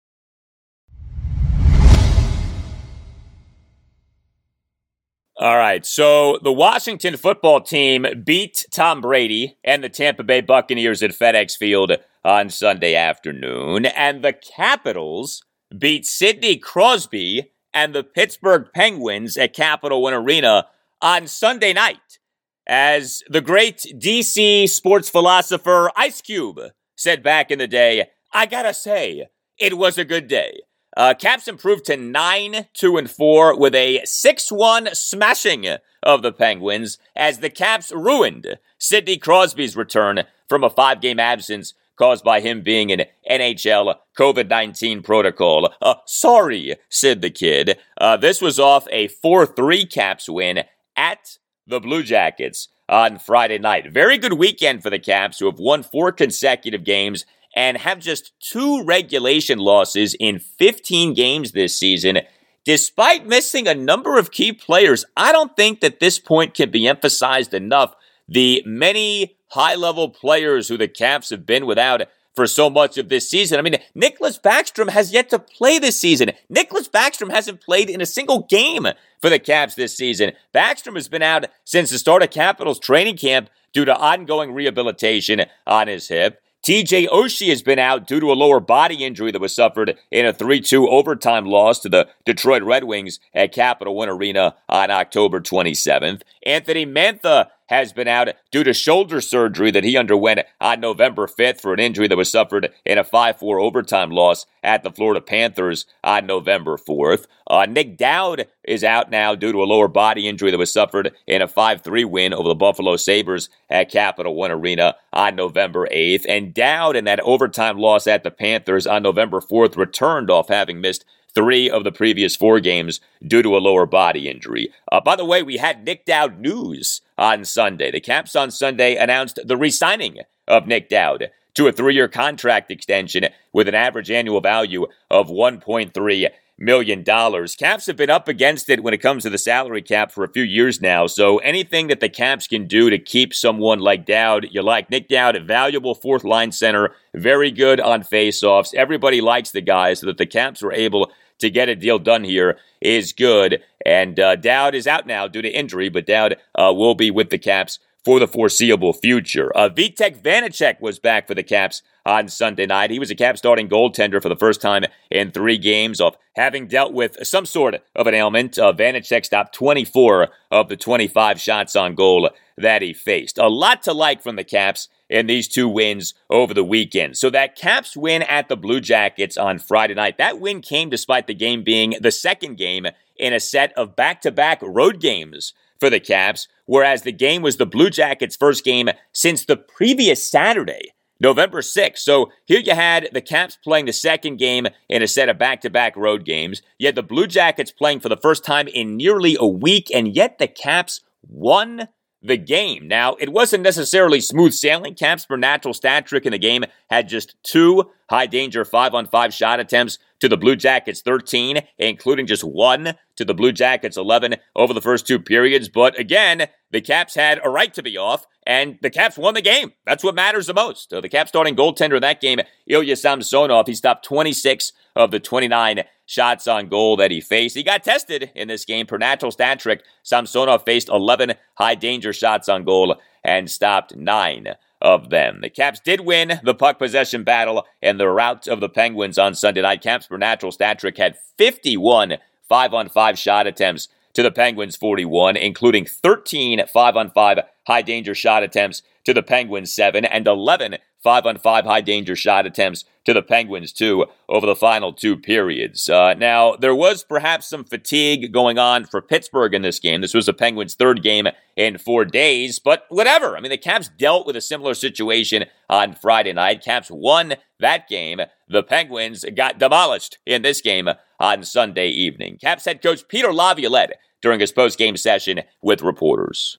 All 5.37 5.57
right, 5.57 5.87
so 5.87 6.39
the 6.43 6.53
Washington 6.53 7.17
football 7.17 7.63
team 7.63 8.05
beat 8.27 8.67
Tom 8.71 9.01
Brady 9.01 9.57
and 9.65 9.83
the 9.83 9.89
Tampa 9.89 10.23
Bay 10.23 10.43
Buccaneers 10.43 11.03
at 11.03 11.13
FedEx 11.13 11.57
Field 11.57 11.93
on 12.25 12.51
Sunday 12.51 12.95
afternoon, 12.95 13.87
and 13.87 14.23
the 14.23 14.33
Capitals 14.33 15.43
beat 15.77 16.07
Sidney 16.07 16.57
Crosby 16.57 17.53
and 17.73 17.95
the 17.95 18.05
Pittsburgh 18.05 18.69
Penguins 18.75 19.37
at 19.37 19.55
Capital 19.55 20.03
One 20.03 20.15
Arena 20.15 20.67
on 21.01 21.27
Sunday 21.27 21.73
night. 21.73 22.19
As 22.67 23.23
the 23.29 23.41
great 23.41 23.79
DC 23.99 24.69
sports 24.69 25.09
philosopher 25.09 25.91
Ice 25.97 26.21
Cube 26.21 26.61
said 26.97 27.23
back 27.23 27.51
in 27.51 27.59
the 27.59 27.67
day, 27.67 28.11
I 28.33 28.47
gotta 28.47 28.75
say, 28.75 29.27
it 29.59 29.77
was 29.77 29.99
a 29.99 30.05
good 30.05 30.29
day. 30.29 30.61
Uh, 30.97 31.15
Caps 31.15 31.49
improved 31.49 31.85
to 31.87 31.97
9 31.97 32.67
2 32.75 32.97
and 32.97 33.11
4 33.11 33.59
with 33.59 33.75
a 33.75 34.03
6 34.05 34.53
1 34.53 34.95
smashing 34.95 35.67
of 36.03 36.23
the 36.23 36.33
Penguins 36.33 36.99
as 37.15 37.39
the 37.39 37.51
Caps 37.51 37.93
ruined 37.93 38.59
Sidney 38.79 39.17
Crosby's 39.17 39.77
return 39.77 40.25
from 40.49 40.65
a 40.65 40.71
five 40.71 41.01
game 41.01 41.21
absence 41.21 41.75
caused 42.01 42.25
by 42.25 42.41
him 42.41 42.63
being 42.63 42.89
in 42.89 43.05
NHL 43.31 43.95
COVID 44.19 44.49
19 44.49 45.03
protocol. 45.03 45.71
Uh, 45.83 45.97
sorry, 46.07 46.77
Sid 46.89 47.21
the 47.21 47.29
Kid. 47.29 47.79
Uh, 48.01 48.17
this 48.17 48.41
was 48.41 48.59
off 48.59 48.89
a 48.91 49.09
4 49.09 49.45
3 49.45 49.85
Caps 49.85 50.27
win 50.27 50.65
at 50.97 51.37
the 51.67 51.79
Blue 51.79 52.03
Jackets 52.03 52.69
on 52.89 53.19
Friday 53.19 53.59
night. 53.59 53.93
Very 53.93 54.17
good 54.17 54.33
weekend 54.33 54.83
for 54.83 54.89
the 54.89 54.99
Caps, 54.99 55.39
who 55.39 55.47
have 55.47 55.59
won 55.59 55.83
four 55.83 56.11
consecutive 56.11 56.85
games 56.85 57.27
and 57.55 57.77
have 57.77 57.99
just 57.99 58.33
two 58.41 58.83
regulation 58.83 59.59
losses 59.59 60.15
in 60.19 60.39
15 60.39 61.13
games 61.13 61.53
this 61.53 61.77
season. 61.77 62.21
Despite 62.65 63.27
missing 63.27 63.69
a 63.69 63.75
number 63.75 64.19
of 64.19 64.31
key 64.31 64.53
players, 64.53 65.05
I 65.19 65.33
don't 65.33 65.55
think 65.55 65.81
that 65.81 66.01
this 66.01 66.19
point 66.19 66.55
can 66.55 66.71
be 66.71 66.89
emphasized 66.89 67.53
enough. 67.53 67.95
The 68.31 68.63
many 68.65 69.37
high 69.49 69.75
level 69.75 70.09
players 70.09 70.69
who 70.69 70.79
the 70.79 70.89
Caps 70.89 71.31
have 71.31 71.45
been 71.45 71.67
without 71.67 72.03
for 72.35 72.47
so 72.47 72.71
much 72.71 72.97
of 72.97 73.09
this 73.09 73.29
season. 73.29 73.59
I 73.59 73.63
mean, 73.63 73.77
Nicklas 73.95 74.41
Backstrom 74.41 74.91
has 74.91 75.13
yet 75.13 75.29
to 75.31 75.39
play 75.39 75.79
this 75.79 76.01
season. 76.01 76.31
Nicklas 76.49 76.89
Backstrom 76.89 77.31
hasn't 77.31 77.61
played 77.61 77.91
in 77.91 78.01
a 78.01 78.07
single 78.07 78.47
game 78.49 78.87
for 79.21 79.29
the 79.29 79.39
Caps 79.39 79.75
this 79.75 79.97
season. 79.97 80.33
Backstrom 80.55 80.95
has 80.95 81.09
been 81.09 81.23
out 81.23 81.47
since 81.65 81.91
the 81.91 81.99
start 81.99 82.23
of 82.23 82.31
Capitals 82.31 82.79
training 82.79 83.17
camp 83.17 83.51
due 83.73 83.85
to 83.85 83.97
ongoing 83.97 84.53
rehabilitation 84.53 85.45
on 85.67 85.89
his 85.89 86.09
hip. 86.09 86.41
TJ 86.63 87.09
Oshie 87.09 87.49
has 87.49 87.63
been 87.63 87.79
out 87.79 88.07
due 88.07 88.21
to 88.21 88.31
a 88.31 88.35
lower 88.35 88.61
body 88.61 89.03
injury 89.03 89.33
that 89.33 89.41
was 89.41 89.55
suffered 89.55 89.97
in 90.11 90.27
a 90.27 90.33
3 90.33 90.61
2 90.61 90.89
overtime 90.89 91.47
loss 91.47 91.81
to 91.81 91.89
the 91.89 92.07
Detroit 92.27 92.63
Red 92.63 92.85
Wings 92.85 93.19
at 93.35 93.53
Capital 93.53 93.95
One 93.97 94.11
Arena 94.11 94.57
on 94.69 94.91
October 94.91 95.41
27th. 95.41 96.21
Anthony 96.45 96.85
Mantha 96.85 97.49
has 97.71 97.93
been 97.93 98.09
out 98.09 98.29
due 98.51 98.65
to 98.65 98.75
shoulder 98.75 99.21
surgery 99.21 99.71
that 99.71 99.85
he 99.85 99.97
underwent 99.97 100.41
on 100.61 100.81
November 100.81 101.27
5th 101.27 101.61
for 101.61 101.73
an 101.73 101.79
injury 101.79 102.09
that 102.09 102.19
was 102.19 102.31
suffered 102.31 102.73
in 102.85 102.99
a 102.99 103.05
5 103.05 103.39
4 103.39 103.61
overtime 103.61 104.11
loss 104.11 104.45
at 104.63 104.83
the 104.83 104.91
Florida 104.91 105.21
Panthers 105.21 105.87
on 106.03 106.27
November 106.27 106.77
4th. 106.77 107.27
Uh, 107.47 107.67
Nick 107.67 107.97
Dowd 107.97 108.47
is 108.65 108.85
out 108.85 109.11
now 109.11 109.35
due 109.35 109.53
to 109.53 109.63
a 109.63 109.65
lower 109.65 109.89
body 109.89 110.29
injury 110.29 110.51
that 110.51 110.59
was 110.59 110.73
suffered 110.73 111.13
in 111.27 111.41
a 111.41 111.49
5 111.49 111.83
3 111.83 112.05
win 112.05 112.35
over 112.35 112.49
the 112.49 112.55
Buffalo 112.57 112.97
Sabres 112.97 113.49
at 113.71 113.91
Capital 113.91 114.35
One 114.35 114.51
Arena 114.51 114.97
on 115.13 115.37
November 115.37 115.87
8th. 115.93 116.27
And 116.29 116.53
Dowd, 116.53 116.97
in 116.97 117.05
that 117.05 117.21
overtime 117.21 117.79
loss 117.79 118.09
at 118.09 118.25
the 118.25 118.33
Panthers 118.33 118.87
on 118.87 119.05
November 119.05 119.41
4th, 119.41 119.77
returned 119.77 120.29
off 120.29 120.49
having 120.49 120.81
missed 120.81 121.05
three 121.35 121.71
of 121.71 121.85
the 121.85 121.93
previous 121.93 122.37
four 122.37 122.61
games 122.61 123.01
due 123.27 123.43
to 123.43 123.57
a 123.57 123.59
lower 123.59 123.87
body 123.87 124.29
injury. 124.29 124.73
Uh, 124.91 125.01
by 125.01 125.17
the 125.17 125.25
way, 125.25 125.43
we 125.43 125.59
had 125.59 125.85
Nick 125.85 126.05
Dowd 126.05 126.41
news 126.41 127.01
on 127.21 127.45
Sunday. 127.45 127.93
The 127.93 128.01
Caps 128.01 128.35
on 128.35 128.51
Sunday 128.51 128.97
announced 128.97 129.39
the 129.45 129.57
re 129.57 129.71
signing 129.71 130.19
of 130.49 130.67
Nick 130.67 130.89
Dowd 130.89 131.31
to 131.55 131.69
a 131.69 131.73
three 131.73 131.95
year 131.95 132.09
contract 132.09 132.71
extension 132.71 133.29
with 133.53 133.69
an 133.69 133.75
average 133.75 134.11
annual 134.11 134.41
value 134.41 134.87
of 135.11 135.29
1.3 135.29 136.29
million 136.61 137.03
dollars. 137.03 137.57
Caps 137.57 137.87
have 137.87 137.97
been 137.97 138.11
up 138.11 138.29
against 138.29 138.69
it 138.69 138.83
when 138.83 138.93
it 138.93 138.99
comes 138.99 139.23
to 139.23 139.31
the 139.31 139.39
salary 139.39 139.83
cap 139.83 140.13
for 140.13 140.25
a 140.25 140.33
few 140.33 140.43
years 140.43 140.81
now. 140.81 141.07
So 141.07 141.39
anything 141.39 141.89
that 141.89 142.01
the 142.01 142.09
Caps 142.09 142.47
can 142.47 142.67
do 142.67 142.91
to 142.91 142.99
keep 142.99 143.35
someone 143.35 143.81
like 143.81 144.05
Dowd, 144.07 144.49
you 144.51 144.63
like 144.63 144.91
Nick 144.91 145.09
Dowd, 145.09 145.37
a 145.37 145.41
valuable 145.41 145.95
fourth 145.95 146.25
line 146.25 146.53
center, 146.53 146.95
very 147.15 147.51
good 147.51 147.81
on 147.81 148.03
faceoffs. 148.03 148.75
Everybody 148.75 149.21
likes 149.21 149.51
the 149.51 149.63
guy, 149.63 149.95
so 149.95 150.07
that 150.07 150.19
the 150.19 150.27
Caps 150.27 150.63
were 150.63 150.73
able 150.73 151.11
to 151.41 151.51
get 151.51 151.69
a 151.69 151.77
deal 151.77 151.99
done 151.99 152.25
here 152.25 152.59
is 152.81 153.13
good. 153.13 153.63
And 153.85 154.19
uh, 154.19 154.37
Dowd 154.37 154.75
is 154.75 154.87
out 154.87 155.07
now 155.07 155.27
due 155.27 155.43
to 155.43 155.49
injury, 155.49 155.89
but 155.89 156.07
Dowd 156.07 156.37
uh, 156.55 156.73
will 156.75 156.95
be 156.95 157.11
with 157.11 157.31
the 157.31 157.39
Caps 157.39 157.79
for 158.05 158.19
the 158.19 158.29
foreseeable 158.29 158.93
future. 158.93 159.55
Uh, 159.57 159.69
Vitek 159.69 160.23
Vanecek 160.23 160.81
was 160.81 160.99
back 160.99 161.27
for 161.27 161.35
the 161.35 161.43
Caps 161.43 161.83
on 162.07 162.29
Sunday 162.29 162.67
night. 162.67 162.91
He 162.91 162.99
was 162.99 163.11
a 163.11 163.15
Cap 163.15 163.37
starting 163.37 163.69
goaltender 163.69 164.23
for 164.23 164.29
the 164.29 164.37
first 164.37 164.61
time 164.61 164.85
in 165.11 165.31
three 165.31 165.59
games 165.59 166.01
of 166.01 166.17
having 166.35 166.67
dealt 166.67 166.95
with 166.95 167.17
some 167.27 167.45
sort 167.45 167.77
of 167.95 168.07
an 168.07 168.15
ailment. 168.15 168.59
Uh, 168.59 168.73
Vanecek 168.73 169.25
stopped 169.25 169.55
24 169.55 170.29
of 170.51 170.69
the 170.69 170.77
25 170.77 171.41
shots 171.41 171.77
on 171.77 171.95
goal 171.95 172.31
that 172.57 172.83
he 172.83 172.95
faced. 172.95 173.39
A 173.39 173.49
lot 173.49 173.83
to 173.83 173.93
like 173.93 174.23
from 174.23 174.37
the 174.37 174.45
Caps 174.45 174.89
in 175.11 175.27
these 175.27 175.49
two 175.49 175.69
wins 175.69 176.15
over 176.31 176.55
the 176.55 176.65
weekend. 176.65 177.19
So 177.19 177.29
that 177.31 177.57
Caps 177.57 177.97
win 177.97 178.23
at 178.23 178.49
the 178.49 178.57
Blue 178.57 178.81
Jackets 178.81 179.37
on 179.37 179.59
Friday 179.59 179.95
night, 179.95 180.17
that 180.17 180.41
win 180.41 180.63
came 180.63 180.89
despite 180.89 181.27
the 181.27 181.35
game 181.35 181.63
being 181.63 181.97
the 182.01 182.13
second 182.13 182.57
game 182.57 182.87
in 183.19 183.35
a 183.35 183.41
set 183.41 183.77
of 183.77 183.97
back-to-back 183.97 184.61
road 184.63 185.01
games 185.01 185.53
for 185.79 185.91
the 185.91 186.01
Caps, 186.01 186.49
whereas 186.65 187.03
the 187.03 187.13
game 187.13 187.43
was 187.43 187.57
the 187.57 187.67
Blue 187.67 187.91
Jackets' 187.91 188.37
first 188.37 188.65
game 188.65 188.89
since 189.13 189.45
the 189.45 189.57
previous 189.57 190.27
Saturday 190.27 190.93
November 191.21 191.61
6th. 191.61 191.99
So 191.99 192.31
here 192.47 192.61
you 192.61 192.75
had 192.75 193.11
the 193.13 193.21
Caps 193.21 193.59
playing 193.63 193.87
the 193.87 193.93
second 193.93 194.39
game 194.39 194.67
in 194.89 195.03
a 195.03 195.07
set 195.07 195.29
of 195.29 195.39
back 195.39 195.61
to 195.63 195.71
back 195.71 195.97
road 195.97 196.25
games. 196.25 196.63
You 196.79 196.87
had 196.87 196.95
the 196.95 197.03
Blue 197.03 197.27
Jackets 197.27 197.71
playing 197.73 198.01
for 198.01 198.09
the 198.09 198.17
first 198.17 198.45
time 198.45 198.69
in 198.69 198.97
nearly 198.97 199.37
a 199.39 199.47
week, 199.47 199.91
and 199.95 200.15
yet 200.15 200.39
the 200.39 200.49
Caps 200.49 201.03
won 201.29 201.89
the 202.23 202.37
game. 202.37 202.87
Now, 202.87 203.15
it 203.15 203.31
wasn't 203.31 203.63
necessarily 203.63 204.21
smooth 204.21 204.53
sailing. 204.53 204.95
Caps 204.95 205.25
for 205.25 205.37
natural 205.37 205.75
stat 205.75 206.07
trick 206.07 206.27
in 206.27 206.33
the 206.33 206.39
game 206.39 206.65
had 206.91 207.09
just 207.09 207.35
two 207.43 207.91
high 208.09 208.27
danger 208.27 208.65
five 208.65 208.95
on 208.95 209.07
five 209.07 209.33
shot 209.33 209.61
attempts 209.61 209.99
to 210.21 210.29
the 210.29 210.37
Blue 210.37 210.57
Jackets 210.57 211.01
13, 211.01 211.61
including 211.79 212.27
just 212.27 212.45
one 212.45 212.95
to 213.17 213.25
the 213.25 213.35
Blue 213.35 213.53
Jackets 213.53 213.97
11 213.97 214.37
over 214.55 214.75
the 214.75 214.83
first 214.83 215.07
two 215.07 215.19
periods. 215.19 215.69
But 215.69 215.99
again, 215.99 216.47
the 216.71 216.81
Caps 216.81 217.15
had 217.15 217.41
a 217.43 217.49
right 217.49 217.73
to 217.75 217.83
be 217.83 217.97
off, 217.97 218.27
and 218.47 218.79
the 218.83 218.91
Caps 218.91 219.17
won 219.17 219.35
the 219.35 219.43
game. 219.43 219.73
That's 219.87 220.05
what 220.05 220.15
matters 220.15 220.47
the 220.47 220.55
most. 220.55 220.93
Uh, 220.93 221.01
the 221.01 221.09
Caps 221.09 221.31
starting 221.31 221.57
goaltender 221.57 221.97
in 221.97 222.03
that 222.03 222.21
game, 222.21 222.41
Ilya 222.67 222.97
Samsonov, 222.97 223.67
he 223.67 223.75
stopped 223.75 224.05
26 224.05 224.73
of 224.97 225.11
the 225.11 225.21
29 225.21 225.85
shots 226.07 226.49
on 226.49 226.69
goal 226.69 226.97
that 226.97 227.11
he 227.11 227.21
faced. 227.21 227.57
He 227.57 227.63
got 227.63 227.85
tested 227.85 228.31
in 228.35 228.49
this 228.49 228.65
game 228.65 228.87
per 228.87 228.99
natural 228.99 229.31
stat 229.31 229.61
trick. 229.61 229.83
Samsonov 230.03 230.65
faced 230.65 230.89
11 230.89 231.35
high 231.55 231.75
danger 231.75 232.13
shots 232.13 232.49
on 232.49 232.65
goal 232.65 232.97
and 233.23 233.51
stopped 233.51 233.97
nine 233.97 234.55
of 234.83 235.11
them. 235.11 235.41
The 235.43 235.51
Caps 235.51 235.81
did 235.81 236.01
win 236.01 236.41
the 236.43 236.55
puck 236.55 236.79
possession 236.79 237.23
battle 237.23 237.67
and 237.83 238.01
the 238.01 238.09
rout 238.09 238.49
of 238.49 238.61
the 238.61 238.69
Penguins 238.69 239.19
on 239.19 239.35
Sunday 239.35 239.63
night. 239.63 239.83
Caps 239.83 240.07
per 240.07 240.17
natural 240.17 240.53
stat 240.53 240.79
trick 240.79 240.97
had 240.97 241.19
51 241.37 242.19
five 242.49 242.75
on 242.75 242.89
five 242.89 243.19
shot 243.19 243.47
attempts 243.47 243.89
to 244.15 244.23
the 244.23 244.31
Penguins 244.31 244.77
41, 244.77 245.37
including 245.37 245.87
13 245.87 246.67
5 246.67 246.97
on 246.97 247.11
5 247.11 247.39
high 247.67 247.83
danger 247.83 248.15
shot 248.15 248.43
attempts 248.43 248.83
to 249.05 249.15
the 249.15 249.23
Penguins 249.23 249.73
7 249.73 250.05
and 250.05 250.27
11 250.27 250.79
5 251.03 251.27
on 251.27 251.39
5 251.39 251.65
high 251.65 251.81
danger 251.81 252.15
shot 252.15 252.47
attempts 252.47 252.85
to 253.05 253.15
the 253.15 253.23
Penguins 253.23 253.73
too, 253.73 254.07
over 254.29 254.47
the 254.47 254.55
final 254.55 254.93
two 254.93 255.17
periods. 255.17 255.89
Uh, 255.89 256.15
now, 256.15 256.55
there 256.57 256.75
was 256.75 257.03
perhaps 257.03 257.47
some 257.47 257.65
fatigue 257.65 258.33
going 258.33 258.59
on 258.59 258.85
for 258.85 259.01
Pittsburgh 259.01 259.55
in 259.55 259.63
this 259.63 259.79
game. 259.79 260.01
This 260.01 260.15
was 260.15 260.27
the 260.27 260.35
Penguins' 260.35 260.75
third 260.75 261.03
game 261.03 261.27
in 261.57 261.79
four 261.79 262.05
days, 262.05 262.59
but 262.59 262.85
whatever. 262.89 263.37
I 263.37 263.41
mean, 263.41 263.51
the 263.51 263.59
Caps 263.59 263.91
dealt 263.99 264.27
with 264.27 264.37
a 264.37 264.41
similar 264.41 264.75
situation 264.75 265.47
on 265.69 265.95
Friday 265.95 266.33
night. 266.33 266.63
Caps 266.63 266.91
won 266.91 267.35
that 267.59 267.89
game. 267.89 268.21
The 268.49 268.63
Penguins 268.63 269.25
got 269.35 269.59
demolished 269.59 270.19
in 270.27 270.43
this 270.43 270.61
game 270.61 270.89
on 271.19 271.45
Sunday 271.45 271.89
evening. 271.89 272.39
Caps 272.41 272.67
head 272.67 272.83
coach 272.83 273.09
Peter 273.09 273.33
Laviolette 273.33 273.99
during 274.21 274.41
his 274.41 274.53
post-game 274.53 274.97
session 274.97 275.41
with 275.63 275.83
reporters. 275.83 276.59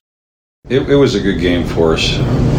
It, 0.68 0.88
it 0.88 0.96
was 0.96 1.14
a 1.14 1.20
good 1.20 1.40
game 1.40 1.64
for 1.66 1.94
us. 1.94 2.51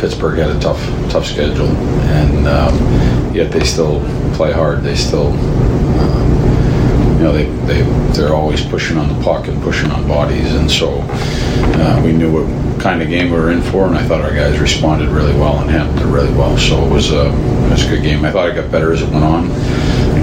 Pittsburgh 0.00 0.38
had 0.38 0.50
a 0.50 0.58
tough, 0.60 0.80
tough 1.10 1.26
schedule, 1.26 1.68
and 1.68 2.48
um, 2.48 3.34
yet 3.34 3.52
they 3.52 3.62
still 3.64 4.00
play 4.34 4.50
hard. 4.50 4.82
They 4.82 4.94
still, 4.94 5.28
um, 5.28 7.18
you 7.18 7.22
know, 7.22 7.32
they 7.32 7.44
they 7.66 7.82
they're 8.12 8.34
always 8.34 8.64
pushing 8.64 8.96
on 8.96 9.08
the 9.08 9.22
puck 9.22 9.46
and 9.48 9.62
pushing 9.62 9.90
on 9.90 10.08
bodies, 10.08 10.54
and 10.54 10.70
so 10.70 11.00
uh, 11.02 12.02
we 12.02 12.12
knew 12.12 12.32
what 12.32 12.80
kind 12.80 13.02
of 13.02 13.08
game 13.08 13.30
we 13.30 13.36
were 13.36 13.50
in 13.50 13.60
for, 13.60 13.86
and 13.86 13.94
I 13.94 14.02
thought 14.02 14.22
our 14.22 14.34
guys 14.34 14.58
responded 14.58 15.10
really 15.10 15.34
well 15.34 15.58
and 15.60 15.70
handled 15.70 16.00
it 16.00 16.10
really 16.10 16.32
well. 16.32 16.56
So 16.56 16.82
it 16.82 16.90
was 16.90 17.12
a 17.12 17.26
it 17.26 17.70
was 17.70 17.84
a 17.84 17.90
good 17.90 18.02
game. 18.02 18.24
I 18.24 18.30
thought 18.32 18.48
it 18.48 18.54
got 18.54 18.70
better 18.70 18.92
as 18.92 19.02
it 19.02 19.10
went 19.10 19.24
on. 19.24 19.50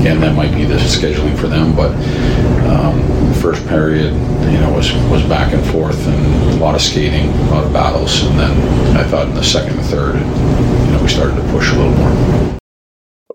Again, 0.07 0.21
that 0.21 0.35
might 0.37 0.55
be 0.55 0.63
the 0.63 0.75
scheduling 0.75 1.37
for 1.37 1.47
them, 1.47 1.75
but 1.75 1.91
um, 2.69 3.33
first 3.41 3.67
period, 3.67 4.13
you 4.13 4.57
know, 4.57 4.71
was 4.73 4.93
was 5.11 5.21
back 5.23 5.51
and 5.51 5.61
forth 5.65 6.07
and 6.07 6.53
a 6.53 6.55
lot 6.63 6.75
of 6.75 6.81
skating, 6.81 7.29
a 7.29 7.49
lot 7.51 7.65
of 7.65 7.73
battles, 7.73 8.23
and 8.23 8.39
then 8.39 8.95
I 8.95 9.03
thought 9.03 9.27
in 9.27 9.35
the 9.35 9.43
second 9.43 9.77
and 9.77 9.85
third, 9.87 10.15
you 10.15 10.91
know, 10.93 10.99
we 11.01 11.09
started 11.09 11.35
to 11.35 11.41
push 11.51 11.73
a 11.73 11.75
little 11.75 11.91
more. 11.91 12.57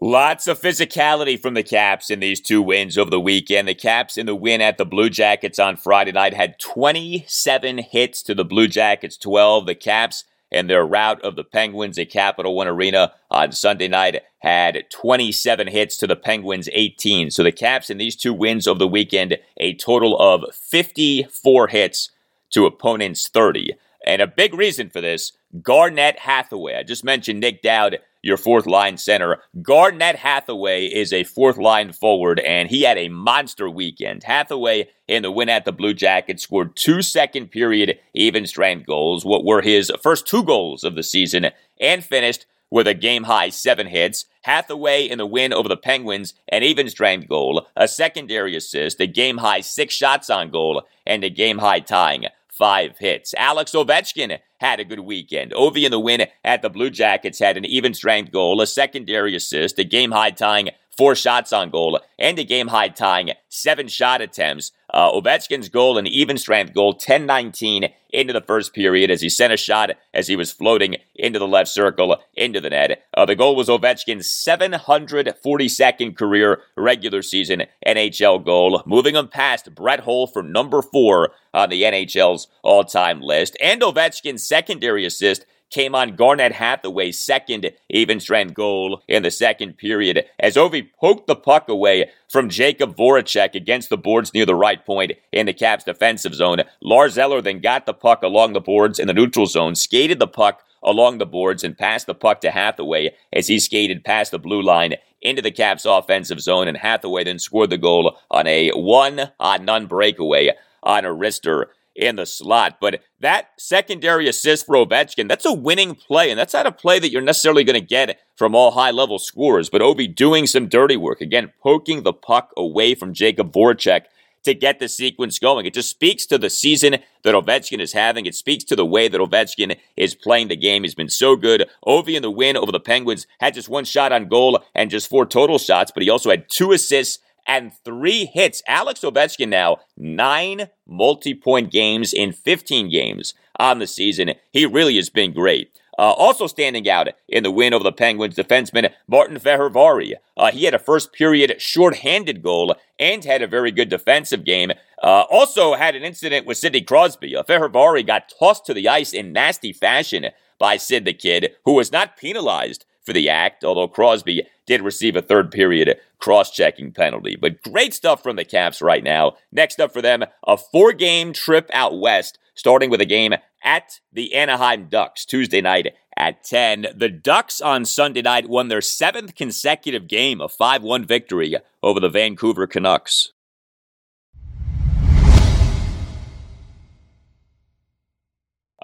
Lots 0.00 0.46
of 0.46 0.58
physicality 0.62 1.38
from 1.38 1.52
the 1.52 1.62
Caps 1.62 2.08
in 2.08 2.20
these 2.20 2.40
two 2.40 2.62
wins 2.62 2.96
over 2.96 3.10
the 3.10 3.20
weekend. 3.20 3.68
The 3.68 3.74
Caps 3.74 4.16
in 4.16 4.24
the 4.24 4.34
win 4.34 4.62
at 4.62 4.78
the 4.78 4.86
Blue 4.86 5.10
Jackets 5.10 5.58
on 5.58 5.76
Friday 5.76 6.12
night 6.12 6.32
had 6.32 6.58
27 6.58 7.80
hits 7.90 8.22
to 8.22 8.34
the 8.34 8.46
Blue 8.46 8.66
Jackets 8.66 9.18
12. 9.18 9.66
The 9.66 9.74
Caps 9.74 10.24
and 10.52 10.68
their 10.68 10.84
rout 10.84 11.20
of 11.22 11.36
the 11.36 11.44
Penguins 11.44 11.98
at 11.98 12.10
Capital 12.10 12.54
One 12.54 12.68
Arena 12.68 13.12
on 13.30 13.52
Sunday 13.52 13.88
night 13.88 14.22
had 14.40 14.84
27 14.90 15.68
hits 15.68 15.96
to 15.96 16.06
the 16.06 16.16
Penguins 16.16 16.68
18. 16.72 17.30
So 17.30 17.42
the 17.42 17.52
Caps 17.52 17.90
in 17.90 17.98
these 17.98 18.16
two 18.16 18.34
wins 18.34 18.66
of 18.66 18.78
the 18.78 18.88
weekend, 18.88 19.38
a 19.56 19.74
total 19.74 20.18
of 20.18 20.44
54 20.54 21.68
hits 21.68 22.10
to 22.50 22.66
opponents 22.66 23.28
30. 23.28 23.74
And 24.06 24.20
a 24.20 24.26
big 24.26 24.54
reason 24.54 24.90
for 24.90 25.00
this, 25.00 25.32
Garnet 25.62 26.18
Hathaway. 26.20 26.76
I 26.76 26.82
just 26.82 27.04
mentioned 27.04 27.40
Nick 27.40 27.62
Dowd 27.62 27.98
your 28.22 28.36
fourth 28.36 28.66
line 28.66 28.96
center. 28.96 29.38
Garnet 29.60 30.16
Hathaway 30.16 30.86
is 30.86 31.12
a 31.12 31.24
fourth 31.24 31.58
line 31.58 31.92
forward, 31.92 32.40
and 32.40 32.70
he 32.70 32.82
had 32.82 32.96
a 32.96 33.08
monster 33.08 33.68
weekend. 33.68 34.22
Hathaway 34.22 34.88
in 35.08 35.22
the 35.22 35.30
win 35.30 35.48
at 35.48 35.64
the 35.64 35.72
Blue 35.72 35.92
Jackets 35.92 36.44
scored 36.44 36.76
two 36.76 37.02
second 37.02 37.50
period 37.50 37.98
even 38.14 38.46
strength 38.46 38.86
goals, 38.86 39.24
what 39.24 39.44
were 39.44 39.60
his 39.60 39.92
first 40.02 40.26
two 40.26 40.44
goals 40.44 40.84
of 40.84 40.94
the 40.94 41.02
season, 41.02 41.48
and 41.80 42.04
finished 42.04 42.46
with 42.70 42.86
a 42.86 42.94
game 42.94 43.24
high 43.24 43.50
seven 43.50 43.86
hits. 43.86 44.24
Hathaway 44.44 45.04
in 45.04 45.18
the 45.18 45.26
win 45.26 45.52
over 45.52 45.68
the 45.68 45.76
Penguins, 45.76 46.34
an 46.48 46.62
even 46.62 46.88
strength 46.88 47.28
goal, 47.28 47.66
a 47.76 47.86
secondary 47.86 48.56
assist, 48.56 48.98
a 49.00 49.06
game 49.06 49.38
high 49.38 49.60
six 49.60 49.94
shots 49.94 50.30
on 50.30 50.50
goal, 50.50 50.82
and 51.06 51.22
a 51.22 51.28
game 51.28 51.58
high 51.58 51.80
tying 51.80 52.26
five 52.62 52.96
hits. 52.98 53.34
Alex 53.36 53.72
Ovechkin 53.72 54.38
had 54.60 54.78
a 54.78 54.84
good 54.84 55.00
weekend. 55.00 55.50
Ovi 55.50 55.82
in 55.82 55.90
the 55.90 55.98
win 55.98 56.28
at 56.44 56.62
the 56.62 56.70
Blue 56.70 56.90
Jackets 56.90 57.40
had 57.40 57.56
an 57.56 57.64
even 57.64 57.92
strength 57.92 58.30
goal, 58.30 58.60
a 58.60 58.68
secondary 58.68 59.34
assist, 59.34 59.80
a 59.80 59.84
game 59.84 60.12
high 60.12 60.30
tying 60.30 60.70
four 60.96 61.14
shots 61.14 61.52
on 61.52 61.70
goal, 61.70 62.00
and 62.18 62.38
a 62.38 62.44
game 62.44 62.68
high 62.68 62.88
tying 62.88 63.30
seven 63.48 63.88
shot 63.88 64.20
attempts. 64.20 64.72
Uh, 64.92 65.10
Ovechkin's 65.12 65.68
goal, 65.68 65.96
an 65.96 66.06
even 66.06 66.36
strength 66.36 66.74
goal, 66.74 66.94
10 66.94 67.24
19 67.24 67.88
into 68.10 68.32
the 68.32 68.42
first 68.42 68.74
period 68.74 69.10
as 69.10 69.22
he 69.22 69.28
sent 69.28 69.52
a 69.52 69.56
shot 69.56 69.90
as 70.12 70.28
he 70.28 70.36
was 70.36 70.52
floating 70.52 70.96
into 71.14 71.38
the 71.38 71.48
left 71.48 71.70
circle, 71.70 72.18
into 72.34 72.60
the 72.60 72.70
net. 72.70 73.02
Uh, 73.16 73.24
the 73.24 73.34
goal 73.34 73.56
was 73.56 73.68
Ovechkin's 73.68 74.28
742nd 74.28 76.16
career 76.16 76.60
regular 76.76 77.22
season 77.22 77.62
NHL 77.86 78.44
goal, 78.44 78.82
moving 78.84 79.16
him 79.16 79.28
past 79.28 79.74
Brett 79.74 80.00
Hull 80.00 80.26
for 80.26 80.42
number 80.42 80.82
four 80.82 81.30
on 81.54 81.70
the 81.70 81.82
NHL's 81.82 82.48
all 82.62 82.84
time 82.84 83.20
list. 83.20 83.56
And 83.62 83.80
Ovechkin's 83.80 84.46
secondary 84.46 85.06
assist 85.06 85.46
came 85.72 85.94
on 85.94 86.14
Garnet 86.14 86.52
Hathaway's 86.52 87.18
second 87.18 87.72
even 87.88 88.20
strength 88.20 88.54
goal 88.54 89.02
in 89.08 89.22
the 89.22 89.30
second 89.30 89.78
period 89.78 90.24
as 90.38 90.54
Ovi 90.54 90.88
poked 91.00 91.26
the 91.26 91.34
puck 91.34 91.68
away 91.68 92.10
from 92.30 92.48
Jakub 92.48 92.94
Voracek 92.94 93.54
against 93.54 93.88
the 93.88 93.96
boards 93.96 94.32
near 94.32 94.46
the 94.46 94.54
right 94.54 94.84
point 94.84 95.12
in 95.32 95.46
the 95.46 95.52
Caps 95.52 95.84
defensive 95.84 96.34
zone. 96.34 96.58
Lars 96.82 97.18
Eller 97.18 97.40
then 97.40 97.60
got 97.60 97.86
the 97.86 97.94
puck 97.94 98.22
along 98.22 98.52
the 98.52 98.60
boards 98.60 98.98
in 98.98 99.08
the 99.08 99.14
neutral 99.14 99.46
zone, 99.46 99.74
skated 99.74 100.18
the 100.18 100.26
puck 100.28 100.62
along 100.82 101.18
the 101.18 101.26
boards 101.26 101.64
and 101.64 101.78
passed 101.78 102.06
the 102.06 102.14
puck 102.14 102.40
to 102.42 102.50
Hathaway 102.50 103.14
as 103.32 103.48
he 103.48 103.58
skated 103.58 104.04
past 104.04 104.30
the 104.30 104.38
blue 104.38 104.62
line 104.62 104.96
into 105.22 105.40
the 105.40 105.50
Caps 105.50 105.84
offensive 105.84 106.40
zone 106.40 106.68
and 106.68 106.76
Hathaway 106.76 107.24
then 107.24 107.38
scored 107.38 107.70
the 107.70 107.78
goal 107.78 108.18
on 108.30 108.46
a 108.46 108.70
one 108.70 109.30
on 109.38 109.64
none 109.64 109.86
breakaway 109.86 110.50
on 110.82 111.04
a 111.04 111.08
wrister 111.08 111.66
in 111.94 112.16
the 112.16 112.26
slot. 112.26 112.78
But 112.80 113.02
that 113.20 113.48
secondary 113.58 114.28
assist 114.28 114.66
for 114.66 114.76
Ovechkin, 114.76 115.28
that's 115.28 115.44
a 115.44 115.52
winning 115.52 115.94
play, 115.94 116.30
and 116.30 116.38
that's 116.38 116.54
not 116.54 116.66
a 116.66 116.72
play 116.72 116.98
that 116.98 117.10
you're 117.10 117.22
necessarily 117.22 117.64
going 117.64 117.80
to 117.80 117.86
get 117.86 118.18
from 118.36 118.54
all 118.54 118.72
high 118.72 118.90
level 118.90 119.18
scorers. 119.18 119.70
But 119.70 119.82
Ovi 119.82 120.14
doing 120.14 120.46
some 120.46 120.68
dirty 120.68 120.96
work, 120.96 121.20
again, 121.20 121.52
poking 121.62 122.02
the 122.02 122.12
puck 122.12 122.52
away 122.56 122.94
from 122.94 123.14
Jakub 123.14 123.52
Voracek 123.52 124.02
to 124.44 124.54
get 124.54 124.78
the 124.78 124.88
sequence 124.88 125.38
going. 125.38 125.66
It 125.66 125.74
just 125.74 125.90
speaks 125.90 126.26
to 126.26 126.38
the 126.38 126.50
season 126.50 126.96
that 127.22 127.34
Ovechkin 127.34 127.80
is 127.80 127.92
having. 127.92 128.26
It 128.26 128.34
speaks 128.34 128.64
to 128.64 128.76
the 128.76 128.86
way 128.86 129.08
that 129.08 129.20
Ovechkin 129.20 129.76
is 129.96 130.14
playing 130.14 130.48
the 130.48 130.56
game. 130.56 130.82
He's 130.82 130.94
been 130.94 131.08
so 131.08 131.36
good. 131.36 131.68
Ovi 131.86 132.14
in 132.14 132.22
the 132.22 132.30
win 132.30 132.56
over 132.56 132.72
the 132.72 132.80
Penguins 132.80 133.26
had 133.38 133.54
just 133.54 133.68
one 133.68 133.84
shot 133.84 134.12
on 134.12 134.28
goal 134.28 134.60
and 134.74 134.90
just 134.90 135.08
four 135.08 135.26
total 135.26 135.58
shots, 135.58 135.92
but 135.94 136.02
he 136.02 136.10
also 136.10 136.30
had 136.30 136.48
two 136.48 136.72
assists 136.72 137.18
and 137.46 137.72
three 137.84 138.26
hits. 138.26 138.62
Alex 138.66 139.00
Ovechkin 139.00 139.48
now 139.48 139.78
nine 139.96 140.68
multi-point 140.86 141.70
games 141.70 142.12
in 142.12 142.32
15 142.32 142.90
games 142.90 143.34
on 143.58 143.78
the 143.78 143.86
season. 143.86 144.32
He 144.50 144.66
really 144.66 144.96
has 144.96 145.10
been 145.10 145.32
great. 145.32 145.70
Uh, 145.98 146.12
also 146.12 146.46
standing 146.46 146.88
out 146.88 147.08
in 147.28 147.42
the 147.42 147.50
win 147.50 147.74
over 147.74 147.84
the 147.84 147.92
Penguins, 147.92 148.34
defenseman 148.34 148.90
Martin 149.06 149.38
Fehervary. 149.38 150.14
Uh, 150.36 150.50
he 150.50 150.64
had 150.64 150.74
a 150.74 150.78
first 150.78 151.12
period 151.12 151.60
shorthanded 151.60 152.42
goal 152.42 152.74
and 152.98 153.24
had 153.24 153.42
a 153.42 153.46
very 153.46 153.70
good 153.70 153.90
defensive 153.90 154.44
game. 154.44 154.72
Uh, 155.02 155.24
also 155.30 155.74
had 155.74 155.94
an 155.94 156.02
incident 156.02 156.46
with 156.46 156.56
Sidney 156.56 156.80
Crosby. 156.80 157.36
Uh, 157.36 157.42
Fehervary 157.42 158.06
got 158.06 158.32
tossed 158.38 158.64
to 158.66 158.74
the 158.74 158.88
ice 158.88 159.12
in 159.12 159.32
nasty 159.32 159.72
fashion 159.72 160.26
by 160.58 160.76
Sid 160.76 161.04
the 161.04 161.12
Kid, 161.12 161.52
who 161.64 161.74
was 161.74 161.92
not 161.92 162.16
penalized 162.16 162.86
for 163.04 163.12
the 163.12 163.28
act, 163.28 163.64
although 163.64 163.88
Crosby 163.88 164.46
did 164.72 164.80
receive 164.80 165.16
a 165.16 165.20
third 165.20 165.50
period 165.50 165.98
cross 166.18 166.50
checking 166.50 166.92
penalty. 166.92 167.36
But 167.36 167.62
great 167.62 167.92
stuff 167.92 168.22
from 168.22 168.36
the 168.36 168.44
Caps 168.44 168.80
right 168.80 169.04
now. 169.04 169.34
Next 169.52 169.78
up 169.78 169.92
for 169.92 170.00
them, 170.00 170.24
a 170.46 170.56
four 170.56 170.94
game 170.94 171.34
trip 171.34 171.68
out 171.74 172.00
west, 172.00 172.38
starting 172.54 172.88
with 172.88 173.02
a 173.02 173.06
game 173.06 173.34
at 173.62 174.00
the 174.14 174.32
Anaheim 174.34 174.88
Ducks 174.88 175.26
Tuesday 175.26 175.60
night 175.60 175.92
at 176.16 176.42
10. 176.44 176.86
The 176.96 177.10
Ducks 177.10 177.60
on 177.60 177.84
Sunday 177.84 178.22
night 178.22 178.48
won 178.48 178.68
their 178.68 178.80
seventh 178.80 179.34
consecutive 179.34 180.08
game, 180.08 180.40
a 180.40 180.48
5 180.48 180.82
1 180.82 181.04
victory 181.04 181.54
over 181.82 182.00
the 182.00 182.08
Vancouver 182.08 182.66
Canucks. 182.66 183.34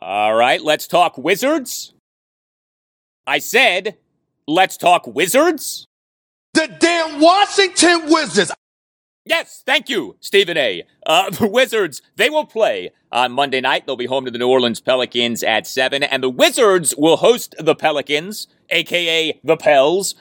All 0.02 0.34
right, 0.34 0.62
let's 0.62 0.86
talk 0.86 1.16
Wizards. 1.16 1.94
I 3.26 3.38
said, 3.38 3.96
let's 4.48 4.76
talk 4.76 5.06
Wizards. 5.06 5.86
The 6.54 6.68
damn 6.80 7.20
Washington 7.20 8.10
Wizards. 8.10 8.50
Yes, 9.24 9.62
thank 9.66 9.90
you, 9.90 10.16
Stephen 10.20 10.56
A. 10.56 10.84
Uh, 11.06 11.30
the 11.38 11.46
Wizards, 11.46 12.00
they 12.16 12.30
will 12.30 12.46
play 12.46 12.90
on 13.12 13.30
Monday 13.32 13.60
night. 13.60 13.86
They'll 13.86 13.96
be 13.96 14.06
home 14.06 14.24
to 14.24 14.30
the 14.30 14.38
New 14.38 14.48
Orleans 14.48 14.80
Pelicans 14.80 15.42
at 15.42 15.66
7, 15.66 16.02
and 16.02 16.22
the 16.22 16.30
Wizards 16.30 16.94
will 16.96 17.18
host 17.18 17.54
the 17.58 17.74
Pelicans, 17.74 18.48
aka 18.70 19.38
the 19.44 19.56
Pels, 19.56 20.14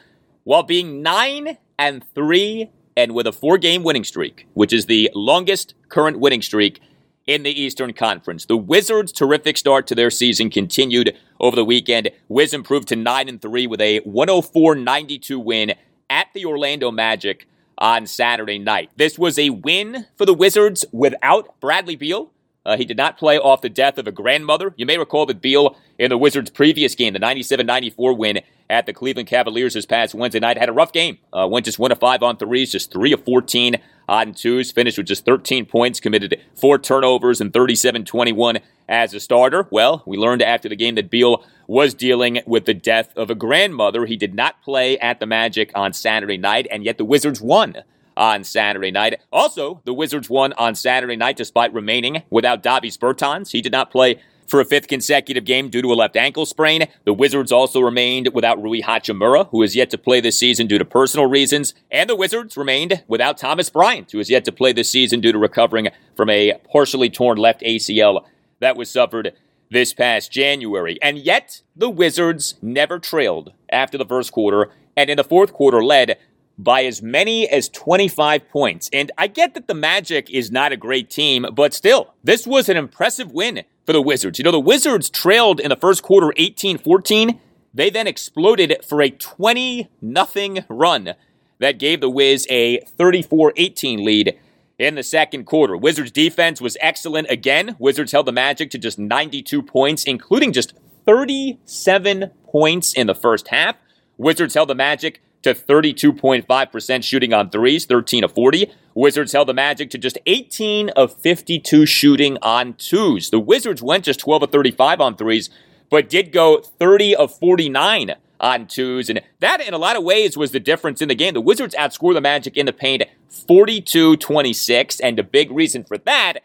while 0.43 0.63
being 0.63 1.01
9 1.01 1.57
and 1.79 2.03
3 2.13 2.69
and 2.97 3.13
with 3.13 3.27
a 3.27 3.31
four 3.31 3.57
game 3.57 3.83
winning 3.83 4.03
streak, 4.03 4.45
which 4.55 4.73
is 4.73 4.87
the 4.87 5.09
longest 5.15 5.73
current 5.87 6.19
winning 6.19 6.41
streak 6.41 6.81
in 7.27 7.43
the 7.43 7.61
Eastern 7.61 7.93
Conference. 7.93 8.45
The 8.45 8.57
Wizards' 8.57 9.11
terrific 9.11 9.57
start 9.57 9.87
to 9.87 9.95
their 9.95 10.09
season 10.09 10.49
continued 10.49 11.15
over 11.39 11.55
the 11.55 11.65
weekend. 11.65 12.09
Wiz 12.27 12.53
improved 12.53 12.87
to 12.89 12.95
9 12.95 13.29
and 13.29 13.41
3 13.41 13.67
with 13.67 13.81
a 13.81 14.01
104-92 14.01 15.43
win 15.43 15.73
at 16.09 16.27
the 16.33 16.45
Orlando 16.45 16.91
Magic 16.91 17.47
on 17.77 18.05
Saturday 18.07 18.57
night. 18.57 18.89
This 18.95 19.19
was 19.19 19.37
a 19.37 19.49
win 19.49 20.07
for 20.15 20.25
the 20.25 20.33
Wizards 20.33 20.85
without 20.91 21.59
Bradley 21.59 21.95
Beal. 21.95 22.31
Uh, 22.65 22.75
he 22.75 22.83
did 22.83 22.97
not 22.97 23.17
play 23.17 23.37
off 23.37 23.61
the 23.61 23.69
death 23.69 23.97
of 23.97 24.07
a 24.07 24.11
grandmother. 24.11 24.73
You 24.75 24.85
may 24.85 24.97
recall 24.97 25.25
that 25.27 25.41
Beal, 25.41 25.77
in 25.97 26.09
the 26.09 26.17
Wizards' 26.17 26.49
previous 26.49 26.95
game, 26.95 27.13
the 27.13 27.19
97 27.19 27.65
94 27.65 28.13
win 28.13 28.41
at 28.69 28.85
the 28.85 28.91
Cleveland 28.91 29.29
Cavaliers 29.29 29.73
this 29.73 29.85
past 29.85 30.13
Wednesday 30.13 30.41
night, 30.41 30.57
had 30.57 30.67
a 30.67 30.73
rough 30.73 30.91
game. 30.91 31.17
Uh, 31.31 31.47
went 31.49 31.65
just 31.65 31.79
1 31.79 31.93
of 31.93 31.99
5 31.99 32.23
on 32.23 32.35
threes, 32.35 32.73
just 32.73 32.91
3 32.91 33.13
of 33.13 33.23
14 33.23 33.77
on 34.07 34.33
twos, 34.33 34.71
finished 34.71 34.97
with 34.97 35.07
just 35.07 35.25
13 35.25 35.65
points, 35.65 35.99
committed 35.99 36.39
four 36.55 36.77
turnovers 36.77 37.41
and 37.41 37.53
37 37.53 38.05
21 38.05 38.59
as 38.87 39.13
a 39.13 39.19
starter. 39.19 39.67
Well, 39.71 40.03
we 40.05 40.17
learned 40.17 40.41
after 40.41 40.69
the 40.69 40.75
game 40.75 40.95
that 40.95 41.09
Beal 41.09 41.43
was 41.67 41.93
dealing 41.93 42.39
with 42.45 42.65
the 42.65 42.73
death 42.73 43.11
of 43.15 43.29
a 43.29 43.35
grandmother. 43.35 44.05
He 44.05 44.15
did 44.15 44.33
not 44.33 44.61
play 44.61 44.97
at 44.99 45.19
the 45.19 45.25
Magic 45.25 45.71
on 45.75 45.93
Saturday 45.93 46.37
night, 46.37 46.67
and 46.71 46.83
yet 46.83 46.97
the 46.97 47.05
Wizards 47.05 47.41
won 47.41 47.83
on 48.15 48.43
Saturday 48.43 48.91
night. 48.91 49.19
Also, 49.31 49.81
the 49.85 49.93
Wizards 49.93 50.29
won 50.29 50.53
on 50.53 50.73
Saturday 50.73 51.15
night 51.15 51.37
despite 51.37 51.73
remaining 51.73 52.23
without 52.29 52.63
Davis 52.63 52.97
Bertans. 52.97 53.51
He 53.51 53.61
did 53.61 53.71
not 53.71 53.91
play 53.91 54.19
for 54.47 54.59
a 54.59 54.65
fifth 54.65 54.87
consecutive 54.87 55.45
game 55.45 55.69
due 55.69 55.81
to 55.81 55.91
a 55.91 55.95
left 55.95 56.15
ankle 56.15 56.45
sprain. 56.45 56.87
The 57.05 57.13
Wizards 57.13 57.51
also 57.51 57.81
remained 57.81 58.29
without 58.33 58.61
Rui 58.61 58.81
Hachimura, 58.81 59.49
who 59.49 59.61
is 59.61 59.75
yet 59.75 59.89
to 59.91 59.97
play 59.97 60.21
this 60.21 60.39
season 60.39 60.67
due 60.67 60.77
to 60.77 60.85
personal 60.85 61.27
reasons. 61.27 61.73
And 61.91 62.09
the 62.09 62.15
Wizards 62.15 62.57
remained 62.57 63.03
without 63.07 63.37
Thomas 63.37 63.69
Bryant, 63.69 64.11
who 64.11 64.19
is 64.19 64.29
yet 64.29 64.45
to 64.45 64.51
play 64.51 64.71
this 64.71 64.89
season 64.89 65.21
due 65.21 65.31
to 65.31 65.37
recovering 65.37 65.89
from 66.15 66.29
a 66.29 66.53
partially 66.71 67.09
torn 67.09 67.37
left 67.37 67.61
ACL 67.61 68.25
that 68.59 68.77
was 68.77 68.89
suffered 68.89 69.33
this 69.69 69.93
past 69.93 70.31
January. 70.31 70.97
And 71.01 71.17
yet, 71.17 71.61
the 71.75 71.89
Wizards 71.89 72.55
never 72.61 72.99
trailed 72.99 73.51
after 73.69 73.97
the 73.97 74.05
first 74.05 74.31
quarter, 74.31 74.71
and 74.95 75.09
in 75.09 75.17
the 75.17 75.23
fourth 75.23 75.53
quarter 75.53 75.83
led 75.83 76.17
by 76.57 76.85
as 76.85 77.01
many 77.01 77.47
as 77.47 77.69
25 77.69 78.49
points. 78.49 78.89
And 78.91 79.11
I 79.17 79.27
get 79.27 79.53
that 79.53 79.67
the 79.67 79.73
Magic 79.73 80.29
is 80.29 80.51
not 80.51 80.71
a 80.71 80.77
great 80.77 81.09
team, 81.09 81.45
but 81.53 81.73
still, 81.73 82.13
this 82.23 82.47
was 82.47 82.67
an 82.69 82.77
impressive 82.77 83.31
win 83.31 83.63
for 83.85 83.93
the 83.93 84.01
Wizards. 84.01 84.39
You 84.39 84.43
know, 84.43 84.51
the 84.51 84.59
Wizards 84.59 85.09
trailed 85.09 85.59
in 85.59 85.69
the 85.69 85.75
first 85.75 86.03
quarter 86.03 86.33
18 86.37 86.77
14. 86.77 87.39
They 87.73 87.89
then 87.89 88.07
exploded 88.07 88.77
for 88.87 89.01
a 89.01 89.09
20 89.09 89.89
0 90.03 90.55
run 90.69 91.13
that 91.59 91.79
gave 91.79 92.01
the 92.01 92.09
Wiz 92.09 92.47
a 92.49 92.79
34 92.97 93.53
18 93.55 94.03
lead 94.03 94.39
in 94.79 94.95
the 94.95 95.03
second 95.03 95.45
quarter. 95.45 95.75
Wizards 95.75 96.11
defense 96.11 96.61
was 96.61 96.77
excellent 96.81 97.29
again. 97.29 97.75
Wizards 97.79 98.11
held 98.11 98.25
the 98.25 98.31
Magic 98.31 98.71
to 98.71 98.77
just 98.77 98.99
92 98.99 99.61
points, 99.63 100.03
including 100.03 100.53
just 100.53 100.73
37 101.05 102.31
points 102.45 102.93
in 102.93 103.07
the 103.07 103.15
first 103.15 103.47
half. 103.49 103.75
Wizards 104.17 104.53
held 104.53 104.69
the 104.69 104.75
Magic 104.75 105.21
to 105.43 105.53
32.5% 105.53 107.03
shooting 107.03 107.33
on 107.33 107.49
threes, 107.49 107.85
13 107.85 108.23
of 108.23 108.33
40. 108.33 108.71
Wizards 108.95 109.31
held 109.31 109.47
the 109.47 109.53
Magic 109.53 109.89
to 109.91 109.97
just 109.97 110.17
18 110.25 110.89
of 110.89 111.13
52 111.13 111.85
shooting 111.85 112.37
on 112.41 112.73
twos. 112.73 113.29
The 113.29 113.39
Wizards 113.39 113.81
went 113.81 114.05
just 114.05 114.19
12 114.19 114.43
of 114.43 114.51
35 114.51 114.99
on 114.99 115.15
threes, 115.15 115.49
but 115.89 116.09
did 116.09 116.31
go 116.31 116.61
30 116.61 117.15
of 117.15 117.37
49 117.37 118.15
on 118.39 118.67
twos. 118.67 119.09
And 119.09 119.21
that, 119.39 119.61
in 119.61 119.73
a 119.73 119.77
lot 119.77 119.95
of 119.95 120.03
ways, 120.03 120.37
was 120.37 120.51
the 120.51 120.59
difference 120.59 121.01
in 121.01 121.09
the 121.09 121.15
game. 121.15 121.33
The 121.33 121.41
Wizards 121.41 121.75
outscored 121.75 122.15
the 122.15 122.21
Magic 122.21 122.57
in 122.57 122.65
the 122.65 122.73
paint 122.73 123.03
42 123.29 124.17
26. 124.17 124.99
And 124.99 125.17
the 125.17 125.23
big 125.23 125.51
reason 125.51 125.83
for 125.83 125.97
that 125.99 126.39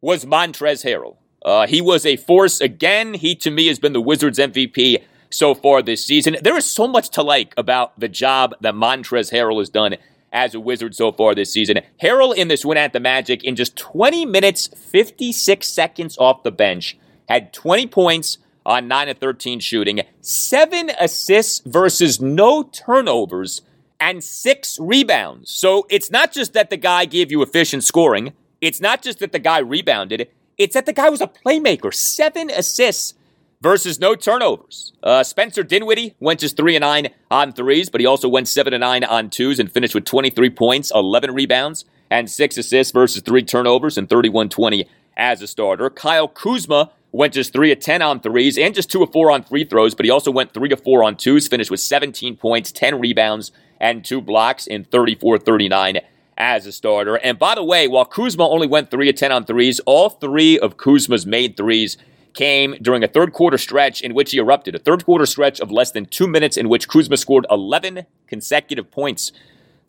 was 0.00 0.24
Montrezl 0.24 0.84
Harrell. 0.84 1.16
Uh, 1.44 1.66
he 1.66 1.80
was 1.80 2.06
a 2.06 2.16
force 2.16 2.60
again. 2.60 3.14
He, 3.14 3.34
to 3.36 3.50
me, 3.50 3.66
has 3.66 3.78
been 3.78 3.92
the 3.92 4.00
Wizards 4.00 4.38
MVP 4.38 5.02
so 5.32 5.54
far 5.54 5.82
this 5.82 6.04
season. 6.04 6.36
There 6.42 6.56
is 6.56 6.64
so 6.64 6.86
much 6.86 7.10
to 7.10 7.22
like 7.22 7.54
about 7.56 7.98
the 7.98 8.08
job 8.08 8.54
that 8.60 8.74
Montrezl 8.74 9.32
Harrell 9.32 9.58
has 9.58 9.70
done 9.70 9.96
as 10.32 10.54
a 10.54 10.60
Wizard 10.60 10.94
so 10.94 11.12
far 11.12 11.34
this 11.34 11.52
season. 11.52 11.80
Harrell 12.02 12.34
in 12.34 12.48
this 12.48 12.64
win 12.64 12.78
at 12.78 12.92
the 12.92 13.00
Magic 13.00 13.44
in 13.44 13.54
just 13.54 13.76
20 13.76 14.24
minutes, 14.24 14.68
56 14.68 15.68
seconds 15.68 16.16
off 16.18 16.42
the 16.42 16.50
bench, 16.50 16.96
had 17.28 17.52
20 17.52 17.86
points 17.88 18.38
on 18.64 18.88
9 18.88 19.08
of 19.10 19.18
13 19.18 19.60
shooting, 19.60 20.00
7 20.20 20.90
assists 20.98 21.60
versus 21.66 22.20
no 22.20 22.62
turnovers, 22.62 23.62
and 24.00 24.24
6 24.24 24.78
rebounds. 24.80 25.50
So 25.50 25.86
it's 25.90 26.10
not 26.10 26.32
just 26.32 26.54
that 26.54 26.70
the 26.70 26.76
guy 26.76 27.04
gave 27.04 27.30
you 27.30 27.42
efficient 27.42 27.84
scoring, 27.84 28.32
it's 28.60 28.80
not 28.80 29.02
just 29.02 29.18
that 29.18 29.32
the 29.32 29.38
guy 29.38 29.58
rebounded, 29.58 30.28
it's 30.56 30.74
that 30.74 30.86
the 30.86 30.92
guy 30.92 31.08
was 31.10 31.20
a 31.20 31.26
playmaker. 31.26 31.92
7 31.92 32.50
assists 32.50 33.14
versus 33.62 34.00
no 34.00 34.16
turnovers. 34.16 34.92
Uh, 35.02 35.22
Spencer 35.22 35.62
Dinwiddie 35.62 36.16
went 36.18 36.40
just 36.40 36.56
3 36.56 36.76
and 36.76 36.82
9 36.82 37.08
on 37.30 37.52
threes, 37.52 37.88
but 37.88 38.00
he 38.00 38.06
also 38.06 38.28
went 38.28 38.48
7 38.48 38.74
and 38.74 38.80
9 38.80 39.04
on 39.04 39.30
twos 39.30 39.60
and 39.60 39.70
finished 39.70 39.94
with 39.94 40.04
23 40.04 40.50
points, 40.50 40.90
11 40.92 41.32
rebounds, 41.32 41.84
and 42.10 42.28
6 42.28 42.58
assists 42.58 42.92
versus 42.92 43.22
3 43.22 43.44
turnovers 43.44 43.96
and 43.96 44.08
31 44.08 44.48
20 44.48 44.88
as 45.16 45.40
a 45.40 45.46
starter. 45.46 45.88
Kyle 45.88 46.26
Kuzma 46.26 46.90
went 47.12 47.34
just 47.34 47.52
3 47.52 47.70
of 47.70 47.78
10 47.78 48.02
on 48.02 48.20
threes 48.20 48.58
and 48.58 48.74
just 48.74 48.90
2 48.90 49.04
of 49.04 49.12
4 49.12 49.30
on 49.30 49.44
free 49.44 49.64
throws, 49.64 49.94
but 49.94 50.04
he 50.04 50.10
also 50.10 50.32
went 50.32 50.52
3 50.52 50.72
of 50.72 50.82
4 50.82 51.04
on 51.04 51.16
twos, 51.16 51.46
finished 51.46 51.70
with 51.70 51.80
17 51.80 52.36
points, 52.36 52.72
10 52.72 52.98
rebounds, 52.98 53.52
and 53.78 54.04
2 54.04 54.20
blocks 54.20 54.66
in 54.66 54.84
34 54.84 55.38
39 55.38 56.00
as 56.36 56.66
a 56.66 56.72
starter. 56.72 57.16
And 57.16 57.38
by 57.38 57.54
the 57.54 57.62
way, 57.62 57.86
while 57.86 58.06
Kuzma 58.06 58.48
only 58.48 58.66
went 58.66 58.90
3 58.90 59.08
of 59.08 59.14
10 59.14 59.30
on 59.30 59.44
threes, 59.44 59.78
all 59.80 60.08
three 60.08 60.58
of 60.58 60.76
Kuzma's 60.76 61.26
made 61.26 61.56
threes 61.56 61.96
came 62.34 62.76
during 62.80 63.04
a 63.04 63.08
third 63.08 63.32
quarter 63.32 63.58
stretch 63.58 64.00
in 64.00 64.14
which 64.14 64.30
he 64.30 64.38
erupted. 64.38 64.74
A 64.74 64.78
third 64.78 65.04
quarter 65.04 65.26
stretch 65.26 65.60
of 65.60 65.70
less 65.70 65.90
than 65.90 66.06
two 66.06 66.26
minutes 66.26 66.56
in 66.56 66.68
which 66.68 66.88
Kuzma 66.88 67.16
scored 67.16 67.46
11 67.50 68.06
consecutive 68.26 68.90
points 68.90 69.32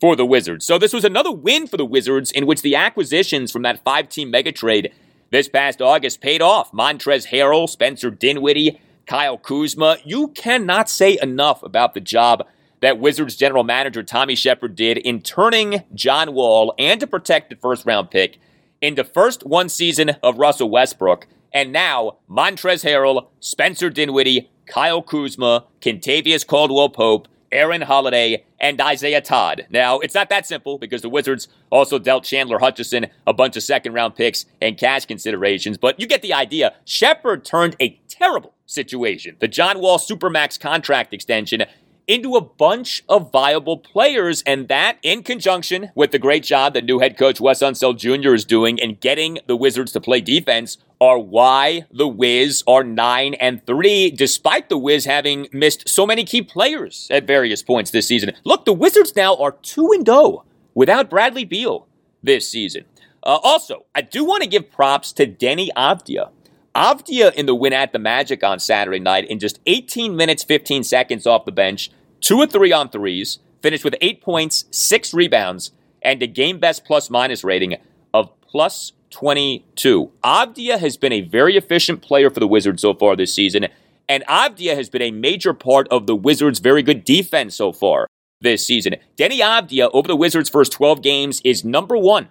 for 0.00 0.16
the 0.16 0.26
Wizards. 0.26 0.64
So 0.64 0.78
this 0.78 0.92
was 0.92 1.04
another 1.04 1.32
win 1.32 1.66
for 1.66 1.76
the 1.76 1.84
Wizards 1.84 2.30
in 2.30 2.46
which 2.46 2.62
the 2.62 2.76
acquisitions 2.76 3.50
from 3.50 3.62
that 3.62 3.82
five 3.84 4.08
team 4.08 4.30
mega 4.30 4.52
trade 4.52 4.92
this 5.30 5.48
past 5.48 5.80
August 5.80 6.20
paid 6.20 6.42
off. 6.42 6.70
Montrezl 6.72 7.28
Harrell, 7.28 7.68
Spencer 7.68 8.10
Dinwiddie, 8.10 8.80
Kyle 9.06 9.38
Kuzma. 9.38 9.98
You 10.04 10.28
cannot 10.28 10.88
say 10.88 11.18
enough 11.20 11.62
about 11.62 11.94
the 11.94 12.00
job 12.00 12.46
that 12.80 12.98
Wizards 12.98 13.36
general 13.36 13.64
manager 13.64 14.02
Tommy 14.02 14.34
Sheppard 14.34 14.76
did 14.76 14.98
in 14.98 15.22
turning 15.22 15.82
John 15.94 16.34
Wall 16.34 16.74
and 16.78 17.00
to 17.00 17.06
protect 17.06 17.50
the 17.50 17.56
first 17.56 17.86
round 17.86 18.10
pick 18.10 18.38
into 18.82 19.02
first 19.04 19.46
one 19.46 19.70
season 19.70 20.10
of 20.22 20.38
Russell 20.38 20.68
Westbrook 20.68 21.26
and 21.54 21.72
now, 21.72 22.18
Montrezl 22.28 22.84
Harrell, 22.84 23.28
Spencer 23.38 23.88
Dinwiddie, 23.88 24.50
Kyle 24.66 25.00
Kuzma, 25.00 25.64
Kentavious 25.80 26.44
Caldwell 26.44 26.88
Pope, 26.88 27.28
Aaron 27.52 27.82
Holiday, 27.82 28.44
and 28.58 28.80
Isaiah 28.80 29.20
Todd. 29.20 29.66
Now, 29.70 30.00
it's 30.00 30.14
not 30.14 30.28
that 30.30 30.46
simple 30.46 30.78
because 30.78 31.02
the 31.02 31.08
Wizards 31.08 31.46
also 31.70 32.00
dealt 32.00 32.24
Chandler 32.24 32.58
Hutchison 32.58 33.06
a 33.26 33.32
bunch 33.32 33.56
of 33.56 33.62
second 33.62 33.92
round 33.92 34.16
picks 34.16 34.46
and 34.60 34.76
cash 34.76 35.04
considerations, 35.06 35.78
but 35.78 36.00
you 36.00 36.08
get 36.08 36.22
the 36.22 36.34
idea. 36.34 36.74
Sheppard 36.84 37.44
turned 37.44 37.76
a 37.80 38.00
terrible 38.08 38.54
situation, 38.66 39.36
the 39.38 39.48
John 39.48 39.78
Wall 39.78 39.98
Supermax 39.98 40.58
contract 40.58 41.14
extension, 41.14 41.64
into 42.06 42.36
a 42.36 42.40
bunch 42.40 43.02
of 43.08 43.30
viable 43.32 43.78
players. 43.78 44.42
And 44.46 44.68
that, 44.68 44.98
in 45.02 45.22
conjunction 45.22 45.90
with 45.94 46.10
the 46.10 46.18
great 46.18 46.44
job 46.44 46.74
that 46.74 46.84
new 46.84 46.98
head 46.98 47.16
coach 47.16 47.40
Wes 47.40 47.60
Unseld 47.60 47.98
Jr. 47.98 48.34
is 48.34 48.44
doing 48.44 48.78
in 48.78 48.96
getting 48.96 49.38
the 49.46 49.56
Wizards 49.56 49.92
to 49.92 50.00
play 50.00 50.20
defense, 50.20 50.78
are 51.00 51.18
why 51.18 51.84
the 51.92 52.08
Wiz 52.08 52.62
are 52.66 52.84
9 52.84 53.34
and 53.34 53.64
3, 53.66 54.10
despite 54.12 54.68
the 54.68 54.78
Wiz 54.78 55.04
having 55.04 55.48
missed 55.52 55.88
so 55.88 56.06
many 56.06 56.24
key 56.24 56.42
players 56.42 57.08
at 57.10 57.26
various 57.26 57.62
points 57.62 57.90
this 57.90 58.06
season. 58.06 58.32
Look, 58.44 58.64
the 58.64 58.72
Wizards 58.72 59.14
now 59.14 59.36
are 59.36 59.52
2 59.52 59.92
and 59.92 60.06
0 60.06 60.44
without 60.74 61.10
Bradley 61.10 61.44
Beal 61.44 61.86
this 62.22 62.48
season. 62.50 62.84
Uh, 63.22 63.38
also, 63.42 63.86
I 63.94 64.02
do 64.02 64.24
want 64.24 64.42
to 64.42 64.48
give 64.48 64.70
props 64.70 65.12
to 65.14 65.26
Deni 65.26 65.68
Avdija. 65.76 66.30
Avdija 66.74 67.32
in 67.34 67.46
the 67.46 67.54
win 67.54 67.72
at 67.72 67.92
the 67.92 67.98
Magic 68.00 68.42
on 68.42 68.58
Saturday 68.58 68.98
night 68.98 69.28
in 69.30 69.38
just 69.38 69.60
18 69.66 70.16
minutes, 70.16 70.42
15 70.42 70.82
seconds 70.82 71.26
off 71.26 71.44
the 71.44 71.52
bench, 71.52 71.90
two 72.20 72.38
or 72.38 72.46
three 72.46 72.72
on 72.72 72.88
threes, 72.88 73.38
finished 73.62 73.84
with 73.84 73.94
eight 74.00 74.20
points, 74.20 74.64
six 74.70 75.14
rebounds, 75.14 75.70
and 76.02 76.22
a 76.22 76.26
game 76.26 76.58
best 76.58 76.84
plus 76.84 77.08
minus 77.10 77.44
rating 77.44 77.76
of 78.12 78.28
plus 78.42 78.92
22. 79.10 80.10
Avdija 80.24 80.78
has 80.78 80.96
been 80.96 81.12
a 81.12 81.20
very 81.20 81.56
efficient 81.56 82.02
player 82.02 82.28
for 82.28 82.40
the 82.40 82.48
Wizards 82.48 82.82
so 82.82 82.92
far 82.92 83.14
this 83.14 83.32
season, 83.32 83.68
and 84.08 84.24
Avdija 84.26 84.74
has 84.74 84.88
been 84.88 85.02
a 85.02 85.12
major 85.12 85.54
part 85.54 85.86
of 85.88 86.08
the 86.08 86.16
Wizards' 86.16 86.58
very 86.58 86.82
good 86.82 87.04
defense 87.04 87.54
so 87.54 87.72
far 87.72 88.08
this 88.40 88.66
season. 88.66 88.96
Deni 89.16 89.38
Avdija, 89.38 89.90
over 89.94 90.08
the 90.08 90.16
Wizards' 90.16 90.50
first 90.50 90.72
12 90.72 91.02
games, 91.02 91.40
is 91.44 91.64
number 91.64 91.96
one 91.96 92.30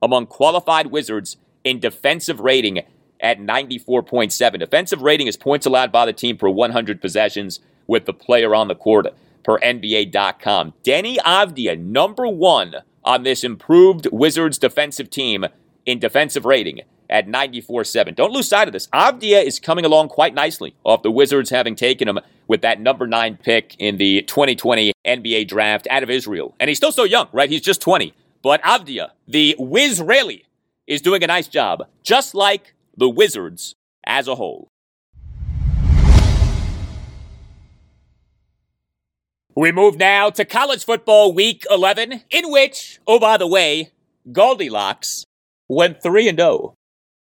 among 0.00 0.26
qualified 0.26 0.86
Wizards 0.86 1.36
in 1.62 1.78
defensive 1.78 2.40
rating 2.40 2.80
at 3.22 3.38
94.7. 3.38 4.58
Defensive 4.58 5.00
rating 5.00 5.28
is 5.28 5.36
points 5.36 5.64
allowed 5.64 5.92
by 5.92 6.04
the 6.04 6.12
team 6.12 6.36
per 6.36 6.48
100 6.48 7.00
possessions 7.00 7.60
with 7.86 8.04
the 8.04 8.12
player 8.12 8.54
on 8.54 8.68
the 8.68 8.74
court 8.74 9.06
per 9.44 9.58
NBA.com. 9.60 10.74
Deni 10.84 11.16
Avdija, 11.18 11.78
number 11.78 12.26
one 12.26 12.76
on 13.04 13.22
this 13.22 13.44
improved 13.44 14.08
Wizards 14.12 14.58
defensive 14.58 15.10
team 15.10 15.46
in 15.86 15.98
defensive 15.98 16.44
rating 16.44 16.80
at 17.10 17.26
94.7. 17.26 18.14
Don't 18.14 18.32
lose 18.32 18.48
sight 18.48 18.68
of 18.68 18.72
this. 18.72 18.86
Avdija 18.88 19.44
is 19.44 19.60
coming 19.60 19.84
along 19.84 20.08
quite 20.08 20.34
nicely 20.34 20.74
off 20.84 21.02
the 21.02 21.10
Wizards 21.10 21.50
having 21.50 21.74
taken 21.74 22.08
him 22.08 22.18
with 22.48 22.62
that 22.62 22.80
number 22.80 23.06
nine 23.06 23.36
pick 23.36 23.76
in 23.78 23.98
the 23.98 24.22
2020 24.22 24.92
NBA 25.06 25.48
draft 25.48 25.86
out 25.90 26.02
of 26.02 26.10
Israel. 26.10 26.54
And 26.58 26.68
he's 26.68 26.78
still 26.78 26.92
so 26.92 27.04
young, 27.04 27.28
right? 27.32 27.50
He's 27.50 27.60
just 27.60 27.80
20. 27.80 28.14
But 28.42 28.62
Avdija, 28.62 29.10
the 29.28 29.56
Wizraeli, 29.58 30.44
is 30.86 31.00
doing 31.00 31.22
a 31.22 31.26
nice 31.26 31.48
job, 31.48 31.86
just 32.02 32.34
like 32.34 32.74
the 32.96 33.08
Wizards 33.08 33.74
as 34.04 34.28
a 34.28 34.34
whole. 34.34 34.68
We 39.54 39.70
move 39.70 39.98
now 39.98 40.30
to 40.30 40.46
college 40.46 40.84
football 40.84 41.34
week 41.34 41.66
11, 41.70 42.22
in 42.30 42.50
which, 42.50 43.00
oh, 43.06 43.18
by 43.18 43.36
the 43.36 43.46
way, 43.46 43.90
Goldilocks 44.30 45.26
went 45.68 46.02
3 46.02 46.28
and 46.28 46.38
0. 46.38 46.74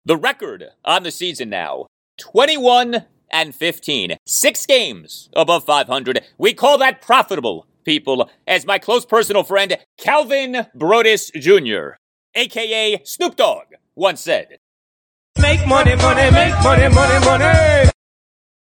The 0.05 0.17
record 0.17 0.65
on 0.85 1.05
the 1.05 1.11
season 1.13 1.51
now 1.51 1.87
21 2.19 3.05
and 3.31 3.55
15. 3.55 4.17
Six 4.27 4.67
games 4.67 5.29
above 5.35 5.65
500. 5.65 6.25
We 6.39 6.53
call 6.53 6.79
that 6.79 7.03
profitable, 7.03 7.67
people, 7.85 8.29
as 8.47 8.67
my 8.67 8.79
close 8.79 9.07
personal 9.07 9.45
friend 9.45 9.77
Calvin 9.99 10.67
Broadus 10.75 11.31
Jr., 11.31 11.97
aka 12.35 13.01
Snoop 13.05 13.37
Dogg, 13.37 13.75
once 13.95 14.21
said. 14.21 14.59
Make 15.39 15.67
money, 15.67 15.95
money, 15.97 16.31
make 16.31 16.55
money, 16.63 16.89
money, 16.95 17.25
money. 17.25 17.91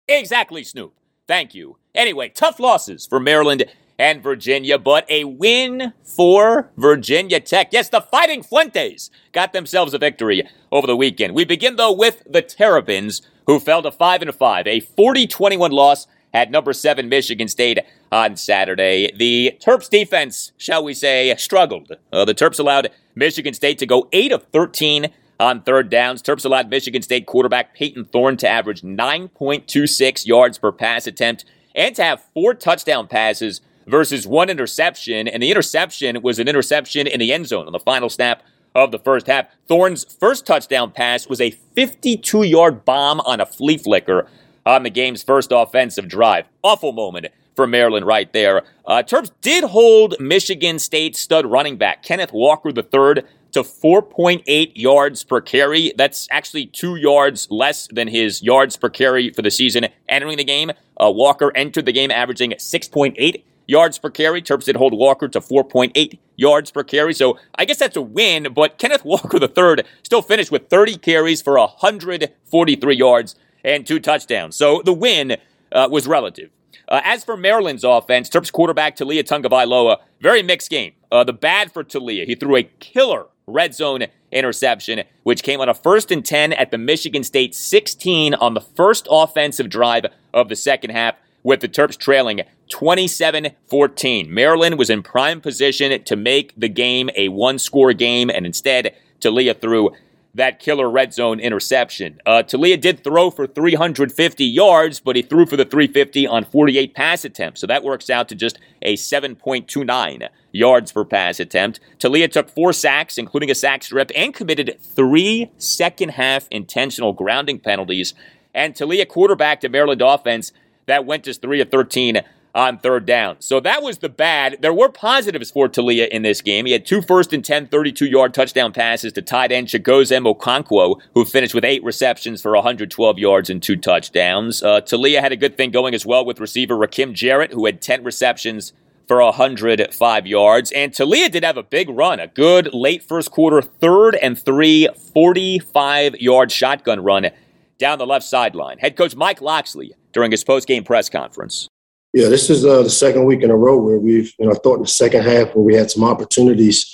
Exactly, 0.08 0.64
Snoop. 0.64 0.94
Thank 1.26 1.54
you. 1.54 1.76
Anyway, 1.94 2.28
tough 2.28 2.58
losses 2.58 3.06
for 3.06 3.20
Maryland 3.20 3.64
and 3.98 4.22
Virginia, 4.22 4.78
but 4.78 5.08
a 5.08 5.24
win 5.24 5.92
for 6.02 6.70
Virginia 6.76 7.40
Tech. 7.40 7.68
Yes, 7.72 7.88
the 7.88 8.00
Fighting 8.00 8.42
Fuentes 8.42 9.10
got 9.32 9.52
themselves 9.52 9.94
a 9.94 9.98
victory 9.98 10.48
over 10.72 10.86
the 10.86 10.96
weekend. 10.96 11.34
We 11.34 11.44
begin 11.44 11.76
though 11.76 11.92
with 11.92 12.22
the 12.28 12.42
Terrapins, 12.42 13.22
who 13.46 13.60
fell 13.60 13.82
to 13.82 13.92
5 13.92 14.22
and 14.22 14.34
5, 14.34 14.66
a 14.66 14.80
40-21 14.80 15.70
loss 15.70 16.06
at 16.32 16.50
number 16.50 16.72
7 16.72 17.08
Michigan 17.08 17.46
State 17.46 17.78
on 18.10 18.36
Saturday. 18.36 19.12
The 19.16 19.56
Terps 19.64 19.88
defense, 19.88 20.52
shall 20.56 20.82
we 20.82 20.94
say, 20.94 21.34
struggled. 21.36 21.92
Uh, 22.12 22.24
the 22.24 22.34
Terps 22.34 22.58
allowed 22.58 22.90
Michigan 23.14 23.54
State 23.54 23.78
to 23.78 23.86
go 23.86 24.08
8 24.12 24.32
of 24.32 24.42
13 24.52 25.08
on 25.38 25.62
third 25.62 25.90
downs. 25.90 26.22
Terps 26.22 26.44
allowed 26.44 26.70
Michigan 26.70 27.02
State 27.02 27.26
quarterback 27.26 27.74
Payton 27.74 28.06
Thorne 28.06 28.36
to 28.38 28.48
average 28.48 28.82
9.26 28.82 30.26
yards 30.26 30.58
per 30.58 30.72
pass 30.72 31.06
attempt 31.06 31.44
and 31.74 31.94
to 31.96 32.04
have 32.04 32.24
four 32.34 32.54
touchdown 32.54 33.08
passes 33.08 33.60
versus 33.86 34.26
one 34.26 34.48
interception. 34.50 35.28
And 35.28 35.42
the 35.42 35.50
interception 35.50 36.22
was 36.22 36.38
an 36.38 36.48
interception 36.48 37.06
in 37.06 37.20
the 37.20 37.32
end 37.32 37.48
zone 37.48 37.66
on 37.66 37.72
the 37.72 37.80
final 37.80 38.08
snap 38.08 38.42
of 38.74 38.90
the 38.90 38.98
first 38.98 39.26
half. 39.26 39.46
Thorne's 39.68 40.04
first 40.04 40.46
touchdown 40.46 40.90
pass 40.90 41.28
was 41.28 41.40
a 41.40 41.50
52 41.50 42.42
yard 42.44 42.84
bomb 42.84 43.20
on 43.20 43.40
a 43.40 43.46
flea 43.46 43.78
flicker 43.78 44.28
on 44.66 44.82
the 44.82 44.90
game's 44.90 45.22
first 45.22 45.52
offensive 45.52 46.08
drive. 46.08 46.46
Awful 46.62 46.92
moment 46.92 47.26
for 47.54 47.66
Maryland 47.66 48.06
right 48.06 48.32
there. 48.32 48.62
Uh, 48.86 49.02
Terps 49.02 49.30
did 49.40 49.64
hold 49.64 50.16
Michigan 50.18 50.78
State 50.78 51.16
stud 51.16 51.46
running 51.46 51.76
back 51.76 52.02
Kenneth 52.02 52.32
Walker 52.32 52.70
III 52.70 53.22
to 53.54 53.62
4.8 53.62 54.72
yards 54.74 55.24
per 55.24 55.40
carry. 55.40 55.92
That's 55.96 56.28
actually 56.30 56.66
two 56.66 56.96
yards 56.96 57.48
less 57.50 57.88
than 57.88 58.08
his 58.08 58.42
yards 58.42 58.76
per 58.76 58.90
carry 58.90 59.30
for 59.30 59.42
the 59.42 59.50
season 59.50 59.88
entering 60.08 60.36
the 60.36 60.44
game. 60.44 60.72
Uh, 61.00 61.10
Walker 61.10 61.50
entered 61.56 61.86
the 61.86 61.92
game 61.92 62.10
averaging 62.10 62.52
6.8 62.52 63.42
yards 63.66 63.98
per 63.98 64.10
carry. 64.10 64.42
Terps 64.42 64.64
did 64.64 64.76
hold 64.76 64.96
Walker 64.96 65.28
to 65.28 65.40
4.8 65.40 66.18
yards 66.36 66.70
per 66.70 66.82
carry. 66.82 67.14
So 67.14 67.38
I 67.54 67.64
guess 67.64 67.78
that's 67.78 67.96
a 67.96 68.02
win, 68.02 68.52
but 68.52 68.78
Kenneth 68.78 69.04
Walker 69.04 69.38
III 69.42 69.84
still 70.02 70.22
finished 70.22 70.50
with 70.50 70.68
30 70.68 70.98
carries 70.98 71.40
for 71.42 71.58
143 71.58 72.96
yards 72.96 73.34
and 73.64 73.86
two 73.86 74.00
touchdowns. 74.00 74.56
So 74.56 74.82
the 74.84 74.92
win 74.92 75.36
uh, 75.72 75.88
was 75.90 76.06
relative. 76.06 76.50
Uh, 76.86 77.00
as 77.02 77.24
for 77.24 77.36
Maryland's 77.36 77.82
offense, 77.84 78.28
Terps 78.28 78.52
quarterback 78.52 78.96
Taulia 78.96 79.22
Tagovailoa, 79.22 79.98
very 80.20 80.42
mixed 80.42 80.70
game. 80.70 80.92
Uh, 81.10 81.24
the 81.24 81.32
bad 81.32 81.72
for 81.72 81.82
Taulia, 81.82 82.26
he 82.26 82.34
threw 82.34 82.56
a 82.56 82.64
killer 82.64 83.26
red 83.46 83.74
zone 83.74 84.06
interception, 84.32 85.02
which 85.22 85.42
came 85.42 85.60
on 85.60 85.68
a 85.68 85.74
first 85.74 86.10
and 86.10 86.24
10 86.24 86.52
at 86.52 86.70
the 86.70 86.78
Michigan 86.78 87.22
State 87.22 87.54
16 87.54 88.34
on 88.34 88.54
the 88.54 88.60
first 88.60 89.06
offensive 89.10 89.68
drive 89.68 90.06
of 90.32 90.48
the 90.48 90.56
second 90.56 90.90
half, 90.90 91.14
with 91.42 91.60
the 91.60 91.68
Terps 91.68 91.96
trailing 91.96 92.40
27 92.70 93.50
14. 93.66 94.32
Maryland 94.32 94.78
was 94.78 94.90
in 94.90 95.02
prime 95.02 95.40
position 95.40 96.02
to 96.02 96.16
make 96.16 96.52
the 96.56 96.68
game 96.68 97.10
a 97.16 97.28
one 97.28 97.58
score 97.58 97.92
game, 97.92 98.30
and 98.30 98.46
instead, 98.46 98.94
Taulia 99.20 99.58
threw 99.58 99.90
that 100.34 100.58
killer 100.58 100.90
red 100.90 101.14
zone 101.14 101.40
interception. 101.40 102.20
Uh, 102.26 102.42
Taulia 102.42 102.80
did 102.80 103.04
throw 103.04 103.30
for 103.30 103.46
350 103.46 104.44
yards, 104.44 105.00
but 105.00 105.16
he 105.16 105.22
threw 105.22 105.46
for 105.46 105.56
the 105.56 105.64
350 105.64 106.26
on 106.26 106.44
48 106.44 106.94
pass 106.94 107.24
attempts. 107.24 107.60
So 107.60 107.66
that 107.66 107.84
works 107.84 108.10
out 108.10 108.28
to 108.28 108.34
just 108.34 108.58
a 108.82 108.94
7.29 108.96 110.28
yards 110.52 110.92
per 110.92 111.04
pass 111.04 111.40
attempt. 111.40 111.80
Taulia 111.98 112.30
took 112.30 112.48
four 112.50 112.72
sacks, 112.72 113.16
including 113.18 113.50
a 113.50 113.54
sack 113.54 113.82
strip, 113.84 114.10
and 114.14 114.34
committed 114.34 114.76
three 114.80 115.50
second 115.58 116.10
half 116.10 116.48
intentional 116.50 117.12
grounding 117.12 117.60
penalties. 117.60 118.14
And 118.54 118.74
Taulia 118.74 119.06
quarterbacked 119.06 119.64
a 119.64 119.68
Maryland 119.68 120.02
offense 120.02 120.52
that 120.86 121.06
went 121.06 121.24
just 121.24 121.42
3 121.42 121.60
of 121.60 121.70
13 121.70 122.22
on 122.54 122.78
third 122.78 123.04
down. 123.04 123.36
So 123.40 123.60
that 123.60 123.82
was 123.82 123.98
the 123.98 124.08
bad. 124.08 124.58
There 124.60 124.72
were 124.72 124.88
positives 124.88 125.50
for 125.50 125.68
Taulia 125.68 126.08
in 126.08 126.22
this 126.22 126.40
game. 126.40 126.66
He 126.66 126.72
had 126.72 126.86
two 126.86 127.02
first 127.02 127.32
and 127.32 127.44
10 127.44 127.68
32 127.68 128.06
yard 128.06 128.32
touchdown 128.32 128.72
passes 128.72 129.12
to 129.14 129.22
tight 129.22 129.50
end 129.52 129.68
Chigoziem 129.68 130.32
Okonkwo, 130.32 131.00
who 131.14 131.24
finished 131.24 131.54
with 131.54 131.64
eight 131.64 131.82
receptions 131.82 132.40
for 132.40 132.52
112 132.52 133.18
yards 133.18 133.50
and 133.50 133.62
two 133.62 133.76
touchdowns. 133.76 134.62
Uh, 134.62 134.80
Taulia 134.80 135.20
had 135.20 135.32
a 135.32 135.36
good 135.36 135.56
thing 135.56 135.70
going 135.70 135.94
as 135.94 136.06
well 136.06 136.24
with 136.24 136.40
receiver 136.40 136.76
Rakim 136.76 137.12
Jarrett, 137.12 137.52
who 137.52 137.66
had 137.66 137.80
10 137.80 138.04
receptions 138.04 138.72
for 139.08 139.22
105 139.22 140.26
yards. 140.26 140.72
And 140.72 140.92
Taulia 140.92 141.30
did 141.30 141.44
have 141.44 141.56
a 141.56 141.62
big 141.62 141.88
run, 141.90 142.20
a 142.20 142.26
good 142.26 142.72
late 142.72 143.02
first 143.02 143.30
quarter, 143.30 143.60
third 143.60 144.14
and 144.16 144.38
three, 144.38 144.88
45 145.12 146.16
yard 146.16 146.52
shotgun 146.52 147.00
run 147.00 147.30
down 147.78 147.98
the 147.98 148.06
left 148.06 148.24
sideline. 148.24 148.78
Head 148.78 148.96
coach 148.96 149.16
Mike 149.16 149.40
Locksley 149.40 149.94
during 150.12 150.30
his 150.30 150.44
post 150.44 150.68
game 150.68 150.84
press 150.84 151.10
conference. 151.10 151.68
Yeah, 152.14 152.28
this 152.28 152.48
is 152.48 152.64
uh, 152.64 152.84
the 152.84 152.90
second 152.90 153.24
week 153.24 153.42
in 153.42 153.50
a 153.50 153.56
row 153.56 153.76
where 153.76 153.98
we've, 153.98 154.32
you 154.38 154.46
know, 154.46 154.52
I 154.52 154.54
thought 154.54 154.76
in 154.76 154.82
the 154.82 154.88
second 154.88 155.24
half 155.24 155.52
where 155.52 155.64
we 155.64 155.74
had 155.74 155.90
some 155.90 156.04
opportunities 156.04 156.88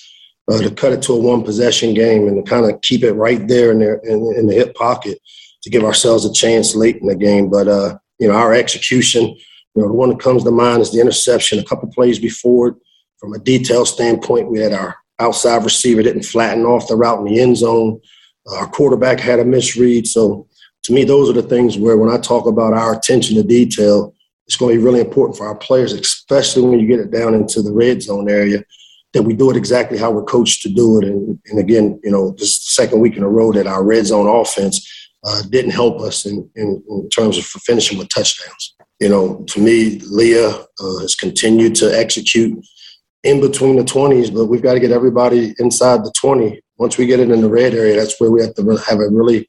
uh, 0.51 0.63
to 0.63 0.71
cut 0.71 0.95
it 0.95 1.03
to 1.03 1.13
a 1.13 1.21
one 1.21 1.45
possession 1.45 1.93
game 1.93 2.27
and 2.27 2.43
to 2.43 2.51
kind 2.51 2.65
of 2.65 2.81
keep 2.81 3.05
it 3.05 3.13
right 3.13 3.47
there 3.47 3.71
in, 3.71 3.81
there 3.81 3.97
in, 3.97 4.35
in, 4.39 4.47
the 4.47 4.55
hip 4.55 4.75
pocket 4.75 5.19
to 5.63 5.69
give 5.69 5.85
ourselves 5.85 6.25
a 6.25 6.33
chance 6.33 6.75
late 6.75 6.97
in 6.97 7.07
the 7.07 7.15
game. 7.15 7.51
But, 7.51 7.69
uh, 7.69 7.99
you 8.19 8.29
know, 8.29 8.35
our 8.35 8.55
execution, 8.55 9.25
you 9.25 9.83
know, 9.83 9.89
the 9.89 9.93
one 9.93 10.09
that 10.09 10.21
comes 10.21 10.43
to 10.43 10.51
mind 10.51 10.81
is 10.81 10.91
the 10.91 11.03
interception 11.03 11.59
a 11.59 11.65
couple 11.65 11.93
plays 11.93 12.19
before. 12.19 12.69
it. 12.69 12.75
From 13.19 13.35
a 13.35 13.39
detail 13.39 13.85
standpoint, 13.85 14.51
we 14.51 14.61
had 14.61 14.73
our 14.73 14.97
outside 15.19 15.63
receiver 15.65 16.03
didn't 16.03 16.23
flatten 16.23 16.65
off 16.65 16.89
the 16.89 16.97
route 16.97 17.19
in 17.19 17.27
the 17.27 17.41
end 17.41 17.59
zone. 17.59 18.01
our 18.57 18.67
quarterback 18.69 19.21
had 19.21 19.39
a 19.39 19.45
misread. 19.45 20.07
So 20.07 20.49
to 20.85 20.95
me, 20.95 21.05
those 21.05 21.29
are 21.29 21.35
the 21.35 21.43
things 21.43 21.77
where 21.77 21.99
when 21.99 22.09
I 22.09 22.17
talk 22.17 22.47
about 22.47 22.73
our 22.73 22.95
attention 22.97 23.37
to 23.37 23.43
detail, 23.43 24.15
it's 24.51 24.57
going 24.57 24.75
to 24.75 24.81
be 24.81 24.85
really 24.85 24.99
important 24.99 25.39
for 25.39 25.47
our 25.47 25.55
players, 25.55 25.93
especially 25.93 26.63
when 26.63 26.81
you 26.81 26.87
get 26.89 26.99
it 26.99 27.13
down 27.13 27.35
into 27.35 27.63
the 27.63 27.73
red 27.73 28.03
zone 28.03 28.29
area, 28.29 28.65
that 29.13 29.23
we 29.23 29.33
do 29.33 29.49
it 29.49 29.57
exactly 29.57 29.97
how 29.97 30.11
we're 30.11 30.25
coached 30.25 30.63
to 30.63 30.69
do 30.69 30.99
it. 30.99 31.05
And, 31.05 31.39
and 31.47 31.61
again, 31.61 32.01
you 32.03 32.11
know, 32.11 32.33
this 32.33 32.49
is 32.49 32.59
the 32.59 32.83
second 32.83 32.99
week 32.99 33.17
in 33.17 33.23
a 33.23 33.29
row 33.29 33.53
that 33.53 33.69
our 33.69 33.85
red 33.85 34.07
zone 34.07 34.27
offense 34.27 34.85
uh, 35.23 35.43
didn't 35.51 35.71
help 35.71 36.01
us 36.01 36.27
in, 36.27 36.51
in, 36.57 36.83
in, 36.89 37.09
terms 37.11 37.39
of 37.39 37.45
finishing 37.45 37.97
with 37.97 38.09
touchdowns. 38.09 38.75
You 38.99 39.09
know, 39.09 39.45
to 39.51 39.61
me, 39.61 40.01
Leah 40.01 40.49
uh, 40.49 40.99
has 40.99 41.15
continued 41.15 41.77
to 41.77 41.97
execute 41.97 42.59
in 43.23 43.41
between 43.41 43.77
the 43.77 43.85
20s, 43.85 44.35
but 44.35 44.47
we've 44.47 44.63
got 44.63 44.75
to 44.75 44.81
get 44.81 44.91
everybody 44.91 45.55
inside 45.61 46.01
the 46.01 46.13
20. 46.17 46.61
Once 46.79 46.99
we 46.99 47.07
get 47.07 47.21
it 47.21 47.31
in 47.31 47.41
the 47.41 47.49
red 47.49 47.73
area, 47.73 47.95
that's 47.95 48.21
where 48.21 48.33
we 48.33 48.43
have 48.43 48.55
to 48.57 48.77
have 48.89 48.99
a 48.99 49.11
really 49.11 49.49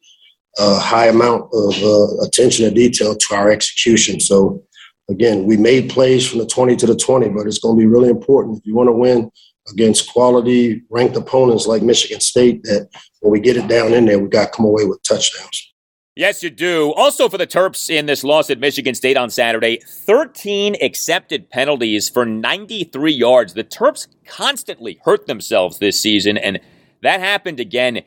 a 0.59 0.77
high 0.77 1.07
amount 1.07 1.49
of 1.53 1.73
uh, 1.81 2.21
attention 2.23 2.65
to 2.65 2.71
detail 2.71 3.15
to 3.15 3.33
our 3.33 3.49
execution. 3.49 4.19
So, 4.19 4.63
again, 5.09 5.45
we 5.45 5.57
made 5.57 5.89
plays 5.89 6.27
from 6.27 6.39
the 6.39 6.45
20 6.45 6.75
to 6.77 6.85
the 6.85 6.95
20, 6.95 7.29
but 7.29 7.47
it's 7.47 7.59
going 7.59 7.75
to 7.75 7.79
be 7.79 7.87
really 7.87 8.09
important 8.09 8.57
if 8.57 8.65
you 8.65 8.75
want 8.75 8.87
to 8.87 8.93
win 8.93 9.31
against 9.69 10.11
quality 10.11 10.81
ranked 10.89 11.15
opponents 11.15 11.67
like 11.67 11.81
Michigan 11.83 12.19
State 12.19 12.63
that 12.63 12.89
when 13.19 13.31
we 13.31 13.39
get 13.39 13.57
it 13.57 13.67
down 13.67 13.93
in 13.93 14.05
there, 14.05 14.19
we 14.19 14.27
got 14.27 14.51
to 14.51 14.57
come 14.57 14.65
away 14.65 14.85
with 14.85 15.01
touchdowns. 15.03 15.67
Yes, 16.15 16.43
you 16.43 16.49
do. 16.49 16.91
Also, 16.93 17.29
for 17.29 17.37
the 17.37 17.47
Terps 17.47 17.89
in 17.89 18.05
this 18.05 18.23
loss 18.23 18.49
at 18.49 18.59
Michigan 18.59 18.95
State 18.95 19.15
on 19.15 19.29
Saturday, 19.29 19.79
13 19.87 20.75
accepted 20.81 21.49
penalties 21.49 22.09
for 22.09 22.25
93 22.25 23.13
yards. 23.13 23.53
The 23.53 23.63
Terps 23.63 24.07
constantly 24.25 24.99
hurt 25.05 25.27
themselves 25.27 25.79
this 25.79 26.01
season, 26.01 26.37
and 26.37 26.59
that 27.01 27.21
happened 27.21 27.61
again 27.61 28.01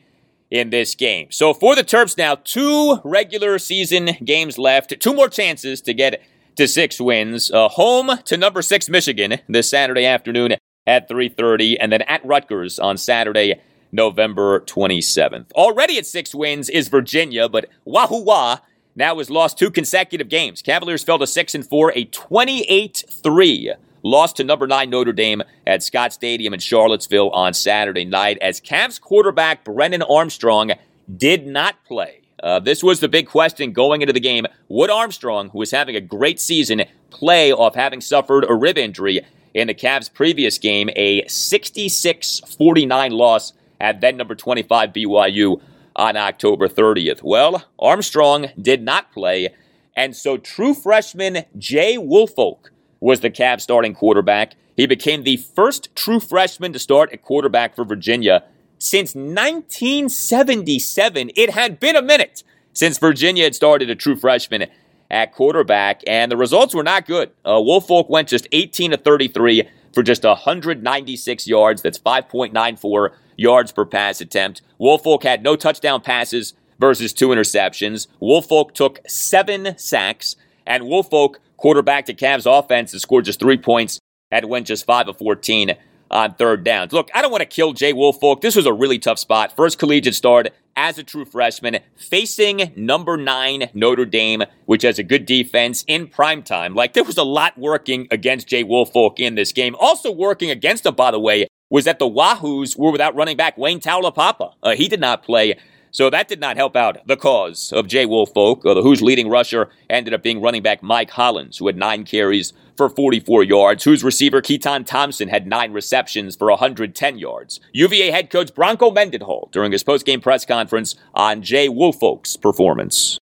in 0.51 0.69
this 0.69 0.93
game. 0.93 1.31
So, 1.31 1.51
for 1.51 1.75
the 1.75 1.83
Terps 1.83 2.15
now, 2.15 2.35
two 2.35 2.99
regular 3.03 3.57
season 3.57 4.11
games 4.23 4.59
left, 4.59 4.99
two 4.99 5.13
more 5.13 5.27
chances 5.27 5.81
to 5.81 5.93
get 5.93 6.21
to 6.55 6.67
six 6.67 6.99
wins. 6.99 7.51
Uh, 7.51 7.69
home 7.69 8.17
to 8.25 8.37
number 8.37 8.61
six 8.61 8.89
Michigan 8.89 9.39
this 9.47 9.69
Saturday 9.69 10.05
afternoon 10.05 10.55
at 10.87 11.09
3:30, 11.09 11.77
and 11.79 11.91
then 11.91 12.01
at 12.03 12.25
Rutgers 12.25 12.79
on 12.79 12.97
Saturday 12.97 13.55
November 13.91 14.59
27th. 14.61 15.51
Already 15.53 15.97
at 15.97 16.05
six 16.05 16.35
wins 16.35 16.69
is 16.69 16.87
Virginia, 16.89 17.47
but 17.49 17.69
Wahoo 17.85 18.23
Wah 18.23 18.59
now 18.95 19.17
has 19.17 19.29
lost 19.29 19.57
two 19.57 19.71
consecutive 19.71 20.29
games. 20.29 20.61
Cavaliers 20.61 21.03
fell 21.03 21.19
to 21.19 21.27
6 21.27 21.55
and 21.55 21.67
4, 21.67 21.91
a 21.95 22.05
28 22.05 23.03
3 23.09 23.73
loss 24.03 24.33
to 24.33 24.43
number 24.43 24.67
9 24.67 24.89
Notre 24.89 25.13
Dame 25.13 25.41
at 25.65 25.83
Scott 25.83 26.13
Stadium 26.13 26.53
in 26.53 26.59
Charlottesville 26.59 27.31
on 27.31 27.53
Saturday 27.53 28.05
night 28.05 28.37
as 28.39 28.61
Cavs 28.61 29.01
quarterback 29.01 29.63
Brennan 29.63 30.03
Armstrong 30.03 30.71
did 31.17 31.45
not 31.45 31.83
play. 31.85 32.21
Uh, 32.43 32.59
this 32.59 32.83
was 32.83 32.99
the 32.99 33.07
big 33.07 33.27
question 33.27 33.71
going 33.71 34.01
into 34.01 34.13
the 34.13 34.19
game. 34.19 34.45
Would 34.69 34.89
Armstrong, 34.89 35.49
who 35.49 35.59
was 35.59 35.71
having 35.71 35.95
a 35.95 36.01
great 36.01 36.39
season, 36.39 36.83
play 37.09 37.51
off 37.51 37.75
having 37.75 38.01
suffered 38.01 38.45
a 38.49 38.53
rib 38.53 38.77
injury 38.77 39.21
in 39.53 39.67
the 39.67 39.73
Cavs' 39.73 40.13
previous 40.13 40.57
game, 40.57 40.89
a 40.95 41.25
66 41.27 42.41
49 42.57 43.11
loss 43.11 43.53
at 43.79 44.01
then 44.01 44.17
number 44.17 44.35
25 44.35 44.89
BYU 44.89 45.61
on 45.95 46.17
October 46.17 46.67
30th. 46.67 47.23
Well, 47.23 47.63
Armstrong 47.79 48.47
did 48.61 48.83
not 48.83 49.11
play, 49.13 49.49
and 49.95 50.15
so 50.15 50.37
true 50.37 50.73
freshman 50.73 51.45
Jay 51.57 51.97
Woolfolk 51.97 52.71
was 52.99 53.21
the 53.21 53.29
Cavs 53.29 53.61
starting 53.61 53.93
quarterback. 53.93 54.55
He 54.75 54.85
became 54.85 55.23
the 55.23 55.37
first 55.37 55.95
true 55.95 56.19
freshman 56.19 56.73
to 56.73 56.79
start 56.79 57.13
at 57.13 57.21
quarterback 57.21 57.75
for 57.75 57.85
Virginia 57.85 58.43
since 58.77 59.15
1977. 59.15 61.31
It 61.35 61.51
had 61.51 61.79
been 61.79 61.95
a 61.95 62.01
minute 62.01 62.43
since 62.73 62.97
Virginia 62.97 63.45
had 63.45 63.55
started 63.55 63.89
a 63.89 63.95
true 63.95 64.15
freshman 64.15 64.67
at 65.09 65.33
quarterback, 65.33 66.01
and 66.07 66.31
the 66.31 66.37
results 66.37 66.73
were 66.73 66.83
not 66.83 67.05
good. 67.05 67.31
Uh, 67.45 67.61
Woolfolk 67.61 68.09
went 68.09 68.27
just 68.27 68.47
18 68.51 68.91
to 68.91 68.97
33 68.97 69.69
for 69.93 70.03
just 70.03 70.23
196 70.23 71.47
yards. 71.47 71.81
That's 71.81 71.99
5.94 71.99 73.11
yards 73.37 73.71
per 73.71 73.85
pass 73.85 74.21
attempt. 74.21 74.61
Woolfolk 74.77 75.23
had 75.23 75.43
no 75.43 75.55
touchdown 75.55 76.01
passes 76.01 76.53
versus 76.79 77.13
two 77.13 77.29
interceptions. 77.29 78.07
Woolfolk 78.19 78.73
took 78.73 78.99
seven 79.07 79.77
sacks, 79.77 80.35
and 80.65 80.85
Woolfolk 80.85 81.39
quarterback 81.57 82.05
to 82.07 82.13
Cavs 82.13 82.45
offense 82.45 82.91
and 82.91 83.01
scored 83.01 83.25
just 83.25 83.39
three 83.39 83.57
points 83.57 83.99
and 84.31 84.49
went 84.49 84.67
just 84.67 84.85
5 84.85 85.09
of 85.09 85.17
14 85.17 85.75
on 86.11 86.35
third 86.35 86.63
downs. 86.63 86.93
Look, 86.93 87.09
I 87.13 87.21
don't 87.21 87.31
want 87.31 87.41
to 87.41 87.47
kill 87.47 87.73
Jay 87.73 87.93
Woolfolk. 87.93 88.41
This 88.41 88.55
was 88.55 88.65
a 88.65 88.73
really 88.73 88.99
tough 88.99 89.19
spot. 89.19 89.55
First 89.55 89.79
collegiate 89.79 90.15
start 90.15 90.49
as 90.75 90.97
a 90.97 91.03
true 91.03 91.25
freshman, 91.25 91.79
facing 91.95 92.73
number 92.75 93.17
nine 93.17 93.69
Notre 93.73 94.05
Dame, 94.05 94.43
which 94.65 94.83
has 94.83 94.99
a 94.99 95.03
good 95.03 95.25
defense 95.25 95.83
in 95.87 96.07
prime 96.07 96.43
time. 96.43 96.75
Like 96.75 96.93
there 96.93 97.03
was 97.03 97.17
a 97.17 97.23
lot 97.23 97.57
working 97.57 98.07
against 98.11 98.47
Jay 98.47 98.63
Woolfolk 98.63 99.19
in 99.19 99.35
this 99.35 99.51
game. 99.51 99.75
Also 99.79 100.11
working 100.11 100.51
against 100.51 100.85
him, 100.85 100.95
by 100.95 101.11
the 101.11 101.19
way, 101.19 101.47
was 101.69 101.85
that 101.85 101.99
the 101.99 102.09
Wahoos 102.09 102.77
were 102.77 102.91
without 102.91 103.15
running 103.15 103.37
back 103.37 103.57
Wayne 103.57 103.79
Taulapapa. 103.79 104.53
Uh, 104.61 104.75
he 104.75 104.87
did 104.87 104.99
not 104.99 105.23
play. 105.23 105.57
So 105.91 106.09
that 106.09 106.27
did 106.27 106.41
not 106.41 106.57
help 106.57 106.75
out 106.75 107.07
the 107.07 107.15
cause 107.15 107.71
of 107.71 107.87
Jay 107.87 108.05
Woolfolk. 108.05 108.65
Uh, 108.65 108.73
the 108.73 108.81
Hoos' 108.81 109.01
leading 109.01 109.29
rusher 109.29 109.69
ended 109.89 110.13
up 110.13 110.23
being 110.23 110.41
running 110.41 110.61
back 110.61 110.83
Mike 110.83 111.09
Hollins, 111.09 111.57
who 111.57 111.67
had 111.67 111.77
nine 111.77 112.03
carries 112.03 112.51
for 112.75 112.89
44 112.89 113.43
yards. 113.43 113.83
Hoos 113.83 114.03
receiver 114.03 114.41
Keytaon 114.41 114.85
Thompson 114.85 115.29
had 115.29 115.47
nine 115.47 115.71
receptions 115.71 116.35
for 116.35 116.49
110 116.49 117.17
yards. 117.17 117.59
UVA 117.73 118.11
head 118.11 118.29
coach 118.29 118.53
Bronco 118.53 118.91
Mendenhall 118.91 119.49
during 119.51 119.71
his 119.71 119.83
post-game 119.83 120.21
press 120.21 120.45
conference 120.45 120.95
on 121.13 121.41
Jay 121.41 121.69
Woolfolk's 121.69 122.37
performance. 122.37 123.19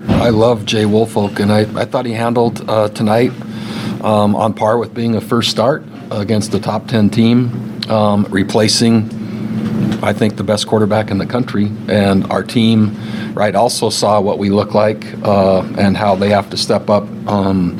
I 0.00 0.30
love 0.30 0.64
Jay 0.64 0.84
Woolfolk, 0.84 1.40
and 1.40 1.52
I, 1.52 1.60
I 1.80 1.84
thought 1.84 2.06
he 2.06 2.12
handled 2.12 2.68
uh, 2.68 2.88
tonight 2.88 3.32
um, 4.02 4.36
on 4.36 4.54
par 4.54 4.78
with 4.78 4.94
being 4.94 5.16
a 5.16 5.20
first 5.20 5.50
start 5.50 5.82
against 6.10 6.52
the 6.52 6.60
top 6.60 6.86
10 6.86 7.10
team, 7.10 7.80
um, 7.90 8.24
replacing, 8.30 9.04
I 10.02 10.12
think, 10.12 10.36
the 10.36 10.44
best 10.44 10.68
quarterback 10.68 11.10
in 11.10 11.18
the 11.18 11.26
country. 11.26 11.72
And 11.88 12.30
our 12.30 12.44
team, 12.44 12.96
right, 13.34 13.54
also 13.54 13.90
saw 13.90 14.20
what 14.20 14.38
we 14.38 14.50
look 14.50 14.74
like 14.74 15.04
uh, 15.24 15.62
and 15.76 15.96
how 15.96 16.14
they 16.14 16.30
have 16.30 16.48
to 16.50 16.56
step 16.56 16.88
up 16.88 17.04
um, 17.26 17.76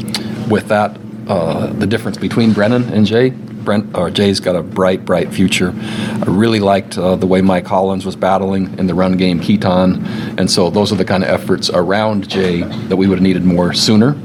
with 0.48 0.68
that, 0.68 0.98
uh, 1.28 1.68
the 1.68 1.86
difference 1.86 2.16
between 2.16 2.52
Brennan 2.52 2.84
and 2.92 3.06
Jay. 3.06 3.30
Brent, 3.68 3.94
or 3.98 4.08
Jay's 4.08 4.40
got 4.40 4.56
a 4.56 4.62
bright, 4.62 5.04
bright 5.04 5.30
future. 5.30 5.74
I 5.76 6.24
really 6.26 6.58
liked 6.58 6.96
uh, 6.96 7.16
the 7.16 7.26
way 7.26 7.42
Mike 7.42 7.66
Hollins 7.66 8.06
was 8.06 8.16
battling 8.16 8.78
in 8.78 8.86
the 8.86 8.94
run 8.94 9.18
game, 9.18 9.40
Keytaon, 9.40 10.38
and 10.38 10.50
so 10.50 10.70
those 10.70 10.90
are 10.90 10.94
the 10.94 11.04
kind 11.04 11.22
of 11.22 11.28
efforts 11.28 11.68
around 11.68 12.30
Jay 12.30 12.62
that 12.62 12.96
we 12.96 13.06
would 13.06 13.18
have 13.18 13.22
needed 13.22 13.44
more 13.44 13.74
sooner. 13.74 14.16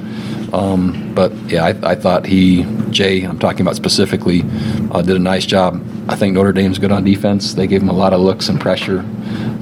Um, 0.54 1.14
but 1.16 1.34
yeah, 1.52 1.66
I, 1.66 1.92
I, 1.92 1.96
thought 1.96 2.28
he, 2.28 2.64
Jay, 2.92 3.24
I'm 3.24 3.40
talking 3.40 3.62
about 3.62 3.76
specifically, 3.76 4.44
uh, 4.92 5.02
did 5.02 5.16
a 5.16 5.20
nice 5.20 5.48
job. 5.48 5.84
I 6.08 6.16
think 6.16 6.36
Notre 6.36 6.54
Dame's 6.54 6.78
good 6.78 6.92
on 6.92 7.04
defense. 7.04 7.56
They 7.56 7.66
gave 7.66 7.82
him 7.82 7.90
a 7.90 7.94
lot 7.94 8.14
of 8.14 8.22
looks 8.22 8.50
and 8.50 8.62
pressure, 8.62 9.00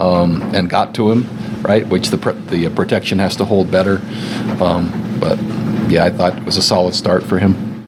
um, 0.02 0.42
and 0.54 0.70
got 0.70 0.94
to 0.96 1.10
him, 1.10 1.28
right? 1.64 1.88
Which 1.88 2.10
the 2.10 2.18
the 2.18 2.70
protection 2.70 3.20
has 3.20 3.38
to 3.38 3.46
hold 3.46 3.72
better. 3.72 4.02
Um, 4.62 5.18
but 5.20 5.40
yeah, 5.92 6.06
I 6.06 6.10
thought 6.10 6.38
it 6.38 6.46
was 6.46 6.56
a 6.56 6.62
solid 6.62 6.96
start 6.96 7.22
for 7.22 7.38
him. 7.38 7.86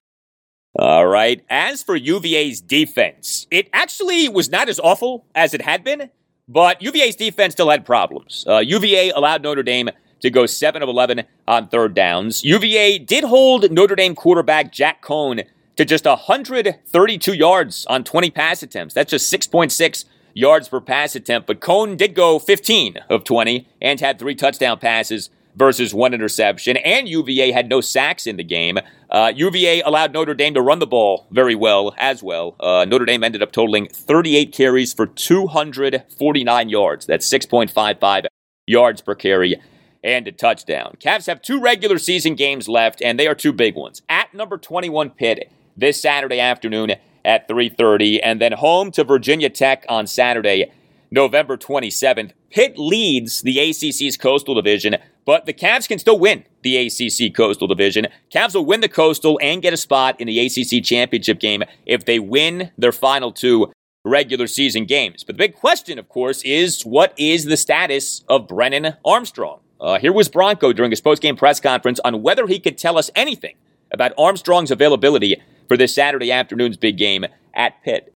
All 0.77 1.07
right. 1.07 1.41
As 1.49 1.81
for 1.81 1.95
UVA's 1.95 2.59
defense, 2.59 3.47
it 3.49 3.69
actually 3.71 4.27
was 4.27 4.49
not 4.49 4.67
as 4.67 4.79
awful 4.79 5.25
as 5.33 5.53
it 5.53 5.61
had 5.61 5.83
been, 5.83 6.09
but 6.47 6.81
UVA's 6.81 7.15
defense 7.15 7.53
still 7.53 7.69
had 7.69 7.85
problems. 7.85 8.43
Uh, 8.47 8.57
UVA 8.57 9.11
allowed 9.11 9.43
Notre 9.43 9.63
Dame 9.63 9.89
to 10.19 10.29
go 10.29 10.45
7 10.45 10.81
of 10.81 10.89
11 10.89 11.23
on 11.47 11.67
third 11.69 11.93
downs. 11.93 12.43
UVA 12.43 12.97
did 12.97 13.23
hold 13.23 13.71
Notre 13.71 13.95
Dame 13.95 14.15
quarterback 14.15 14.71
Jack 14.71 15.01
Coan 15.01 15.45
to 15.77 15.85
just 15.85 16.05
132 16.05 17.33
yards 17.33 17.85
on 17.85 18.03
20 18.03 18.31
pass 18.31 18.63
attempts. 18.63 18.93
That's 18.93 19.11
just 19.11 19.31
6.6 19.31 20.05
yards 20.33 20.67
per 20.67 20.81
pass 20.81 21.15
attempt, 21.15 21.47
but 21.47 21.61
Coan 21.61 21.95
did 21.95 22.15
go 22.15 22.39
15 22.39 22.97
of 23.09 23.23
20 23.23 23.67
and 23.81 23.99
had 23.99 24.19
three 24.19 24.35
touchdown 24.35 24.79
passes 24.79 25.29
versus 25.55 25.93
one 25.93 26.13
interception, 26.13 26.77
and 26.77 27.07
UVA 27.07 27.51
had 27.51 27.69
no 27.69 27.81
sacks 27.81 28.27
in 28.27 28.37
the 28.37 28.43
game. 28.43 28.79
Uh, 29.09 29.31
UVA 29.35 29.81
allowed 29.81 30.13
Notre 30.13 30.33
Dame 30.33 30.53
to 30.55 30.61
run 30.61 30.79
the 30.79 30.87
ball 30.87 31.27
very 31.31 31.55
well 31.55 31.93
as 31.97 32.23
well. 32.23 32.55
Uh, 32.59 32.85
Notre 32.87 33.05
Dame 33.05 33.23
ended 33.23 33.43
up 33.43 33.51
totaling 33.51 33.87
38 33.87 34.51
carries 34.51 34.93
for 34.93 35.05
249 35.05 36.69
yards. 36.69 37.05
That's 37.05 37.27
6.55 37.31 38.25
yards 38.65 39.01
per 39.01 39.15
carry 39.15 39.61
and 40.03 40.27
a 40.27 40.31
touchdown. 40.31 40.97
Cavs 40.99 41.27
have 41.27 41.41
two 41.41 41.61
regular 41.61 41.97
season 41.97 42.35
games 42.35 42.67
left, 42.67 43.01
and 43.01 43.19
they 43.19 43.27
are 43.27 43.35
two 43.35 43.53
big 43.53 43.75
ones. 43.75 44.01
At 44.09 44.33
number 44.33 44.57
21 44.57 45.11
Pitt 45.11 45.49
this 45.77 46.01
Saturday 46.01 46.39
afternoon 46.39 46.93
at 47.25 47.47
3:30, 47.47 48.19
and 48.21 48.41
then 48.41 48.51
home 48.53 48.91
to 48.91 49.03
Virginia 49.03 49.49
Tech 49.49 49.85
on 49.87 50.07
Saturday, 50.07 50.71
November 51.13 51.55
27th. 51.55 52.31
Pitt 52.49 52.73
leads 52.79 53.43
the 53.43 53.59
ACC's 53.59 54.17
Coastal 54.17 54.55
Division, 54.55 54.97
but 55.25 55.45
the 55.45 55.53
Cavs 55.53 55.87
can 55.87 55.99
still 55.99 56.17
win 56.17 56.43
the 56.63 56.75
ACC 56.75 57.35
Coastal 57.35 57.67
Division. 57.67 58.07
Cavs 58.33 58.55
will 58.55 58.65
win 58.65 58.81
the 58.81 58.89
Coastal 58.89 59.39
and 59.39 59.61
get 59.61 59.73
a 59.73 59.77
spot 59.77 60.19
in 60.19 60.25
the 60.25 60.39
ACC 60.39 60.83
Championship 60.83 61.39
game 61.39 61.61
if 61.85 62.05
they 62.05 62.17
win 62.17 62.71
their 62.79 62.91
final 62.91 63.31
two 63.31 63.71
regular 64.03 64.47
season 64.47 64.85
games. 64.85 65.23
But 65.23 65.35
the 65.35 65.43
big 65.43 65.53
question, 65.53 65.99
of 65.99 66.09
course, 66.09 66.41
is 66.41 66.81
what 66.81 67.13
is 67.15 67.45
the 67.45 67.57
status 67.57 68.23
of 68.27 68.47
Brennan 68.47 68.95
Armstrong? 69.05 69.59
Uh, 69.79 69.99
here 69.99 70.13
was 70.13 70.29
Bronco 70.29 70.73
during 70.73 70.91
his 70.91 71.01
post-game 71.01 71.35
press 71.35 71.59
conference 71.59 71.99
on 72.03 72.23
whether 72.23 72.47
he 72.47 72.59
could 72.59 72.77
tell 72.77 72.97
us 72.97 73.11
anything 73.15 73.55
about 73.91 74.13
Armstrong's 74.17 74.71
availability 74.71 75.39
for 75.67 75.77
this 75.77 75.93
Saturday 75.93 76.31
afternoon's 76.31 76.77
big 76.77 76.97
game 76.97 77.23
at 77.53 77.83
Pitt. 77.83 78.13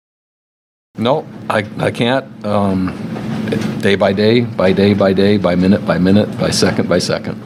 No, 0.96 1.26
I, 1.50 1.66
I 1.78 1.90
can't. 1.90 2.46
Um, 2.46 2.94
day 3.80 3.96
by 3.96 4.12
day, 4.12 4.42
by 4.42 4.72
day 4.72 4.94
by 4.94 5.12
day, 5.12 5.36
by 5.38 5.56
minute 5.56 5.84
by 5.84 5.98
minute, 5.98 6.38
by 6.38 6.50
second 6.50 6.88
by 6.88 7.00
second. 7.00 7.42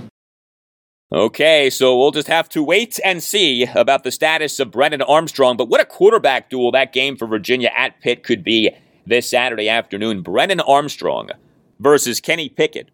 Okay, 1.10 1.70
so 1.70 1.98
we'll 1.98 2.10
just 2.10 2.28
have 2.28 2.50
to 2.50 2.62
wait 2.62 3.00
and 3.02 3.22
see 3.22 3.64
about 3.74 4.04
the 4.04 4.10
status 4.10 4.60
of 4.60 4.70
Brennan 4.70 5.00
Armstrong. 5.00 5.56
But 5.56 5.70
what 5.70 5.80
a 5.80 5.86
quarterback 5.86 6.50
duel 6.50 6.70
that 6.72 6.92
game 6.92 7.16
for 7.16 7.26
Virginia 7.26 7.70
at 7.74 7.98
Pitt 8.02 8.22
could 8.22 8.44
be 8.44 8.70
this 9.06 9.30
Saturday 9.30 9.70
afternoon. 9.70 10.20
Brennan 10.20 10.60
Armstrong 10.60 11.30
versus 11.80 12.20
Kenny 12.20 12.50
Pickett. 12.50 12.90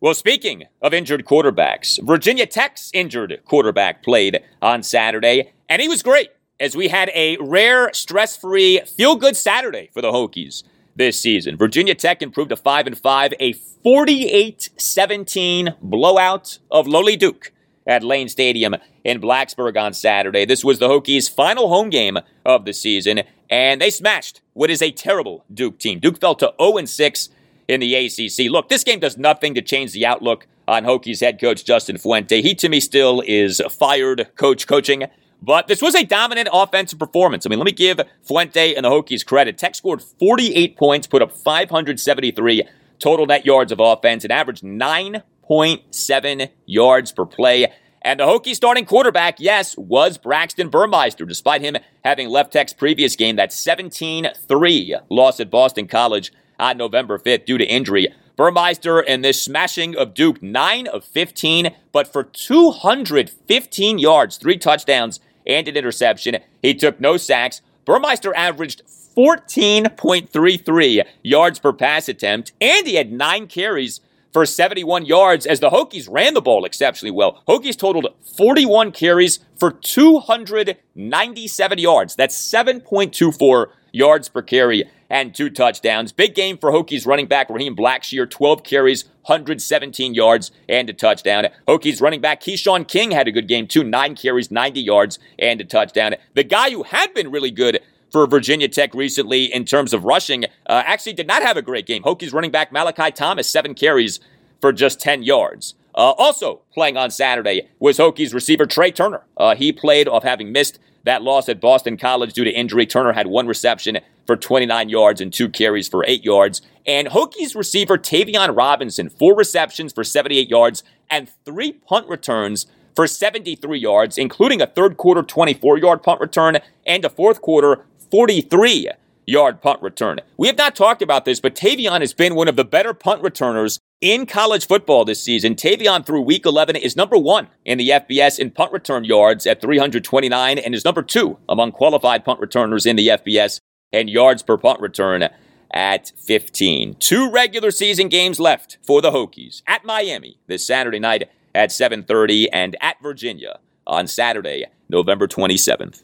Well, 0.00 0.12
speaking 0.12 0.64
of 0.82 0.92
injured 0.92 1.24
quarterbacks, 1.24 1.98
Virginia 2.06 2.44
Tech's 2.44 2.90
injured 2.92 3.40
quarterback 3.46 4.02
played 4.04 4.42
on 4.60 4.82
Saturday, 4.82 5.52
and 5.70 5.80
he 5.80 5.88
was 5.88 6.02
great 6.02 6.28
as 6.60 6.76
we 6.76 6.88
had 6.88 7.10
a 7.14 7.36
rare, 7.40 7.92
stress 7.92 8.36
free, 8.36 8.80
feel 8.80 9.16
good 9.16 9.36
Saturday 9.36 9.90
for 9.92 10.02
the 10.02 10.12
Hokies 10.12 10.62
this 10.96 11.20
season. 11.20 11.56
Virginia 11.56 11.94
Tech 11.94 12.22
improved 12.22 12.50
to 12.50 12.56
5 12.56 12.86
and 12.86 12.98
5, 12.98 13.34
a 13.38 13.52
48 13.52 14.70
17 14.76 15.74
blowout 15.80 16.58
of 16.70 16.86
lowly 16.86 17.16
Duke 17.16 17.52
at 17.86 18.02
Lane 18.02 18.28
Stadium 18.28 18.76
in 19.04 19.20
Blacksburg 19.20 19.80
on 19.80 19.94
Saturday. 19.94 20.44
This 20.44 20.64
was 20.64 20.78
the 20.78 20.88
Hokies' 20.88 21.32
final 21.32 21.68
home 21.68 21.88
game 21.88 22.18
of 22.44 22.64
the 22.64 22.72
season, 22.72 23.22
and 23.48 23.80
they 23.80 23.90
smashed 23.90 24.42
what 24.52 24.70
is 24.70 24.82
a 24.82 24.90
terrible 24.90 25.44
Duke 25.52 25.78
team. 25.78 26.00
Duke 26.00 26.20
fell 26.20 26.34
to 26.34 26.52
0 26.60 26.84
6 26.84 27.28
in 27.68 27.80
the 27.80 27.94
ACC. 27.94 28.50
Look, 28.50 28.68
this 28.68 28.84
game 28.84 29.00
does 29.00 29.16
nothing 29.16 29.54
to 29.54 29.62
change 29.62 29.92
the 29.92 30.04
outlook 30.04 30.46
on 30.66 30.84
Hokies 30.84 31.20
head 31.20 31.40
coach 31.40 31.64
Justin 31.64 31.96
Fuente. 31.96 32.42
He, 32.42 32.54
to 32.56 32.68
me, 32.68 32.80
still 32.80 33.22
is 33.26 33.62
fired 33.70 34.28
coach 34.36 34.66
coaching. 34.66 35.04
But 35.40 35.68
this 35.68 35.80
was 35.80 35.94
a 35.94 36.04
dominant 36.04 36.48
offensive 36.52 36.98
performance. 36.98 37.46
I 37.46 37.48
mean, 37.48 37.58
let 37.58 37.66
me 37.66 37.72
give 37.72 38.00
Fuente 38.22 38.74
and 38.74 38.84
the 38.84 38.90
Hokies 38.90 39.24
credit. 39.24 39.56
Tech 39.56 39.74
scored 39.74 40.02
48 40.02 40.76
points, 40.76 41.06
put 41.06 41.22
up 41.22 41.32
573 41.32 42.64
total 42.98 43.26
net 43.26 43.46
yards 43.46 43.70
of 43.70 43.78
offense, 43.80 44.24
and 44.24 44.32
averaged 44.32 44.64
9.7 44.64 46.50
yards 46.66 47.12
per 47.12 47.24
play. 47.24 47.72
And 48.02 48.20
the 48.20 48.24
Hokies 48.24 48.56
starting 48.56 48.84
quarterback, 48.84 49.36
yes, 49.38 49.76
was 49.76 50.18
Braxton 50.18 50.68
Burmeister, 50.68 51.24
despite 51.24 51.60
him 51.60 51.76
having 52.04 52.28
left 52.28 52.52
Tech's 52.52 52.72
previous 52.72 53.16
game, 53.16 53.36
that 53.36 53.52
17 53.52 54.28
3 54.48 54.96
loss 55.10 55.40
at 55.40 55.50
Boston 55.50 55.86
College 55.86 56.32
on 56.58 56.76
November 56.76 57.18
5th 57.18 57.44
due 57.44 57.58
to 57.58 57.64
injury. 57.64 58.08
Burmeister 58.36 59.00
in 59.00 59.22
this 59.22 59.42
smashing 59.42 59.96
of 59.96 60.14
Duke, 60.14 60.40
9 60.40 60.86
of 60.86 61.04
15, 61.04 61.74
but 61.90 62.06
for 62.06 62.22
215 62.22 63.98
yards, 63.98 64.36
three 64.36 64.56
touchdowns, 64.56 65.18
and 65.48 65.66
an 65.66 65.76
interception. 65.76 66.36
He 66.62 66.74
took 66.74 67.00
no 67.00 67.16
sacks. 67.16 67.60
Burmeister 67.84 68.32
averaged 68.36 68.82
14.33 69.16 71.04
yards 71.22 71.58
per 71.58 71.72
pass 71.72 72.08
attempt, 72.08 72.52
and 72.60 72.86
he 72.86 72.94
had 72.94 73.10
nine 73.10 73.48
carries 73.48 74.00
for 74.32 74.46
71 74.46 75.06
yards 75.06 75.46
as 75.46 75.60
the 75.60 75.70
Hokies 75.70 76.06
ran 76.08 76.34
the 76.34 76.40
ball 76.40 76.64
exceptionally 76.64 77.10
well. 77.10 77.42
Hokies 77.48 77.76
totaled 77.76 78.14
41 78.36 78.92
carries 78.92 79.40
for 79.58 79.72
297 79.72 81.78
yards. 81.78 82.14
That's 82.14 82.36
7.24 82.36 83.66
yards 83.92 84.28
per 84.28 84.42
carry 84.42 84.88
and 85.10 85.34
two 85.34 85.50
touchdowns. 85.50 86.12
Big 86.12 86.34
game 86.34 86.58
for 86.58 86.70
Hokies 86.70 87.06
running 87.06 87.26
back 87.26 87.48
Raheem 87.50 87.74
Blackshear, 87.76 88.28
12 88.28 88.62
carries, 88.62 89.04
117 89.22 90.14
yards, 90.14 90.50
and 90.68 90.88
a 90.90 90.92
touchdown. 90.92 91.46
Hokies 91.66 92.00
running 92.00 92.20
back 92.20 92.42
Keshawn 92.42 92.86
King 92.86 93.10
had 93.10 93.28
a 93.28 93.32
good 93.32 93.48
game 93.48 93.66
too, 93.66 93.84
nine 93.84 94.14
carries, 94.14 94.50
90 94.50 94.80
yards, 94.80 95.18
and 95.38 95.60
a 95.60 95.64
touchdown. 95.64 96.14
The 96.34 96.44
guy 96.44 96.70
who 96.70 96.82
had 96.82 97.14
been 97.14 97.30
really 97.30 97.50
good 97.50 97.80
for 98.10 98.26
Virginia 98.26 98.68
Tech 98.68 98.94
recently 98.94 99.44
in 99.52 99.64
terms 99.64 99.92
of 99.92 100.04
rushing 100.04 100.44
uh, 100.66 100.82
actually 100.86 101.12
did 101.12 101.26
not 101.26 101.42
have 101.42 101.56
a 101.56 101.62
great 101.62 101.86
game. 101.86 102.02
Hokies 102.02 102.32
running 102.32 102.50
back 102.50 102.72
Malachi 102.72 103.10
Thomas, 103.10 103.48
seven 103.48 103.74
carries 103.74 104.20
for 104.60 104.72
just 104.72 105.00
10 105.00 105.22
yards. 105.22 105.74
Uh, 105.94 106.14
also 106.16 106.60
playing 106.72 106.96
on 106.96 107.10
Saturday 107.10 107.68
was 107.80 107.98
Hokies 107.98 108.32
receiver 108.32 108.66
Tre 108.66 108.90
Turner. 108.90 109.22
Uh, 109.36 109.54
he 109.54 109.72
played 109.72 110.08
off 110.08 110.22
having 110.22 110.52
missed 110.52 110.78
that 111.08 111.22
loss 111.22 111.48
at 111.48 111.60
Boston 111.60 111.96
College 111.96 112.32
due 112.32 112.44
to 112.44 112.50
injury. 112.50 112.86
Turner 112.86 113.12
had 113.12 113.26
one 113.26 113.46
reception 113.46 113.98
for 114.26 114.36
29 114.36 114.88
yards 114.88 115.20
and 115.20 115.32
two 115.32 115.48
carries 115.48 115.88
for 115.88 116.04
eight 116.06 116.24
yards. 116.24 116.62
And 116.86 117.08
Hokies 117.08 117.56
receiver 117.56 117.98
Tayvion 117.98 118.56
Robinson, 118.56 119.08
four 119.08 119.34
receptions 119.34 119.92
for 119.92 120.04
78 120.04 120.48
yards 120.48 120.82
and 121.10 121.30
three 121.44 121.72
punt 121.72 122.08
returns 122.08 122.66
for 122.94 123.06
73 123.06 123.78
yards, 123.78 124.18
including 124.18 124.60
a 124.60 124.66
third 124.66 124.96
quarter 124.96 125.22
24 125.22 125.78
yard 125.78 126.02
punt 126.02 126.20
return 126.20 126.58
and 126.86 127.04
a 127.04 127.08
fourth 127.08 127.40
quarter 127.40 127.84
43 128.10 128.90
yard 129.28 129.60
punt 129.60 129.82
return. 129.82 130.18
We 130.38 130.46
have 130.46 130.56
not 130.56 130.74
talked 130.74 131.02
about 131.02 131.26
this, 131.26 131.38
but 131.38 131.54
Tayvion 131.54 132.00
has 132.00 132.14
been 132.14 132.34
one 132.34 132.48
of 132.48 132.56
the 132.56 132.64
better 132.64 132.94
punt 132.94 133.22
returners 133.22 133.78
in 134.00 134.24
college 134.24 134.66
football 134.66 135.04
this 135.04 135.22
season. 135.22 135.54
Tayvion 135.54 136.06
through 136.06 136.22
week 136.22 136.46
11 136.46 136.76
is 136.76 136.96
number 136.96 137.18
one 137.18 137.48
in 137.64 137.76
the 137.76 137.90
FBS 137.90 138.38
in 138.38 138.50
punt 138.50 138.72
return 138.72 139.04
yards 139.04 139.46
at 139.46 139.60
329 139.60 140.58
and 140.58 140.74
is 140.74 140.84
number 140.84 141.02
two 141.02 141.36
among 141.46 141.72
qualified 141.72 142.24
punt 142.24 142.40
returners 142.40 142.86
in 142.86 142.96
the 142.96 143.08
FBS 143.08 143.60
and 143.92 144.08
yards 144.08 144.42
per 144.42 144.56
punt 144.56 144.80
return 144.80 145.28
at 145.70 146.12
15. 146.16 146.96
Two 146.98 147.30
regular 147.30 147.70
season 147.70 148.08
games 148.08 148.40
left 148.40 148.78
for 148.82 149.02
the 149.02 149.10
Hokies 149.10 149.60
at 149.66 149.84
Miami 149.84 150.38
this 150.46 150.66
Saturday 150.66 150.98
night 150.98 151.28
at 151.54 151.70
7:30 151.70 152.48
and 152.50 152.76
at 152.80 152.96
Virginia 153.02 153.58
on 153.86 154.06
Saturday, 154.06 154.64
November 154.88 155.26
27th. 155.26 156.02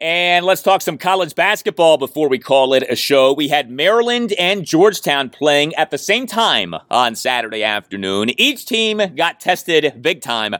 And 0.00 0.46
let's 0.46 0.62
talk 0.62 0.82
some 0.82 0.96
college 0.96 1.34
basketball 1.34 1.98
before 1.98 2.28
we 2.28 2.38
call 2.38 2.72
it 2.74 2.84
a 2.88 2.94
show. 2.94 3.32
We 3.32 3.48
had 3.48 3.70
Maryland 3.70 4.32
and 4.38 4.64
Georgetown 4.64 5.28
playing 5.28 5.74
at 5.74 5.90
the 5.90 5.98
same 5.98 6.26
time 6.26 6.74
on 6.90 7.16
Saturday 7.16 7.64
afternoon. 7.64 8.30
Each 8.40 8.64
team 8.64 9.00
got 9.16 9.40
tested 9.40 10.00
big 10.00 10.20
time 10.20 10.54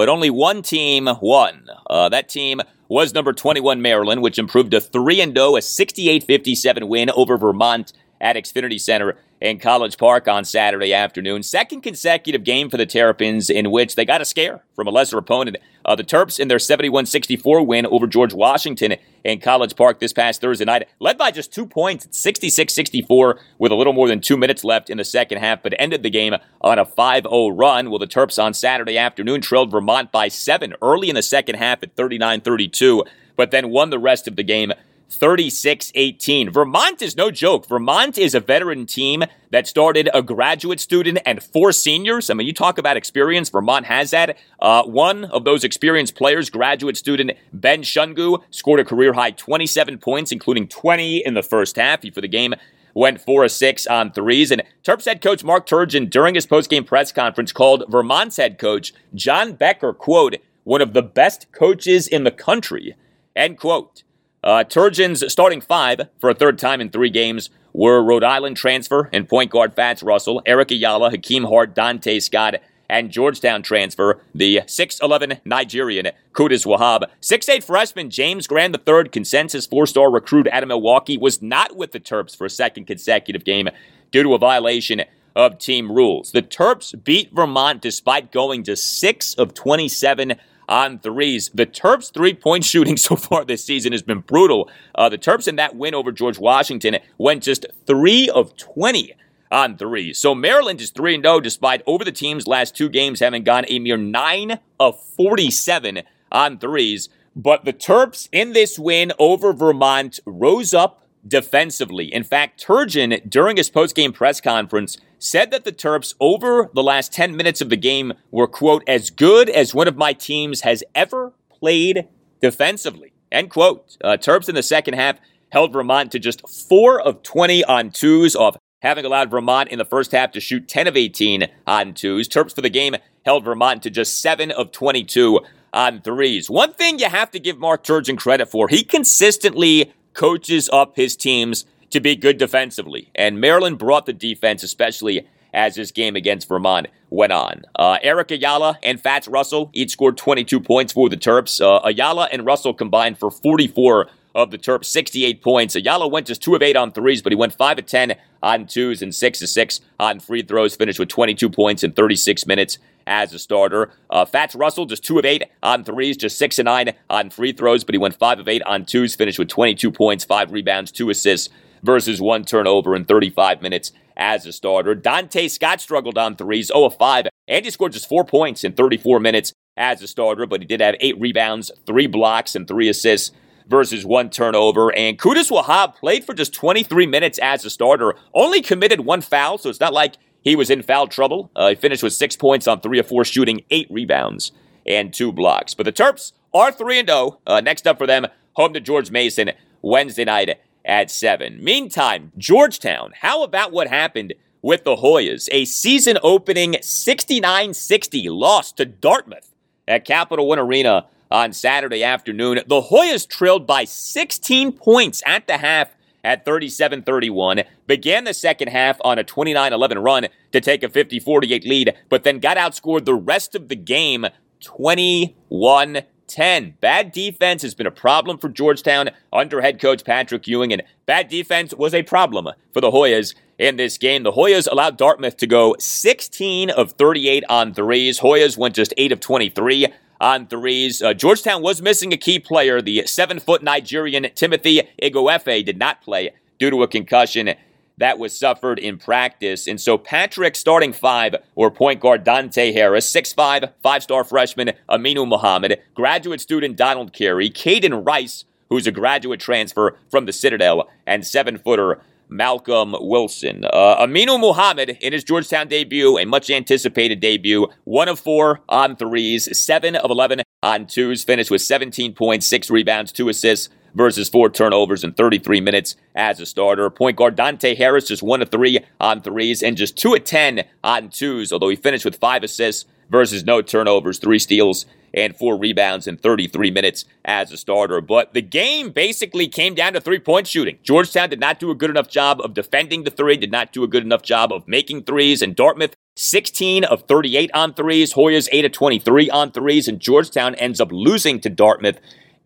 but 0.00 0.08
only 0.08 0.30
one 0.30 0.62
team 0.62 1.08
won. 1.20 1.66
Uh, 1.88 2.08
that 2.08 2.28
team 2.28 2.60
was 2.88 3.12
number 3.12 3.34
21 3.34 3.82
Maryland, 3.82 4.22
which 4.22 4.38
improved 4.38 4.70
to 4.70 4.80
3 4.80 5.20
and 5.20 5.36
0, 5.36 5.56
a 5.56 5.62
68 5.62 6.24
57 6.24 6.88
win 6.88 7.10
over 7.10 7.36
Vermont 7.36 7.92
at 8.20 8.36
Xfinity 8.36 8.80
Center 8.80 9.16
in 9.40 9.58
College 9.58 9.96
Park 9.96 10.28
on 10.28 10.44
Saturday 10.44 10.92
afternoon. 10.92 11.42
Second 11.42 11.80
consecutive 11.80 12.44
game 12.44 12.68
for 12.68 12.76
the 12.76 12.84
Terrapins 12.84 13.48
in 13.48 13.70
which 13.70 13.94
they 13.94 14.04
got 14.04 14.20
a 14.20 14.24
scare 14.24 14.62
from 14.74 14.86
a 14.86 14.90
lesser 14.90 15.16
opponent. 15.16 15.56
Uh, 15.84 15.94
the 15.94 16.04
Terps 16.04 16.38
in 16.38 16.48
their 16.48 16.58
71 16.58 17.06
64 17.06 17.62
win 17.62 17.86
over 17.86 18.06
George 18.06 18.34
Washington 18.34 18.96
in 19.24 19.40
College 19.40 19.76
Park 19.76 19.98
this 19.98 20.12
past 20.12 20.40
Thursday 20.40 20.64
night, 20.64 20.88
led 20.98 21.16
by 21.16 21.30
just 21.30 21.52
two 21.52 21.66
points, 21.66 22.06
66 22.10 22.72
64, 22.72 23.40
with 23.58 23.72
a 23.72 23.74
little 23.74 23.92
more 23.92 24.08
than 24.08 24.20
two 24.20 24.36
minutes 24.36 24.62
left 24.62 24.90
in 24.90 24.98
the 24.98 25.04
second 25.04 25.38
half, 25.38 25.62
but 25.62 25.74
ended 25.78 26.02
the 26.02 26.10
game 26.10 26.34
on 26.60 26.78
a 26.78 26.84
5 26.84 27.24
0 27.24 27.48
run. 27.48 27.90
Well, 27.90 27.98
the 27.98 28.06
Terps 28.06 28.42
on 28.42 28.52
Saturday 28.52 28.98
afternoon 28.98 29.40
trailed 29.40 29.70
Vermont 29.70 30.12
by 30.12 30.28
seven 30.28 30.74
early 30.82 31.08
in 31.08 31.14
the 31.14 31.22
second 31.22 31.56
half 31.56 31.82
at 31.82 31.96
39 31.96 32.42
32, 32.42 33.04
but 33.36 33.50
then 33.50 33.70
won 33.70 33.88
the 33.88 33.98
rest 33.98 34.28
of 34.28 34.36
the 34.36 34.42
game 34.42 34.72
36 35.10 35.92
18. 35.94 36.50
Vermont 36.50 37.02
is 37.02 37.16
no 37.16 37.30
joke. 37.30 37.66
Vermont 37.66 38.16
is 38.16 38.34
a 38.34 38.40
veteran 38.40 38.86
team 38.86 39.24
that 39.50 39.66
started 39.66 40.08
a 40.14 40.22
graduate 40.22 40.80
student 40.80 41.18
and 41.26 41.42
four 41.42 41.72
seniors. 41.72 42.30
I 42.30 42.34
mean, 42.34 42.46
you 42.46 42.52
talk 42.52 42.78
about 42.78 42.96
experience. 42.96 43.50
Vermont 43.50 43.86
has 43.86 44.12
that. 44.12 44.38
Uh, 44.60 44.84
one 44.84 45.24
of 45.26 45.44
those 45.44 45.64
experienced 45.64 46.14
players, 46.14 46.48
graduate 46.48 46.96
student 46.96 47.32
Ben 47.52 47.82
Shungu, 47.82 48.42
scored 48.50 48.80
a 48.80 48.84
career 48.84 49.12
high 49.12 49.32
27 49.32 49.98
points, 49.98 50.30
including 50.32 50.68
20 50.68 51.18
in 51.26 51.34
the 51.34 51.42
first 51.42 51.76
half. 51.76 52.02
He, 52.02 52.10
for 52.10 52.20
the 52.20 52.28
game, 52.28 52.54
went 52.94 53.20
4 53.20 53.44
of 53.44 53.50
6 53.50 53.86
on 53.88 54.12
threes. 54.12 54.50
And 54.50 54.62
Terps 54.84 55.06
head 55.06 55.20
coach 55.20 55.42
Mark 55.42 55.66
Turgeon, 55.66 56.08
during 56.08 56.34
his 56.34 56.46
postgame 56.46 56.86
press 56.86 57.12
conference, 57.12 57.52
called 57.52 57.84
Vermont's 57.88 58.36
head 58.36 58.58
coach 58.58 58.92
John 59.14 59.54
Becker, 59.54 59.92
quote, 59.92 60.36
one 60.64 60.82
of 60.82 60.92
the 60.92 61.02
best 61.02 61.50
coaches 61.52 62.06
in 62.06 62.24
the 62.24 62.30
country, 62.30 62.94
end 63.34 63.58
quote. 63.58 64.04
Uh, 64.42 64.64
Turgeon's 64.64 65.30
starting 65.30 65.60
five 65.60 66.08
for 66.18 66.30
a 66.30 66.34
third 66.34 66.58
time 66.58 66.80
in 66.80 66.90
three 66.90 67.10
games 67.10 67.50
were 67.72 68.02
Rhode 68.02 68.24
Island 68.24 68.56
transfer 68.56 69.10
and 69.12 69.28
point 69.28 69.50
guard 69.50 69.74
Fats 69.74 70.02
Russell, 70.02 70.42
Eric 70.46 70.70
Ayala, 70.70 71.10
Hakim 71.10 71.44
Hart, 71.44 71.74
Donta 71.74 72.22
Scott, 72.22 72.54
and 72.88 73.10
Georgetown 73.10 73.62
transfer, 73.62 74.20
the 74.34 74.62
6'11 74.62 75.40
Nigerian 75.44 76.08
Qudus 76.32 76.66
Wahab. 76.66 77.04
6'8 77.20 77.62
freshman 77.62 78.10
James 78.10 78.46
Graham 78.46 78.74
III, 78.74 79.10
consensus 79.10 79.66
four 79.66 79.86
star 79.86 80.10
recruit 80.10 80.48
out 80.48 80.62
of 80.62 80.68
Milwaukee, 80.68 81.16
was 81.16 81.40
not 81.40 81.76
with 81.76 81.92
the 81.92 82.00
Terps 82.00 82.36
for 82.36 82.46
a 82.46 82.50
second 82.50 82.86
consecutive 82.86 83.44
game 83.44 83.68
due 84.10 84.22
to 84.22 84.34
a 84.34 84.38
violation 84.38 85.02
of 85.36 85.58
team 85.58 85.92
rules. 85.92 86.32
The 86.32 86.42
Terps 86.42 86.92
beat 87.04 87.32
Vermont 87.32 87.80
despite 87.80 88.32
going 88.32 88.64
to 88.64 88.74
6 88.74 89.34
of 89.34 89.54
27 89.54 90.34
on 90.70 91.00
threes. 91.00 91.50
The 91.52 91.66
Terps' 91.66 92.12
three 92.12 92.32
point 92.32 92.64
shooting 92.64 92.96
so 92.96 93.16
far 93.16 93.44
this 93.44 93.64
season 93.64 93.92
has 93.92 94.02
been 94.02 94.20
brutal. 94.20 94.70
Uh, 94.94 95.10
the 95.10 95.18
Terps 95.18 95.48
in 95.48 95.56
that 95.56 95.76
win 95.76 95.94
over 95.94 96.12
George 96.12 96.38
Washington 96.38 96.98
went 97.18 97.42
just 97.42 97.66
3 97.86 98.30
of 98.30 98.56
20 98.56 99.14
on 99.50 99.76
threes. 99.76 100.16
So 100.16 100.34
Maryland 100.34 100.80
is 100.80 100.90
3 100.90 101.20
0 101.20 101.40
despite 101.40 101.82
over 101.86 102.04
the 102.04 102.12
team's 102.12 102.46
last 102.46 102.76
two 102.76 102.88
games 102.88 103.20
having 103.20 103.42
gone 103.42 103.64
a 103.68 103.80
mere 103.80 103.96
9 103.96 104.60
of 104.78 105.02
47 105.16 106.02
on 106.30 106.58
threes. 106.58 107.08
But 107.34 107.64
the 107.64 107.72
Terps 107.72 108.28
in 108.32 108.52
this 108.52 108.78
win 108.78 109.12
over 109.18 109.52
Vermont 109.52 110.20
rose 110.24 110.72
up 110.72 111.06
defensively. 111.26 112.12
In 112.12 112.24
fact, 112.24 112.64
Turgeon, 112.64 113.28
during 113.28 113.56
his 113.56 113.70
post-game 113.70 114.12
press 114.12 114.40
conference, 114.40 114.98
said 115.20 115.52
that 115.52 115.64
the 115.64 115.72
Terps 115.72 116.14
over 116.18 116.70
the 116.74 116.82
last 116.82 117.12
10 117.12 117.36
minutes 117.36 117.60
of 117.60 117.68
the 117.68 117.76
game 117.76 118.14
were, 118.32 118.48
quote, 118.48 118.82
as 118.88 119.10
good 119.10 119.48
as 119.48 119.74
one 119.74 119.86
of 119.86 119.96
my 119.96 120.12
teams 120.12 120.62
has 120.62 120.82
ever 120.94 121.32
played 121.50 122.08
defensively, 122.40 123.12
end 123.30 123.50
quote. 123.50 123.96
Uh, 124.02 124.16
Terps 124.16 124.48
in 124.48 124.56
the 124.56 124.62
second 124.62 124.94
half 124.94 125.20
held 125.52 125.72
Vermont 125.72 126.10
to 126.12 126.18
just 126.18 126.48
4 126.48 127.00
of 127.00 127.22
20 127.22 127.62
on 127.64 127.90
twos 127.90 128.34
off 128.34 128.56
having 128.82 129.04
allowed 129.04 129.30
Vermont 129.30 129.68
in 129.68 129.78
the 129.78 129.84
first 129.84 130.12
half 130.12 130.32
to 130.32 130.40
shoot 130.40 130.66
10 130.66 130.86
of 130.86 130.96
18 130.96 131.48
on 131.66 131.92
twos. 131.92 132.28
Terps 132.28 132.54
for 132.54 132.62
the 132.62 132.70
game 132.70 132.96
held 133.24 133.44
Vermont 133.44 133.82
to 133.82 133.90
just 133.90 134.20
7 134.22 134.50
of 134.50 134.72
22 134.72 135.40
on 135.72 136.00
threes. 136.00 136.48
One 136.48 136.72
thing 136.72 136.98
you 136.98 137.08
have 137.08 137.30
to 137.32 137.38
give 137.38 137.58
Mark 137.58 137.84
Turgeon 137.84 138.18
credit 138.18 138.46
for, 138.46 138.68
he 138.68 138.82
consistently 138.82 139.92
coaches 140.14 140.68
up 140.72 140.96
his 140.96 141.14
teams 141.14 141.64
to 141.90 142.00
be 142.00 142.16
good 142.16 142.38
defensively. 142.38 143.10
And 143.14 143.40
Maryland 143.40 143.78
brought 143.78 144.06
the 144.06 144.12
defense, 144.12 144.62
especially 144.62 145.26
as 145.52 145.74
this 145.74 145.90
game 145.90 146.16
against 146.16 146.48
Vermont 146.48 146.86
went 147.10 147.32
on. 147.32 147.62
Uh, 147.74 147.98
Eric 148.02 148.30
Ayala 148.30 148.78
and 148.82 149.00
Fats 149.00 149.28
Russell 149.28 149.70
each 149.72 149.90
scored 149.90 150.16
22 150.16 150.60
points 150.60 150.92
for 150.92 151.08
the 151.08 151.16
Terps. 151.16 151.60
Uh, 151.60 151.80
Ayala 151.84 152.28
and 152.32 152.46
Russell 152.46 152.72
combined 152.72 153.18
for 153.18 153.30
44 153.30 154.08
of 154.34 154.52
the 154.52 154.58
Terps, 154.58 154.84
68 154.86 155.42
points. 155.42 155.74
Ayala 155.74 156.06
went 156.06 156.28
just 156.28 156.42
2 156.42 156.54
of 156.54 156.62
8 156.62 156.76
on 156.76 156.92
threes, 156.92 157.20
but 157.20 157.32
he 157.32 157.36
went 157.36 157.52
5 157.52 157.80
of 157.80 157.86
10 157.86 158.14
on 158.42 158.66
twos 158.66 159.02
and 159.02 159.14
6 159.14 159.42
of 159.42 159.48
6 159.48 159.80
on 159.98 160.20
free 160.20 160.42
throws, 160.42 160.76
finished 160.76 161.00
with 161.00 161.08
22 161.08 161.50
points 161.50 161.82
in 161.82 161.92
36 161.92 162.46
minutes 162.46 162.78
as 163.08 163.34
a 163.34 163.40
starter. 163.40 163.90
Uh, 164.08 164.24
Fats 164.24 164.54
Russell, 164.54 164.86
just 164.86 165.04
2 165.04 165.18
of 165.18 165.24
8 165.24 165.42
on 165.64 165.82
threes, 165.82 166.16
just 166.16 166.38
6 166.38 166.60
of 166.60 166.66
9 166.66 166.92
on 167.10 167.30
free 167.30 167.52
throws, 167.52 167.82
but 167.82 167.92
he 167.92 167.98
went 167.98 168.14
5 168.14 168.38
of 168.38 168.48
8 168.48 168.62
on 168.62 168.84
twos, 168.84 169.16
finished 169.16 169.38
with 169.38 169.48
22 169.48 169.90
points, 169.90 170.24
5 170.24 170.52
rebounds, 170.52 170.92
2 170.92 171.10
assists 171.10 171.48
versus 171.82 172.20
1 172.20 172.44
turnover 172.44 172.94
in 172.94 173.04
35 173.04 173.62
minutes 173.62 173.92
as 174.16 174.46
a 174.46 174.52
starter. 174.52 174.94
Donta 174.94 175.50
Scott 175.50 175.80
struggled 175.80 176.18
on 176.18 176.36
threes, 176.36 176.68
0 176.68 176.84
of 176.84 176.96
5, 176.96 177.28
and 177.48 177.64
he 177.64 177.70
scored 177.70 177.92
just 177.92 178.08
4 178.08 178.24
points 178.24 178.64
in 178.64 178.72
34 178.72 179.20
minutes 179.20 179.52
as 179.76 180.02
a 180.02 180.06
starter, 180.08 180.46
but 180.46 180.60
he 180.60 180.66
did 180.66 180.80
have 180.80 180.94
8 181.00 181.20
rebounds, 181.20 181.70
3 181.86 182.06
blocks, 182.06 182.54
and 182.54 182.68
3 182.68 182.88
assists 182.88 183.32
versus 183.70 184.04
one 184.04 184.28
turnover. 184.28 184.94
And 184.94 185.18
Qudus 185.18 185.50
Wahab 185.50 185.94
played 185.94 186.24
for 186.24 186.34
just 186.34 186.52
23 186.52 187.06
minutes 187.06 187.38
as 187.38 187.64
a 187.64 187.70
starter, 187.70 188.14
only 188.34 188.60
committed 188.60 189.00
one 189.00 189.20
foul, 189.20 189.58
so 189.58 189.70
it's 189.70 189.80
not 189.80 189.94
like 189.94 190.16
he 190.42 190.56
was 190.56 190.70
in 190.70 190.82
foul 190.82 191.06
trouble. 191.06 191.50
Uh, 191.54 191.70
he 191.70 191.74
finished 191.76 192.02
with 192.02 192.12
six 192.12 192.36
points 192.36 192.66
on 192.66 192.80
three 192.80 192.98
of 192.98 193.06
four 193.06 193.24
shooting, 193.24 193.62
eight 193.70 193.86
rebounds, 193.90 194.52
and 194.86 195.14
two 195.14 195.32
blocks. 195.32 195.74
But 195.74 195.84
the 195.84 195.92
Terps 195.92 196.32
are 196.52 196.72
3 196.72 197.04
0. 197.06 197.38
Uh, 197.46 197.60
next 197.60 197.86
up 197.86 197.98
for 197.98 198.06
them, 198.06 198.26
home 198.54 198.72
to 198.72 198.80
George 198.80 199.10
Mason 199.10 199.52
Wednesday 199.82 200.24
night 200.24 200.58
at 200.84 201.10
7. 201.10 201.62
Meantime, 201.62 202.32
Georgetown, 202.38 203.12
how 203.20 203.42
about 203.42 203.72
what 203.72 203.88
happened 203.88 204.34
with 204.62 204.84
the 204.84 204.96
Hoyas? 204.96 205.48
A 205.52 205.64
season 205.64 206.18
opening 206.22 206.76
69 206.80 207.74
60 207.74 208.28
loss 208.28 208.72
to 208.72 208.84
Dartmouth 208.84 209.54
at 209.86 210.04
Capital 210.04 210.46
One 210.46 210.58
Arena 210.58 211.06
on 211.30 211.52
Saturday 211.52 212.02
afternoon. 212.02 212.60
The 212.66 212.82
Hoyas 212.82 213.28
trailed 213.28 213.66
by 213.66 213.84
16 213.84 214.72
points 214.72 215.22
at 215.26 215.46
the 215.46 215.58
half 215.58 215.94
at 216.22 216.44
37 216.44 217.02
31, 217.02 217.62
began 217.86 218.24
the 218.24 218.34
second 218.34 218.68
half 218.68 218.98
on 219.02 219.18
a 219.18 219.24
29 219.24 219.72
11 219.72 219.98
run 219.98 220.28
to 220.52 220.60
take 220.60 220.82
a 220.82 220.88
50 220.88 221.20
48 221.20 221.64
lead, 221.64 221.94
but 222.08 222.24
then 222.24 222.38
got 222.38 222.56
outscored 222.56 223.04
the 223.04 223.14
rest 223.14 223.54
of 223.54 223.68
the 223.68 223.76
game 223.76 224.26
21 224.60 226.02
10. 226.30 226.76
Bad 226.80 227.12
defense 227.12 227.62
has 227.62 227.74
been 227.74 227.86
a 227.86 227.90
problem 227.90 228.38
for 228.38 228.48
Georgetown 228.48 229.10
under 229.32 229.60
head 229.60 229.80
coach 229.80 230.04
Patrick 230.04 230.46
Ewing, 230.46 230.72
and 230.72 230.82
bad 231.04 231.28
defense 231.28 231.74
was 231.74 231.92
a 231.92 232.02
problem 232.02 232.48
for 232.72 232.80
the 232.80 232.90
Hoyas 232.90 233.34
in 233.58 233.76
this 233.76 233.98
game. 233.98 234.22
The 234.22 234.32
Hoyas 234.32 234.68
allowed 234.70 234.96
Dartmouth 234.96 235.36
to 235.38 235.46
go 235.46 235.74
16 235.78 236.70
of 236.70 236.92
38 236.92 237.44
on 237.48 237.74
threes. 237.74 238.20
Hoyas 238.20 238.56
went 238.56 238.74
just 238.74 238.94
8 238.96 239.12
of 239.12 239.20
23 239.20 239.88
on 240.20 240.46
threes. 240.46 241.02
Uh, 241.02 241.14
Georgetown 241.14 241.62
was 241.62 241.82
missing 241.82 242.12
a 242.12 242.16
key 242.16 242.38
player. 242.38 242.80
The 242.80 243.06
seven 243.06 243.40
foot 243.40 243.62
Nigerian 243.62 244.26
Timothy 244.34 244.82
Ighoefe 245.02 245.64
did 245.64 245.78
not 245.78 246.02
play 246.02 246.30
due 246.58 246.70
to 246.70 246.82
a 246.82 246.88
concussion 246.88 247.54
that 248.00 248.18
was 248.18 248.36
suffered 248.36 248.78
in 248.78 248.98
practice. 248.98 249.66
And 249.66 249.80
so 249.80 249.96
Patrick 249.96 250.56
starting 250.56 250.92
five 250.92 251.36
or 251.54 251.70
point 251.70 252.00
guard 252.00 252.24
Dante 252.24 252.72
Harris, 252.72 253.08
six-five, 253.08 253.64
five-star 253.82 254.24
freshman 254.24 254.72
Aminu 254.88 255.28
Mohammed, 255.28 255.80
graduate 255.94 256.40
student 256.40 256.76
Donald 256.76 257.12
Carey, 257.12 257.50
Kaiden 257.50 258.04
Rice, 258.04 258.44
who's 258.70 258.86
a 258.86 258.92
graduate 258.92 259.40
transfer 259.40 259.98
from 260.10 260.24
the 260.24 260.32
Citadel, 260.32 260.88
and 261.06 261.26
seven-footer 261.26 262.00
Malcolm 262.30 262.94
Wilson. 263.00 263.64
Uh, 263.64 264.06
Aminu 264.06 264.40
Mohammed 264.40 264.90
in 265.00 265.12
his 265.12 265.24
Georgetown 265.24 265.68
debut, 265.68 266.16
a 266.16 266.24
much 266.24 266.48
anticipated 266.48 267.20
debut, 267.20 267.68
one 267.84 268.08
of 268.08 268.18
four 268.18 268.60
on 268.68 268.96
threes, 268.96 269.48
seven 269.58 269.96
of 269.96 270.10
11 270.10 270.42
on 270.62 270.86
twos, 270.86 271.24
finished 271.24 271.50
with 271.50 271.60
17 271.60 272.14
points, 272.14 272.46
six 272.46 272.70
rebounds, 272.70 273.12
two 273.12 273.28
assists 273.28 273.68
versus 273.94 274.28
four 274.28 274.50
turnovers 274.50 275.04
in 275.04 275.12
33 275.12 275.60
minutes 275.60 275.96
as 276.14 276.40
a 276.40 276.46
starter. 276.46 276.88
Point 276.90 277.16
guard 277.16 277.36
Dante 277.36 277.74
Harris 277.74 278.08
just 278.08 278.22
one 278.22 278.42
of 278.42 278.50
three 278.50 278.80
on 279.00 279.22
threes 279.22 279.62
and 279.62 279.76
just 279.76 279.96
two 279.96 280.14
of 280.14 280.24
10 280.24 280.64
on 280.84 281.10
twos, 281.10 281.52
although 281.52 281.68
he 281.68 281.76
finished 281.76 282.04
with 282.04 282.16
five 282.16 282.42
assists 282.42 282.86
versus 283.10 283.44
no 283.44 283.60
turnovers, 283.60 284.18
three 284.18 284.38
steals, 284.38 284.86
and 285.12 285.36
four 285.36 285.56
rebounds 285.56 286.06
in 286.06 286.16
33 286.16 286.70
minutes 286.70 287.04
as 287.24 287.50
a 287.50 287.56
starter. 287.56 288.00
But 288.00 288.32
the 288.32 288.42
game 288.42 288.90
basically 288.90 289.48
came 289.48 289.74
down 289.74 289.94
to 289.94 290.00
three 290.00 290.20
point 290.20 290.46
shooting. 290.46 290.78
Georgetown 290.82 291.28
did 291.28 291.40
not 291.40 291.58
do 291.58 291.70
a 291.70 291.74
good 291.74 291.90
enough 291.90 292.08
job 292.08 292.40
of 292.40 292.54
defending 292.54 293.02
the 293.02 293.10
three, 293.10 293.36
did 293.36 293.50
not 293.50 293.72
do 293.72 293.82
a 293.82 293.88
good 293.88 294.04
enough 294.04 294.22
job 294.22 294.52
of 294.52 294.68
making 294.68 295.02
threes, 295.02 295.42
and 295.42 295.56
Dartmouth 295.56 295.94
16 296.16 296.84
of 296.84 297.04
38 297.08 297.50
on 297.54 297.72
threes, 297.72 298.12
Hoyas 298.12 298.48
8 298.52 298.66
of 298.66 298.72
23 298.72 299.30
on 299.30 299.50
threes, 299.50 299.88
and 299.88 300.00
Georgetown 300.00 300.54
ends 300.56 300.80
up 300.80 300.92
losing 300.92 301.40
to 301.40 301.48
Dartmouth 301.48 301.98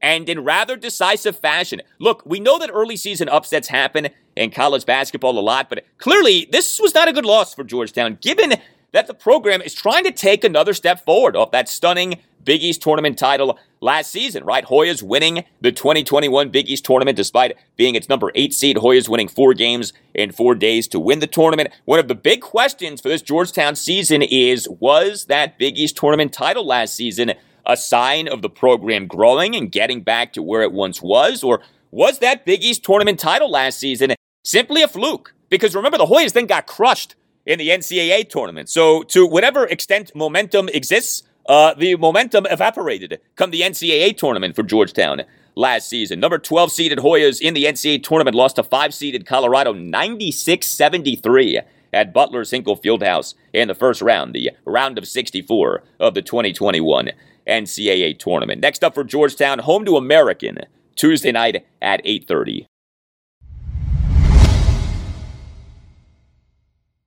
and 0.05 0.29
in 0.29 0.45
rather 0.45 0.77
decisive 0.77 1.39
fashion. 1.39 1.81
Look, 1.99 2.23
we 2.27 2.39
know 2.39 2.59
that 2.59 2.71
early 2.71 2.95
season 2.95 3.27
upsets 3.31 3.69
happen 3.69 4.11
in 4.37 4.51
college 4.51 4.85
basketball 4.85 5.39
a 5.39 5.41
lot, 5.41 5.71
but 5.71 5.87
clearly 5.97 6.47
this 6.53 6.79
was 6.79 6.95
not 6.95 7.09
a 7.09 7.13
good 7.13 7.25
loss 7.25 7.55
for 7.55 7.65
Georgetown, 7.65 8.19
given 8.21 8.53
that 8.93 9.07
the 9.07 9.15
program 9.15 9.63
is 9.63 9.73
trying 9.73 10.05
to 10.05 10.13
take 10.13 10.45
another 10.45 10.75
step 10.75 11.07
forward 11.07 11.37
off 11.37 11.53
that 11.53 11.71
stunning 11.71 12.21
Big 12.45 12.63
East 12.63 12.83
tournament 12.83 13.19
title 13.19 13.59
last 13.81 14.11
season, 14.11 14.45
right? 14.45 14.67
Hoyas 14.67 15.03
winning 15.03 15.45
the 15.63 15.73
2021 15.73 16.51
Big 16.51 16.69
East 16.69 16.85
tournament 16.85 17.17
despite 17.17 17.57
being 17.77 17.95
its 17.95 18.07
number 18.07 18.31
eight 18.35 18.53
seed. 18.53 18.77
Hoyas 18.77 19.09
winning 19.09 19.29
four 19.29 19.55
games 19.55 19.95
in 20.13 20.33
four 20.33 20.55
days 20.55 20.87
to 20.89 21.01
win 21.01 21.21
the 21.21 21.27
tournament. 21.27 21.71
One 21.87 21.99
of 21.99 22.09
the 22.09 22.15
big 22.15 22.43
questions 22.43 23.01
for 23.01 23.09
this 23.09 23.23
Georgetown 23.23 23.75
season 23.75 24.21
is 24.21 24.69
was 24.69 25.25
that 25.27 25.59
Big 25.59 25.79
East 25.79 25.97
tournament 25.97 26.35
title 26.35 26.67
last 26.67 26.95
season 26.95 27.33
a 27.67 27.77
sign 27.77 28.29
of 28.29 28.43
the 28.43 28.51
program 28.51 29.07
growing 29.07 29.55
and 29.57 29.73
getting 29.73 30.03
back 30.03 30.33
to 30.35 30.43
where 30.43 30.63
it 30.63 30.73
once 30.73 31.03
was? 31.03 31.43
Or 31.43 31.61
was 31.91 32.19
that 32.19 32.45
Big 32.45 32.63
East 32.63 32.85
tournament 32.85 33.19
title 33.19 33.51
last 33.51 33.79
season 33.79 34.15
simply 34.45 34.83
a 34.83 34.89
fluke? 34.89 35.35
Because 35.49 35.75
remember, 35.75 35.99
the 35.99 36.07
Hoyas 36.07 36.33
then 36.33 36.47
got 36.47 36.67
crushed 36.67 37.15
in 37.47 37.59
the 37.59 37.69
NCAA 37.69 38.29
tournament. 38.29 38.69
So, 38.69 39.03
to 39.05 39.27
whatever 39.27 39.67
extent 39.67 40.11
momentum 40.15 40.69
exists, 40.71 41.23
uh, 41.47 41.75
the 41.75 41.97
momentum 41.97 42.47
evaporated 42.51 43.21
come 43.37 43.51
the 43.51 43.61
NCAA 43.61 44.17
tournament 44.17 44.57
for 44.57 44.63
Georgetown 44.63 45.23
last 45.55 45.89
season. 45.89 46.21
Number 46.21 46.39
12 46.39 46.73
seeded 46.73 46.99
Hoyas 46.99 47.41
in 47.41 47.55
the 47.55 47.65
NCAA 47.65 48.03
tournament 48.03 48.35
lost 48.35 48.57
to 48.57 48.63
5 48.63 48.95
seeded 48.95 49.27
Colorado 49.27 49.73
96 49.73 50.67
73 50.67 51.61
at 51.93 52.13
Butler's 52.13 52.51
Hinkle 52.51 52.77
Fieldhouse 52.77 53.35
in 53.53 53.69
the 53.69 53.75
first 53.75 54.03
round, 54.03 54.35
the 54.35 54.51
round 54.65 54.99
of 54.99 55.07
64 55.07 55.85
of 56.01 56.15
the 56.15 56.23
2021 56.23 57.11
NCAA 57.47 58.19
tournament. 58.19 58.61
Next 58.61 58.85
up 58.85 58.95
for 58.95 59.05
Georgetown, 59.05 59.61
home 59.61 59.85
to 59.85 59.97
American 59.97 60.59
Tuesday 60.97 61.33
night 61.33 61.67
at 61.83 62.01
8:30. 62.05 62.67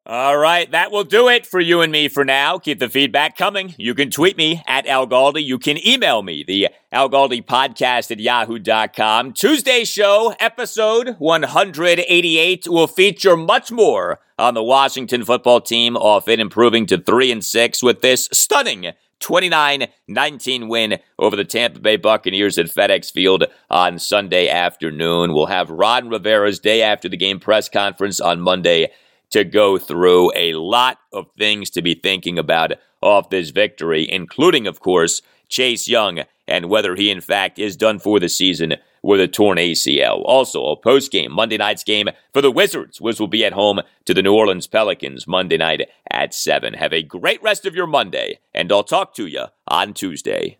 All 0.09 0.37
right, 0.37 0.71
that 0.71 0.89
will 0.89 1.03
do 1.03 1.27
it 1.27 1.45
for 1.45 1.59
you 1.59 1.81
and 1.81 1.91
me 1.91 2.07
for 2.07 2.23
now. 2.23 2.59
Keep 2.59 2.79
the 2.79 2.87
feedback 2.87 3.35
coming. 3.35 3.75
You 3.77 3.93
can 3.93 4.09
tweet 4.09 4.37
me 4.37 4.63
at 4.65 4.87
Al 4.87 5.05
Galdi. 5.05 5.43
You 5.43 5.59
can 5.59 5.85
email 5.85 6.23
me, 6.23 6.45
the 6.47 6.69
Al 6.93 7.09
Galdi 7.09 7.45
podcast 7.45 8.09
at 8.09 8.21
yahoo.com. 8.21 9.33
Tuesday 9.33 9.83
show, 9.83 10.33
episode 10.39 11.17
188, 11.19 12.69
will 12.69 12.87
feature 12.87 13.35
much 13.35 13.69
more 13.69 14.21
on 14.39 14.53
the 14.53 14.63
Washington 14.63 15.25
football 15.25 15.59
team 15.59 15.97
off 15.97 16.29
it 16.29 16.39
improving 16.39 16.85
to 16.85 16.97
3 16.97 17.29
and 17.29 17.43
6 17.43 17.83
with 17.83 18.01
this 18.01 18.29
stunning 18.31 18.93
29 19.19 19.87
19 20.07 20.67
win 20.67 20.99
over 21.19 21.35
the 21.35 21.45
Tampa 21.45 21.79
Bay 21.79 21.97
Buccaneers 21.97 22.57
at 22.57 22.67
FedEx 22.67 23.11
Field 23.11 23.45
on 23.69 23.99
Sunday 23.99 24.49
afternoon. 24.49 25.33
We'll 25.33 25.47
have 25.47 25.69
Ron 25.69 26.09
Rivera's 26.09 26.59
day 26.59 26.81
after 26.81 27.09
the 27.09 27.17
game 27.17 27.39
press 27.39 27.69
conference 27.69 28.19
on 28.19 28.41
Monday 28.41 28.91
to 29.29 29.43
go 29.43 29.77
through 29.77 30.31
a 30.35 30.53
lot 30.53 30.99
of 31.11 31.27
things 31.37 31.69
to 31.71 31.81
be 31.81 31.95
thinking 31.95 32.39
about 32.39 32.73
off 33.01 33.29
this 33.29 33.49
victory, 33.49 34.09
including, 34.09 34.67
of 34.67 34.79
course, 34.79 35.21
Chase 35.49 35.87
Young 35.87 36.21
and 36.47 36.69
whether 36.69 36.95
he, 36.95 37.09
in 37.09 37.21
fact, 37.21 37.59
is 37.59 37.75
done 37.75 37.99
for 37.99 38.19
the 38.19 38.29
season 38.29 38.75
with 39.07 39.21
a 39.21 39.27
torn 39.27 39.57
ACL. 39.57 40.21
Also, 40.25 40.65
a 40.65 40.75
post 40.75 41.13
game, 41.13 41.31
Monday 41.31 41.55
night's 41.55 41.85
game 41.85 42.09
for 42.33 42.41
the 42.41 42.51
Wizards, 42.51 42.99
which 42.99 43.21
will 43.21 43.29
be 43.29 43.45
at 43.45 43.53
home 43.53 43.79
to 44.03 44.13
the 44.13 44.21
New 44.21 44.33
Orleans 44.33 44.67
Pelicans 44.67 45.25
Monday 45.25 45.55
night 45.55 45.89
at 46.11 46.33
7. 46.33 46.73
Have 46.73 46.91
a 46.91 47.01
great 47.01 47.41
rest 47.41 47.65
of 47.65 47.73
your 47.73 47.87
Monday, 47.87 48.39
and 48.53 48.69
I'll 48.69 48.83
talk 48.83 49.13
to 49.13 49.25
you 49.25 49.45
on 49.65 49.93
Tuesday. 49.93 50.57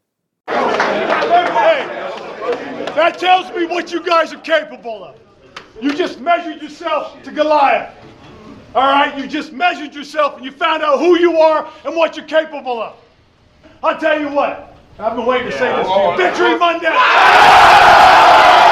Hey, 0.47 0.55
that 2.95 3.17
tells 3.19 3.53
me 3.53 3.65
what 3.65 3.91
you 3.91 4.01
guys 4.01 4.33
are 4.33 4.39
capable 4.39 5.03
of. 5.03 5.19
You 5.81 5.93
just 5.93 6.21
measured 6.21 6.61
yourself 6.61 7.21
to 7.23 7.33
Goliath. 7.33 7.93
All 8.73 8.87
right, 8.87 9.17
you 9.19 9.27
just 9.27 9.51
measured 9.51 9.93
yourself 9.93 10.37
and 10.37 10.45
you 10.45 10.53
found 10.53 10.83
out 10.83 10.99
who 10.99 11.19
you 11.19 11.37
are 11.37 11.69
and 11.83 11.97
what 11.97 12.15
you're 12.15 12.25
capable 12.25 12.81
of. 12.81 12.95
I'll 13.83 13.99
tell 13.99 14.17
you 14.17 14.29
what, 14.29 14.76
I've 14.99 15.15
been 15.15 15.27
waiting 15.27 15.49
to 15.49 15.53
yeah, 15.53 15.59
say 15.59 15.75
this 15.75 15.85
to 15.85 15.93
you. 15.93 15.99
Oh, 15.99 16.17
Victory 16.17 16.53
oh. 16.53 16.57
Monday! 16.57 16.89